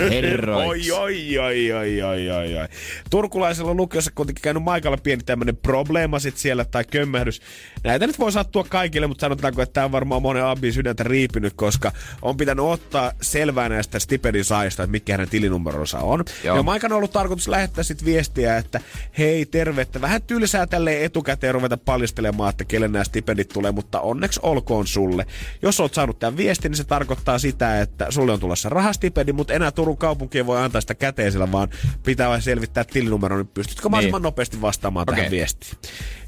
herroiksi. 0.10 0.92
Oi, 0.92 1.38
oi, 1.38 1.38
oi, 1.40 1.72
oi, 1.72 2.02
oi, 2.02 2.32
oi, 2.32 2.58
oi. 2.58 2.68
Turkulaisella 3.10 3.74
lukiossa 3.74 4.12
kuitenkin 4.16 4.42
käynyt 4.42 4.64
Maikalla 4.64 4.98
pieni 4.98 5.24
tämmönen 5.24 5.58
probleema 5.58 6.20
sit 6.20 6.38
siellä 6.38 6.66
tai 6.66 6.84
kömmähdys. 6.84 7.42
Näitä 7.84 8.08
nyt 8.08 8.20
voi 8.20 8.32
sattua 8.32 8.64
kaikille, 8.64 9.08
mutta 9.08 9.22
sanotaanko, 9.22 9.62
että 9.62 9.74
tämä 9.74 9.86
on 9.86 9.92
varmaan 9.92 10.22
monen 10.22 10.46
abin 10.46 10.74
sydäntä 10.74 11.04
riipinyt, 11.04 11.54
koska 11.54 11.92
on 12.22 12.38
pitänyt 12.38 12.66
ottaa 12.66 13.12
selvää 13.22 13.70
näistä 13.70 14.00
stipendin 14.00 14.46
saajista, 14.46 14.84
että 14.84 14.92
mikä 14.92 15.14
hänen 15.14 15.30
tilinumeronsa 15.30 16.00
on. 16.00 16.24
Joo. 16.44 16.56
Ja 16.56 16.64
Maikan 16.64 16.92
on 16.92 16.98
ollut 16.98 17.12
tarkoitus 17.12 17.48
lähettää 17.48 17.84
sit 17.84 18.06
viestiä, 18.06 18.58
että 18.58 18.80
hei 19.18 19.46
terve, 19.46 19.82
että 19.82 20.02
vähän 20.02 20.22
tylsää 20.22 20.68
tälleen 20.68 21.06
etukäteen 21.06 21.54
ruveta 21.54 21.78
paljastelemaan, 21.78 22.50
että 22.50 22.66
kelle 22.66 22.88
nämä 22.88 23.04
stipendit 23.04 23.50
tulee, 23.50 23.72
mutta 23.72 24.02
onneksi 24.02 24.40
olkoon 24.44 24.88
sulle. 24.88 25.26
Jos 25.62 25.80
oot 25.80 25.94
saanut 25.94 26.20
tämän 26.20 26.38
viestin, 26.38 26.70
niin 26.70 26.78
se 26.78 26.84
tarkoittaa 26.84 27.40
sitä, 27.40 27.81
että 27.82 28.08
sulle 28.10 28.32
on 28.32 28.40
tulossa 28.40 28.70
rahastipendi, 28.70 29.34
mutta 29.34 29.54
enää 29.54 29.72
Turun 29.72 29.98
kaupunki 29.98 30.38
ei 30.38 30.46
voi 30.46 30.60
antaa 30.62 30.82
sitä 30.82 30.96
käteisellä, 30.96 31.52
vaan 31.52 31.70
pitää 32.06 32.30
vain 32.30 32.42
selvittää 32.42 32.84
tilinumero, 32.84 33.38
niin 33.38 33.48
pystytkö 33.48 33.90
mahdollisimman 33.90 34.22
nopeasti 34.22 34.62
vastaamaan 34.62 35.04
Okei. 35.04 35.16
tähän 35.16 35.32
viestiin. 35.32 35.78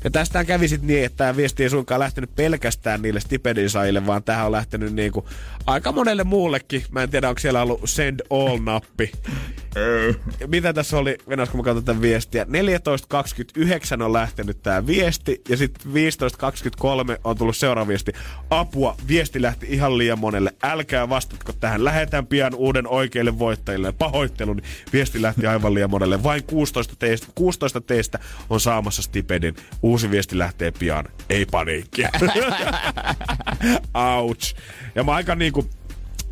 Ja 0.04 0.12
tästä 0.12 0.46
kävi 0.46 0.68
sitten 0.68 0.88
niin, 0.88 1.06
että 1.06 1.18
tämä 1.18 1.36
viesti 1.36 1.64
ei 1.64 1.70
suinkaan 1.70 2.00
lähtenyt 2.00 2.36
pelkästään 2.36 3.02
niille 3.02 3.20
stipendin 3.20 3.70
saajille, 3.70 4.06
vaan 4.06 4.24
tähän 4.24 4.46
on 4.46 4.52
lähtenyt 4.52 4.94
niin 4.94 5.12
kuin 5.12 5.26
aika 5.66 5.92
monelle 5.92 6.24
muullekin. 6.24 6.84
Mä 6.92 7.04
en 7.04 7.10
tiedä, 7.10 7.30
onko 7.30 7.40
siellä 7.40 7.62
ollut 7.62 7.82
send 7.86 8.20
all-nappi. 8.30 9.12
Mitä 10.48 10.74
tässä 10.74 10.98
oli, 10.98 11.18
Venäjäs, 11.30 11.50
kun 11.50 11.60
mä 11.60 11.64
katson 11.64 11.84
tätä 11.84 12.02
viestiä? 12.02 12.44
14.29 13.98 14.04
on 14.04 14.14
lähtenyt 14.14 14.62
tämä 14.62 14.88
viesti, 14.88 15.42
ja 15.50 15.58
sitten 15.58 15.92
15.23 15.92 17.20
on 17.24 17.38
tullut 17.38 17.58
seuraava 17.58 17.88
viesti. 17.88 18.12
Apua, 18.50 18.96
viesti 19.08 19.42
lähti 19.42 19.68
ihan 19.70 19.98
liian 19.98 20.20
monelle. 20.20 20.54
Älkää 20.64 21.10
vastatko 21.10 21.54
tähän. 21.54 21.86
Lähetän 21.86 22.28
pian 22.28 22.56
uuden 22.56 22.88
oikeille 22.88 23.40
voittajille. 23.40 23.92
Pahoittelun, 23.92 24.62
viesti 24.94 25.22
lähti 25.22 25.48
aivan 25.48 25.74
liian 25.74 25.90
monelle. 25.90 26.24
Vain 26.24 26.44
16 26.44 26.96
teistä, 27.00 27.28
16 27.36 27.82
teistä 27.82 28.20
on 28.50 28.60
saamassa 28.60 29.02
stipendin. 29.02 29.56
Uusi 29.94 30.12
viesti 30.12 30.38
lähtee 30.38 30.72
pian. 30.72 31.06
Ei 31.30 31.46
paniikkia. 31.46 32.10
Ouch. 34.18 34.56
Ja 34.96 35.04
mä 35.04 35.12
aika 35.12 35.36
niinku 35.36 35.70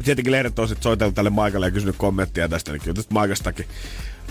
tietenkin 0.04 0.32
lehdet 0.32 0.60
on 0.60 0.68
sitten 0.68 0.84
soitellut 0.84 1.16
tälle 1.16 1.30
Maikalle 1.30 1.68
ja 1.68 1.72
kysynyt 1.72 1.96
kommenttia 1.98 2.50
tästä, 2.50 2.72
niin 2.72 2.82
kyllä 2.82 2.96
tästä 2.96 3.14
Maikastakin 3.14 3.66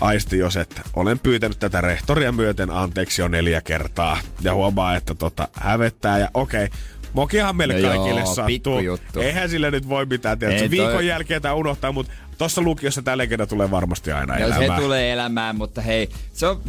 aisti 0.00 0.38
jos, 0.38 0.56
että 0.56 0.82
olen 0.96 1.18
pyytänyt 1.18 1.58
tätä 1.58 1.80
rehtoria 1.80 2.32
myöten 2.32 2.70
anteeksi 2.70 3.22
jo 3.22 3.28
neljä 3.28 3.60
kertaa. 3.60 4.18
Ja 4.40 4.54
huomaa, 4.54 4.96
että 4.96 5.14
tota, 5.14 5.48
hävettää 5.54 6.18
ja 6.18 6.28
okei, 6.34 6.68
Mokihan 7.12 7.56
meille 7.56 7.80
No 7.80 7.88
kaikille 7.88 8.20
joo, 8.20 8.26
sattuu. 8.34 8.46
pikkujuttu. 8.46 9.20
Eihän 9.20 9.50
sille 9.50 9.70
nyt 9.70 9.88
voi 9.88 10.06
mitään 10.06 10.38
tehdä. 10.38 10.54
Ei 10.54 10.60
toi- 10.60 10.70
viikon 10.70 11.06
jälkeen 11.06 11.42
tämä 11.42 11.54
unohtaa, 11.54 11.92
mutta 11.92 12.12
tuossa 12.38 12.62
lukiossa 12.62 13.02
tämä 13.02 13.18
legenda 13.18 13.46
tulee 13.46 13.70
varmasti 13.70 14.12
aina 14.12 14.38
Joo, 14.38 14.48
elämään. 14.48 14.78
se 14.80 14.82
tulee 14.84 15.12
elämään, 15.12 15.56
mutta 15.56 15.80
hei, 15.80 16.08
se 16.32 16.46
on... 16.46 16.62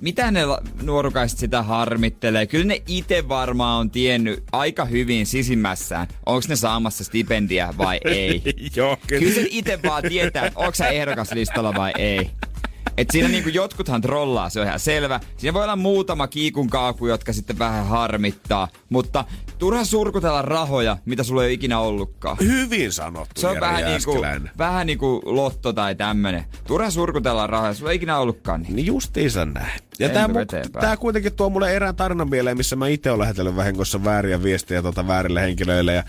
Mitä 0.00 0.30
ne 0.30 0.40
nuorukaiset 0.82 1.38
sitä 1.38 1.62
harmittelee? 1.62 2.46
Kyllä 2.46 2.64
ne 2.64 2.82
itse 2.86 3.28
varmaan 3.28 3.80
on 3.80 3.90
tiennyt 3.90 4.44
aika 4.52 4.84
hyvin 4.84 5.26
sisimmässään, 5.26 6.08
onko 6.26 6.44
ne 6.48 6.56
saamassa 6.56 7.04
stipendiä 7.04 7.74
vai 7.78 8.00
ei. 8.04 8.42
Joo, 8.76 8.96
kyllä. 9.06 9.20
Kyllä 9.20 9.34
se 9.34 9.46
itse 9.50 9.78
vaan 9.82 10.02
tietää, 10.02 10.46
että 10.46 10.58
onko 10.58 10.74
sä 10.74 10.88
ehdokaslistalla 10.88 11.74
vai 11.74 11.92
ei. 11.98 12.30
Et 12.96 13.10
siinä 13.10 13.28
niinku 13.28 13.48
jotkuthan 13.48 14.00
trollaa, 14.00 14.50
se 14.50 14.60
on 14.60 14.66
ihan 14.66 14.80
selvä. 14.80 15.20
Siinä 15.36 15.54
voi 15.54 15.62
olla 15.62 15.76
muutama 15.76 16.26
kiikun 16.28 16.70
kaaku, 16.70 17.06
jotka 17.06 17.32
sitten 17.32 17.58
vähän 17.58 17.86
harmittaa. 17.86 18.68
Mutta 18.88 19.24
turha 19.58 19.84
surkutella 19.84 20.42
rahoja, 20.42 20.96
mitä 21.04 21.22
sulla 21.22 21.42
ei 21.42 21.46
ole 21.46 21.52
ikinä 21.52 21.78
ollutkaan. 21.80 22.36
Hyvin 22.40 22.92
sanottu, 22.92 23.40
Se 23.40 23.46
on 23.46 23.54
Jere 23.54 23.66
vähän 23.66 23.84
niinku, 23.84 24.24
vähän 24.58 24.86
niinku 24.86 25.20
lotto 25.24 25.72
tai 25.72 25.94
tämmönen. 25.94 26.44
Turha 26.66 26.90
surkutella 26.90 27.46
rahoja, 27.46 27.74
sulla 27.74 27.90
ei 27.90 27.96
ikinä 27.96 28.18
ollutkaan 28.18 28.62
niin. 28.62 28.76
Niin 28.76 28.86
justiinsa 28.86 29.44
näin. 29.44 29.80
Ja 30.00 30.08
tämä, 30.08 30.40
eteenpäin. 30.40 30.80
tämä 30.80 30.96
kuitenkin 30.96 31.32
tuo 31.32 31.50
mulle 31.50 31.72
erään 31.72 31.96
tarinan 31.96 32.30
mieleen, 32.30 32.56
missä 32.56 32.76
mä 32.76 32.88
itse 32.88 33.10
olen 33.10 33.18
lähetellyt 33.18 33.56
vahingossa 33.56 34.04
vääriä 34.04 34.42
viestejä 34.42 34.82
tota 34.82 35.06
väärille 35.06 35.40
henkilöille. 35.40 35.94
Ja 35.94 36.04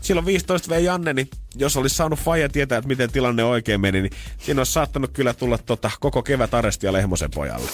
silloin 0.00 0.26
15 0.26 0.74
V 0.74 0.80
Janne, 0.82 1.12
niin 1.12 1.28
jos 1.54 1.76
olisi 1.76 1.96
saanut 1.96 2.18
Faija 2.18 2.48
tietää, 2.48 2.78
että 2.78 2.88
miten 2.88 3.12
tilanne 3.12 3.44
oikein 3.44 3.80
meni, 3.80 4.02
niin 4.02 4.12
siinä 4.38 4.60
olisi 4.60 4.72
saattanut 4.72 5.10
kyllä 5.12 5.34
tulla 5.34 5.58
tota, 5.58 5.90
koko 6.00 6.22
kevät 6.22 6.54
arestia 6.54 6.92
Lehmosen 6.92 7.30
pojalle. 7.30 7.70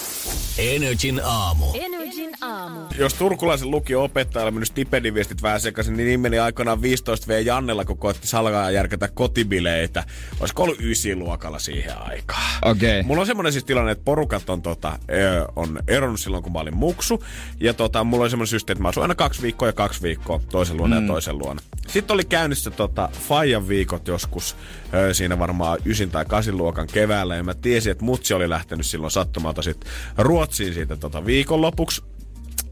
Energin 0.57 1.21
aamu. 1.23 1.65
Energin 1.73 2.31
aamu. 2.41 2.79
Jos 2.97 3.13
turkulaisen 3.13 3.71
lukio 3.71 4.03
opettajalle 4.03 4.51
mennyt 4.51 4.67
stipendiviestit 4.67 5.41
vähän 5.41 5.61
sekaisin, 5.61 5.97
niin 5.97 6.07
niin 6.07 6.19
meni 6.19 6.39
aikanaan 6.39 6.81
15 6.81 7.27
V 7.27 7.41
Jannella, 7.45 7.85
kun 7.85 7.97
koetti 7.97 8.27
salgaa 8.27 8.71
järkätä 8.71 9.07
kotibileitä. 9.07 10.03
Olisiko 10.39 10.63
ollut 10.63 10.81
ysiluokalla 10.81 11.59
siihen 11.59 11.97
aikaan? 11.97 12.51
Okei. 12.61 13.03
Mulla 13.03 13.21
on 13.21 13.27
semmoinen 13.27 13.53
siis 13.53 13.65
tilanne, 13.65 13.91
että 13.91 14.05
porukat 14.05 14.49
on, 14.49 14.61
tota, 14.61 14.99
ö, 15.11 15.45
on 15.55 15.62
eronnut 15.87 16.19
silloin, 16.19 16.43
kun 16.43 16.53
mä 16.53 16.59
olin 16.59 16.77
muksu. 16.77 17.23
Ja 17.59 17.73
tota, 17.73 18.03
mulla 18.03 18.23
oli 18.23 18.29
semmoinen 18.29 18.47
systeemi, 18.47 18.77
että 18.77 18.83
mä 18.83 18.89
asuin 18.89 19.01
aina 19.01 19.15
kaksi 19.15 19.41
viikkoa 19.41 19.67
ja 19.67 19.73
kaksi 19.73 20.01
viikkoa 20.01 20.41
toisen 20.49 20.77
luona 20.77 20.95
mm. 20.95 21.01
ja 21.01 21.13
toisen 21.13 21.37
luona. 21.37 21.61
Sitten 21.87 22.13
oli 22.13 22.23
käynnissä 22.23 22.71
tota, 22.71 23.09
Fajan 23.27 23.67
viikot 23.67 24.07
joskus 24.07 24.55
ö, 24.93 25.13
siinä 25.13 25.39
varmaan 25.39 25.77
9 25.85 26.09
tai 26.09 26.25
8 26.25 26.57
luokan 26.57 26.87
keväällä. 26.87 27.35
Ja 27.35 27.43
mä 27.43 27.53
tiesin, 27.53 27.91
että 27.91 28.05
mutsi 28.05 28.33
oli 28.33 28.49
lähtenyt 28.49 28.85
silloin 28.85 29.11
sattumalta 29.11 29.61
sit 29.61 29.85
Ruotsiin 30.17 30.73
siitä 30.73 30.95
tota 30.95 31.25
viikonlopuksi. 31.25 32.12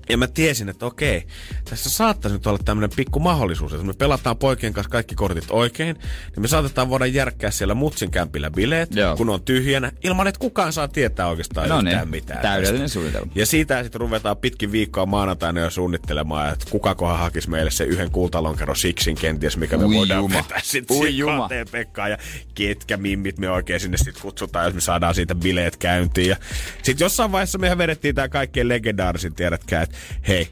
Ja 0.10 0.18
mä 0.18 0.28
tiesin, 0.28 0.70
että 0.70 0.86
okei, 0.86 1.24
tässä 1.70 1.90
saattaisi 1.90 2.38
nyt 2.38 2.48
olla 2.48 2.60
tämmöinen 2.66 2.90
pikku 2.96 3.20
mahdollisuus, 3.20 3.74
että 3.74 3.86
me 3.86 3.94
pelataan 3.94 4.38
poikien 4.38 4.74
kanssa 4.74 4.90
kaikki 4.90 5.16
kortit 5.16 5.46
oikein, 5.50 5.96
niin 5.96 6.42
me 6.42 6.48
saatetaan 6.48 6.90
voida 6.90 7.06
järkkää 7.06 7.52
siellä 7.52 7.74
mutsin 7.74 8.12
kämpillä 8.12 8.52
bileet, 8.52 8.96
Joo. 8.96 9.18
kun 9.18 9.30
on 9.30 9.42
tyhjänä, 9.42 9.92
ilman 10.04 10.28
että 10.28 10.40
kukaan 10.40 10.74
saa 10.74 10.88
tietää 10.88 11.28
oikeastaan 11.28 11.70
No 11.70 11.78
yhtään 11.78 11.96
niin, 11.96 12.10
mitään. 12.10 12.40
täydellinen 12.42 12.82
tästä. 12.82 12.94
suunnitelma. 12.94 13.32
Ja 13.36 13.46
siitä 13.46 13.84
sitten 13.84 14.02
ruvetaan 14.02 14.38
pitkin 14.38 14.72
viikkoa 14.72 15.06
maanantaina 15.06 15.60
jo 15.62 15.70
suunnittelemaan, 15.70 16.54
että 16.54 16.66
kukakohan 16.70 17.20
hakisi 17.20 17.50
meille 17.50 17.72
se 17.72 17.84
yhden 17.84 18.12
kultalonkeron 18.12 18.76
siksin 18.76 19.16
kenties, 19.16 19.58
mikä 19.58 19.78
me 19.78 19.86
Ui 19.86 19.96
voidaan 19.96 20.22
juma. 20.24 20.36
vetää 20.36 20.60
sitten 20.64 20.98
kahteen 21.26 21.68
Pekkaan 21.72 22.12
ja 22.12 22.18
ketkä 22.56 22.98
mimmit 22.98 23.38
me 23.38 23.50
oikein 23.50 23.80
sinne 23.80 23.98
sitten 23.98 24.22
kutsutaan, 24.22 24.66
jos 24.66 24.74
me 24.74 24.82
saadaan 24.82 25.16
siitä 25.16 25.36
bileet 25.36 25.78
käyntiin. 25.78 26.30
Ja 26.30 26.36
sitten 26.84 27.06
jossain 27.06 27.32
vaiheessa 27.32 27.58
mehän 27.58 27.78
vedettiin 27.78 28.16
tämä 28.16 28.30
kaikkein 28.30 28.68
legendaarisin, 28.68 29.36
tiedätkään, 29.36 29.88
että 29.92 30.28
hei, 30.28 30.48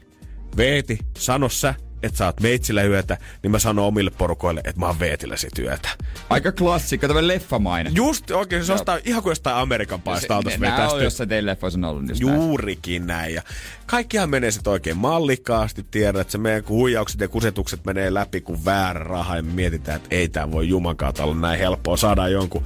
Veeti, 0.56 0.98
sano 1.18 1.48
sä, 1.48 1.74
että 2.02 2.18
sä 2.18 2.26
oot 2.26 2.40
meitsillä 2.40 2.82
yötä, 2.82 3.18
niin 3.42 3.50
mä 3.50 3.58
sanon 3.58 3.84
omille 3.84 4.10
porukoille, 4.10 4.60
että 4.64 4.80
mä 4.80 4.86
oon 4.86 5.00
Veetillä 5.00 5.36
sit 5.36 5.58
yötä. 5.58 5.88
Aika 6.30 6.52
klassikko, 6.52 7.06
tämmöinen 7.06 7.28
leffamainen. 7.28 7.96
Just 7.96 8.30
oikein, 8.30 8.64
se 8.64 8.72
ostaa 8.72 8.98
ihan 9.04 9.22
kuin 9.22 9.30
jostain 9.30 9.56
Amerikan 9.56 10.02
paistalta 10.02 10.50
Nämä 10.50 10.60
vetää 10.66 10.84
on, 10.84 10.90
sitä- 10.90 11.04
jos 11.04 11.16
se 11.16 11.26
teille 11.26 11.50
leffoissa 11.50 11.78
on 11.78 11.84
ollut. 11.84 12.08
Just 12.08 12.22
näin. 12.22 12.34
Juurikin 12.36 13.06
näin. 13.06 13.34
Ja 13.34 13.42
kaikkihan 13.86 14.30
menee 14.30 14.50
sitten 14.50 14.70
oikein 14.70 14.96
mallikkaasti. 14.96 15.86
Tiedät, 15.90 16.20
että 16.20 16.32
se 16.32 16.38
meidän 16.38 16.62
huijaukset 16.68 17.20
ja 17.20 17.28
kusetukset 17.28 17.84
menee 17.84 18.14
läpi 18.14 18.40
kuin 18.40 18.64
väärä 18.64 19.04
raha. 19.04 19.36
Ja 19.36 19.42
me 19.42 19.52
mietitään, 19.52 19.96
että 19.96 20.08
ei 20.16 20.28
tämä 20.28 20.52
voi 20.52 20.68
Juman 20.68 20.96
kautta 20.96 21.24
olla 21.24 21.34
näin 21.34 21.58
helppoa. 21.58 21.96
Saadaan 21.96 22.32
jonkun 22.32 22.64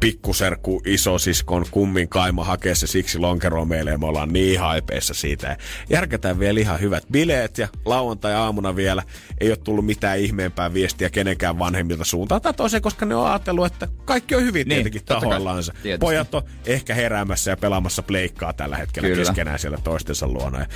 pikkuserkku 0.00 0.82
isosiskon 0.86 1.64
kummin 1.70 2.08
kaima 2.08 2.44
hakea 2.44 2.74
se 2.74 2.86
siksi 2.86 3.18
lonkeroa 3.18 3.64
meille 3.64 3.90
ja 3.90 3.98
me 3.98 4.06
ollaan 4.06 4.32
niin 4.32 4.60
haipeissa 4.60 5.14
siitä. 5.14 5.46
Ja 5.46 5.56
järkätään 5.90 6.38
vielä 6.38 6.60
ihan 6.60 6.80
hyvät 6.80 7.04
bileet 7.12 7.58
ja 7.58 7.68
lauantai-aamuna 7.84 8.76
vielä 8.76 9.02
ei 9.40 9.48
ole 9.48 9.56
tullut 9.56 9.86
mitään 9.86 10.18
ihmeempää 10.18 10.74
viestiä 10.74 11.10
kenenkään 11.10 11.58
vanhemmilta 11.58 12.04
suuntaan 12.04 12.40
tai 12.40 12.54
toiseen, 12.54 12.82
koska 12.82 13.06
ne 13.06 13.14
on 13.14 13.26
ajatellut, 13.26 13.66
että 13.66 13.88
kaikki 14.04 14.34
on 14.34 14.42
hyvin 14.42 14.68
Niin, 14.68 14.76
tietenkin 14.76 15.04
tahoillansa. 15.04 15.72
Tietysti. 15.82 15.98
Pojat 16.00 16.34
on 16.34 16.42
ehkä 16.66 16.94
heräämässä 16.94 17.50
ja 17.50 17.56
pelaamassa 17.56 18.02
pleikkaa 18.02 18.52
tällä 18.52 18.76
hetkellä 18.76 19.08
Kyllä. 19.08 19.24
keskenään 19.24 19.58
siellä 19.58 19.78
toistensa 19.84 20.28
luona. 20.28 20.58
Ja 20.58 20.66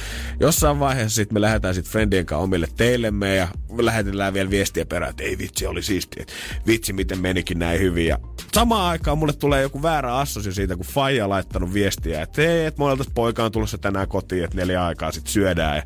jossain 0.41 0.81
vaiheessa 0.81 1.15
sitten 1.17 1.35
me 1.35 1.41
lähdetään 1.41 1.75
sitten 1.75 1.93
friendien 1.93 2.27
kanssa 2.27 2.43
omille 2.43 2.69
teillemme 2.77 3.37
ja 3.37 3.49
me 3.73 3.85
lähetellään 3.85 4.35
vielä 4.35 4.51
viestiä 4.51 4.87
perään, 4.87 5.11
että 5.11 5.25
ei 5.25 5.39
vitsi, 5.39 5.67
oli 5.67 5.83
siistiä. 5.83 6.25
Vitsi, 6.67 6.93
miten 6.93 7.21
menikin 7.21 7.59
näin 7.59 7.81
hyvin. 7.81 8.07
Ja 8.07 8.19
samaan 8.55 8.91
aikaan 8.91 9.08
mulle 9.15 9.33
tulee 9.33 9.63
joku 9.63 9.83
väärä 9.83 10.17
assosio 10.17 10.53
siitä, 10.53 10.77
kun 10.77 10.87
Faija 10.87 11.25
on 11.25 11.31
laittanut 11.31 11.75
viestiä, 11.75 12.23
että 12.23 12.43
hei, 12.43 12.67
että 12.67 12.79
monelta 12.79 13.05
poika 13.15 13.45
on 13.45 13.53
tulossa 13.53 13.79
tänään 13.79 14.09
kotiin, 14.09 14.45
että 14.45 14.57
neljä 14.57 14.87
aikaa 14.87 15.13
sitten 15.13 15.33
syödään. 15.33 15.77
Ja 15.77 15.83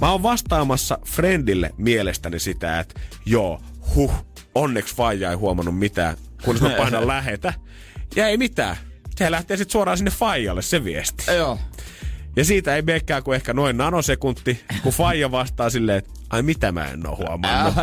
mä 0.00 0.12
oon 0.12 0.22
vastaamassa 0.22 0.98
friendille 1.06 1.70
mielestäni 1.76 2.38
sitä, 2.40 2.80
että 2.80 3.00
joo, 3.26 3.60
huh, 3.94 4.12
onneksi 4.54 4.94
Faija 4.94 5.30
ei 5.30 5.36
huomannut 5.36 5.78
mitään, 5.78 6.16
kunnes 6.44 6.62
mä 6.62 6.70
painan 6.70 7.06
lähetä. 7.16 7.54
Ja 8.16 8.28
ei 8.28 8.36
mitään. 8.36 8.76
Se 9.16 9.30
lähtee 9.30 9.56
sitten 9.56 9.72
suoraan 9.72 9.98
sinne 9.98 10.10
Faijalle 10.10 10.62
se 10.62 10.84
viesti. 10.84 11.32
Joo. 11.32 11.58
Ja 12.36 12.44
siitä 12.44 12.76
ei 12.76 12.82
menekään 12.82 13.22
kuin 13.22 13.36
ehkä 13.36 13.52
noin 13.52 13.76
nanosekunti, 13.76 14.60
kun 14.82 14.92
Faija 14.92 15.30
vastaa 15.30 15.70
silleen, 15.70 15.98
että 15.98 16.10
ai 16.30 16.42
mitä 16.42 16.72
mä 16.72 16.84
en 16.84 17.08
oo 17.08 17.16
huomannut. 17.16 17.74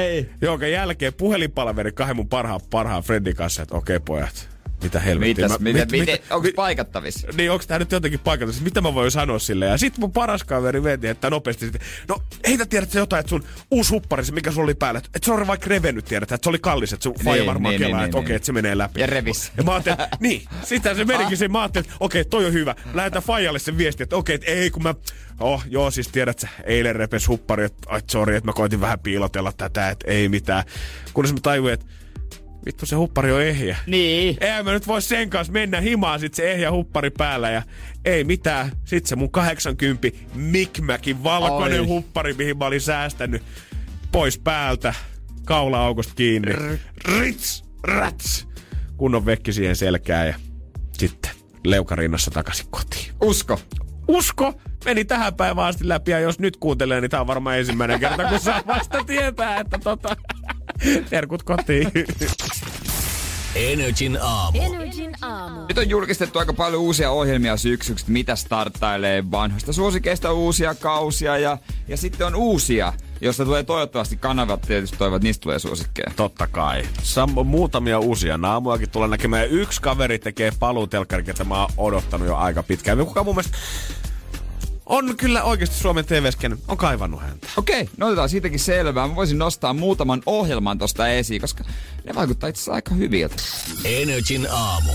Ei. 0.00 0.30
Jonka 0.40 0.66
jälkeen 0.66 1.14
puhelinpalveri 1.14 1.92
kahden 1.92 2.16
mun 2.16 2.28
parhaan, 2.28 2.60
parhaan 2.70 3.02
friendin 3.02 3.36
kanssa, 3.36 3.62
että 3.62 3.76
okei 3.76 4.00
pojat, 4.00 4.48
mitä 4.86 5.00
helvettiä. 5.00 5.44
Mitäs, 5.44 5.60
Mä- 5.60 5.64
mit- 5.64 5.90
mitä, 5.90 6.12
mit- 6.12 6.22
onko 6.30 6.46
mi- 6.46 6.52
paikattavissa? 6.52 7.28
niin 7.36 7.50
onko 7.50 7.64
tää 7.68 7.78
nyt 7.78 7.92
jotenkin 7.92 8.20
paikalla? 8.20 8.52
Siis 8.52 8.64
mitä 8.64 8.80
mä 8.80 8.94
voin 8.94 9.10
sanoa 9.10 9.38
sille? 9.38 9.66
Ja 9.66 9.78
sit 9.78 9.98
mun 9.98 10.12
paras 10.12 10.44
kaveri 10.44 10.82
veti, 10.82 11.06
että 11.06 11.30
nopeasti 11.30 11.64
sitten, 11.64 11.80
no 12.08 12.22
heitä 12.48 12.66
tiedät 12.66 12.90
sä 12.90 12.98
jotain, 12.98 13.20
että 13.20 13.30
sun 13.30 13.44
uusi 13.70 13.90
huppari, 13.90 14.24
se 14.24 14.32
mikä 14.32 14.50
sulla 14.50 14.64
oli 14.64 14.74
päällä, 14.74 14.98
että 15.14 15.18
se 15.26 15.32
on 15.32 15.46
vaikka 15.46 15.66
revennyt 15.68 16.04
tiedät, 16.04 16.32
että 16.32 16.44
se 16.44 16.48
oli 16.50 16.58
kallis, 16.58 16.92
että 16.92 17.02
sun 17.04 17.14
faija 17.24 17.42
Niin, 17.42 17.46
varmaan 17.46 17.72
niin, 17.72 17.80
kelaa, 17.80 18.00
niin, 18.00 18.04
että 18.04 18.18
niin, 18.18 18.24
okei, 18.24 18.36
että 18.36 18.46
se 18.46 18.52
menee 18.52 18.78
läpi. 18.78 19.00
Ja 19.00 19.06
revis. 19.06 19.52
Ja 19.56 19.62
mä 19.62 19.72
ajattelin, 19.72 20.00
että 20.00 20.16
niin, 20.20 20.42
sitä 20.64 20.94
se 20.94 21.04
menikin 21.04 21.36
se, 21.36 21.48
mä 21.48 21.60
ajattelin, 21.62 21.84
että 21.86 21.96
okei, 22.00 22.24
toi 22.24 22.46
on 22.46 22.52
hyvä. 22.52 22.74
Lähetän 22.94 23.22
faijalle 23.22 23.58
sen 23.58 23.78
viesti, 23.78 24.02
että 24.02 24.16
okei, 24.16 24.34
että 24.34 24.46
ei 24.50 24.70
kun 24.70 24.82
mä, 24.82 24.94
oh 25.40 25.64
joo 25.68 25.90
siis 25.90 26.08
tiedät 26.08 26.38
sä, 26.38 26.48
eilen 26.64 26.96
repes 26.96 27.28
huppari, 27.28 27.64
että 27.64 27.90
ai 27.90 28.00
sorry, 28.10 28.36
että 28.36 28.48
mä 28.48 28.52
koitin 28.52 28.80
vähän 28.80 28.98
piilotella 28.98 29.52
tätä, 29.56 29.90
että 29.90 30.10
ei 30.10 30.28
mitään. 30.28 30.64
Kunnes 31.14 31.32
mä 31.32 31.38
tajuin, 31.42 31.74
että 31.74 31.86
vittu 32.66 32.86
se 32.86 32.96
huppari 32.96 33.32
on 33.32 33.42
ehjä. 33.42 33.76
Niin. 33.86 34.36
Eihän 34.40 34.64
mä 34.64 34.72
nyt 34.72 34.86
voi 34.86 35.02
sen 35.02 35.30
kanssa 35.30 35.52
mennä 35.52 35.80
himaan 35.80 36.20
sit 36.20 36.34
se 36.34 36.52
ehjä 36.52 36.70
huppari 36.70 37.10
päällä 37.10 37.50
ja 37.50 37.62
ei 38.04 38.24
mitään. 38.24 38.72
Sitten 38.84 39.08
se 39.08 39.16
mun 39.16 39.30
80 39.30 40.08
Mikmäkin 40.34 41.24
valkoinen 41.24 41.80
Ai. 41.80 41.86
huppari, 41.86 42.34
mihin 42.34 42.58
mä 42.58 42.66
olin 42.66 42.80
säästänyt 42.80 43.42
pois 44.12 44.38
päältä. 44.38 44.94
Kaula-aukosta 45.44 46.14
kiinni. 46.14 46.52
Rits, 47.18 47.64
rats. 47.82 48.48
Kunnon 48.96 49.26
vekki 49.26 49.52
siihen 49.52 49.76
selkään 49.76 50.26
ja 50.26 50.34
sitten 50.92 51.30
leukarinnassa 51.64 52.30
takaisin 52.30 52.66
kotiin. 52.70 53.12
Usko. 53.22 53.60
Usko 54.08 54.54
meni 54.86 55.04
tähän 55.04 55.34
päivään 55.34 55.68
asti 55.68 55.88
läpi 55.88 56.10
ja 56.10 56.20
jos 56.20 56.38
nyt 56.38 56.56
kuuntelee, 56.56 57.00
niin 57.00 57.10
tää 57.10 57.20
on 57.20 57.26
varmaan 57.26 57.58
ensimmäinen 57.58 58.00
kerta, 58.00 58.24
kun 58.24 58.40
saa 58.40 58.62
vasta 58.76 59.04
tietää, 59.04 59.60
että 59.60 59.78
tota, 59.78 60.16
terkut 61.10 61.42
kotiin. 61.42 61.92
Energin 63.54 64.18
aamu. 64.22 64.58
Energin 64.62 65.14
aamu. 65.22 65.60
Nyt 65.68 65.78
on 65.78 65.88
julkistettu 65.88 66.38
aika 66.38 66.52
paljon 66.52 66.82
uusia 66.82 67.10
ohjelmia 67.10 67.56
syksyksi, 67.56 68.04
mitä 68.08 68.36
starttailee 68.36 69.30
vanhoista 69.30 69.72
suosikeista 69.72 70.32
uusia 70.32 70.74
kausia 70.74 71.38
ja, 71.38 71.58
ja 71.88 71.96
sitten 71.96 72.26
on 72.26 72.34
uusia, 72.34 72.92
joista 73.20 73.44
tulee 73.44 73.62
toivottavasti 73.62 74.16
kanavat 74.16 74.62
tietysti 74.62 74.96
toivovat, 74.96 75.22
niistä 75.22 75.42
tulee 75.42 75.58
suosikkeja. 75.58 76.10
Totta 76.16 76.46
kai. 76.46 76.82
Sam- 77.02 77.44
muutamia 77.44 77.98
uusia 77.98 78.38
naamuakin 78.38 78.90
tulee 78.90 79.08
näkemään. 79.08 79.42
Ja 79.42 79.48
Yksi 79.48 79.82
kaveri 79.82 80.18
tekee 80.18 80.52
paluu 80.58 80.86
telkkarikin, 80.86 81.30
että 81.30 81.44
mä 81.44 81.60
oon 81.60 81.70
odottanut 81.76 82.26
jo 82.26 82.36
aika 82.36 82.62
pitkään. 82.62 82.98
Kuka 82.98 83.24
mun 83.24 83.34
mielestä 83.34 83.58
on 84.86 85.16
kyllä 85.16 85.42
oikeasti 85.42 85.76
Suomen 85.76 86.04
tv 86.04 86.30
on 86.68 86.76
kaivannut 86.76 87.22
häntä. 87.22 87.48
Okei, 87.56 87.88
no 87.96 88.06
otetaan 88.06 88.28
siitäkin 88.28 88.58
selvää. 88.58 89.08
Mä 89.08 89.16
voisin 89.16 89.38
nostaa 89.38 89.72
muutaman 89.72 90.22
ohjelman 90.26 90.78
tosta 90.78 91.08
esiin, 91.08 91.40
koska 91.40 91.64
ne 92.04 92.14
vaikuttaa 92.14 92.48
itse 92.48 92.58
asiassa 92.60 92.72
aika 92.72 92.94
hyviltä. 92.94 93.36
Energin 93.84 94.46
aamu. 94.50 94.92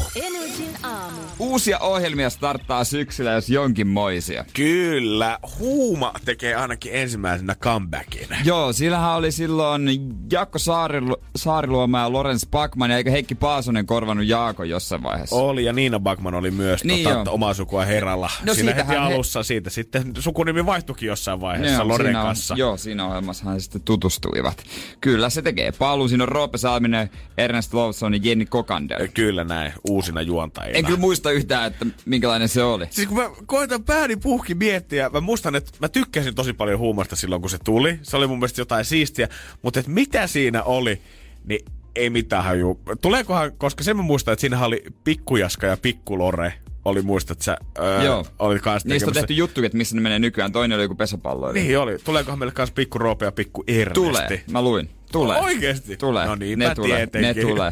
Energin 0.52 0.86
aamu. 0.86 1.18
Uusia 1.40 1.80
ohjelmia 1.80 2.30
starttaa 2.30 2.84
syksyllä, 2.84 3.32
jos 3.32 3.50
jonkinmoisia. 3.50 4.46
Kyllä, 4.54 5.40
Huuma 5.60 6.14
tekee 6.26 6.56
ainakin 6.56 6.92
ensimmäisenä 6.96 7.56
comebackin. 7.56 8.28
Joo, 8.46 8.74
sillähän 8.74 9.12
oli 9.16 9.32
silloin 9.32 9.84
Jaakko 10.32 10.60
Saarilu- 10.60 11.22
Saariluoma 11.36 12.00
ja 12.00 12.12
Lorenz 12.12 12.46
Backman, 12.52 12.92
ja 12.92 12.98
eikö 12.98 13.12
Heikki 13.12 13.36
Paasonen 13.36 13.86
korvannut 13.86 14.26
Jaakon 14.28 14.70
jossain 14.70 15.04
vaiheessa? 15.04 15.36
Oli 15.36 15.66
ja 15.66 15.74
Niina 15.74 16.00
Bakman 16.00 16.34
oli 16.36 16.52
myös 16.52 16.84
Niin 16.84 17.10
tota, 17.10 17.32
omaa 17.32 17.54
sukua 17.54 17.86
herralla. 17.86 18.30
No 18.46 18.54
Siinä 18.54 18.74
heti 18.74 18.82
siitähän 18.88 19.08
he- 19.08 19.14
alussa 19.14 19.44
siitä 19.44 19.70
sitten 19.70 20.14
sukunimi 20.20 20.66
vaihtuikin 20.66 21.08
jossain 21.08 21.42
vaiheessa 21.42 21.88
Loren 21.88 22.08
siinä 22.08 22.22
on, 22.22 22.26
kanssa. 22.28 22.56
joo, 22.58 22.78
siinä 22.78 23.08
ohjelmassahan 23.08 23.54
he 23.54 23.60
sitten 23.60 23.82
tutustuivat. 23.82 24.64
Kyllä 25.02 25.30
se 25.30 25.42
tekee 25.42 25.72
paluu. 25.72 26.08
Siinä 26.08 26.24
on 26.24 26.30
Roope 26.30 26.58
Salminen, 26.58 27.10
Ernest 27.38 27.74
Lawson 27.74 28.14
ja 28.14 28.20
Jenni 28.24 28.46
Kokander. 28.46 29.08
Kyllä 29.08 29.44
näin, 29.44 29.74
uusina 29.90 30.22
juontajina. 30.42 30.78
En 30.78 30.86
kyllä 30.86 31.00
muista 31.00 31.32
yhtään, 31.32 31.68
että 31.68 31.86
minkälainen 32.06 32.50
se 32.50 32.64
oli. 32.64 32.88
Siis 32.90 33.08
kun 33.08 33.18
mä 33.18 33.30
koitan 33.46 33.84
pääni 33.84 34.16
puhki 34.16 34.56
miettiä, 34.56 35.10
mä 35.10 35.22
muistan, 35.22 35.56
että 35.56 35.72
mä 35.80 35.90
tykkäsin 35.90 36.36
tosi 36.36 36.54
paljon 36.54 36.80
huumasta 36.80 37.16
silloin, 37.16 37.42
kun 37.42 37.50
se 37.50 37.58
tuli. 37.64 38.00
Se 38.02 38.18
oli 38.18 38.28
mun 38.28 38.40
mielestä 38.40 38.62
jotain 38.62 38.86
siistiä, 38.86 39.28
mutta 39.62 39.80
että 39.80 39.92
mitä 39.92 40.28
siinä 40.28 40.64
oli, 40.64 41.02
niin 41.46 41.66
ei 41.96 42.10
mitään 42.10 42.44
haju. 42.44 42.80
Tuleekohan, 43.02 43.52
koska 43.58 43.84
sen 43.84 43.98
mä 43.98 44.04
muistan, 44.04 44.32
että 44.32 44.42
siinä 44.42 44.66
oli 44.66 44.84
Pikkujaska 45.04 45.68
ja 45.68 45.78
Pikkulore. 45.78 46.54
Oli 46.86 47.02
muistat 47.02 47.42
sä, 47.42 47.58
öö, 47.80 48.04
Joo. 48.04 48.26
oli 48.40 48.60
kanssa 48.60 48.90
Niistä 48.90 49.10
on 49.10 49.14
tehty 49.14 49.34
juttuja, 49.34 49.66
että 49.66 49.78
missä 49.78 49.96
ne 49.96 50.02
menee 50.02 50.20
nykyään. 50.20 50.52
Toinen 50.52 50.76
oli 50.76 50.84
joku 50.84 50.96
pesäpallo. 50.96 51.52
Niin 51.52 51.80
oli. 51.80 51.98
Tuleekohan 51.98 52.40
meille 52.40 52.54
kanssa 52.54 52.74
Pikku 52.74 52.98
Roope 52.98 53.26
ja 53.26 53.32
Pikku 53.32 53.64
Ernesti? 53.68 53.94
Tulee. 53.94 54.44
Mä 54.52 54.62
luin. 54.62 54.90
Tulee. 55.12 55.40
Oikeesti? 55.40 55.98
Tulee. 55.98 56.26
No 56.26 56.36
niin, 56.36 56.60
ne 56.60 56.76
tulee. 56.76 57.08
Ne 57.14 57.34
tulee. 57.34 57.72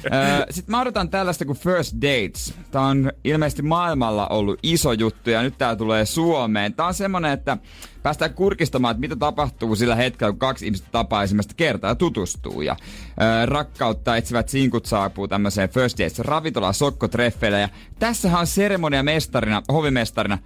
Sitten 0.50 0.72
mä 0.72 0.80
odotan 0.80 1.10
tällaista 1.10 1.44
kuin 1.44 1.58
First 1.58 1.94
Dates. 2.02 2.54
Tää 2.70 2.82
on 2.82 3.12
ilmeisesti 3.24 3.62
maailmalla 3.62 4.26
ollut 4.26 4.58
iso 4.62 4.92
juttu 4.92 5.30
ja 5.30 5.42
nyt 5.42 5.58
tää 5.58 5.76
tulee 5.76 6.06
Suomeen. 6.06 6.74
Tää 6.74 6.86
on 6.86 6.94
semmonen, 6.94 7.32
että 7.32 7.58
päästään 8.02 8.34
kurkistamaan, 8.34 8.92
että 8.92 9.00
mitä 9.00 9.16
tapahtuu 9.16 9.76
sillä 9.76 9.94
hetkellä, 9.94 10.32
kun 10.32 10.38
kaksi 10.38 10.64
ihmistä 10.64 10.88
tapaa 10.92 11.22
ensimmäistä 11.22 11.54
kertaa 11.56 11.90
ja 11.90 11.94
tutustuu. 11.94 12.62
Ja 12.62 12.76
ää, 13.18 13.46
rakkautta 13.46 14.16
etsivät 14.16 14.48
sinkut 14.48 14.86
saapuu 14.86 15.28
tämmöiseen 15.28 15.68
First 15.68 15.98
Dates 15.98 16.18
ravintolaan 16.18 16.74
sokkotreffeille. 16.74 17.60
Ja 17.60 17.68
tässähän 17.98 18.40
on 18.40 18.46
seremonia 18.46 19.02
mestarina, 19.02 19.62
hovimestarina 19.72 20.38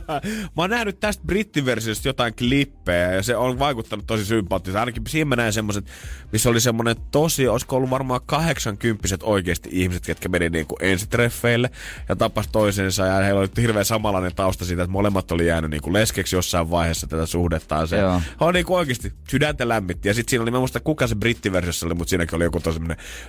Mä 0.56 0.64
oon 0.64 0.70
nähnyt 0.70 1.00
tästä 1.00 1.24
brittiversiosta 1.26 2.08
jotain 2.08 2.36
klippejä 2.36 3.12
ja 3.12 3.24
se 3.24 3.36
on 3.36 3.60
vaikuttanut 3.60 4.08
tosi 4.08 4.26
sympaattisesti. 4.26 4.80
Ainakin 4.80 5.04
siinä 5.08 5.26
mä 5.26 5.36
näin 5.36 5.54
semmoset, 5.54 5.86
missä 6.32 6.50
oli 6.50 6.62
semmonen 6.62 6.96
tosi, 7.12 7.48
olisiko 7.48 7.76
ollut 7.76 7.90
varmaan 7.90 8.22
80 8.26 9.08
oikeasti 9.24 9.70
ihmiset, 9.72 10.06
ketkä 10.06 10.30
meni 10.30 10.50
niinku 10.50 10.78
ensitreffeille 10.82 11.70
ja 12.10 12.16
tapas 12.16 12.48
toisensa 12.48 13.06
ja 13.06 13.14
heillä 13.14 13.40
oli 13.40 13.50
hirveän 13.58 13.86
samanlainen 13.86 14.36
tausta 14.36 14.66
siitä, 14.66 14.84
että 14.84 14.92
molemmat 14.92 15.32
oli 15.32 15.48
jäänyt 15.48 15.72
niinku 15.72 15.94
leskeksi 15.94 16.36
jossain 16.36 16.70
vaiheessa 16.70 17.08
tätä 17.08 17.26
suhdettaan. 17.26 17.88
Se 17.88 17.98
Joo. 17.98 18.22
on 18.40 18.54
niinku 18.54 18.76
oikeasti 18.76 19.14
sydäntä 19.30 19.68
lämmitti. 19.68 20.08
Ja 20.08 20.14
sitten 20.14 20.30
siinä 20.30 20.44
oli, 20.44 20.52
mä 20.52 20.60
muista 20.60 20.80
kuka 20.80 21.08
se 21.08 21.16
brittiversiossa 21.16 21.86
oli, 21.86 21.94
mutta 21.94 22.10
siinäkin 22.10 22.36
oli 22.36 22.44
joku 22.44 22.60
tosi, 22.60 22.80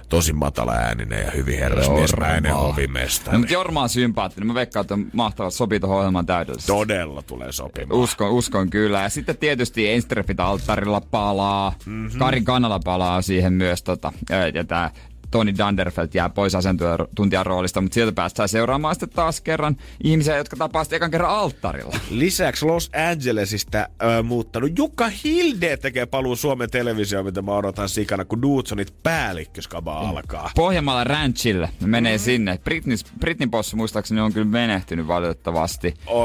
tosi 0.09 0.33
matala 0.33 0.73
ääninen 0.73 1.25
ja 1.25 1.31
hyvin 1.31 1.59
herrasmiesmäinen. 1.59 2.53
Hovimestari. 2.73 3.33
No, 3.33 3.39
mutta 3.39 3.55
Jorma 3.55 3.83
on 3.83 3.89
sympaattinen. 3.89 4.47
Mä 4.47 4.55
veikkaan, 4.55 4.81
että 4.81 4.95
on 4.95 5.07
mahtavaa 5.13 5.51
sopii 5.51 5.81
tuohon 5.81 5.99
ohjelmaan 5.99 6.27
täydellisesti. 6.27 6.73
Todella 6.73 7.23
tulee 7.23 7.53
sopimaan. 7.53 8.01
Uskon, 8.01 8.31
uskon 8.31 8.71
kyllä. 8.71 9.03
Ja 9.03 9.09
sitten 9.09 9.37
tietysti 9.37 9.89
Enstrefit 9.91 10.41
alttarilla 10.41 11.01
palaa. 11.01 11.75
Mm-hmm. 11.87 12.19
Karin 12.19 12.45
Kanala 12.45 12.81
palaa 12.85 13.23
siihen 13.23 13.53
myös. 13.53 13.83
Tota, 13.83 14.13
ja- 14.31 14.49
ja 14.49 14.65
tää 14.65 14.91
Toni 15.31 15.55
Dunderfeld 15.59 16.09
jää 16.15 16.29
pois 16.29 16.55
asiantuntijan 16.55 17.47
roolista, 17.47 17.81
mutta 17.81 17.95
sieltä 17.95 18.13
päästään 18.13 18.49
seuraamaan 18.49 18.95
sitten 18.95 19.09
taas 19.11 19.41
kerran 19.41 19.77
ihmisiä, 20.05 20.37
jotka 20.37 20.57
tapaa 20.57 20.85
sitten 20.85 20.97
ekan 20.97 21.11
kerran 21.11 21.31
alttarilla. 21.31 21.97
Lisäksi 22.11 22.65
Los 22.67 22.91
Angelesista 23.11 23.79
ö, 24.19 24.23
muuttanut 24.23 24.79
Jukka 24.79 25.09
Hilde 25.25 25.77
tekee 25.77 26.07
paluu 26.07 26.37
Suomen 26.37 26.71
televisioon, 26.71 27.27
mitä 27.27 27.43
mä 27.43 27.53
odotan 27.53 27.89
sikana, 27.89 28.25
kun 28.25 28.43
Dudsonit 28.43 28.95
päällikköskaba 29.03 30.03
Mm. 30.03 30.11
alkaa. 30.11 30.51
Pohjanmaalla 30.55 31.05
Ranchille. 31.05 31.71
Ne 31.81 31.87
menee 31.87 32.13
mm-hmm. 32.13 32.25
sinne. 32.25 32.59
Britney, 32.65 32.97
Britney 33.21 33.49
possu 33.49 33.77
muistaakseni 33.77 34.21
on 34.21 34.33
kyllä 34.33 34.47
menehtynyt 34.47 35.07
valitettavasti. 35.07 35.95
O, 36.07 36.23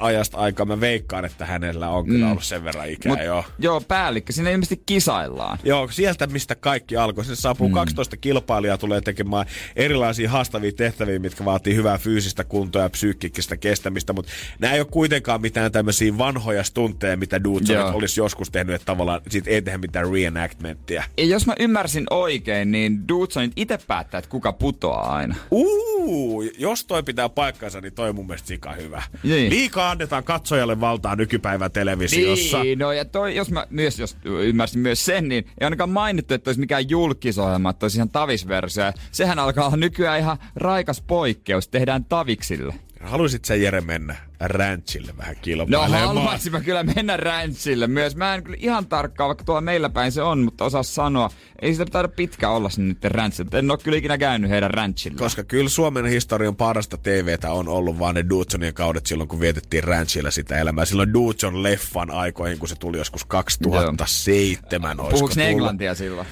ajasta 0.00 0.38
aikaa 0.38 0.66
mä 0.66 0.80
veikkaan, 0.80 1.24
että 1.24 1.46
hänellä 1.46 1.88
on 1.88 2.06
kyllä 2.06 2.28
ollut 2.30 2.44
sen 2.44 2.64
verran 2.64 2.88
ikää 2.90 3.10
Mut, 3.16 3.24
jo. 3.24 3.44
joo, 3.58 3.80
päällikkö. 3.80 4.32
Siinä 4.32 4.50
ilmeisesti 4.50 4.82
kisaillaan. 4.86 5.58
Joo, 5.64 5.88
sieltä 5.90 6.26
mistä 6.26 6.54
kaikki 6.54 6.96
alkoi. 6.96 7.24
Sinne 7.24 7.36
saapuu 7.36 7.68
mm. 7.68 7.74
12 7.74 8.16
kilpailijaa, 8.42 8.78
tulee 8.78 9.00
tekemään 9.00 9.46
erilaisia 9.76 10.30
haastavia 10.30 10.72
tehtäviä, 10.72 11.18
mitkä 11.18 11.44
vaatii 11.44 11.76
hyvää 11.76 11.98
fyysistä 11.98 12.44
kuntoa 12.44 12.82
ja 12.82 12.90
psyykkistä 12.90 13.56
kestämistä, 13.56 14.12
mutta 14.12 14.32
nämä 14.58 14.74
ei 14.74 14.80
ole 14.80 14.88
kuitenkaan 14.90 15.40
mitään 15.40 15.72
tämmöisiä 15.72 16.18
vanhoja 16.18 16.64
stunteja, 16.64 17.16
mitä 17.16 17.40
Joo. 17.68 17.92
olisi 17.94 18.20
joskus 18.20 18.50
tehnyt, 18.50 18.74
että 18.74 18.86
tavallaan 18.86 19.20
siitä 19.28 19.50
ei 19.50 19.62
tehdä 19.62 19.78
mitään 19.78 20.12
reenactmenttia. 20.12 21.04
Ja 21.18 21.24
jos 21.24 21.46
mä 21.46 21.54
ymmärsin 21.58 22.04
oikein, 22.10 22.72
niin 22.72 23.08
Dudesonit 23.08 23.52
itse 23.56 23.78
päättää, 23.86 24.18
että 24.18 24.30
kuka 24.30 24.52
putoaa 24.52 25.14
aina. 25.14 25.36
Uu, 25.50 26.42
jos 26.58 26.84
toi 26.84 27.02
pitää 27.02 27.28
paikkansa, 27.28 27.80
niin 27.80 27.92
toi 27.92 28.08
on 28.08 28.14
mun 28.14 28.26
mielestä 28.26 28.48
sika 28.48 28.72
hyvä. 28.72 29.02
Niin. 29.22 29.50
Liikaa 29.50 29.90
annetaan 29.90 30.24
katsojalle 30.24 30.80
valtaa 30.80 31.16
nykypäivän 31.16 31.70
televisiossa. 31.70 32.62
Niin, 32.62 32.78
no 32.78 32.92
ja 32.92 33.04
toi, 33.04 33.36
jos 33.36 33.50
mä 33.50 33.66
myös, 33.70 33.98
jos 33.98 34.16
ymmärsin 34.24 34.80
myös 34.80 35.04
sen, 35.04 35.28
niin 35.28 35.44
ei 35.60 35.64
ainakaan 35.64 35.90
mainittu, 35.90 36.34
että 36.34 36.50
olisi 36.50 36.60
mikään 36.60 36.90
julkisohjelma, 36.90 37.70
että 37.70 37.84
olisi 37.84 37.98
ihan 37.98 38.10
tavisversio. 38.32 38.92
Sehän 39.12 39.38
alkaa 39.38 39.66
olla 39.66 39.76
nykyään 39.76 40.18
ihan 40.20 40.38
raikas 40.56 41.02
poikkeus, 41.06 41.68
tehdään 41.68 42.04
taviksille. 42.04 42.74
Haluisit 43.02 43.44
sä 43.44 43.54
Jere 43.54 43.80
mennä 43.80 44.16
ranchille 44.40 45.12
vähän 45.16 45.34
No 45.34 45.40
kilpailemaan? 45.42 46.06
haluaisin 46.06 46.52
mä 46.52 46.60
kyllä 46.60 46.82
mennä 46.82 47.16
ranchille 47.16 47.86
myös. 47.86 48.16
Mä 48.16 48.34
en 48.34 48.42
kyllä 48.42 48.58
ihan 48.60 48.86
tarkkaan, 48.86 49.28
vaikka 49.28 49.44
tuolla 49.44 49.60
meillä 49.60 49.90
päin 49.90 50.12
se 50.12 50.22
on, 50.22 50.38
mutta 50.38 50.64
osaa 50.64 50.82
sanoa. 50.82 51.30
Ei 51.62 51.72
sitä 51.72 51.84
taida 51.84 52.08
pitkä 52.08 52.50
olla 52.50 52.70
sinne 52.70 52.88
nyt 52.88 53.04
ranchille. 53.04 53.58
En 53.58 53.70
ole 53.70 53.78
kyllä 53.78 53.98
ikinä 53.98 54.18
käynyt 54.18 54.50
heidän 54.50 54.70
ranchilla. 54.70 55.18
Koska 55.18 55.44
kyllä 55.44 55.68
Suomen 55.68 56.06
historian 56.06 56.56
parasta 56.56 56.96
TVtä 56.96 57.52
on 57.52 57.68
ollut 57.68 57.98
vaan 57.98 58.14
ne 58.14 58.24
Dudsonien 58.30 58.74
kaudet 58.74 59.06
silloin, 59.06 59.28
kun 59.28 59.40
vietettiin 59.40 59.84
ranchilla 59.84 60.30
sitä 60.30 60.58
elämää. 60.58 60.84
Silloin 60.84 61.12
Dudson 61.12 61.62
leffan 61.62 62.10
aikoihin, 62.10 62.58
kun 62.58 62.68
se 62.68 62.74
tuli 62.74 62.98
joskus 62.98 63.24
2007. 63.24 65.00
olisiko 65.00 65.10
Puhuuko 65.10 65.34
ne 65.36 65.48
englantia 65.48 65.94
silloin? 65.94 66.26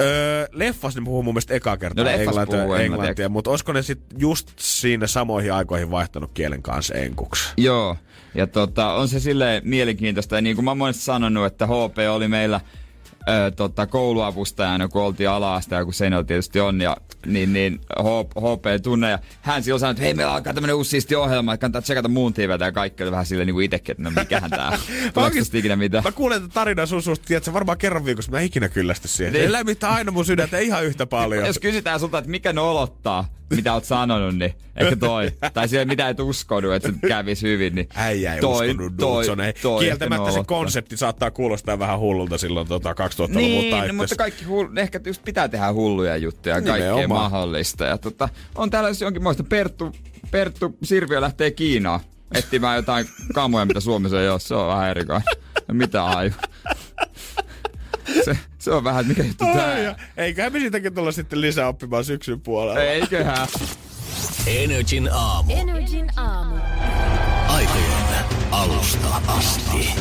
Öö, 0.00 0.46
leffassa 0.52 1.00
ne 1.00 1.04
puhuu 1.04 1.22
mun 1.22 1.34
mielestä 1.34 1.54
ekaa 1.54 1.76
kertaa 1.76 2.04
No 2.04 2.10
leffas 2.10 2.26
englantia, 2.26 2.44
puhuu 2.60 2.74
englantia. 2.74 2.84
englantia 2.84 3.28
mutta 3.28 3.50
olisiko 3.50 3.72
ne 3.72 3.82
sitten 3.82 4.20
just 4.20 4.48
siinä 4.56 5.06
samoihin 5.06 5.52
aikoihin 5.52 5.90
vaihtanut 5.90 6.30
kielen 6.34 6.62
kanssa 6.62 6.94
enkuksi? 6.94 7.48
Joo, 7.56 7.96
ja 8.34 8.46
tota, 8.46 8.92
on 8.94 9.08
se 9.08 9.20
silleen 9.20 9.62
mielenkiintoista. 9.64 10.34
Ja 10.34 10.40
niin 10.40 10.56
kuin 10.56 10.64
mä 10.64 10.84
oon 10.84 10.94
sanonut, 10.94 11.46
että 11.46 11.66
HP 11.66 11.98
oli 12.10 12.28
meillä 12.28 12.60
ö, 13.28 13.50
tota, 13.50 13.86
kouluavustajana, 13.86 14.88
kun 14.88 15.02
oltiin 15.02 15.28
ala 15.28 15.60
ja 15.70 15.84
kun 15.84 15.94
Seinällä 15.94 16.24
tietysti 16.24 16.60
on, 16.60 16.80
ja 16.80 16.96
niin, 17.26 17.52
niin 17.52 17.80
HP 18.36 18.82
tunne. 18.82 19.10
Ja 19.10 19.18
hän 19.40 19.62
silloin 19.62 19.80
sanoi, 19.80 19.90
että 19.90 20.02
hei, 20.02 20.14
meillä 20.14 20.32
alkaa 20.32 20.54
tämmönen 20.54 20.76
uusi 20.76 20.90
siisti 20.90 21.16
ohjelma, 21.16 21.54
että 21.54 21.60
kannattaa 21.60 21.82
tsekata 21.82 22.08
muun 22.08 22.34
TVtä, 22.34 22.64
ja 22.64 22.72
kaikki 22.72 23.02
oli 23.02 23.10
vähän 23.10 23.26
silleen 23.26 23.46
niin 23.46 23.54
kuin 23.54 23.64
itekin, 23.64 23.92
että 23.92 24.02
no 24.02 24.10
mikähän 24.10 24.50
tää 24.50 24.68
on. 24.68 24.78
Tuleeko 25.14 25.36
ikinä 25.54 25.76
mitään? 25.76 26.04
Mä 26.04 26.12
kuulen 26.12 26.42
tätä 26.42 26.54
tarinaa 26.54 26.86
sun 26.86 27.02
suusta, 27.02 27.24
tiedätkö, 27.26 27.52
varmaan 27.52 27.78
kerran 27.78 28.04
viikossa, 28.04 28.32
mä 28.32 28.40
ikinä 28.40 28.68
kyllästy 28.68 29.08
siihen. 29.08 29.32
Niin. 29.32 29.52
Lämmittää 29.52 29.90
aina 29.90 30.12
mun 30.12 30.24
sydäntä 30.24 30.58
ihan 30.58 30.84
yhtä 30.84 31.06
paljon. 31.06 31.46
Jos 31.46 31.58
kysytään 31.58 32.00
sulta, 32.00 32.18
että 32.18 32.30
mikä 32.30 32.52
nolottaa, 32.52 33.39
mitä 33.50 33.74
oot 33.74 33.84
sanonut, 33.84 34.36
niin 34.38 34.54
ehkä 34.76 34.96
toi. 34.96 35.32
tai 35.52 35.68
siellä 35.68 35.84
mitä 35.84 36.08
et 36.08 36.20
uskonut, 36.20 36.72
että 36.74 36.88
se 36.88 37.08
kävisi 37.08 37.46
hyvin, 37.48 37.74
niin 37.74 37.88
Äijä 37.94 38.34
ei 38.34 38.40
toi, 38.40 38.70
uskonut 38.70 38.96
toi. 38.96 39.24
Ei. 39.46 39.52
toi 39.62 39.84
Kieltämättä 39.84 40.30
se 40.30 40.42
konsepti 40.46 40.96
saattaa 40.96 41.30
kuulostaa 41.30 41.78
vähän 41.78 41.98
hullulta 41.98 42.38
silloin 42.38 42.68
tota 42.68 42.92
2000-luvun 42.92 43.36
Niin, 43.36 43.60
taitteessa. 43.70 43.86
no, 43.92 43.96
mutta 43.96 44.16
kaikki 44.16 44.44
hull, 44.44 44.76
ehkä 44.76 45.00
just 45.06 45.24
pitää 45.24 45.48
tehdä 45.48 45.72
hulluja 45.72 46.16
juttuja 46.16 46.54
ja 46.54 46.62
kaikkea 46.62 47.08
mahdollista. 47.08 47.84
Ja 47.84 47.98
tota, 47.98 48.28
on 48.54 48.70
täällä 48.70 48.88
jos 48.88 49.00
jonkinmoista 49.00 49.44
Perttu, 49.44 49.92
Perttu 50.30 50.76
Sirviö 50.82 51.20
lähtee 51.20 51.50
Kiinaan 51.50 52.00
etsimään 52.34 52.76
jotain 52.76 53.06
kamoja, 53.34 53.64
mitä 53.64 53.80
Suomessa 53.80 54.22
ei 54.22 54.28
ole. 54.28 54.40
Se 54.40 54.54
on 54.54 54.68
vähän 54.68 54.90
erikoinen. 54.90 55.24
Mitä 55.72 56.04
aju? 56.06 56.30
Se, 58.24 58.38
se 58.58 58.70
on 58.70 58.84
vähän, 58.84 59.06
mikä 59.06 59.22
juttu 59.22 59.44
tää 59.44 59.96
Eiköhän 60.16 60.52
me 60.52 60.58
siitäkin 60.58 60.94
tulla 60.94 61.12
sitten 61.12 61.40
lisää 61.40 61.68
oppimaan 61.68 62.04
syksyn 62.04 62.40
puolella. 62.40 62.80
Eiköhän. 62.80 63.48
Energin 64.46 65.08
aamu. 65.12 65.52
Energin 65.52 66.10
aamu. 66.16 66.56
Aikojemme 67.48 68.16
alusta 68.50 69.22
asti. 69.26 69.94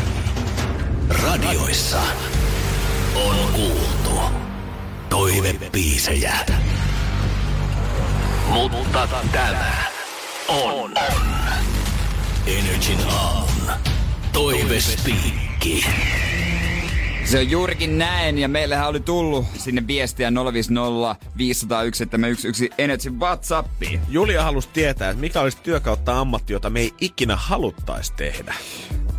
Radioissa 1.24 2.02
on 3.16 3.36
kuultu 3.54 4.22
toivepiisejä. 5.10 6.36
Mutta 8.48 9.08
tämä 9.32 9.62
on 10.48 10.94
Energin 12.48 13.00
aamun 13.10 13.70
toivespiikki. 14.34 15.86
Se 17.30 17.40
on 17.40 17.50
juurikin 17.50 17.98
näin, 17.98 18.38
ja 18.38 18.48
meillähän 18.48 18.88
oli 18.88 19.00
tullut 19.00 19.46
sinne 19.58 19.88
viestiä 19.88 20.32
050 20.54 21.16
501 21.38 21.98
711 21.98 22.76
Energy 22.78 23.10
WhatsAppiin. 23.10 24.00
Julia 24.10 24.44
halusi 24.44 24.70
tietää, 24.74 25.10
että 25.10 25.22
mikä 25.22 25.42
olisi 25.42 25.58
työkautta 25.64 26.20
ammatti, 26.20 26.54
jota 26.54 26.70
me 26.70 26.80
ei 26.80 26.94
ikinä 27.02 27.36
haluttaisi 27.36 28.14
tehdä. 28.14 28.54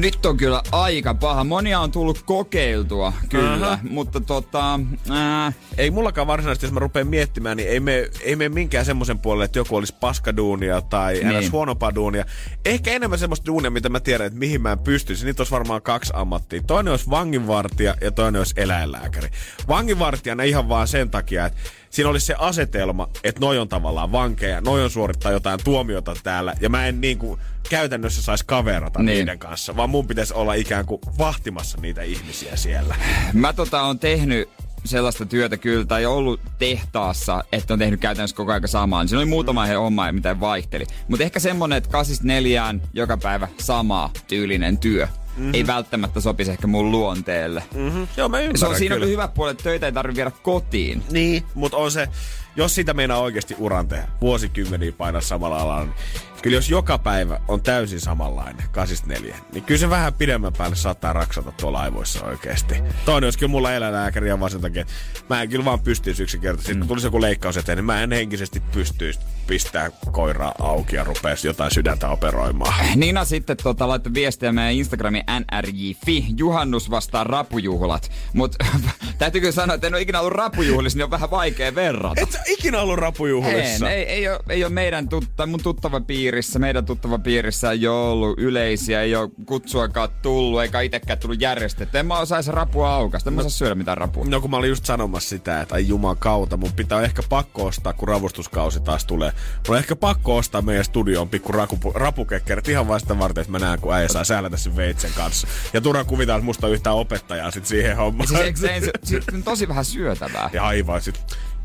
Nyt 0.00 0.26
on 0.26 0.36
kyllä 0.36 0.62
aika 0.72 1.14
paha. 1.14 1.44
Monia 1.44 1.80
on 1.80 1.92
tullut 1.92 2.22
kokeiltua, 2.22 3.12
kyllä. 3.28 3.66
Aha. 3.66 3.78
Mutta 3.90 4.20
tota... 4.20 4.80
Ää, 5.10 5.52
Ei 5.78 5.90
mullakaan 5.90 6.26
varsinaisesti, 6.26 6.66
jos 6.66 6.72
mä 6.72 6.80
rupean 6.80 7.06
miettimään, 7.06 7.56
niin 7.56 7.68
ei 7.68 7.80
me, 7.80 8.08
ei 8.20 8.36
me 8.36 8.48
minkään 8.48 8.84
semmoisen 8.84 9.18
puolelle, 9.18 9.44
että 9.44 9.58
joku 9.58 9.76
olisi 9.76 9.94
paskaduunia 10.00 10.82
tai 10.82 11.14
Niin. 11.14 11.28
niin. 11.28 11.40
ns. 11.44 11.52
huonompaa 11.52 11.94
duunia. 11.94 12.24
Ehkä 12.64 12.90
enemmän 12.90 13.18
semmoista 13.18 13.46
duunia, 13.46 13.70
mitä 13.70 13.88
mä 13.88 14.00
tiedän, 14.00 14.26
että 14.26 14.38
mihin 14.38 14.62
mä 14.62 14.72
en 14.72 14.78
pystyisi. 14.78 15.24
Niitä 15.24 15.40
olisi 15.40 15.52
varmaan 15.52 15.82
kaksi 15.82 16.12
ammattia. 16.16 16.62
Toinen 16.66 16.90
olisi 16.90 17.10
vanginvartija 17.10 17.94
ja 18.00 18.10
toinen 18.10 18.40
olisi 18.40 18.54
eläinlääkäri. 18.56 19.28
Vanginvartijana 19.68 20.42
ihan 20.42 20.68
vaan 20.68 20.88
sen 20.88 21.10
takia, 21.10 21.46
että 21.46 21.58
siinä 21.90 22.10
olisi 22.10 22.26
se 22.26 22.34
asetelma, 22.38 23.08
että 23.24 23.40
noi 23.40 23.58
on 23.58 23.68
tavallaan 23.68 24.12
vankeja, 24.12 24.60
noi 24.60 24.84
on 24.84 24.90
suorittaa 24.90 25.32
jotain 25.32 25.60
tuomiota 25.64 26.16
täällä, 26.22 26.54
ja 26.60 26.68
mä 26.68 26.86
en 26.86 27.00
niin 27.00 27.18
kuin 27.18 27.40
käytännössä 27.70 28.22
saisi 28.22 28.44
kaverata 28.46 29.02
Niin. 29.02 29.06
niiden 29.06 29.38
kanssa, 29.38 29.76
vaan 29.76 29.90
mun 29.90 30.06
pitäisi 30.06 30.34
olla 30.34 30.54
ikään 30.54 30.86
kuin 30.86 31.00
vahtimassa 31.18 31.78
niitä 31.80 32.02
ihmisiä 32.02 32.56
siellä. 32.56 32.94
mä 33.32 33.52
tota 33.52 33.82
on 33.82 33.98
tehnyt 33.98 34.48
sellaista 34.84 35.26
työtä 35.26 35.56
kyllä, 35.56 35.84
tai 35.84 36.06
ollut 36.06 36.40
tehtaassa, 36.58 37.44
että 37.52 37.72
on 37.72 37.78
tehnyt 37.78 38.00
käytännössä 38.00 38.36
koko 38.36 38.52
ajan 38.52 38.68
samaa. 38.68 39.06
Siinä 39.06 39.18
oli 39.18 39.26
muutama 39.26 39.64
he 39.66 39.74
homma, 39.74 40.12
mitä 40.12 40.40
vaihteli. 40.40 40.86
Mutta 41.08 41.24
ehkä 41.24 41.40
semmonen, 41.40 41.78
että 41.78 41.90
kasista 41.90 42.26
neljään 42.26 42.82
joka 42.92 43.16
päivä 43.16 43.48
sama 43.58 44.10
tyylinen 44.28 44.78
työ. 44.78 45.08
Mm-hmm. 45.40 45.54
Ei 45.54 45.66
välttämättä 45.66 46.20
sopisi 46.20 46.50
ehkä 46.50 46.66
mun 46.66 46.90
luonteelle. 46.90 47.62
Mm-hmm. 47.74 48.08
Joo, 48.16 48.28
mä 48.28 48.40
ymmärrän 48.40 48.58
Se 48.58 48.66
on 48.66 48.76
siinä 48.76 48.94
kyllä. 48.94 49.06
hyvä 49.06 49.28
puoli, 49.28 49.50
että 49.50 49.64
töitä 49.64 49.86
ei 49.86 49.92
tarvitse 49.92 50.16
viedä 50.16 50.32
kotiin. 50.42 51.02
Niin, 51.10 51.44
mutta 51.54 51.76
on 51.76 51.90
se, 51.90 52.08
jos 52.56 52.74
sitä 52.74 52.94
meinaa 52.94 53.20
oikeasti 53.20 53.54
uran 53.58 53.88
tehdä, 53.88 54.08
vuosikymmeniä 54.20 54.92
painaa 54.92 55.20
samalla 55.20 55.58
alalla, 55.58 55.84
niin 55.84 55.94
kyllä 56.42 56.56
jos 56.56 56.70
joka 56.70 56.98
päivä 56.98 57.40
on 57.48 57.62
täysin 57.62 58.00
samanlainen, 58.00 58.68
84, 58.72 59.36
niin 59.52 59.64
kyllä 59.64 59.78
se 59.78 59.90
vähän 59.90 60.14
pidemmän 60.14 60.52
päälle 60.52 60.76
saattaa 60.76 61.12
raksata 61.12 61.52
tuolla 61.52 61.80
aivoissa 61.80 62.24
oikeasti. 62.24 62.74
Toinen 63.04 63.26
olisi 63.26 63.38
kyllä 63.38 63.50
mulla 63.50 63.72
eläinlääkäri 63.72 64.28
ja 64.28 64.40
vaan 64.40 64.50
sen 64.50 64.60
takia, 64.60 64.82
että 64.82 64.94
mä 65.28 65.42
en 65.42 65.48
kyllä 65.48 65.64
vaan 65.64 65.80
pystyisi 65.80 66.22
yksinkertaisesti. 66.22 66.74
Mm. 66.74 66.78
Kun 66.78 66.88
tulisi 66.88 67.06
joku 67.06 67.20
leikkaus 67.20 67.56
eteen, 67.56 67.78
niin 67.78 67.84
mä 67.84 68.02
en 68.02 68.12
henkisesti 68.12 68.60
pystyisi 68.60 69.20
pistää 69.46 69.90
koiraa 70.12 70.54
auki 70.58 70.96
ja 70.96 71.04
rupeaisi 71.04 71.46
jotain 71.46 71.70
sydäntä 71.70 72.08
operoimaan. 72.08 72.74
Niina 72.96 73.24
sitten 73.24 73.56
tota, 73.62 73.88
laittoi 73.88 74.14
viestiä 74.14 74.52
meidän 74.52 74.74
Instagramin 74.74 75.24
nrj.fi. 75.40 76.26
Juhannus 76.36 76.90
vastaa 76.90 77.24
rapujuhlat. 77.24 78.10
Mut 78.32 78.56
täytyy 79.18 79.40
kyllä 79.40 79.52
sanoa, 79.52 79.74
että 79.74 79.86
en 79.86 79.94
ole 79.94 80.02
ikinä 80.02 80.20
ollut 80.20 80.32
rapujuhlissa, 80.32 80.96
niin 80.96 81.04
on 81.04 81.10
vähän 81.10 81.30
vaikea 81.30 81.74
verrata. 81.74 82.20
Et 82.20 82.39
ikinä 82.46 82.80
ollut 82.80 82.98
rapujuhlissa? 82.98 83.90
En, 83.90 83.96
ei, 83.96 84.04
ei, 84.04 84.28
ole, 84.28 84.38
ei 84.48 84.64
ole 84.64 84.72
meidän 84.72 85.08
tutta, 85.08 85.46
mun 85.46 85.62
tuttava 85.62 86.00
piirissä, 86.00 86.58
meidän 86.58 86.84
tuttava 86.84 87.18
piirissä 87.18 87.70
ei 87.70 87.86
ole 87.86 88.10
ollut 88.10 88.38
yleisiä, 88.38 89.02
ei 89.02 89.16
ole 89.16 89.30
kutsuakaan 89.46 90.08
tullut, 90.22 90.62
eikä 90.62 90.80
itsekään 90.80 91.18
tullut 91.18 91.40
järjestetty. 91.40 91.98
En 91.98 92.06
mä 92.06 92.18
osaisi 92.18 92.50
rapua 92.50 92.94
aukasta, 92.94 93.30
en 93.30 93.34
mä 93.34 93.40
osaa 93.40 93.50
syödä 93.50 93.74
mitään 93.74 93.98
rapua. 93.98 94.24
No 94.24 94.40
kun 94.40 94.50
mä 94.50 94.56
olin 94.56 94.68
just 94.70 94.84
sanomassa 94.84 95.28
sitä, 95.28 95.60
että 95.60 95.74
ai 95.74 95.88
juman 95.88 96.16
kautta, 96.16 96.56
mun 96.56 96.72
pitää 96.72 97.02
ehkä 97.02 97.22
pakko 97.28 97.64
ostaa, 97.64 97.92
kun 97.92 98.08
ravustuskausi 98.08 98.80
taas 98.80 99.04
tulee. 99.04 99.32
Mun 99.68 99.76
on 99.76 99.78
ehkä 99.78 99.96
pakko 99.96 100.36
ostaa 100.36 100.62
meidän 100.62 100.84
studioon 100.84 101.28
pikku 101.28 101.52
raku, 101.52 101.78
rapukekkerit 101.94 102.68
ihan 102.68 102.88
vaan 102.88 103.00
sitä 103.00 103.18
varten, 103.18 103.42
että 103.42 103.52
mä 103.52 103.58
näen, 103.58 103.80
kun 103.80 103.94
äijä 103.94 104.08
saa 104.08 104.24
säälätä 104.24 104.56
sen 104.56 104.76
veitsen 104.76 105.10
kanssa. 105.16 105.46
Ja 105.72 105.80
turha 105.80 106.04
kuvitaan, 106.04 106.38
että 106.38 106.44
musta 106.44 106.68
yhtään 106.68 106.96
opettajaa 106.96 107.50
sit 107.50 107.66
siihen 107.66 107.96
hommaan. 107.96 108.28
Siis, 108.28 108.40
eikö, 108.40 108.58
se, 108.60 108.80
se, 108.80 108.90
se, 109.02 109.20
on 109.34 109.42
tosi 109.42 109.68
vähän 109.68 109.84
syötävää. 109.84 110.50
Ja 110.52 110.66
aivan 110.66 111.00
sit 111.00 111.20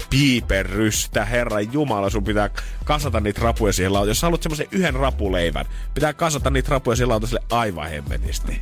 piiperrystä, 0.10 1.26
herran 1.26 1.74
jumala, 1.74 2.10
sun 2.10 2.24
pitää 2.24 2.50
kasata 2.84 3.20
niitä 3.20 3.42
rapuja 3.42 3.74
siihen 3.74 3.94
lautaselle. 3.94 4.12
Jos 4.12 4.20
sä 4.20 4.28
haluat 4.28 4.44
semmoisen 4.44 4.68
yhden 4.72 4.94
rapuleivän, 4.94 5.66
pitää 5.94 6.14
kasata 6.14 6.50
niitä 6.50 6.70
rapuja 6.72 6.96
siihen 6.96 7.10
lautaselle 7.10 7.46
aivan 7.52 7.90
hemmetisti. 7.90 8.62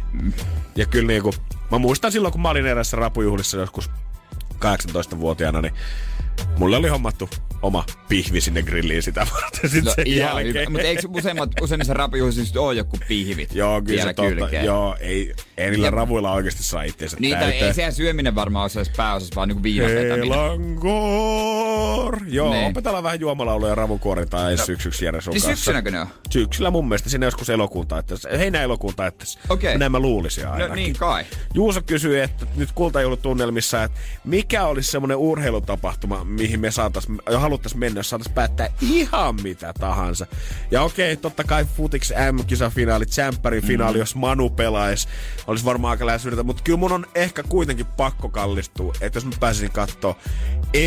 Ja 0.75 0.85
kyllä 0.85 1.07
niinku, 1.07 1.33
mä 1.71 1.77
muistan 1.77 2.11
silloin, 2.11 2.31
kun 2.31 2.41
mä 2.41 2.49
olin 2.49 2.65
erässä 2.65 2.97
rapujuhlissa 2.97 3.57
joskus 3.57 3.89
18-vuotiaana, 4.53 5.61
niin 5.61 5.73
mulle 6.57 6.77
oli 6.77 6.87
hommattu 6.87 7.29
oma 7.61 7.85
pihvi 8.09 8.41
sinne 8.41 8.63
grilliin 8.63 9.03
sitä 9.03 9.27
varten 9.33 9.69
sit 9.69 9.85
No, 9.85 9.91
sen 9.95 10.07
ihan 10.07 10.43
jälkeen. 10.45 10.71
Mutta 10.71 10.87
eikö 10.87 11.07
useimmat, 11.09 11.49
useimmissa 11.61 11.93
rapujuhlissa 11.93 12.41
just 12.41 12.57
ole 12.57 12.73
joku 12.73 12.97
pihvit 13.07 13.55
Joo, 13.55 13.81
kyllä 13.81 14.03
se 14.03 14.13
totta. 14.13 14.31
kylkeen? 14.31 14.65
Joo, 14.65 14.95
ei, 14.99 15.33
ei 15.57 15.71
niillä 15.71 15.87
Ja- 15.87 15.91
ravuilla 15.91 16.31
oikeasti 16.31 16.63
saa 16.63 16.83
itseensä 16.83 17.17
Niin, 17.19 17.33
tai 17.33 17.41
täyteen. 17.43 17.67
ei 17.67 17.73
sehän 17.73 17.93
syöminen 17.93 18.35
varmaan 18.35 18.69
ole 18.77 18.85
pääosassa, 18.97 19.35
vaan 19.35 19.47
niinku. 19.47 19.63
Elangor! 20.93 22.17
Joo, 22.27 22.53
Niin. 22.53 22.67
opetellaan 22.67 23.03
vähän 23.03 23.19
juomalauluja 23.19 23.75
ravukuorintaa 23.75 24.51
ensi 24.51 24.65
syksyksi 24.65 25.05
Jere 25.05 25.21
sun 25.21 25.33
Niin 25.33 25.41
kanssa. 25.43 25.55
syksynäkö 25.55 25.91
ne 25.91 25.99
on? 25.99 26.07
Syksyllä 26.29 26.71
mun 26.71 26.87
mielestä 26.87 27.09
sinne 27.09 27.25
joskus 27.27 27.49
elokuun 27.49 27.87
taitteessa. 27.87 28.29
Heinä-elokuun 28.37 28.95
taitteessa. 28.95 29.39
Okei. 29.49 29.77
Näin 29.77 29.91
mä 29.91 29.99
luulisin 29.99 30.47
ainakin. 30.47 30.69
No 30.69 30.75
niin 30.75 30.93
kai. 30.95 31.23
Juuso 31.53 31.81
kysyi, 31.81 32.19
että 32.19 32.45
nyt 32.55 32.71
kultajoulutunnelmissa, 32.71 33.83
että 33.83 33.99
mikä 34.23 34.65
olisi 34.65 34.91
semmoinen 34.91 35.17
urheilutapahtuma, 35.17 36.22
mihin 36.23 36.59
me 36.59 36.71
saatais, 36.71 37.07
jo 37.31 37.39
haluttais 37.39 37.75
mennä, 37.75 37.99
jos 37.99 38.09
saatais 38.09 38.33
päättää 38.33 38.69
ihan 38.81 39.35
mitä 39.43 39.73
tahansa. 39.79 40.27
Ja 40.71 40.81
okei, 40.81 41.17
totta 41.17 41.43
kai 41.43 41.65
Futix 41.77 42.11
M-kisafinaali, 42.31 43.05
Tsemppärin 43.05 43.65
finaali, 43.65 43.99
jos 43.99 44.15
Manu 44.15 44.49
pelaisi, 44.49 45.07
olisi 45.47 45.65
varmaan 45.65 45.91
aika 45.91 46.05
lähes 46.05 46.23
mutta 46.43 46.63
kyllä 46.63 46.79
mun 46.79 46.91
on 46.91 47.05
ehkä 47.15 47.43
kuitenkin 47.43 47.85
pakko 47.85 48.29
kallistua, 48.29 48.93
että 49.01 49.17
jos 49.17 49.25
mä 49.25 49.31
pääsisin 49.39 49.71
katsoa 49.71 50.15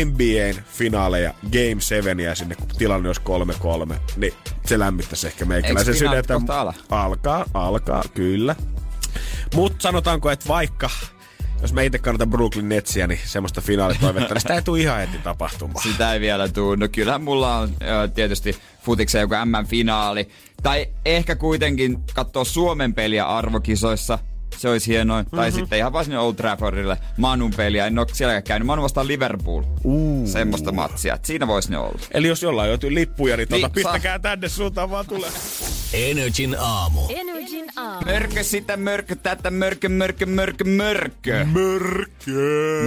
NBAn 0.05 0.63
finaaleja, 0.65 1.33
Game 1.43 1.81
7 1.81 2.17
sinne, 2.33 2.55
kun 2.55 2.67
tilanne 2.67 3.09
olisi 3.09 3.21
3-3, 3.91 3.95
niin 4.15 4.33
se 4.65 4.79
lämmittäisi 4.79 5.27
ehkä 5.27 5.45
meikäläisen 5.45 5.95
sydäntä. 5.95 6.39
Alkaa, 6.89 7.45
alkaa, 7.53 8.03
kyllä. 8.13 8.55
Mutta 9.55 9.81
sanotaanko, 9.81 10.31
että 10.31 10.47
vaikka 10.47 10.89
jos 11.61 11.73
mä 11.73 11.81
itse 11.81 11.99
kannatan 11.99 12.29
Brooklyn 12.29 12.69
Netsiä, 12.69 13.07
niin 13.07 13.19
semmoista 13.23 13.61
finaalitoivetta, 13.61 14.33
niin 14.33 14.41
sitä 14.41 14.55
ei 14.55 14.61
tule 14.61 14.79
ihan 14.79 14.97
heti 14.97 15.17
tapahtumaan. 15.17 15.83
Sitä 15.83 16.13
ei 16.13 16.19
vielä 16.19 16.47
tuu. 16.47 16.75
No 16.75 16.87
kyllähän 16.91 17.23
mulla 17.23 17.57
on 17.57 17.69
tietysti 18.13 18.55
futiksen 18.83 19.21
joku 19.21 19.35
M-finaali. 19.45 20.29
Tai 20.63 20.87
ehkä 21.05 21.35
kuitenkin 21.35 21.97
katsoa 22.13 22.43
Suomen 22.43 22.93
peliä 22.93 23.25
arvokisoissa. 23.25 24.19
Se 24.57 24.69
olisi 24.69 24.91
hienoa. 24.91 25.21
Mm-hmm. 25.21 25.37
Tai 25.37 25.51
sitten 25.51 25.79
ihan 25.79 25.93
vaan 25.93 26.05
sinne 26.05 26.19
Old 26.19 26.33
Traffordille 26.35 26.97
Manun 27.17 27.53
peliä. 27.57 27.85
En 27.85 27.99
ole 27.99 28.07
siellä 28.13 28.41
käynyt. 28.41 28.65
Manu 28.65 28.81
vastaan 28.81 29.07
Liverpool. 29.07 29.63
Uh. 29.83 30.27
Semmoista 30.27 30.71
matsia. 30.71 31.13
Et 31.13 31.25
siinä 31.25 31.47
voisi 31.47 31.71
ne 31.71 31.77
olla. 31.77 31.99
Eli 32.11 32.27
jos 32.27 32.43
jollain 32.43 32.67
on 32.67 32.71
jotain 32.71 32.95
lippuja, 32.95 33.37
niin, 33.37 33.47
tuota, 33.47 33.67
Niin, 33.67 33.73
pistäkää 33.73 34.19
tänne 34.19 34.49
suuntaan 34.49 34.91
vaan 34.91 35.05
tulee. 35.05 35.29
Energin 35.93 36.55
aamu. 36.59 37.01
Energin 37.09 37.65
aamu. 37.75 38.05
Mörkö 38.05 38.43
sitä, 38.43 38.77
mörkö 38.77 39.15
tätä, 39.15 39.51
mörkö, 39.51 39.89
mörkö, 39.89 40.25
mörkö, 40.25 40.63
mörkö. 40.63 41.45
Mörkö. 41.45 42.31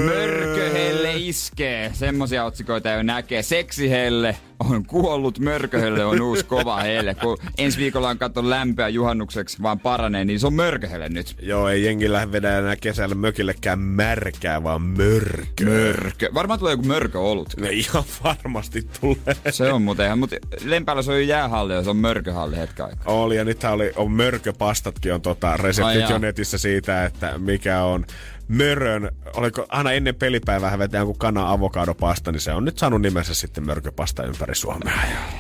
Mörköhelle 0.05 1.13
iskee. 1.17 1.91
Semmosia 1.95 2.45
otsikoita 2.45 2.89
jo 2.89 3.03
näkee. 3.03 3.43
Seksihelle 3.43 4.37
on 4.61 4.87
kuollut, 4.87 5.39
mörköhelle 5.39 6.05
on 6.05 6.21
uusi 6.21 6.45
kova 6.45 6.81
helle. 6.81 7.15
Kun 7.15 7.39
ensi 7.59 7.79
viikolla 7.79 8.09
on 8.09 8.19
katso 8.19 8.51
lämpöä 8.51 8.89
juhannukseksi 8.89 9.63
vaan 9.63 9.81
paranee, 9.81 10.25
niin 10.25 10.41
se 10.41 10.47
on 10.47 10.55
mörköhelle 10.55 11.09
nyt. 11.09 11.37
Joo, 11.43 11.69
ei 11.69 11.85
jengi 11.85 12.13
lähde 12.13 12.33
vedä 12.33 12.59
enää 12.59 12.77
kesällä 12.77 13.15
mökillekään 13.15 13.79
märkää, 13.79 14.63
vaan 14.63 14.83
mörkö. 14.83 15.65
Mörkö. 15.65 16.29
Varmaan 16.35 16.59
tulee 16.59 16.73
joku 16.73 16.85
mörköolut. 16.85 17.57
No 17.57 17.67
ihan 17.71 18.05
varmasti 18.25 18.87
tulee. 19.01 19.37
Se 19.51 19.73
on 19.73 19.83
muuten 19.83 20.07
ihan, 20.07 20.19
mutta 20.19 20.37
Lempäällä 20.65 21.03
se 21.03 21.13
on 21.13 21.29
jäähalli 21.29 21.73
ja 21.73 21.83
se 21.83 21.91
on 21.91 21.97
mörköhalli 21.97 22.57
hetken 22.57 22.87
aikaa. 22.87 23.15
Oli, 23.15 23.37
ja 23.37 23.45
nythän 23.45 23.73
oli, 23.73 23.93
on 23.97 24.11
mörköpastatkin 24.11 25.15
on 25.15 25.21
tota, 25.21 25.51
Ai 25.51 25.59
reseptit 25.59 26.01
jaa. 26.01 26.11
jo 26.11 26.19
netissä 26.19 26.59
siitä, 26.59 27.05
että 27.05 27.39
mikä 27.39 27.83
on 27.83 28.07
mörön, 28.51 29.11
oliko 29.35 29.67
aina 29.69 29.93
ennen 29.93 30.15
pelipäivää 30.15 30.79
vetää 30.79 31.01
joku 31.01 31.15
kana 31.15 31.53
avokadopasta, 31.53 32.33
niin 32.33 32.41
se 32.41 32.53
on 32.53 32.65
nyt 32.65 32.79
saanut 32.79 33.03
nimensä 33.03 33.35
sitten 33.35 33.67
mörköpasta 33.67 34.25
ympäri 34.25 34.55
Suomea. 34.55 34.99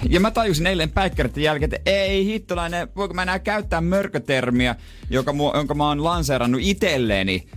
Ja 0.08 0.20
mä 0.20 0.30
tajusin 0.30 0.66
eilen 0.66 0.90
päikkäreiden 0.90 1.42
jälkeen, 1.42 1.74
että 1.74 1.90
ei 1.90 2.24
hittolainen, 2.24 2.88
voiko 2.96 3.14
mä 3.14 3.22
enää 3.22 3.38
käyttää 3.38 3.80
mörkötermiä, 3.80 4.76
joka 5.10 5.32
mu, 5.32 5.52
jonka 5.54 5.74
mä 5.74 5.88
oon 5.88 6.04
lanseerannut 6.04 6.60
itselleni 6.64 7.48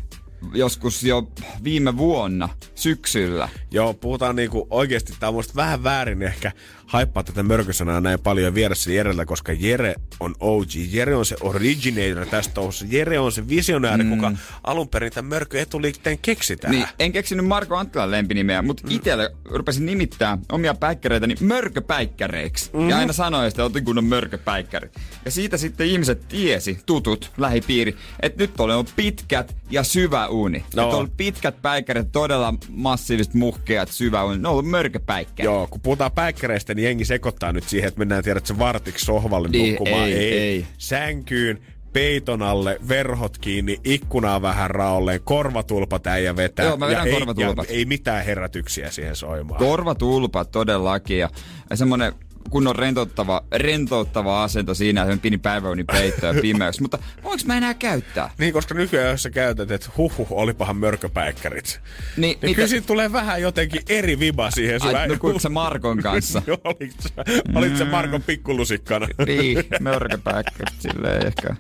joskus 0.53 1.03
jo 1.03 1.31
viime 1.63 1.97
vuonna 1.97 2.49
syksyllä. 2.75 3.49
Joo, 3.71 3.93
puhutaan 3.93 4.35
niinku 4.35 4.67
oikeesti, 4.69 5.13
tää 5.19 5.29
on 5.29 5.35
musta 5.35 5.55
vähän 5.55 5.83
väärin 5.83 6.21
ehkä 6.21 6.51
haippaa 6.93 7.23
tätä 7.23 7.43
mörkösanaa 7.43 8.01
näin 8.01 8.19
paljon 8.19 8.53
se 8.73 8.93
Jerellä, 8.93 9.25
koska 9.25 9.51
Jere 9.51 9.95
on 10.19 10.35
OG. 10.39 10.67
Jere 10.91 11.15
on 11.15 11.25
se 11.25 11.35
originator 11.41 12.25
tästä 12.25 12.53
touhussa. 12.53 12.85
Jere 12.89 13.19
on 13.19 13.31
se 13.31 13.49
visionääri, 13.49 14.03
mm. 14.03 14.09
kuka 14.09 14.31
alun 14.63 14.89
perin 14.89 15.11
tämän 15.11 15.29
mörkö 15.29 15.61
etuliikteen 15.61 16.17
keksi 16.17 16.55
tähän. 16.55 16.75
Niin, 16.75 16.87
en 16.99 17.11
keksinyt 17.11 17.45
Marko 17.45 17.75
Anttilan 17.75 18.11
lempinimeä, 18.11 18.61
mutta 18.61 18.83
mm. 18.87 18.95
itselle 18.95 19.31
rupesin 19.45 19.85
nimittää 19.85 20.37
omia 20.51 20.73
päikkäreitäni 20.73 21.35
mörköpäikkäreiksi. 21.39 22.69
Mm. 22.73 22.89
Ja 22.89 22.97
aina 22.97 23.13
sanoin, 23.13 23.47
että 23.47 23.63
otin 23.63 23.85
kunnon 23.85 24.05
mörköpäikkäri. 24.05 24.89
Ja 25.25 25.31
siitä 25.31 25.57
sitten 25.57 25.87
ihmiset 25.87 26.27
tiesi, 26.27 26.79
tutut, 26.85 27.31
lähipiiri, 27.37 27.95
että 28.19 28.43
nyt 28.43 28.59
oli 28.59 28.73
on 28.73 28.85
pitkät 28.95 29.55
ja 29.69 29.83
syvä 29.83 30.27
uni. 30.27 30.65
No. 30.75 30.89
On 30.89 31.11
pitkät 31.17 31.61
päikkärit, 31.61 32.11
todella 32.11 32.53
massiiviset 32.69 33.33
muhkeat 33.33 33.89
syvä 33.91 34.23
uni. 34.23 34.37
Ne 34.37 34.47
on 34.47 34.51
ollut 34.51 34.69
mörköpäikkäri. 34.69 35.45
Joo, 35.45 35.67
kun 35.67 35.81
puhutaan 35.81 36.11
päikkäreistä, 36.11 36.73
niin 36.73 36.82
jengi 36.83 37.05
sekoittaa 37.05 37.51
nyt 37.53 37.63
siihen, 37.63 37.87
että 37.87 37.99
mennään 37.99 38.23
tiedät 38.23 38.45
se 38.45 38.59
vartiksi 38.59 39.05
sohvalle 39.05 39.47
Niin, 39.47 39.75
nukkumaan. 39.75 40.07
ei, 40.09 40.37
ei. 40.39 40.65
Sänkyyn, 40.77 41.59
peiton 41.93 42.41
alle, 42.41 42.77
verhot 42.89 43.37
kiinni, 43.37 43.79
ikkunaa 43.83 44.41
vähän 44.41 44.69
raolleen, 44.71 45.21
korvatulpat 45.23 46.07
äijä 46.07 46.35
vetää. 46.35 46.65
Joo, 46.65 46.77
mä 46.77 46.87
vedän 46.87 47.07
ja 47.07 47.13
korvatulpat. 47.13 47.69
Ei, 47.69 47.75
ja 47.75 47.79
ei 47.79 47.85
mitään 47.85 48.25
herätyksiä 48.25 48.91
siihen 48.91 49.15
soimaan. 49.15 49.59
Korvatulpat 49.59 50.51
todellakin 50.51 51.19
ja, 51.19 51.29
ja 51.69 51.75
semmonen 51.75 52.13
kunnon 52.53 52.75
rentouttava, 52.75 53.43
rentouttava 53.55 54.43
asento 54.43 54.73
siinä, 54.73 55.03
että 55.03 55.17
pieni 55.21 55.37
päiväuni 55.37 55.83
peitto 55.83 56.25
ja 56.25 56.33
pimeys. 56.41 56.81
Mutta 56.81 56.99
voinko 57.23 57.43
mä 57.45 57.57
enää 57.57 57.73
käyttää? 57.73 58.29
Niin, 58.37 58.53
koska 58.53 58.73
nykyään 58.73 59.11
jos 59.11 59.23
sä 59.23 59.29
käytät, 59.29 59.71
että 59.71 59.89
huhhuh, 59.97 60.27
olipahan 60.31 60.77
mörköpäikkärit. 60.77 61.79
Niin, 62.17 62.37
Niin 62.41 62.55
kyllä 62.55 62.67
siitä 62.67 62.87
tulee 62.87 63.11
vähän 63.11 63.41
jotenkin 63.41 63.81
eri 63.89 64.19
viba 64.19 64.51
siihen. 64.51 64.79
sun 64.79 64.89
Ai, 64.95 64.95
äi- 64.95 65.07
nukuitko 65.07 65.39
sä 65.39 65.49
Markon 65.49 65.97
kanssa? 66.09 66.41
Olit 66.63 66.95
sä, 66.99 67.23
olit 67.55 67.77
sä 67.77 67.85
Markon 67.85 68.21
pikkulusikkana. 68.23 69.07
Niin, 69.27 69.57
mörköpäikkä, 69.79 70.63
silleen 70.79 71.27
ehkä. 71.27 71.55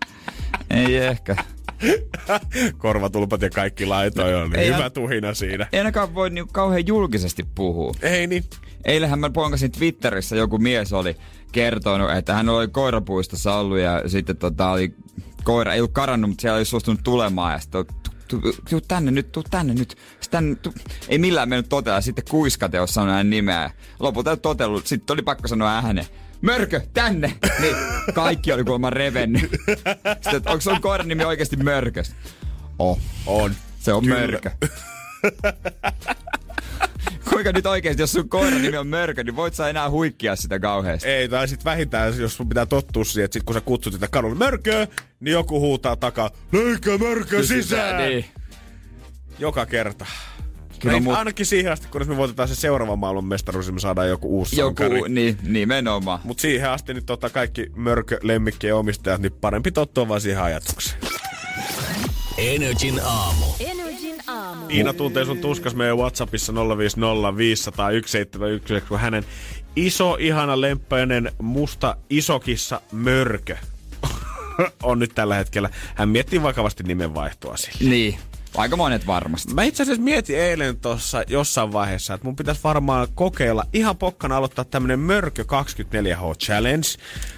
Ei 0.69 0.97
ehkä. 0.97 1.35
Korvatulpat 2.77 3.41
ja 3.41 3.49
kaikki 3.49 3.85
laitoja 3.85 4.39
on, 4.39 4.49
niin 4.49 4.59
Ei 4.59 4.73
hyvä 4.73 4.89
tuhina 4.89 5.33
siinä. 5.33 5.67
Ei 5.71 5.79
ainakaan 5.79 6.15
voi 6.15 6.29
niinku 6.29 6.53
kauhean 6.53 6.87
julkisesti 6.87 7.43
puhua. 7.55 7.93
Ei 8.01 8.27
niin. 8.27 8.43
Eilähän 8.85 9.19
mä 9.19 9.29
ponkasin 9.29 9.71
Twitterissä, 9.71 10.35
joku 10.35 10.57
mies 10.57 10.93
oli 10.93 11.15
kertonut, 11.51 12.11
että 12.11 12.33
hän 12.33 12.49
oli 12.49 12.67
koirapuistossa 12.67 13.55
ollut 13.55 13.77
ja 13.77 14.09
sitten 14.09 14.37
tota 14.37 14.71
oli 14.71 14.95
koira, 15.43 15.73
ei 15.73 15.79
ollut 15.79 15.93
karannut, 15.93 16.29
mutta 16.29 16.41
siellä 16.41 16.57
oli 16.57 16.65
suostunut 16.65 16.99
tulemaan 17.03 17.53
ja 17.53 17.59
sitten 17.59 17.85
tu- 18.27 18.41
tuu, 18.41 18.53
tuu 18.69 18.81
tänne 18.81 19.11
nyt, 19.11 19.31
tuu 19.31 19.43
tänne 19.51 19.73
nyt. 19.73 19.97
Sitten 20.19 20.57
tuu. 20.61 20.73
Ei 21.09 21.17
millään 21.17 21.49
mennyt 21.49 21.69
totella, 21.69 22.01
sitten 22.01 22.25
kuiskateos 22.29 22.93
sanoi 22.93 23.11
hänen 23.11 23.29
nimeä. 23.29 23.71
Lopulta 23.99 24.31
ei 24.31 24.37
totellut, 24.37 24.87
sitten 24.87 25.13
oli 25.13 25.21
pakko 25.21 25.47
sanoa 25.47 25.71
ääneen. 25.71 26.07
Mörkö, 26.43 26.81
tänne! 26.93 27.37
Niin 27.59 27.75
kaikki 28.13 28.53
oli 28.53 28.63
kuulemma 28.63 28.89
revennyt. 28.89 29.51
Sitten, 30.21 30.41
onko 30.45 30.61
sun 30.61 30.81
koiran 30.81 31.07
nimi 31.07 31.23
oikeasti 31.23 31.55
Mörkös? 31.55 32.15
Oh, 32.79 32.99
On. 33.25 33.55
se 33.79 33.93
on 33.93 34.03
Kyllä. 34.03 34.19
Mörkö. 34.19 34.51
Kuinka 37.29 37.51
nyt 37.51 37.65
oikeesti, 37.65 38.01
jos 38.01 38.11
sun 38.11 38.29
koiran 38.29 38.61
nimi 38.61 38.77
on 38.77 38.87
Mörkö, 38.87 39.23
niin 39.23 39.35
voit 39.35 39.53
sä 39.53 39.69
enää 39.69 39.89
huikkia 39.89 40.35
sitä 40.35 40.59
kauheasti? 40.59 41.07
Ei, 41.09 41.29
tai 41.29 41.47
sit 41.47 41.65
vähintään, 41.65 42.17
jos 42.19 42.35
sun 42.37 42.49
pitää 42.49 42.65
tottua 42.65 43.03
siihen, 43.03 43.25
että 43.25 43.33
sit 43.33 43.43
kun 43.43 43.55
sä 43.55 43.61
kutsut 43.61 43.93
sitä 43.93 44.07
kadulle 44.07 44.35
mörköä, 44.35 44.87
niin 45.19 45.33
joku 45.33 45.59
huutaa 45.59 45.95
takaa, 45.95 46.31
löykää 46.51 46.97
mörkö 46.97 47.43
sisään! 47.43 47.97
Niin. 47.97 48.25
Joka 49.39 49.65
kerta. 49.65 50.05
Kyllä 50.83 50.95
Ei, 50.95 51.01
mut- 51.01 51.15
Ainakin 51.17 51.45
siihen 51.45 51.71
asti, 51.71 51.87
kunnes 51.87 52.07
me 52.09 52.17
voitetaan 52.17 52.47
se 52.49 52.55
seuraava 52.55 52.95
maailmanmestaruus, 52.95 53.65
niin 53.65 53.73
me 53.73 53.79
saadaan 53.79 54.09
joku 54.09 54.37
uusi 54.37 54.59
Joku, 54.59 54.83
sankari. 54.83 55.01
niin, 55.09 55.37
nimenomaan. 55.43 56.19
Mut 56.23 56.39
siihen 56.39 56.69
asti 56.69 56.93
niin 56.93 57.05
tota, 57.05 57.29
kaikki 57.29 57.65
mörkö 57.75 58.19
lemmikkien 58.23 58.75
omistajat, 58.75 59.21
niin 59.21 59.33
parempi 59.41 59.71
tottua 59.71 60.07
vaan 60.07 60.21
siihen 60.21 60.43
ajatukseen. 60.43 60.99
Energin 62.37 63.01
aamu. 63.05 63.45
Energin 63.59 64.15
aamu. 64.27 64.65
Iina 64.69 64.93
tuntee 64.93 65.25
sun 65.25 65.37
tuskas 65.37 65.75
meidän 65.75 65.97
Whatsappissa 65.97 66.53
050 66.77 67.37
500 67.37 67.87
171, 67.91 68.87
kun 68.87 68.99
hänen 68.99 69.25
iso, 69.75 70.17
ihana, 70.19 70.61
lemppäinen, 70.61 71.31
musta 71.41 71.95
isokissa 72.09 72.81
mörkö 72.91 73.55
on 74.83 74.99
nyt 74.99 75.11
tällä 75.15 75.35
hetkellä. 75.35 75.69
Hän 75.95 76.09
miettii 76.09 76.41
vakavasti 76.43 76.83
nimenvaihtoa 76.83 77.57
sille. 77.57 77.89
Niin. 77.89 78.17
Aika 78.57 78.75
monet 78.77 79.07
varmasti. 79.07 79.53
Mä 79.53 79.63
itse 79.63 79.83
asiassa 79.83 80.03
mietin 80.03 80.39
eilen 80.39 80.77
tuossa 80.77 81.23
jossain 81.27 81.73
vaiheessa, 81.73 82.13
että 82.13 82.25
mun 82.25 82.35
pitäisi 82.35 82.61
varmaan 82.63 83.07
kokeilla 83.15 83.65
ihan 83.73 83.97
pokkana 83.97 84.37
aloittaa 84.37 84.65
tämmönen 84.65 84.99
Mörkö 84.99 85.43
24H 85.43 86.37
Challenge. 86.37 86.87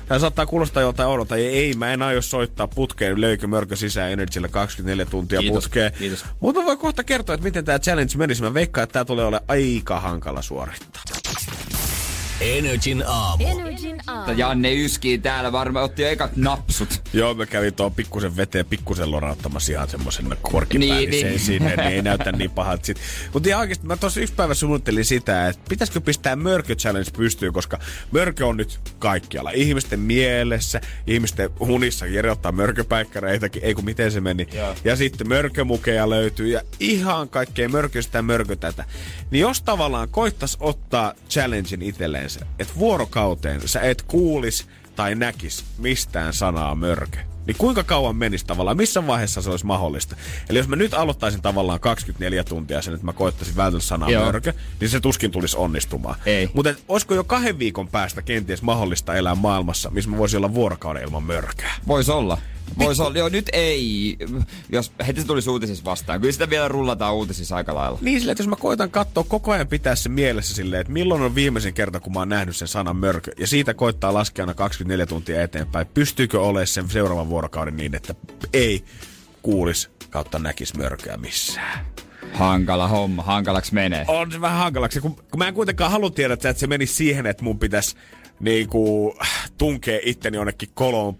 Tämä 0.08 0.20
saattaa 0.20 0.46
kuulostaa 0.46 0.84
joltain 0.84 1.10
oudolta, 1.10 1.38
ja 1.38 1.50
ei, 1.50 1.74
mä 1.74 1.94
en 1.94 2.02
aio 2.02 2.22
soittaa 2.22 2.68
putkeen 2.68 3.22
löykö 3.22 3.48
Mörkö 3.48 3.76
sisään 3.76 4.12
Energyllä 4.12 4.48
24 4.48 5.06
tuntia 5.06 5.40
Kiitos, 5.40 5.64
putkeen. 5.64 5.92
kiitos. 6.00 6.26
Mutta 6.40 6.60
mä 6.62 6.66
voin 6.66 6.78
kohta 6.78 7.04
kertoa, 7.04 7.36
että 7.36 7.44
miten 7.44 7.66
tämä 7.66 7.80
challenge 7.80 8.18
menisi. 8.18 8.42
Mä 8.42 8.54
veikkaan, 8.54 8.84
että 8.84 8.94
tämä 8.94 9.06
tulee 9.06 9.26
olemaan 9.26 9.46
aika 9.48 10.00
hankala 10.00 10.42
suorittaa. 10.42 11.02
Energin 12.42 13.04
aamu. 13.08 13.46
Energin 13.48 14.02
aamu. 14.08 14.32
Janne 14.32 14.74
yskii 14.74 15.18
täällä 15.18 15.52
varmaan 15.52 15.86
otti 15.86 16.02
jo 16.02 16.08
ekat 16.08 16.36
napsut. 16.36 17.02
Joo, 17.14 17.34
mä 17.34 17.46
kävin 17.46 17.74
tuon 17.74 17.92
pikkusen 17.94 18.38
veteen 18.38 18.66
pikkusen 18.66 19.12
lorauttamassa 19.12 19.72
ihan 19.72 19.90
semmoisen 19.90 20.38
korkipäällisen 20.42 21.10
Niin, 21.10 21.12
niin, 21.12 21.28
niin. 21.28 21.40
sinne, 21.40 21.76
niin 21.76 21.80
ei 21.80 22.02
näytä 22.02 22.32
niin 22.32 22.52
pahalta 22.52 22.86
sit. 22.86 22.98
Mutta 23.34 23.50
ihan 23.50 23.62
oikeesti 23.62 23.88
mä 23.88 23.98
tuossa 23.98 24.20
yksi 24.20 24.34
päivä 24.34 24.54
suunnittelin 24.54 25.06
sitä, 25.06 25.48
että 25.48 25.62
pitäisikö 25.70 26.02
pistää 26.02 26.36
Mörkö 26.36 26.76
Challenge 26.76 27.12
pystyyn, 27.18 27.54
koska 27.54 27.80
Mörkö 28.12 28.48
on 28.48 28.58
nyt 28.58 28.80
kaikkialla. 29.00 29.52
Ihmisten 29.52 30.00
mielessä, 30.00 30.82
ihmisten 31.08 31.50
unissa, 31.60 32.06
Jere 32.06 32.32
ottaa 32.32 32.52
mörköpäikkäreitäkin, 32.52 33.64
ei 33.64 33.74
kun 33.74 33.86
miten 33.86 34.12
se 34.12 34.22
meni. 34.22 34.48
Joo. 34.54 34.76
Ja 34.84 34.96
sitten 34.96 35.28
mörkömukeja 35.28 36.10
löytyy 36.10 36.48
ja 36.48 36.62
ihan 36.80 37.30
kaikkea 37.30 37.70
mörköstä 37.70 38.18
ja 38.18 38.22
mörkötätä. 38.22 38.86
Niin 39.32 39.42
jos 39.42 39.62
tavallaan 39.62 40.10
koittas 40.10 40.58
ottaa 40.60 41.14
challengein 41.30 41.84
itselleensä, 42.26 42.56
että 42.60 42.74
vuorokauteen 42.80 43.68
sä 43.68 43.82
et 43.82 44.02
kuulis 44.02 44.68
tai 44.96 45.16
näkis 45.16 45.66
mistään 45.78 46.34
sanaa 46.34 46.76
mörkö. 46.76 47.35
Niin 47.48 47.58
kuinka 47.58 47.84
kauan 47.84 48.16
menisi 48.16 48.46
tavallaan, 48.46 48.78
missä 48.78 49.08
vaiheessa 49.08 49.42
se 49.42 49.50
olisi 49.50 49.66
mahdollista? 49.66 50.16
Eli 50.50 50.58
jos 50.58 50.68
mä 50.68 50.76
nyt 50.76 50.94
aloittaisin 50.94 51.42
tavallaan 51.42 51.80
24 51.80 52.44
tuntia 52.44 52.82
sen, 52.82 52.94
että 52.94 53.06
mä 53.06 53.14
koittaisin 53.14 53.56
vältellä 53.56 53.82
sanaa 53.82 54.10
Joo. 54.10 54.26
mörkö, 54.26 54.54
niin 54.80 54.90
se 54.90 55.00
tuskin 55.00 55.32
tulisi 55.32 55.58
onnistumaan. 55.58 56.16
Ei. 56.26 56.50
Mutta 56.54 56.76
olisiko 56.88 57.14
jo 57.14 57.24
kahden 57.24 57.60
viikon 57.60 57.88
päästä 57.88 58.22
kenties 58.22 58.62
mahdollista 58.62 59.16
elää 59.16 59.36
maailmassa, 59.36 59.90
missä 59.90 60.10
mä 60.10 60.18
voisin 60.18 60.38
olla 60.38 60.54
vuorokauden 60.54 61.04
ilman 61.04 61.24
mörkää? 61.24 61.76
Vois 61.88 62.10
olla. 62.10 62.38
Vois 62.80 63.00
olla. 63.00 63.18
Joo, 63.18 63.30
nyt 63.30 63.50
ei. 63.54 64.18
Jos 64.70 64.92
heti 65.08 65.22
se 65.22 65.28
tulisi 65.28 65.50
uutisissa 65.50 65.86
vastaan. 65.86 66.22
Kyllä 66.22 66.32
sitä 66.32 66.50
vielä 66.50 66.68
rullataan 66.68 67.16
uutisissa 67.16 67.56
aika 67.56 67.76
lailla. 67.76 68.00
Niin 68.02 68.20
silleen, 68.20 68.32
että 68.32 68.42
jos 68.42 68.50
mä 68.50 68.56
koitan 68.56 68.92
katsoa 68.92 69.24
koko 69.24 69.52
ajan 69.52 69.68
pitää 69.68 69.96
se 69.96 70.10
mielessä 70.10 70.56
silleen, 70.56 70.82
että 70.82 70.94
milloin 70.94 71.22
on 71.22 71.36
viimeisen 71.36 71.74
kerta, 71.74 72.00
kun 72.00 72.14
mä 72.14 72.20
oon 72.20 72.30
nähnyt 72.30 72.56
sen 72.56 72.68
sanan 72.68 72.96
mörkö, 72.96 73.32
ja 73.40 73.48
siitä 73.48 73.74
koittaa 73.74 74.14
laskea 74.14 74.44
aina 74.44 74.54
24 74.54 75.06
tuntia 75.06 75.42
eteenpäin, 75.42 75.88
pystyykö 75.94 76.42
olemaan 76.42 76.68
sen 76.68 76.90
seuraavan 76.90 77.30
vuorokauden 77.36 77.78
niin, 77.78 77.96
että 77.96 78.16
ei 78.54 78.84
kuulis 79.42 79.90
kautta 80.10 80.40
näkis 80.40 80.74
mörköä 80.74 81.18
missään. 81.18 81.86
Hankala 82.34 82.88
homma. 82.88 83.24
Hankalaksi 83.24 83.74
menee. 83.74 84.06
On 84.08 84.32
se 84.32 84.42
vähän 84.42 84.58
hankalaksi, 84.58 85.02
kun, 85.02 85.16
kun 85.16 85.38
mä 85.38 85.48
en 85.48 85.54
kuitenkaan 85.54 85.92
halua 85.92 86.10
tiedä, 86.10 86.34
että 86.34 86.54
se 86.54 86.68
menisi 86.68 86.94
siihen, 86.94 87.26
että 87.26 87.44
mun 87.44 87.60
pitäisi 87.60 87.96
niinku, 88.40 89.14
tunkea 89.58 90.00
itteni 90.04 90.38
jonnekin 90.38 90.70
koloon 90.74 91.18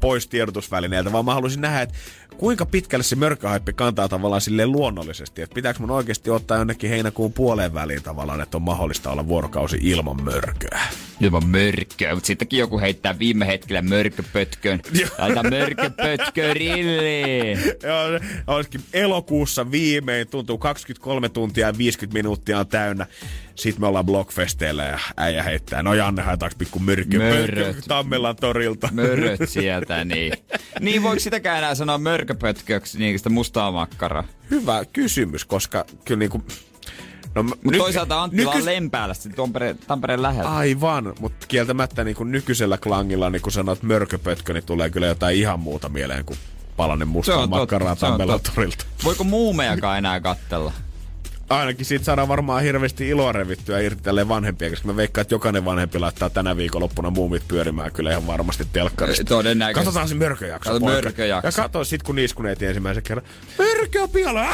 pois 0.00 0.28
tiedotusvälineeltä, 0.28 1.12
vaan 1.12 1.24
mä 1.24 1.34
haluaisin 1.34 1.60
nähdä, 1.60 1.82
että 1.82 1.94
kuinka 2.38 2.66
pitkälle 2.66 3.02
se 3.02 3.16
mörköhaippi 3.16 3.72
kantaa 3.72 4.08
tavallaan 4.08 4.40
silleen 4.40 4.72
luonnollisesti. 4.72 5.42
Että 5.42 5.54
pitääkö 5.54 5.78
mun 5.80 5.90
oikeasti 5.90 6.30
ottaa 6.30 6.58
jonnekin 6.58 6.90
heinäkuun 6.90 7.32
puoleen 7.32 7.74
väliin 7.74 8.02
tavallaan, 8.02 8.40
että 8.40 8.56
on 8.56 8.62
mahdollista 8.62 9.10
olla 9.10 9.28
vuorokausi 9.28 9.78
ilman 9.82 10.22
mörköä. 10.24 10.80
Ilman 11.20 11.48
mörkköä, 11.48 12.14
mutta 12.14 12.26
sittenkin 12.26 12.58
joku 12.58 12.80
heittää 12.80 13.18
viime 13.18 13.46
hetkellä 13.46 13.82
mörköpötkön. 13.82 14.80
Laita 15.18 15.42
mörköpötkö 15.50 16.54
rilliin. 16.54 17.58
Joo, 17.82 18.20
olisikin 18.46 18.80
elokuussa 18.92 19.70
viimein, 19.70 20.28
tuntuu 20.28 20.58
23 20.58 21.28
tuntia 21.28 21.66
ja 21.66 21.78
50 21.78 22.18
minuuttia 22.18 22.58
on 22.58 22.66
täynnä. 22.66 23.06
Sitten 23.54 23.80
me 23.80 23.86
ollaan 23.86 24.06
Blockfesteillä 24.06 24.84
ja 24.84 24.98
äijä 25.16 25.42
heittää, 25.42 25.82
no 25.82 25.94
Janne 25.94 26.22
haetaanko 26.22 26.56
pikku 26.58 26.78
mörkö, 26.78 27.18
mörkö 27.18 27.74
Tammelan 27.88 28.36
torilta. 28.36 28.88
Möröt 28.92 29.40
sieltä, 29.46 30.04
niin. 30.04 30.32
Niin 30.80 31.02
voiko 31.02 31.20
sitäkään 31.20 31.58
enää 31.58 31.74
sanoa 31.74 31.98
mörköpötköksi, 32.24 32.98
niin 32.98 33.18
sitä 33.18 33.30
mustaa 33.30 33.72
makkaraa? 33.72 34.24
Hyvä 34.50 34.84
kysymys, 34.92 35.44
koska 35.44 35.84
kyllä 36.04 36.18
niinku... 36.18 36.42
No, 37.34 37.42
Mutta 37.42 37.78
toisaalta 37.78 38.22
Anttila 38.22 38.52
on 38.52 38.64
Lempäällä, 38.64 39.14
sitten 39.14 39.34
Tampereen, 39.34 39.78
Tampereen 39.86 40.22
lähellä. 40.22 40.56
Aivan, 40.56 41.14
mutta 41.20 41.46
kieltämättä 41.46 42.04
niin 42.04 42.16
kuin 42.16 42.32
nykyisellä 42.32 42.78
klangilla, 42.78 43.30
niin 43.30 43.42
kun 43.42 43.52
sanot 43.52 43.82
mörköpötkö, 43.82 44.52
niin 44.52 44.64
tulee 44.64 44.90
kyllä 44.90 45.06
jotain 45.06 45.36
ihan 45.36 45.60
muuta 45.60 45.88
mieleen 45.88 46.24
kuin 46.24 46.38
palanen 46.76 47.08
mustaa 47.08 47.46
makkaraa 47.46 47.96
totta. 47.96 48.52
torilta. 48.54 48.84
Voiko 49.04 49.24
muumejakaan 49.24 49.98
enää 49.98 50.20
kattella? 50.20 50.72
Ainakin 51.58 51.86
siitä 51.86 52.04
saadaan 52.04 52.28
varmaan 52.28 52.62
hirveästi 52.62 53.08
iloa 53.08 53.32
revittyä 53.32 53.80
irti 53.80 54.02
tälleen 54.02 54.28
vanhempia, 54.28 54.70
koska 54.70 54.88
mä 54.88 54.96
veikkaan, 54.96 55.22
että 55.22 55.34
jokainen 55.34 55.64
vanhempi 55.64 55.98
laittaa 55.98 56.30
tänä 56.30 56.56
viikonloppuna 56.56 57.10
muumit 57.10 57.48
pyörimään 57.48 57.92
kyllä 57.92 58.10
ihan 58.10 58.26
varmasti 58.26 58.66
telkkarista. 58.72 59.24
Todennäköisesti. 59.24 59.84
Katsotaan 59.84 60.08
se 60.08 60.14
mörköjakso, 60.14 60.70
Kato 60.70 60.80
poika. 60.80 60.94
mörköjakso. 60.94 61.48
Ja 61.48 61.52
katso 61.52 61.84
sit, 61.84 62.02
kun 62.02 62.16
niiskuneet 62.16 62.62
ensimmäisen 62.62 63.02
kerran. 63.02 63.26
Mörkö 63.58 64.02
on 64.02 64.10
pihalla! 64.10 64.46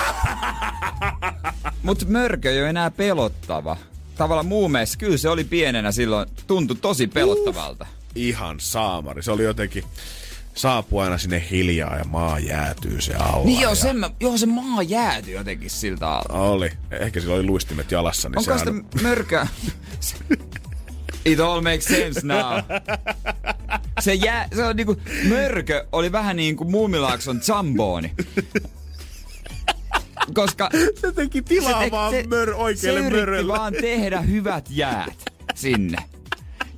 Mutta 1.82 2.04
mörkö 2.08 2.50
ei 2.50 2.60
ole 2.60 2.68
enää 2.70 2.90
pelottava. 2.90 3.76
Tavallaan 4.16 4.46
muumeissa, 4.46 4.98
kyllä 4.98 5.16
se 5.16 5.28
oli 5.28 5.44
pienenä 5.44 5.92
silloin, 5.92 6.28
tuntui 6.46 6.76
tosi 6.76 7.06
pelottavalta. 7.06 7.86
Ihan 8.14 8.56
saamari. 8.60 9.22
Se 9.22 9.30
oli 9.30 9.44
jotenkin 9.44 9.84
saapua 10.54 11.04
aina 11.04 11.18
sinne 11.18 11.46
hiljaa 11.50 11.96
ja 11.96 12.04
maa 12.04 12.38
jäätyy 12.38 13.00
se 13.00 13.14
alla. 13.14 13.44
Niin 13.46 13.60
joo, 13.60 13.70
ja- 13.72 13.76
sen 13.76 13.96
mä, 13.96 14.10
joo, 14.20 14.38
se 14.38 14.46
maa 14.46 14.82
jäätyi 14.82 15.34
jotenkin 15.34 15.70
siltä 15.70 16.10
alta. 16.10 16.32
Oli. 16.32 16.70
Ehkä 16.90 17.20
sillä 17.20 17.34
oli 17.34 17.42
luistimet 17.46 17.92
jalassa. 17.92 18.28
Niin 18.28 18.38
Onko 18.38 18.58
sitä 18.58 18.72
mörkää? 19.02 19.46
It 21.24 21.40
all 21.40 21.60
makes 21.60 21.84
sense 21.84 22.20
now. 22.26 22.80
Se, 24.00 24.14
jää, 24.14 24.48
se 24.54 24.64
on 24.64 24.76
niinku, 24.76 24.96
mörkö 25.28 25.86
oli 25.92 26.12
vähän 26.12 26.36
niin 26.36 26.56
kuin 26.56 26.70
Muumilaakson 26.70 27.40
Zamboni. 27.40 28.12
Koska 30.34 30.70
Se 31.00 31.12
teki 31.12 31.42
tilaa 31.42 31.84
tek- 31.86 31.90
vaan 31.90 32.14
mör, 32.28 32.50
oikealle 32.56 33.00
se 33.02 33.10
mörölle. 33.10 33.52
vaan 33.58 33.72
tehdä 33.80 34.20
hyvät 34.20 34.66
jäät 34.70 35.32
sinne. 35.54 35.98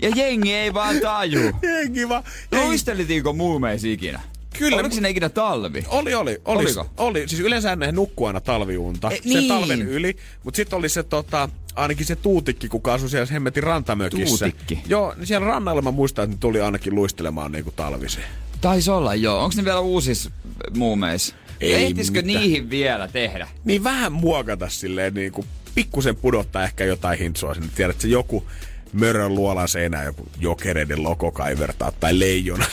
Ja 0.03 0.09
jengi 0.17 0.53
ei 0.53 0.75
vaan 0.75 1.01
taju. 1.01 1.41
Jengi 1.63 2.09
vaan. 2.09 2.23
Jengi- 2.53 2.67
Luistelitiinko 2.67 3.33
muumeisi 3.33 3.93
ikinä? 3.93 4.21
Kyllä, 4.59 4.77
Oliko 4.77 4.93
siinä 4.93 5.09
ikinä 5.09 5.29
talvi? 5.29 5.85
Oli, 5.89 6.15
oli. 6.15 6.41
Oli, 6.45 6.65
Oliko? 6.65 6.87
oli. 6.97 7.29
Siis 7.29 7.41
yleensä 7.41 7.77
ne 7.77 7.93
nukkuu 7.93 8.27
aina 8.27 8.41
talviunta. 8.41 9.11
E, 9.11 9.17
se 9.17 9.21
niin. 9.25 9.49
talven 9.49 9.83
yli. 9.83 10.17
Mutta 10.45 10.57
sitten 10.57 10.79
oli 10.79 10.89
se 10.89 11.03
tota, 11.03 11.49
ainakin 11.77 12.07
se 12.07 12.17
tuutikki, 12.17 12.69
kuka 12.69 12.95
asui 12.95 13.11
siellä 13.11 13.33
hemmetin 13.33 13.63
rantamökissä. 13.63 14.49
Tuutikki? 14.51 14.83
Joo, 14.89 15.15
niin 15.17 15.27
siellä 15.27 15.47
rannalla 15.47 15.83
mä 15.83 15.91
muistan, 15.91 16.23
että 16.25 16.37
ne 16.37 16.41
tuli 16.41 16.61
ainakin 16.61 16.95
luistelemaan 16.95 17.53
niinku 17.53 17.71
talvisin. 17.77 18.25
Taisi 18.61 18.91
olla, 18.91 19.15
joo. 19.15 19.45
Onko 19.45 19.57
ne 19.57 19.65
vielä 19.65 19.81
uusis 19.81 20.31
muumeis? 20.77 21.35
Ei 21.61 21.75
Ehtisikö 21.75 22.23
mitään. 22.23 22.43
niihin 22.43 22.71
vielä 22.71 23.09
tehdä? 23.09 23.49
Niin 23.65 23.85
vähän 23.85 24.13
muokata 24.13 24.69
silleen 24.69 25.15
niinku, 25.15 25.45
pikkusen 25.75 26.17
pudottaa 26.17 26.65
ehkä 26.65 26.85
jotain 26.85 27.19
hintsua 27.19 27.55
sinne. 27.55 27.69
Tiedät, 27.75 27.95
että 27.95 28.03
se 28.03 28.09
joku 28.09 28.45
mörön 28.93 29.35
luolan 29.35 29.69
seinään 29.69 30.05
joku 30.07 30.23
jokereiden 30.41 31.03
logo 31.03 31.31
kaivertaa 31.33 31.93
tai 32.01 32.19
leijona. 32.19 32.65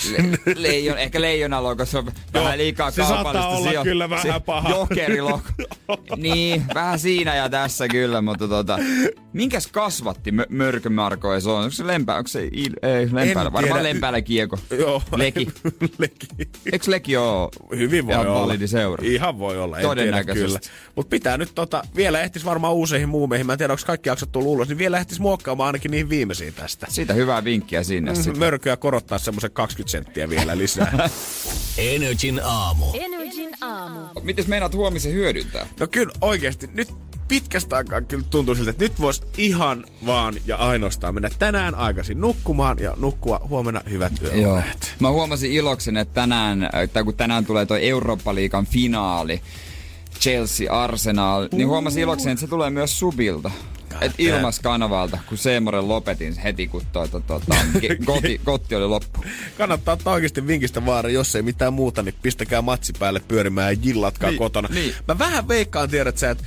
Le- 0.45 0.53
leijon, 0.55 0.97
ehkä 0.97 1.21
leijonalogo, 1.21 1.85
se 1.85 1.97
on 1.97 2.11
vähän 2.33 2.57
liikaa 2.57 2.91
se 2.91 2.95
saattaa 2.95 3.23
kaupallista. 3.23 3.57
olla 3.57 3.69
sijo- 3.69 3.83
kyllä 3.83 4.09
vähän 4.09 4.33
se 4.33 4.39
paha. 4.45 4.69
Jokerilogo. 4.69 5.41
niin, 6.17 6.63
vähän 6.73 6.99
siinä 6.99 7.35
ja 7.35 7.49
tässä 7.49 7.87
kyllä, 7.87 8.21
mutta 8.21 8.47
tota, 8.47 8.79
minkäs 9.33 9.67
kasvatti 9.67 10.31
mö- 10.31 10.45
mörkömarkoja 10.49 11.39
se 11.39 11.49
on? 11.49 11.57
Onko 11.57 11.71
se 11.71 11.87
lempää? 11.87 12.15
Onko 12.17 12.27
se 12.27 12.45
il- 12.47 12.87
ei, 12.87 13.07
lempäällä? 13.11 13.53
Varmaan 13.53 13.73
tiedä. 13.81 13.83
lempäällä 13.83 14.21
kieko. 14.21 14.57
Joo. 14.79 15.01
Leki. 15.15 15.47
Leki. 15.99 16.27
Eikö 16.71 16.91
Leki 16.91 17.17
oo 17.17 17.51
Hyvin 17.77 18.07
voi 18.07 18.15
olla. 18.15 18.41
validi 18.41 18.67
seura? 18.67 19.03
Ihan 19.07 19.39
voi 19.39 19.57
olla, 19.57 19.75
en 19.77 19.81
tiedä 19.81 19.89
Todennäköisesti. 19.89 20.47
kyllä. 20.69 20.91
Mutta 20.95 21.09
pitää 21.09 21.37
nyt 21.37 21.51
tota, 21.55 21.83
vielä 21.95 22.21
ehtis 22.21 22.45
varmaan 22.45 22.73
uusiin 22.73 23.09
muumeihin. 23.09 23.45
Mä 23.45 23.53
en 23.53 23.57
tiedä, 23.59 23.73
onko 23.73 23.83
kaikki 23.85 24.09
jaksot 24.09 24.31
tullut 24.31 24.49
ulos, 24.51 24.67
niin 24.67 24.77
vielä 24.77 24.97
ehtis 24.99 25.19
muokkaamaan 25.19 25.67
ainakin 25.67 25.91
niihin 25.91 26.08
viimeisiin 26.09 26.53
tästä. 26.53 26.87
Siitä 26.89 27.13
hyvää 27.13 27.43
vinkkiä 27.43 27.83
sinne 27.83 28.11
Mm, 28.11 28.15
sitten. 28.15 28.39
Mörköä 28.39 28.77
korottaa 28.77 29.17
semmoisen 29.19 29.51
20 29.51 29.91
senttiä 29.91 30.29
vielä 30.29 30.57
lisää. 30.57 31.09
Energin 31.77 32.41
aamu. 32.43 32.85
Energin 32.93 33.49
aamu. 33.61 33.99
Mites 34.23 34.47
meinaat 34.47 34.73
huomisen 34.73 35.13
hyödyntää? 35.13 35.67
no 35.79 35.87
kyllä 35.87 36.13
oikeasti, 36.21 36.69
nyt 36.73 36.89
pitkästä 37.27 37.75
aikaa 37.75 38.01
kyllä 38.01 38.23
tuntuu 38.29 38.55
siltä, 38.55 38.69
että 38.71 38.83
nyt 38.83 38.99
voisi 39.01 39.21
ihan 39.37 39.85
vaan 40.05 40.33
ja 40.45 40.55
ainoastaan 40.57 41.13
mennä 41.13 41.29
tänään 41.39 41.75
aikaisin 41.75 42.21
nukkumaan 42.21 42.79
ja 42.79 42.93
nukkua 42.99 43.41
huomenna 43.49 43.81
hyvät 43.89 44.13
Joo. 44.21 44.33
yöunet. 44.35 44.95
Mä 44.99 45.11
huomasin 45.11 45.51
iloksen, 45.51 45.97
että 45.97 46.13
tänään, 46.13 46.69
tai 46.93 47.03
kun 47.03 47.15
tänään 47.15 47.45
tulee 47.45 47.65
toi 47.65 47.87
Eurooppa-liigan 47.89 48.65
finaali, 48.65 49.41
Chelsea 50.19 50.83
Arsenal, 50.83 51.47
niin 51.51 51.67
huomasin 51.67 52.03
iloksen, 52.03 52.31
että 52.31 52.41
se 52.41 52.47
tulee 52.47 52.69
myös 52.69 52.99
subilta. 52.99 53.51
Et 54.01 54.11
ilmaskanavalta, 54.17 55.17
kun 55.29 55.37
Seemoren 55.37 55.87
lopetin 55.87 56.37
heti, 56.37 56.67
kun 56.67 56.81
toi, 56.91 57.09
toi, 57.09 57.21
toi, 57.21 57.41
toi, 57.41 57.57
koti, 58.05 58.41
kotti 58.43 58.75
oli 58.75 58.85
loppu. 58.87 59.23
Kannattaa 59.57 59.93
ottaa 59.93 60.13
oikeasti 60.13 60.47
vinkistä 60.47 60.85
vaara, 60.85 61.09
jos 61.09 61.35
ei 61.35 61.41
mitään 61.41 61.73
muuta, 61.73 62.03
niin 62.03 62.15
pistäkää 62.21 62.61
matsi 62.61 62.93
päälle 62.99 63.19
pyörimään 63.27 63.73
ja 63.73 63.79
jillatkaa 63.83 64.29
Niin, 64.29 64.37
kotona. 64.37 64.69
niin. 64.73 64.93
Mä 65.07 65.19
vähän 65.19 65.47
veikkaan, 65.47 65.89
tiedät 65.89 66.17
sä, 66.17 66.29
että 66.29 66.43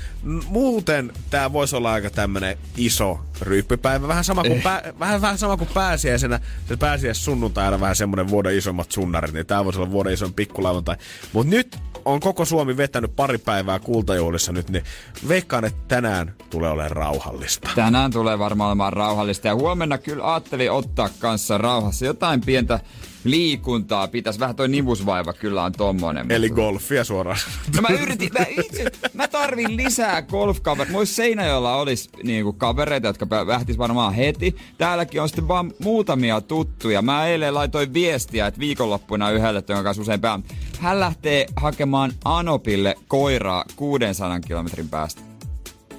muuten 0.47 1.12
tää 1.31 1.52
voisi 1.52 1.77
olla 1.77 1.93
aika 1.93 2.10
tämmönen 2.10 2.59
iso 2.77 3.20
ryyppypäivä. 3.44 4.09
Vähän 4.09 4.24
sama 4.24 4.43
kuin, 4.43 4.52
Eh. 4.52 4.62
pää, 4.62 4.93
vähän, 5.01 5.20
vähän 5.20 5.39
sama 5.39 5.56
kuin 5.56 5.70
pääsiäisenä. 5.74 6.40
Se 6.69 6.77
pääsiäis 6.77 7.24
sunnuntaina 7.24 7.81
vähän 7.81 7.97
semmonen 7.97 8.28
vuoden 8.28 8.56
isommat 8.56 8.93
sunnarit, 8.93 9.32
niin 9.32 9.47
tää 9.47 9.64
voisi 9.64 9.78
olla 9.78 9.90
vuoden 9.90 10.12
isoin 10.12 10.35
pikkulauantai. 10.35 10.97
Mut 11.32 11.47
nyt 11.47 11.78
on 12.05 12.20
koko 12.20 12.44
Suomi 12.44 12.77
vetänyt 12.77 13.16
pari 13.16 13.39
päivää 13.39 13.78
kultajuhlissa 13.78 14.52
nyt, 14.52 14.70
niin 14.70 14.85
veikkaan, 15.28 15.64
että 15.64 15.81
tänään 15.89 16.35
tulee 16.51 16.70
olemaan 16.70 16.90
rauhallista. 16.90 17.70
Tänään 17.74 18.10
tulee 18.12 18.39
varmaan 18.39 18.69
olemaan 18.69 18.93
rauhallista 18.93 19.48
ja 19.48 19.55
huomenna 19.55 19.98
kyllä 19.98 20.32
ajattelin 20.32 20.70
ottaa 20.73 21.09
kanssa 21.19 21.59
rauhassa 21.59 22.05
jotain 22.05 22.40
pientä 22.40 22.81
liikuntaa. 23.24 24.08
Pitäisi 24.08 24.40
vähän 24.40 24.56
toi 24.56 24.68
nivusvaiva 24.68 25.32
kyllä 25.32 25.62
on 25.62 25.72
tommonen. 25.72 26.30
Eli 26.32 26.48
mutta- 26.48 26.62
golfia 26.62 27.04
suoraan. 27.04 27.38
No 27.76 27.82
mä 27.82 27.88
yritin, 27.88 28.30
mä, 28.38 28.46
itse, 28.64 28.90
mä 29.14 29.28
tarvin 29.28 29.76
lisää 29.76 30.22
golfkavereita. 30.22 30.92
Muissa 30.92 31.14
Seinäjoella 31.14 31.76
olisi 31.76 32.08
niinku 32.22 32.52
kavereita, 32.52 33.06
jotka 33.06 33.26
lähtis 33.46 33.78
varmaan 33.78 34.14
heti. 34.14 34.56
Täälläkin 34.78 35.22
on 35.22 35.28
sitten 35.28 35.48
vaan 35.48 35.72
muutamia 35.78 36.40
tuttuja. 36.40 37.02
Mä 37.02 37.26
eilen 37.26 37.54
laitoin 37.54 37.94
viestiä, 37.94 38.46
että 38.46 38.60
viikonloppuna 38.60 39.30
yhdelle, 39.30 39.64
jonka 39.68 39.82
kanssa 39.82 40.02
usein 40.02 40.20
pään. 40.20 40.44
Hän 40.78 41.00
lähtee 41.00 41.46
hakemaan 41.56 42.12
Anopille 42.24 42.94
koiraa 43.08 43.64
600 43.76 44.40
kilometrin 44.40 44.88
päästä. 44.88 45.22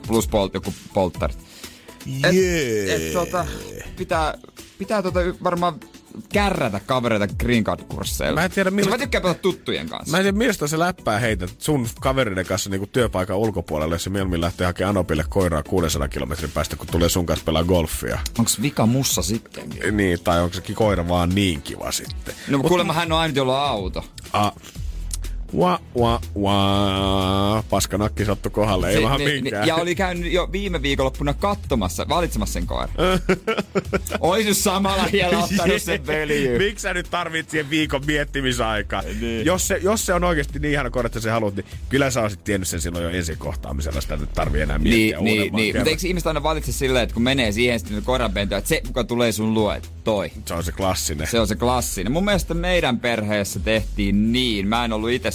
Plus 0.07 0.27
polt, 0.27 0.53
joku 0.53 0.73
polttarit. 0.93 1.37
Et, 2.23 2.35
et, 2.89 3.13
tota, 3.13 3.45
pitää, 3.97 4.33
pitää 4.77 5.01
tota 5.01 5.19
varmaan 5.43 5.79
kärrätä 6.34 6.80
kavereita 6.80 7.27
green 7.40 7.64
card-kursseilla. 7.64 8.40
Mä 8.40 8.45
en 8.45 8.52
tiedä, 8.52 8.72
millä- 8.72 8.90
Mä 8.91 8.98
tykkään 8.98 9.22
pelata 9.22 9.40
tuttujen 9.40 9.90
kanssa. 9.90 10.11
Mä 10.11 10.18
en 10.18 10.23
tiedä, 10.23 10.38
mistä 10.38 10.68
se 10.68 10.80
läppää 10.80 11.19
heitä 11.19 11.48
sun 11.57 11.88
kaveriden 12.02 12.45
kanssa 12.45 12.69
niin 12.69 12.90
työpaikan 12.90 13.38
ulkopuolelle, 13.38 13.95
jos 13.95 14.03
se 14.03 14.10
mieluummin 14.10 14.41
lähtee 14.41 14.68
hakemaan 14.68 14.90
Anopille 14.98 15.26
koiraa 15.30 15.64
600 15.64 16.07
kilometrin 16.07 16.52
päästä, 16.52 16.76
kun 16.76 16.88
tulee 16.91 17.10
sun 17.10 17.26
kanssa 17.26 17.45
pelaa 17.45 17.64
golfia. 17.64 18.19
Onks 18.40 18.61
vika 18.61 18.85
mussa 18.85 19.22
sitten? 19.22 19.64
Niin, 19.91 20.19
tai 20.23 20.41
onko 20.41 20.53
se 20.56 20.61
koira 20.73 21.07
vaan 21.07 21.30
niin 21.30 21.61
kiva 21.61 21.91
sitten? 21.91 22.35
No 22.48 22.57
Mut, 22.57 22.68
kuulemma 22.68 22.94
hän 22.94 23.11
on 23.11 23.19
ainut, 23.19 23.35
jolla 23.38 23.64
on 23.64 23.69
auto. 23.69 24.06
A, 24.34 24.52
wa, 25.57 25.80
wa, 25.95 26.21
wa. 26.41 27.63
Paskanakki 27.69 28.25
sattu 28.25 28.49
kohdalle, 28.49 28.89
ei 28.89 29.03
vaan 29.03 29.19
niin, 29.19 29.43
minkään. 29.43 29.67
ja 29.67 29.75
oli 29.75 29.95
käynyt 29.95 30.31
jo 30.31 30.49
viime 30.51 30.81
viikonloppuna 30.81 31.34
katsomassa, 31.34 32.05
valitsemassa 32.09 32.53
sen 32.53 32.67
koiran. 32.67 32.95
Ois 34.19 34.45
nyt 34.45 34.57
samalla 34.57 35.09
vielä 35.11 35.39
ottanut 35.43 35.81
sen 35.81 36.07
veljyyn. 36.07 36.61
Miksi 36.61 36.81
sä 36.81 36.93
nyt 36.93 37.07
tarvit 37.09 37.49
siihen 37.49 37.69
viikon 37.69 38.01
miettimisaikaa? 38.05 39.01
Niin. 39.01 39.45
Jos, 39.45 39.67
se, 39.67 39.80
jos 39.84 40.05
se 40.05 40.13
on 40.13 40.23
oikeasti 40.23 40.59
niin 40.59 40.71
ihana 40.71 40.89
koira, 40.89 41.07
että 41.07 41.19
sä 41.19 41.31
haluat, 41.31 41.55
niin 41.55 41.65
kyllä 41.89 42.09
sä 42.09 42.21
olisit 42.21 42.43
tiennyt 42.43 42.67
sen 42.67 42.81
silloin 42.81 43.03
jo 43.03 43.09
ensi-kohtaamisella. 43.09 44.01
Sitä 44.01 44.17
nyt 44.17 44.34
tarvii 44.34 44.61
enää 44.61 44.80
miettiä 44.80 45.17
Niin, 45.19 45.23
niin, 45.23 45.55
niin. 45.55 45.75
Mutta 45.75 45.89
eikö 45.89 46.07
ihmiset 46.07 46.27
aina 46.27 46.43
valitse 46.43 46.71
silleen, 46.71 47.03
että 47.03 47.13
kun 47.13 47.23
menee 47.23 47.51
siihen 47.51 47.80
sitten 47.80 48.03
koiranpentoon, 48.03 48.59
että 48.59 48.69
se, 48.69 48.81
kuka 48.88 49.03
tulee 49.03 49.31
sun 49.31 49.53
luo, 49.53 49.73
että 49.73 49.89
toi. 50.03 50.31
Se 50.45 50.53
on 50.53 50.63
se 50.63 50.71
klassinen. 50.71 51.27
Se 51.27 51.39
on 51.39 51.47
se 51.47 51.55
klassinen. 51.55 52.11
Mun 52.11 52.25
mielestä 52.25 52.53
meidän 52.53 52.99
perheessä 52.99 53.59
tehtiin 53.59 54.31
niin. 54.31 54.67
Mä 54.67 54.85
en 54.85 54.93
ollut 54.93 55.09
itse 55.09 55.31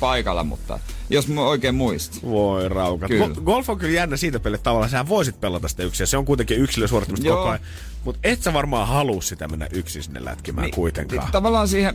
paikalla, 0.00 0.44
mutta 0.44 0.78
jos 1.10 1.28
mä 1.28 1.40
oikein 1.40 1.74
muistin. 1.74 2.30
Voi 2.30 2.68
raukat. 2.68 3.08
Kyllä. 3.08 3.28
Go- 3.28 3.40
golf 3.40 3.70
on 3.70 3.78
kyllä 3.78 3.94
jännä 3.94 4.16
siitä 4.16 4.40
pelille 4.40 4.58
tavallaan. 4.62 4.90
Sähän 4.90 5.08
voisit 5.08 5.40
pelata 5.40 5.68
sitä 5.68 5.82
yksin. 5.82 6.06
Se 6.06 6.16
on 6.16 6.24
kuitenkin 6.24 6.58
yksilösuorittamista 6.58 7.28
koko 7.28 7.48
ajan. 7.48 7.60
Mutta 8.04 8.20
et 8.24 8.42
sä 8.42 8.52
varmaan 8.52 8.88
halua 8.88 9.22
sitä 9.22 9.48
mennä 9.48 9.68
yksin 9.72 10.02
sinne 10.02 10.24
lätkimään 10.24 10.64
niin, 10.64 10.74
kuitenkaan. 10.74 11.32
Tavallaan 11.32 11.68
siihen... 11.68 11.94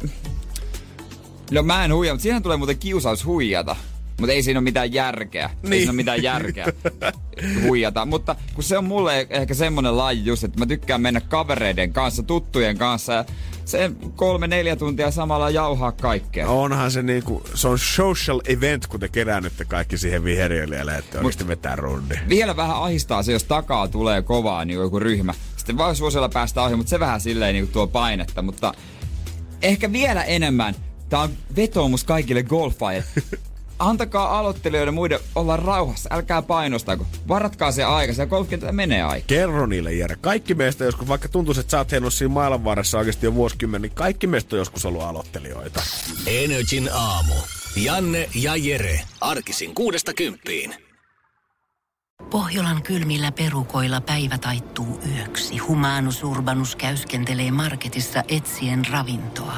No 1.51 1.63
mä 1.63 1.85
en 1.85 1.93
huijaa, 1.93 2.13
mutta 2.15 2.23
siihen 2.23 2.43
tulee 2.43 2.57
muuten 2.57 2.77
kiusaus 2.77 3.25
huijata. 3.25 3.75
Mutta 4.19 4.33
ei 4.33 4.43
siinä 4.43 4.59
ole 4.59 4.63
mitään 4.63 4.93
järkeä. 4.93 5.49
Niin. 5.63 5.73
Ei 5.73 5.79
siinä 5.79 5.91
ole 5.91 5.95
mitään 5.95 6.23
järkeä 6.23 6.65
huijata. 7.63 8.05
Mutta 8.05 8.35
kun 8.53 8.63
se 8.63 8.77
on 8.77 8.85
mulle 8.85 9.27
ehkä 9.29 9.53
semmonen 9.53 9.97
laji 9.97 10.25
just, 10.25 10.43
että 10.43 10.59
mä 10.59 10.65
tykkään 10.65 11.01
mennä 11.01 11.21
kavereiden 11.21 11.93
kanssa, 11.93 12.23
tuttujen 12.23 12.77
kanssa. 12.77 13.13
Ja 13.13 13.25
se 13.65 13.91
kolme, 14.15 14.47
neljä 14.47 14.75
tuntia 14.75 15.11
samalla 15.11 15.49
jauhaa 15.49 15.91
kaikkea. 15.91 16.47
Onhan 16.49 16.91
se 16.91 17.01
niinku, 17.01 17.43
se 17.53 17.67
on 17.67 17.79
social 17.79 18.41
event, 18.47 18.87
kun 18.87 18.99
te 18.99 19.09
keräännytte 19.09 19.65
kaikki 19.65 19.97
siihen 19.97 20.23
viheriölle 20.23 20.75
ja 20.75 20.85
lähdette 20.85 21.17
oikeasti 21.17 21.47
vetää 21.47 21.75
rundi. 21.75 22.15
Vielä 22.29 22.55
vähän 22.55 22.75
ahistaa 22.75 23.23
se, 23.23 23.31
jos 23.31 23.43
takaa 23.43 23.87
tulee 23.87 24.21
kovaa 24.21 24.65
niin 24.65 24.79
joku 24.79 24.99
ryhmä. 24.99 25.33
Sitten 25.57 25.77
vaan 25.77 25.95
suosilla 25.95 26.29
päästä 26.29 26.63
ohi, 26.63 26.75
mutta 26.75 26.89
se 26.89 26.99
vähän 26.99 27.21
silleen 27.21 27.53
niin 27.53 27.67
tuo 27.67 27.87
painetta. 27.87 28.41
Mutta 28.41 28.73
ehkä 29.61 29.91
vielä 29.91 30.23
enemmän, 30.23 30.75
tää 31.09 31.19
on 31.19 31.29
vetoomus 31.55 32.03
kaikille 32.03 32.43
golfaajille. 32.43 33.07
Antakaa 33.79 34.39
aloittelijoiden 34.39 34.93
muiden 34.93 35.19
olla 35.35 35.57
rauhassa, 35.57 36.09
älkää 36.11 36.41
painostako. 36.41 37.05
Varatkaa 37.27 37.71
se 37.71 37.83
aika, 37.83 38.13
se 38.13 38.25
golfkenttä 38.25 38.71
menee 38.71 39.03
aika. 39.03 39.27
Kerro 39.27 39.65
niille, 39.65 39.93
Jere. 39.93 40.15
Kaikki 40.21 40.55
meistä 40.55 40.85
joskus, 40.85 41.07
vaikka 41.07 41.27
tuntuisi, 41.29 41.61
että 41.61 41.71
sä 41.71 41.77
oot 41.77 41.91
heilunut 41.91 42.13
siinä 42.13 42.33
maailman 42.33 42.63
varressa 42.63 42.97
oikeasti 42.97 43.25
jo 43.25 43.33
vuosikymmen, 43.33 43.81
niin 43.81 43.91
kaikki 43.91 44.27
meistä 44.27 44.55
on 44.55 44.59
joskus 44.59 44.85
ollut 44.85 45.03
aloittelijoita. 45.03 45.81
Energin 46.27 46.89
aamu. 46.93 47.33
Janne 47.75 48.29
ja 48.35 48.55
Jere. 48.55 48.99
Arkisin 49.21 49.75
kuudesta 49.75 50.13
kymppiin. 50.13 50.75
Pohjolan 52.29 52.83
kylmillä 52.83 53.31
perukoilla 53.31 54.01
päivä 54.01 54.37
taittuu 54.37 54.99
yöksi. 55.15 55.57
Humanus 55.57 56.23
Urbanus 56.23 56.75
käyskentelee 56.75 57.51
marketissa 57.51 58.23
etsien 58.27 58.85
ravintoa. 58.91 59.57